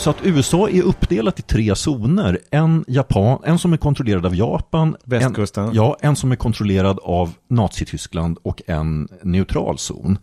Så 0.00 0.10
att 0.10 0.16
USA 0.22 0.68
är 0.68 0.82
uppdelat 0.82 1.38
i 1.38 1.42
tre 1.42 1.74
zoner. 1.74 2.38
En, 2.50 2.84
Japan, 2.88 3.38
en 3.44 3.58
som 3.58 3.72
är 3.72 3.76
kontrollerad 3.76 4.26
av 4.26 4.36
Japan. 4.36 4.96
Västkusten. 5.04 5.64
En, 5.64 5.74
ja, 5.74 5.96
en 6.00 6.16
som 6.16 6.32
är 6.32 6.36
kontrollerad 6.36 6.98
av 7.02 7.32
Nazityskland 7.48 8.38
och 8.42 8.62
en 8.66 9.08
neutral 9.22 9.78
zon. 9.78 10.18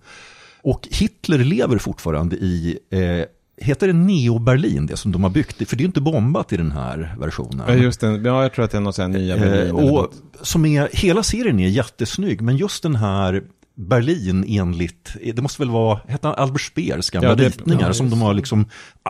Och 0.62 0.88
Hitler 0.92 1.38
lever 1.38 1.78
fortfarande 1.78 2.36
i, 2.36 2.80
eh, 2.92 3.26
heter 3.66 3.88
det 3.88 3.94
Neo-Berlin, 3.94 4.88
det 4.88 4.98
som 4.98 5.12
de 5.12 5.24
har 5.24 5.30
byggt? 5.30 5.70
För 5.70 5.76
det 5.76 5.82
är 5.82 5.84
ju 5.84 5.88
inte 5.88 6.02
bombat 6.02 6.54
i 6.54 6.58
den 6.58 6.72
här 6.72 7.16
versionen. 7.20 7.66
Ja, 7.68 7.74
just 7.74 8.00
det. 8.00 8.08
Ja, 8.08 8.42
jag 8.42 8.54
tror 8.54 8.66
att 8.66 8.72
det 8.72 8.78
är 8.78 8.82
något 8.82 8.96
sånt 8.96 9.14
här 9.16 9.22
nya 9.22 9.38
Berlin. 9.38 9.78
Eh, 9.78 9.94
och 9.94 10.12
som 10.42 10.66
är, 10.66 10.90
hela 10.92 11.24
serien 11.24 11.60
är 11.60 11.68
jättesnygg, 11.68 12.42
men 12.42 12.58
just 12.58 12.84
den 12.84 12.96
här 12.96 13.44
Berlin 13.80 14.46
enligt, 14.48 15.16
det 15.36 15.42
måste 15.42 15.62
väl 15.62 15.70
vara, 15.70 16.00
hette 16.08 16.28
Albert 16.30 16.62
Speers 16.62 17.10
gamla 17.10 17.30
Ja, 17.30 17.36
det- 17.36 17.46
ritningar 17.46 17.88
ja, 17.88 17.94
som 17.94 18.10
de 18.10 18.22
har 18.22 18.34
liksom 18.34 18.66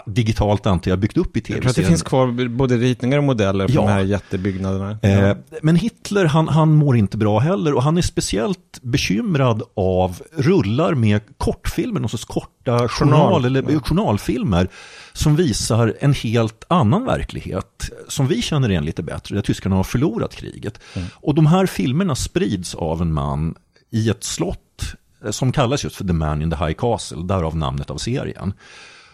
digitalt 0.06 0.66
antar 0.66 0.92
jag 0.92 1.00
byggt 1.00 1.18
upp 1.18 1.38
i 1.38 1.40
Jag 1.40 1.46
tror 1.46 1.56
att 1.58 1.62
tv-serien. 1.64 1.86
det 1.86 1.90
finns 1.92 2.04
kvar 2.04 2.48
både 2.50 2.78
ritningar 2.78 3.18
och 3.18 3.24
modeller 3.24 3.66
Ja. 3.70 3.82
de 3.82 3.88
här 3.88 4.02
jättebyggnaderna. 4.02 5.00
Eh, 5.02 5.38
men 5.62 5.76
Hitler, 5.76 6.26
han, 6.26 6.48
han 6.48 6.76
mår 6.76 6.98
inte 6.98 7.18
bra 7.18 7.40
heller 7.40 7.74
och 7.74 7.84
han 7.84 7.98
är 7.98 8.02
speciellt 8.02 8.80
bekymrad 8.82 9.64
av 9.76 10.22
rullar 10.36 10.94
med 10.96 11.22
kortfilmer, 11.38 12.00
någon 12.00 12.10
sorts 12.10 12.26
korta 12.26 12.88
journal, 12.88 12.90
Journal. 12.90 13.46
eller 13.46 13.80
journalfilmer 13.80 14.68
som 15.14 15.36
visar 15.36 15.94
en 16.00 16.14
helt 16.14 16.64
annan 16.68 17.06
verklighet 17.06 17.90
som 18.08 18.28
vi 18.28 18.42
känner 18.42 18.70
igen 18.70 18.86
lite 18.86 19.04
bättre, 19.04 19.36
där 19.36 19.42
tyskarna 19.42 19.76
har 19.76 19.84
förlorat 19.84 20.36
kriget. 20.36 20.80
Och 21.14 21.36
de 21.36 21.46
här 21.46 21.66
filmerna 21.66 22.16
sprids 22.16 22.76
av 22.76 23.02
en 23.02 23.14
man 23.14 23.56
i 23.92 24.10
ett 24.10 24.24
slott 24.24 24.96
eh, 25.26 25.32
som 25.32 25.52
kallas 25.52 25.84
just 25.84 25.96
för 25.96 26.04
The 26.04 26.14
Man 26.14 26.42
in 26.42 26.52
the 26.52 26.66
High 26.66 26.74
Castle, 26.74 27.24
därav 27.24 27.58
namnet 27.58 27.90
av 27.90 27.98
serien. 27.98 28.54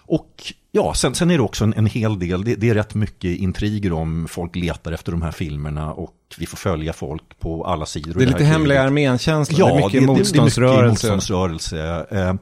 Och 0.05 0.53
ja, 0.71 0.93
sen, 0.93 1.15
sen 1.15 1.31
är 1.31 1.37
det 1.37 1.43
också 1.43 1.63
en, 1.63 1.73
en 1.73 1.85
hel 1.85 2.19
del, 2.19 2.43
det, 2.43 2.55
det 2.55 2.69
är 2.69 2.73
rätt 2.73 2.95
mycket 2.95 3.37
intriger 3.37 3.93
om 3.93 4.27
folk 4.29 4.55
letar 4.55 4.91
efter 4.91 5.11
de 5.11 5.21
här 5.21 5.31
filmerna 5.31 5.93
och 5.93 6.15
vi 6.37 6.45
får 6.45 6.57
följa 6.57 6.93
folk 6.93 7.39
på 7.39 7.65
alla 7.65 7.85
sidor. 7.85 8.13
Det 8.13 8.19
är 8.19 8.27
i 8.27 8.31
lite 8.31 8.43
hemliga 8.43 8.81
armén-känsla. 8.81 9.57
Ja, 9.59 9.65
det 9.65 9.71
är 9.71 9.75
mycket 9.75 9.91
det, 9.91 9.99
det, 9.99 10.05
motståndsrörelse. 10.05 10.77
Det 10.77 10.79
är 10.79 10.89
mycket 10.89 11.03
motståndsrörelse. 11.03 12.05
Eh, 12.11 12.33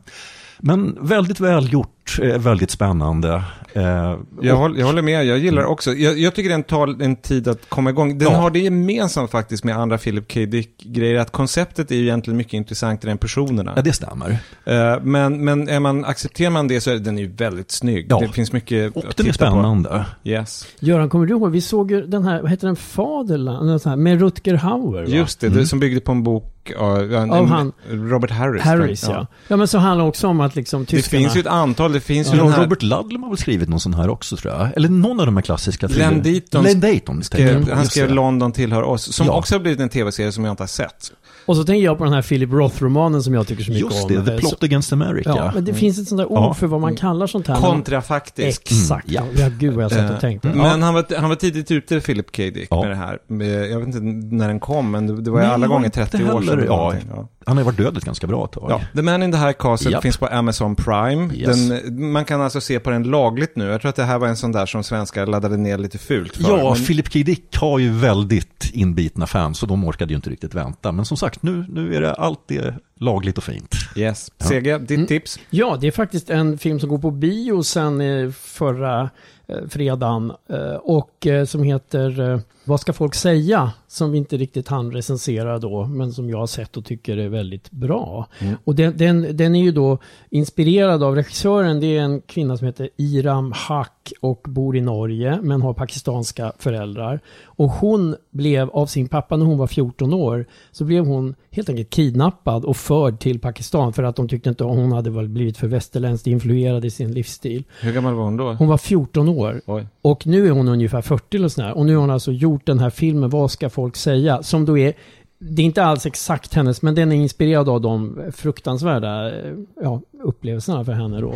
Men 0.57 0.97
väldigt 1.07 1.39
välgjort, 1.39 2.00
eh, 2.19 2.37
väldigt 2.37 2.71
spännande. 2.71 3.43
Eh, 3.73 3.83
Jag, 3.83 4.53
och- 4.53 4.59
håller, 4.59 4.79
jag 4.79 4.85
håller 4.85 5.01
med, 5.01 5.25
jag 5.25 5.37
gillar 5.37 5.61
det 5.61 5.67
också. 5.67 5.93
Jag, 5.93 6.19
jag 6.19 6.35
tycker 6.35 6.49
den 6.49 6.63
tar 6.63 7.03
en 7.03 7.15
tid 7.15 7.47
att 7.47 7.69
komma 7.69 7.89
igång. 7.89 8.17
Den 8.17 8.31
Ja. 8.31 8.37
har 8.37 8.49
det 8.51 8.59
gemensamt 8.59 9.31
faktiskt 9.31 9.63
med 9.63 9.77
andra 9.77 9.97
Philip 9.97 10.33
K. 10.33 10.39
Dick-grejer, 10.45 11.19
att 11.19 11.31
konceptet 11.31 11.91
är 11.91 11.95
ju 11.95 12.01
egentligen 12.01 12.37
mycket 12.37 12.53
intressantare 12.53 13.11
än 13.11 13.17
personerna. 13.17 13.73
Ja, 13.75 13.81
det 13.81 13.93
stämmer. 13.93 14.29
Eh, 14.65 14.99
men 15.01 15.45
men 15.45 15.69
är 15.69 15.79
man, 15.79 16.05
accepterar 16.05 16.49
man 16.49 16.67
det 16.67 16.81
så 16.81 16.91
är 16.91 16.95
den 16.97 17.17
ju 17.17 17.27
väldigt 17.27 17.71
snygg. 17.71 18.05
Ja. 18.09 18.19
Det 18.19 18.27
finns 18.27 18.51
mycket 18.53 18.95
Och 18.95 19.05
att 19.05 19.17
den 19.17 19.27
är 19.27 19.31
titta 19.31 19.45
på. 19.45 19.51
spännande. 19.51 20.05
Yes. 20.23 20.67
Göran, 20.79 21.09
kommer 21.09 21.25
du 21.25 21.31
ihåg? 21.33 21.51
Vi 21.51 21.61
såg 21.61 21.91
ju 21.91 22.01
den 22.07 22.23
här, 22.23 22.41
vad 22.41 22.51
heter 22.51 22.67
den, 22.67 22.75
Faderland? 22.75 23.67
Något 23.67 23.81
sånt 23.81 23.91
här, 23.91 23.97
Med 23.97 24.19
Rutger 24.21 24.53
Hauer 24.55 25.01
va? 25.03 25.07
Just 25.09 25.39
det, 25.39 25.49
det 25.49 25.65
som 25.65 25.79
byggde 25.79 26.01
på 26.01 26.11
en 26.11 26.23
bok 26.23 26.71
av, 26.77 27.13
en, 27.13 27.31
Av 27.31 27.45
han- 27.47 27.71
Robert 27.89 28.31
Harris. 28.31 28.61
Harris 28.63 29.03
ja. 29.09 29.27
ja. 29.47 29.57
men 29.57 29.67
så 29.67 29.77
handlar 29.77 30.03
det 30.05 30.09
också 30.09 30.27
om 30.27 30.39
att 30.41 30.55
liksom 30.55 30.81
Det 30.81 30.85
tyskarna... 30.87 31.19
finns 31.21 31.35
ju 31.35 31.39
ett 31.39 31.47
antal, 31.47 31.91
det 32.01 32.13
finns 32.13 32.33
ju 32.33 32.37
Ja, 32.37 32.43
den 32.43 32.53
här... 32.53 32.61
Robert 32.63 32.81
Ludlum 32.83 33.23
har 33.23 33.29
väl 33.29 33.37
skrivit 33.37 33.69
någon 33.69 33.79
sån 33.79 33.93
här 33.93 34.09
också 34.09 34.37
tror 34.37 34.53
jag. 34.53 34.69
Eller 34.75 34.89
någon 34.89 35.19
av 35.19 35.25
de 35.25 35.35
här 35.35 35.43
klassiska 35.43 35.87
Len 35.87 36.23
Dayton, 36.23 36.63
Len 36.63 36.81
jag 36.81 37.25
skrev, 37.25 37.69
han 37.69 37.79
just 37.79 37.91
skrev. 37.91 38.09
London 38.11 38.51
tillhör 38.51 38.81
oss, 38.83 39.13
som 39.15 39.27
Ja. 39.27 39.33
också 39.33 39.55
har 39.55 39.59
blivit 39.59 39.79
en 39.79 39.89
tv-serie 39.89 40.31
som 40.31 40.45
jag 40.45 40.51
inte 40.51 40.63
har 40.63 40.67
sett. 40.67 41.11
Och 41.45 41.55
så 41.55 41.63
tänker 41.63 41.85
jag 41.85 41.97
på 41.97 42.03
den 42.03 42.13
här 42.13 42.21
Philip 42.21 42.49
Roth-romanen 42.49 43.21
som 43.23 43.33
jag 43.33 43.47
tycker 43.47 43.63
så 43.63 43.71
mycket 43.71 43.91
Just 43.91 44.03
om. 44.03 44.09
det, 44.15 44.25
The 44.25 44.31
Eh, 44.33 44.37
Plot 44.39 44.59
så- 44.59 44.65
Against 44.65 44.93
America. 44.93 45.29
Ja, 45.37 45.51
men 45.55 45.65
det 45.65 45.73
finns 45.73 45.99
ett 45.99 46.07
sånt 46.07 46.19
där 46.19 46.31
ord 46.31 46.37
Ja. 46.39 46.53
för 46.53 46.67
vad 46.67 46.81
man 46.81 46.95
kallar 46.95 47.27
sånt 47.27 47.47
här. 47.47 47.55
Kontrafaktisk. 47.55 48.61
Exakt. 48.71 49.09
Mm, 49.09 49.23
ja. 49.37 49.49
gud 49.59 49.73
vad 49.73 49.83
jag 49.83 49.91
satt 49.91 50.09
och 50.09 50.15
Eh, 50.15 50.19
tänkte. 50.19 50.47
Ja. 50.47 50.55
Men 50.55 50.83
han 50.83 50.93
var, 50.93 51.05
han 51.19 51.29
var 51.29 51.35
tidigt 51.35 51.71
ute, 51.71 51.99
Philip 51.99 52.25
K. 52.35 52.43
Dick, 52.43 52.67
Ja. 52.69 52.81
med 52.81 52.91
det 52.91 52.95
här. 52.95 53.17
Med, 53.27 53.71
jag 53.71 53.79
vet 53.79 53.87
inte 53.87 53.99
när 54.35 54.47
den 54.47 54.59
kom, 54.59 54.91
men 54.91 55.07
det, 55.07 55.21
det 55.21 55.31
var 55.31 55.39
ju 55.39 55.45
Nej, 55.45 55.53
alla 55.53 55.67
gånger 55.67 55.85
inte 55.85 56.05
30 56.05 56.31
år 56.31 56.41
sedan. 56.41 56.63
Ja, 56.67 56.93
ja. 57.15 57.27
Han 57.45 57.57
har 57.57 57.61
ju 57.61 57.65
varit 57.65 57.77
död 57.77 57.97
ett 57.97 58.05
ganska 58.05 58.27
bra 58.27 58.47
tag. 58.47 58.71
Ja, 58.71 58.81
The 58.95 59.01
Man 59.01 59.23
in 59.23 59.31
the 59.31 59.37
High 59.37 59.51
Castle 59.51 59.91
Japp. 59.91 60.01
finns 60.01 60.17
på 60.17 60.27
Amazon 60.27 60.75
Prime. 60.75 61.33
Yes. 61.33 61.69
Den, 61.69 62.11
man 62.11 62.25
kan 62.25 62.41
alltså 62.41 62.61
se 62.61 62.79
på 62.79 62.89
den 62.89 63.03
lagligt 63.03 63.55
nu. 63.55 63.65
Jag 63.65 63.81
tror 63.81 63.89
att 63.89 63.95
det 63.95 64.03
här 64.03 64.19
var 64.19 64.27
en 64.27 64.37
sån 64.37 64.51
där 64.51 64.65
som 64.65 64.83
svenskar 64.83 65.25
laddade 65.25 65.57
ner 65.57 65.77
lite 65.77 65.97
fult 65.97 66.35
för. 66.35 66.57
Ja, 66.57 66.73
men, 66.73 66.85
Philip 66.85 67.13
K. 67.13 67.19
Dick 67.25 67.57
har 67.57 67.79
ju 67.79 67.89
väldigt 67.89 68.69
inbitna 68.73 69.27
fans 69.27 69.61
och 69.61 69.67
de 69.67 69.83
orkade 69.83 70.13
ju 70.13 70.15
inte 70.15 70.29
riktigt 70.29 70.53
vänta. 70.53 70.91
Men 70.91 71.05
som 71.05 71.17
sagt, 71.17 71.43
nu, 71.43 71.65
nu 71.69 71.95
är 71.95 72.01
det 72.01 72.13
allt 72.13 72.51
är 72.51 72.77
lagligt 72.99 73.37
och 73.37 73.43
fint. 73.43 73.75
Yes. 73.95 74.31
CG, 74.37 74.77
ditt 74.77 75.07
tips? 75.07 75.39
Ja, 75.49 75.77
det 75.81 75.87
är 75.87 75.91
faktiskt 75.91 76.29
en 76.29 76.57
film 76.57 76.79
som 76.79 76.89
går 76.89 76.97
på 76.97 77.11
bio 77.11 77.63
sen 77.63 78.01
eh, 78.01 78.31
förra 78.31 79.09
eh, 79.47 79.67
fredagen 79.69 80.31
eh, 80.49 80.75
och 80.75 81.27
som 81.47 81.63
heter 81.63 82.41
Vad 82.71 82.79
ska 82.79 82.93
folk 82.93 83.15
säga? 83.15 83.71
Som 83.87 84.11
vi 84.11 84.17
inte 84.17 84.37
riktigt 84.37 84.67
hann 84.67 84.91
recensera 84.91 85.59
då, 85.59 85.85
men 85.85 86.13
som 86.13 86.29
jag 86.29 86.37
har 86.37 86.47
sett 86.47 86.77
och 86.77 86.85
tycker 86.85 87.17
är 87.17 87.29
väldigt 87.29 87.71
bra. 87.71 88.27
Mm. 88.39 88.55
Och 88.63 88.75
den, 88.75 88.97
den, 88.97 89.37
den 89.37 89.55
är 89.55 89.61
ju 89.61 89.71
då 89.71 89.97
inspirerad 90.29 91.03
av 91.03 91.15
regissören. 91.15 91.79
Det 91.79 91.97
är 91.97 92.01
en 92.01 92.21
kvinna 92.21 92.57
som 92.57 92.67
heter 92.67 92.89
Iram 92.97 93.53
Haq 93.55 94.13
och 94.21 94.45
bor 94.49 94.77
i 94.77 94.81
Norge, 94.81 95.39
men 95.41 95.61
har 95.61 95.73
pakistanska 95.73 96.51
föräldrar. 96.59 97.19
Och 97.43 97.69
hon 97.69 98.15
blev 98.29 98.69
av 98.69 98.85
sin 98.85 99.07
pappa 99.07 99.37
när 99.37 99.45
hon 99.45 99.57
var 99.57 99.67
14 99.67 100.13
år, 100.13 100.45
så 100.71 100.83
blev 100.85 101.05
hon 101.05 101.35
helt 101.49 101.69
enkelt 101.69 101.89
kidnappad 101.89 102.65
och 102.65 102.77
förd 102.77 103.19
till 103.19 103.39
Pakistan 103.39 103.93
för 103.93 104.03
att 104.03 104.15
de 104.15 104.27
tyckte 104.27 104.49
inte 104.49 104.63
hon 104.63 104.91
hade 104.91 105.09
väl 105.09 105.29
blivit 105.29 105.57
för 105.57 105.67
västerländskt 105.67 106.27
influerad 106.27 106.85
i 106.85 106.89
sin 106.89 107.11
livsstil. 107.11 107.63
Hur 107.81 107.93
gammal 107.93 108.13
var 108.13 108.23
hon 108.23 108.37
då? 108.37 108.53
Hon 108.53 108.67
var 108.67 108.77
14 108.77 109.29
år. 109.29 109.61
Oj. 109.65 109.87
Och 110.01 110.27
nu 110.27 110.47
är 110.47 110.51
hon 110.51 110.67
ungefär 110.67 111.01
40 111.01 111.37
eller 111.37 111.47
sådär. 111.47 111.77
Och 111.77 111.85
nu 111.85 111.93
har 111.93 112.01
hon 112.01 112.09
alltså 112.09 112.31
gjort 112.31 112.60
gjort 112.61 112.67
den 112.67 112.79
här 112.79 112.89
filmen, 112.89 113.29
vad 113.29 113.51
ska 113.51 113.69
folk 113.69 113.95
säga? 113.95 114.43
Som 114.43 114.65
då 114.65 114.77
är, 114.77 114.93
det 115.39 115.61
är 115.61 115.65
inte 115.65 115.83
alls 115.83 116.05
exakt 116.05 116.53
hennes, 116.53 116.81
men 116.81 116.95
den 116.95 117.11
är 117.11 117.15
inspirerad 117.15 117.69
av 117.69 117.81
de 117.81 118.21
fruktansvärda 118.31 119.29
eh, 119.29 119.53
ja, 119.81 120.01
upplevelserna 120.23 120.85
för 120.85 120.93
henne 120.93 121.21
då. 121.21 121.33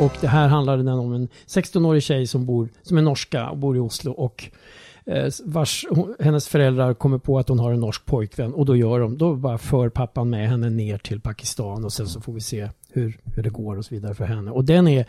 Och 0.00 0.12
det 0.20 0.28
här 0.28 0.48
handlade 0.48 0.82
den 0.82 0.98
om 0.98 1.12
en 1.12 1.28
16-årig 1.46 2.02
tjej 2.02 2.26
som, 2.26 2.46
bor, 2.46 2.68
som 2.82 2.98
är 2.98 3.02
norska 3.02 3.50
och 3.50 3.58
bor 3.58 3.76
i 3.76 3.80
Oslo 3.80 4.12
och 4.12 4.50
vars, 5.44 5.86
hon, 5.90 6.14
hennes 6.20 6.48
föräldrar 6.48 6.94
kommer 6.94 7.18
på 7.18 7.38
att 7.38 7.48
hon 7.48 7.58
har 7.58 7.72
en 7.72 7.80
norsk 7.80 8.06
pojkvän 8.06 8.54
och 8.54 8.66
då 8.66 8.76
gör 8.76 9.00
de, 9.00 9.18
då 9.18 9.34
bara 9.34 9.58
för 9.58 9.88
pappan 9.88 10.30
med 10.30 10.48
henne 10.48 10.70
ner 10.70 10.98
till 10.98 11.20
Pakistan 11.20 11.84
och 11.84 11.92
sen 11.92 12.06
så 12.06 12.20
får 12.20 12.32
vi 12.32 12.40
se 12.40 12.68
hur, 12.92 13.18
hur 13.34 13.42
det 13.42 13.50
går 13.50 13.76
och 13.76 13.84
så 13.84 13.94
vidare 13.94 14.14
för 14.14 14.24
henne. 14.24 14.50
Och 14.50 14.64
den 14.64 14.88
är 14.88 15.06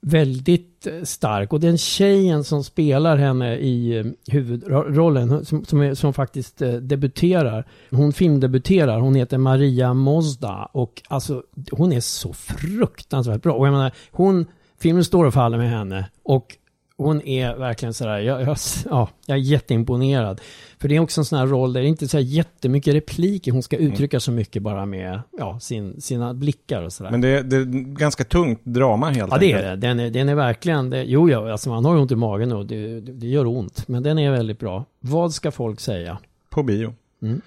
väldigt 0.00 0.86
eh, 0.86 1.02
stark 1.02 1.52
och 1.52 1.60
den 1.60 1.78
tjejen 1.78 2.44
som 2.44 2.64
spelar 2.64 3.16
henne 3.16 3.56
i 3.56 3.98
eh, 3.98 4.06
huvudrollen 4.26 5.44
som, 5.44 5.64
som, 5.64 5.80
är, 5.80 5.94
som 5.94 6.12
faktiskt 6.12 6.62
eh, 6.62 6.72
debuterar, 6.72 7.66
hon 7.90 8.12
filmdebuterar, 8.12 9.00
hon 9.00 9.14
heter 9.14 9.38
Maria 9.38 9.94
Mozda 9.94 10.68
och 10.72 11.02
alltså 11.08 11.42
hon 11.72 11.92
är 11.92 12.00
så 12.00 12.32
fruktansvärt 12.32 13.42
bra. 13.42 13.54
Och 13.54 13.66
jag 13.66 13.72
menar, 13.72 13.92
hon, 14.10 14.46
filmen 14.80 15.04
står 15.04 15.24
och 15.24 15.34
faller 15.34 15.58
med 15.58 15.70
henne 15.70 16.10
och 16.22 16.56
hon 17.02 17.22
är 17.22 17.54
verkligen 17.56 17.94
sådär, 17.94 18.18
jag, 18.18 18.42
jag, 18.42 18.56
ja, 18.90 19.08
jag 19.26 19.38
är 19.38 19.42
jätteimponerad. 19.42 20.40
För 20.78 20.88
det 20.88 20.96
är 20.96 21.00
också 21.00 21.20
en 21.20 21.24
sån 21.24 21.38
här 21.38 21.46
roll 21.46 21.72
där 21.72 21.80
det 21.82 21.88
inte 21.88 22.04
är 22.04 22.06
så 22.06 22.16
här 22.16 22.24
jättemycket 22.24 22.94
repliker, 22.94 23.52
hon 23.52 23.62
ska 23.62 23.76
uttrycka 23.76 24.20
så 24.20 24.32
mycket 24.32 24.62
bara 24.62 24.86
med 24.86 25.20
ja, 25.38 25.60
sin, 25.60 26.00
sina 26.00 26.34
blickar 26.34 26.82
och 26.82 26.92
sådär. 26.92 27.10
Men 27.10 27.20
det 27.20 27.28
är, 27.28 27.42
det 27.42 27.56
är 27.56 27.64
ganska 27.94 28.24
tungt 28.24 28.60
drama 28.64 29.10
helt 29.10 29.32
Ja 29.32 29.38
det 29.38 29.46
enkelt. 29.46 29.64
är 29.64 29.70
det. 29.70 29.76
Den 29.76 30.00
är, 30.00 30.10
den 30.10 30.28
är 30.28 30.34
verkligen, 30.34 30.90
det, 30.90 31.02
jo 31.04 31.30
ja, 31.30 31.52
alltså 31.52 31.70
man 31.70 31.84
har 31.84 31.94
ju 31.94 32.00
ont 32.00 32.10
i 32.12 32.16
magen 32.16 32.52
och 32.52 32.66
det, 32.66 33.00
det, 33.00 33.12
det 33.12 33.26
gör 33.26 33.46
ont. 33.46 33.88
Men 33.88 34.02
den 34.02 34.18
är 34.18 34.30
väldigt 34.30 34.58
bra. 34.58 34.84
Vad 35.00 35.34
ska 35.34 35.50
folk 35.50 35.80
säga? 35.80 36.18
På 36.50 36.62
bio. 36.62 36.94
Mm. 37.22 37.40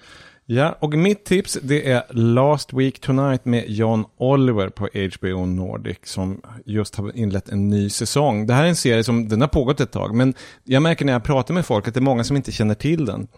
Ja, 0.48 0.76
och 0.80 0.94
mitt 0.94 1.24
tips 1.24 1.58
det 1.62 1.90
är 1.90 2.02
Last 2.10 2.72
Week 2.72 3.00
Tonight 3.00 3.44
med 3.44 3.64
John 3.68 4.04
Oliver 4.16 4.68
på 4.68 4.88
HBO 5.14 5.46
Nordic 5.46 5.98
som 6.02 6.40
just 6.64 6.96
har 6.96 7.16
inlett 7.16 7.48
en 7.48 7.68
ny 7.68 7.90
säsong. 7.90 8.46
Det 8.46 8.54
här 8.54 8.64
är 8.64 8.68
en 8.68 8.76
serie 8.76 9.04
som, 9.04 9.28
den 9.28 9.40
har 9.40 9.48
pågått 9.48 9.80
ett 9.80 9.92
tag, 9.92 10.14
men 10.14 10.34
jag 10.64 10.82
märker 10.82 11.04
när 11.04 11.12
jag 11.12 11.24
pratar 11.24 11.54
med 11.54 11.66
folk 11.66 11.88
att 11.88 11.94
det 11.94 11.98
är 11.98 12.02
många 12.02 12.24
som 12.24 12.36
inte 12.36 12.52
känner 12.52 12.74
till 12.74 13.04
den. 13.04 13.28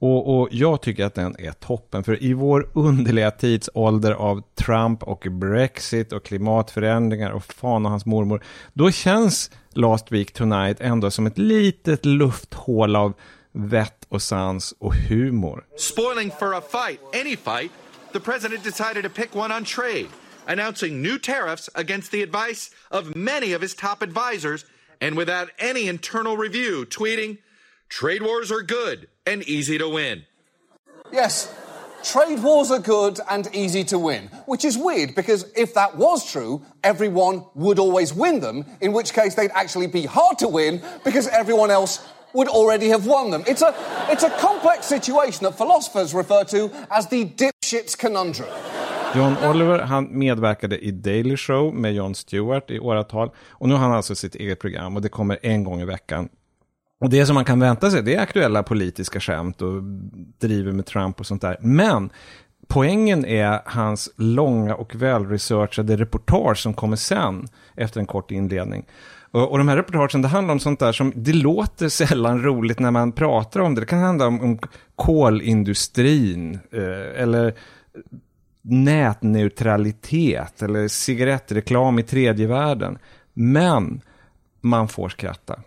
Och, 0.00 0.40
och 0.40 0.48
jag 0.50 0.82
tycker 0.82 1.04
att 1.04 1.14
den 1.14 1.36
är 1.38 1.52
toppen, 1.52 2.04
för 2.04 2.22
i 2.22 2.32
vår 2.32 2.68
underliga 2.74 3.30
tidsålder 3.30 4.12
av 4.12 4.42
Trump 4.54 5.02
och 5.02 5.26
Brexit 5.30 6.12
och 6.12 6.24
klimatförändringar 6.24 7.30
och 7.30 7.44
fan 7.44 7.84
och 7.84 7.90
hans 7.90 8.06
mormor, 8.06 8.42
då 8.72 8.90
känns 8.90 9.50
Last 9.72 10.12
Week 10.12 10.32
Tonight 10.32 10.80
ändå 10.80 11.10
som 11.10 11.26
ett 11.26 11.38
litet 11.38 12.04
lufthål 12.04 12.96
av 12.96 13.12
vett 13.52 14.06
och 14.08 14.22
sans 14.22 14.74
och 14.78 14.94
humor. 14.94 15.64
Spoiling 15.76 16.30
for 16.30 16.54
a 16.54 16.60
fight, 16.60 17.00
any 17.12 17.36
fight, 17.36 17.70
the 18.12 18.20
president 18.20 18.64
decided 18.64 19.02
to 19.02 19.10
pick 19.10 19.34
one 19.34 19.52
on 19.52 19.64
trade, 19.64 20.08
announcing 20.46 21.02
new 21.02 21.18
tariffs 21.18 21.68
against 21.74 22.10
the 22.10 22.22
advice 22.22 22.70
of 22.90 23.14
many 23.16 23.52
of 23.52 23.62
his 23.62 23.74
top 23.74 24.02
advisors 24.02 24.64
and 25.00 25.16
without 25.16 25.50
any 25.58 25.88
internal 25.88 26.36
review, 26.36 26.84
tweeting, 26.86 27.38
Trade 27.88 28.22
wars 28.22 28.52
are 28.52 28.62
good 28.62 29.08
and 29.26 29.42
easy 29.44 29.78
to 29.78 29.88
win. 29.88 30.24
Yes, 31.10 31.54
trade 32.04 32.42
wars 32.42 32.70
are 32.70 32.78
good 32.78 33.18
and 33.30 33.48
easy 33.54 33.82
to 33.84 33.98
win, 33.98 34.24
which 34.44 34.64
is 34.64 34.76
weird 34.76 35.14
because 35.14 35.50
if 35.56 35.72
that 35.74 35.96
was 35.96 36.30
true, 36.30 36.62
everyone 36.84 37.44
would 37.54 37.78
always 37.78 38.12
win 38.12 38.40
them, 38.40 38.66
in 38.80 38.92
which 38.92 39.14
case 39.14 39.34
they'd 39.34 39.50
actually 39.54 39.86
be 39.86 40.04
hard 40.04 40.38
to 40.38 40.48
win 40.48 40.82
because 41.02 41.28
everyone 41.28 41.70
else 41.70 42.06
would 42.34 42.48
already 42.48 42.88
have 42.90 43.06
won 43.06 43.30
them. 43.30 43.42
It's 43.46 43.62
a, 43.62 43.74
it's 44.10 44.26
a 44.26 44.30
complex 44.40 44.86
situation 44.86 45.44
that 45.44 45.56
philosophers 45.56 46.14
refer 46.14 46.44
to 46.44 46.70
as 46.88 47.08
the 47.08 47.24
dipshit's 47.24 47.96
conundrum. 47.96 48.48
John 49.14 49.36
Oliver, 49.44 49.78
han 49.78 50.18
medverkade 50.18 50.78
i 50.78 50.90
Daily 50.90 51.36
Show 51.36 51.74
med 51.74 51.94
Jon 51.94 52.14
Stewart 52.14 52.70
i 52.70 52.78
åratal. 52.78 53.30
Och 53.48 53.68
nu 53.68 53.74
har 53.74 53.80
han 53.80 53.92
alltså 53.92 54.14
sitt 54.14 54.34
eget 54.34 54.60
program 54.60 54.96
och 54.96 55.02
det 55.02 55.08
kommer 55.08 55.38
en 55.42 55.64
gång 55.64 55.80
i 55.80 55.84
veckan. 55.84 56.28
Och 57.00 57.10
det 57.10 57.26
som 57.26 57.34
man 57.34 57.44
kan 57.44 57.60
vänta 57.60 57.90
sig, 57.90 58.02
det 58.02 58.14
är 58.14 58.20
aktuella 58.20 58.62
politiska 58.62 59.20
skämt 59.20 59.62
och 59.62 59.82
driver 60.40 60.72
med 60.72 60.86
Trump 60.86 61.20
och 61.20 61.26
sånt 61.26 61.42
där. 61.42 61.56
Men 61.60 62.10
poängen 62.68 63.24
är 63.24 63.60
hans 63.64 64.10
långa 64.16 64.74
och 64.74 64.94
välresearchade 64.94 65.96
reportage 65.96 66.58
som 66.58 66.74
kommer 66.74 66.96
sen, 66.96 67.48
efter 67.76 68.00
en 68.00 68.06
kort 68.06 68.30
inledning. 68.30 68.86
Och, 69.38 69.50
och 69.50 69.58
de 69.58 69.68
här 69.68 69.76
reportagen, 69.76 70.22
det 70.22 70.28
handlar 70.28 70.52
om 70.52 70.60
sånt 70.60 70.80
där 70.80 70.92
som, 70.92 71.12
det 71.16 71.32
låter 71.32 71.88
sällan 71.88 72.42
roligt 72.42 72.78
när 72.78 72.90
man 72.90 73.12
pratar 73.12 73.60
om 73.60 73.74
det. 73.74 73.80
Det 73.80 73.86
kan 73.86 73.98
handla 73.98 74.26
om, 74.26 74.40
om 74.40 74.58
kolindustrin, 74.96 76.58
eh, 76.72 77.22
eller 77.22 77.54
nätneutralitet 78.62 80.62
eller 80.62 80.88
cigarettreklam 80.88 81.98
i 81.98 82.02
tredje 82.02 82.46
världen. 82.46 82.98
Men 83.34 84.00
man 84.60 84.88
får 84.88 85.08
skratta. 85.08 85.60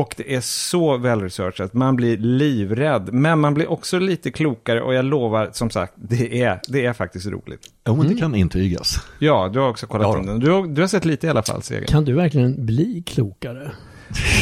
Och 0.00 0.14
det 0.16 0.34
är 0.34 0.40
så 0.40 0.96
välresearchat, 0.96 1.74
man 1.74 1.96
blir 1.96 2.16
livrädd. 2.16 3.12
Men 3.12 3.40
man 3.40 3.54
blir 3.54 3.70
också 3.70 3.98
lite 3.98 4.30
klokare 4.30 4.80
och 4.82 4.94
jag 4.94 5.04
lovar, 5.04 5.50
som 5.52 5.70
sagt, 5.70 5.92
det 5.96 6.42
är, 6.42 6.60
det 6.68 6.86
är 6.86 6.92
faktiskt 6.92 7.26
roligt. 7.26 7.60
Jo, 7.86 7.96
men 7.96 8.08
det 8.08 8.14
kan 8.14 8.34
intygas. 8.34 8.96
Ja, 9.18 9.50
du 9.52 9.58
har 9.58 9.68
också 9.68 9.86
kollat 9.86 10.06
Ja. 10.12 10.18
om 10.18 10.26
den. 10.26 10.40
Du 10.40 10.50
har, 10.50 10.66
du 10.66 10.80
har 10.80 10.88
sett 10.88 11.04
lite 11.04 11.26
i 11.26 11.30
alla 11.30 11.42
fall, 11.42 11.62
Seger. 11.62 11.86
Kan 11.86 12.04
du 12.04 12.12
verkligen 12.12 12.66
bli 12.66 13.02
klokare? 13.06 13.70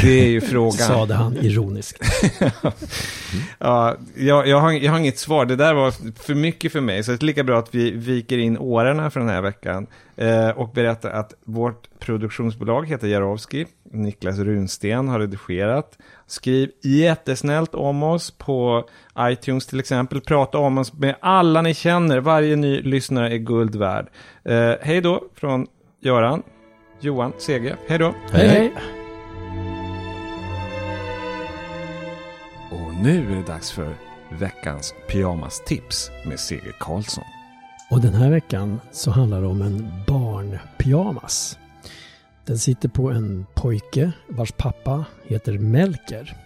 Det 0.03 0.21
är 0.21 0.29
ju 0.29 0.41
frågan. 0.41 0.73
Sade 0.73 1.15
han 1.15 1.37
ironiskt. 1.37 1.99
ja, 3.59 3.97
jag, 4.15 4.49
jag, 4.49 4.61
har, 4.61 4.73
jag 4.73 4.93
har 4.93 4.99
inget 4.99 5.19
svar. 5.19 5.47
Det 5.47 5.57
där 5.57 5.75
var 5.75 5.91
för 6.23 6.35
mycket 6.35 6.73
för 6.73 6.81
mig. 6.81 7.05
Så 7.05 7.11
det 7.11 7.23
är 7.23 7.27
lika 7.27 7.45
bra 7.45 7.59
att 7.59 7.75
vi 7.75 7.91
viker 7.91 8.39
in 8.39 8.59
åren 8.59 9.11
för 9.11 9.21
den 9.21 9.29
här 9.29 9.43
veckan. 9.43 9.87
Eh, 10.17 10.49
och 10.49 10.69
berättar 10.69 11.11
att 11.11 11.35
vårt 11.45 11.99
produktionsbolag 11.99 12.89
heter 12.89 13.09
Jarowski. 13.09 13.67
Niklas 13.93 14.39
Runsten 14.39 15.09
har 15.09 15.21
redigerat. 15.21 15.99
Skriv 16.27 16.71
jättesnällt 16.83 17.75
om 17.75 18.03
oss 18.03 18.31
på 18.31 18.89
iTunes 19.19 19.67
till 19.67 19.81
exempel. 19.81 20.21
Prata 20.21 20.59
om 20.59 20.79
oss 20.79 20.93
med 20.93 21.17
alla 21.21 21.63
ni 21.63 21.75
känner. 21.75 22.21
Varje 22.21 22.57
ny 22.57 22.83
lyssnare 22.83 23.33
är 23.35 23.39
guld 23.39 23.77
värd. 23.77 24.07
Eh, 24.45 24.73
hej 24.83 25.01
då 25.01 25.25
från 25.35 25.67
Göran, 26.01 26.43
Johan, 27.01 27.33
Sege. 27.39 27.77
Hej 27.89 27.99
då. 27.99 28.15
Hej, 28.33 28.49
hej. 28.49 28.73
Och 32.95 33.01
nu 33.01 33.33
är 33.33 33.37
det 33.37 33.43
dags 33.43 33.71
för 33.71 33.97
veckans 34.29 34.95
pyjamastips 35.09 36.11
med 36.27 36.41
Seger 36.41 36.75
Karlsson. 36.81 37.25
Och 37.91 38.01
den 38.01 38.15
här 38.15 38.31
veckan 38.31 38.81
så 38.93 39.11
handlar 39.11 39.41
det 39.41 39.47
om 39.47 39.63
en 39.63 39.93
barnpyjamas. 40.07 41.59
Den 42.45 42.59
sitter 42.59 42.89
på 42.89 43.11
en 43.11 43.47
pojke 43.55 44.13
vars 44.29 44.53
pappa 44.53 45.05
heter 45.25 45.59
Melker. 45.59 46.37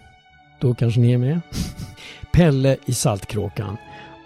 Då 0.61 0.73
kanske 0.73 0.99
ni 0.99 1.11
är 1.11 1.17
med? 1.17 1.41
Pelle 2.33 2.77
i 2.85 2.93
Saltkråkan. 2.93 3.77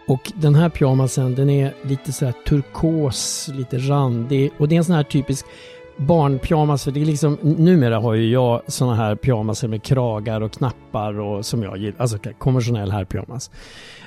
Och 0.08 0.32
den 0.36 0.56
här 0.56 0.70
pyjamasen 0.70 1.36
den 1.36 1.50
är 1.50 1.74
lite 1.84 2.14
så 2.14 2.26
här 2.26 2.34
turkos, 2.48 3.50
lite 3.54 3.78
randig 3.78 4.52
och 4.58 4.68
det 4.68 4.76
är 4.76 4.78
en 4.78 4.86
sån 4.86 4.96
här 4.96 5.04
typisk 5.04 5.46
barnpyjamas. 5.98 6.84
För 6.84 6.92
det 6.92 7.02
är 7.02 7.06
liksom, 7.06 7.38
numera 7.42 8.00
har 8.00 8.14
ju 8.14 8.30
jag 8.30 8.62
sådana 8.68 8.96
här 8.96 9.16
pyjamaser 9.16 9.68
med 9.68 9.84
kragar 9.84 10.42
och 10.42 10.52
knappar 10.52 11.20
och 11.20 11.46
som 11.46 11.64
jag 11.64 11.78
gillar, 11.78 11.96
alltså 11.98 12.18
konventionell 12.38 12.92
herrpyjamas. 12.92 13.52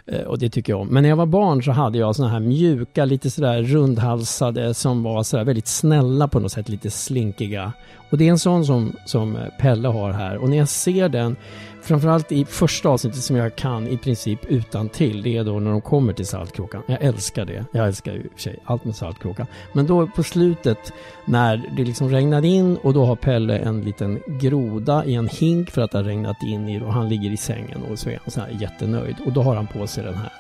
Eh, 0.07 0.21
och 0.21 0.39
det 0.39 0.51
tycker 0.51 0.73
jag 0.73 0.81
om. 0.81 0.89
Men 0.89 1.03
när 1.03 1.11
jag 1.11 1.17
var 1.17 1.27
barn 1.27 1.63
så 1.63 1.71
hade 1.73 1.99
jag 1.99 2.17
sådana 2.17 2.33
här 2.33 2.41
mjuka, 2.41 3.05
lite 3.05 3.31
sådär 3.31 3.63
rundhalsade 3.63 4.75
som 4.75 5.03
var 5.03 5.23
sådär 5.23 5.45
väldigt 5.45 5.67
snälla 5.67 6.29
på 6.29 6.41
något 6.41 6.53
sätt, 6.53 6.69
lite 6.69 6.91
slinkiga. 6.91 7.73
Och 8.11 8.19
det 8.19 8.27
är 8.27 8.31
en 8.31 8.39
sån 8.39 8.67
som, 8.67 8.97
som 9.05 9.37
eh, 9.37 9.43
Pelle 9.59 9.89
har 9.89 10.13
här. 10.13 10.37
Och 10.37 10.49
när 10.49 10.57
jag 10.57 10.69
ser 10.69 11.09
den, 11.09 11.37
framförallt 11.83 12.33
i 12.33 12.45
första 12.45 12.89
avsnittet 12.89 13.23
som 13.23 13.37
jag 13.37 13.57
kan 13.57 13.89
i 13.89 13.99
princip 13.99 14.45
utan 14.45 14.89
till 14.89 15.23
det 15.23 15.37
är 15.37 15.45
då 15.45 15.61
när 15.61 15.71
de 15.71 15.81
kommer 15.81 16.13
till 16.13 16.27
Saltkråkan. 16.27 16.83
Jag 16.87 17.03
älskar 17.03 17.45
det. 17.45 17.65
Jag 17.73 17.87
älskar 17.87 18.13
ju 18.13 18.19
i 18.19 18.27
och 18.27 18.33
för 18.33 18.41
sig 18.41 18.59
allt 18.65 18.85
med 18.85 18.97
Saltkråkan. 18.97 19.47
Men 19.73 19.87
då 19.87 20.07
på 20.07 20.23
slutet 20.23 20.93
när 21.25 21.71
det 21.77 21.85
liksom 21.85 22.11
regnar 22.11 22.45
in 22.45 22.77
och 22.77 22.95
då 22.95 23.05
har 23.05 23.17
Pelle 23.17 23.59
en 23.59 23.81
liten 23.81 24.23
groda 24.27 25.05
i 25.05 25.15
en 25.15 25.29
hink 25.29 25.71
för 25.71 25.83
att 25.83 25.91
det 25.91 25.99
har 25.99 26.05
regnat 26.05 26.43
in 26.43 26.69
i 26.69 26.81
och 26.81 26.93
han 26.93 27.09
ligger 27.09 27.31
i 27.31 27.37
sängen 27.37 27.83
och 27.91 27.99
så 27.99 28.11
är 28.11 28.21
han 28.23 28.31
så 28.31 28.41
här 28.41 28.57
jättenöjd. 28.61 29.17
Och 29.27 29.33
då 29.33 29.43
har 29.43 29.57
han 29.57 29.67
på 29.67 29.87
sig 29.87 30.05
den 30.05 30.15
här. 30.15 30.33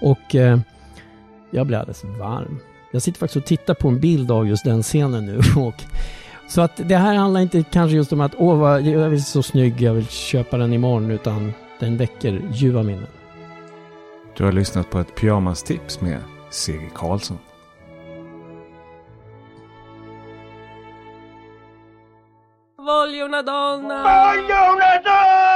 Och 0.00 0.34
eh, 0.34 0.58
jag 1.50 1.66
blir 1.66 1.78
alldeles 1.78 2.04
varm. 2.04 2.60
Jag 2.92 3.02
sitter 3.02 3.18
faktiskt 3.18 3.36
och 3.36 3.46
tittar 3.46 3.74
på 3.74 3.88
en 3.88 4.00
bild 4.00 4.30
av 4.30 4.48
just 4.48 4.64
den 4.64 4.82
scenen 4.82 5.26
nu. 5.26 5.40
Och, 5.56 5.82
så 6.46 6.60
att 6.60 6.76
det 6.76 6.96
här 6.96 7.14
handlar 7.14 7.40
inte 7.40 7.64
kanske 7.70 7.96
just 7.96 8.12
om 8.12 8.20
att 8.20 8.34
åh, 8.38 8.58
vad, 8.58 8.82
jag 8.82 9.12
är 9.12 9.16
så 9.18 9.42
snygg, 9.42 9.82
jag 9.82 9.94
vill 9.94 10.08
köpa 10.08 10.56
den 10.56 10.72
imorgon, 10.72 11.10
utan 11.10 11.52
den 11.78 11.96
väcker 11.96 12.42
ljuva 12.52 12.82
minnen. 12.82 13.06
Du 14.36 14.44
har 14.44 14.52
lyssnat 14.52 14.90
på 14.90 14.98
ett 14.98 15.14
pyjamastips 15.14 16.00
med 16.00 16.18
Seger 16.50 16.90
Karlsson. 16.94 17.38
Voglio 22.76 23.24
una 23.24 23.42
donna! 23.42 24.02
Voglio 24.02 24.72
una 24.72 25.02
donna! 25.04 25.53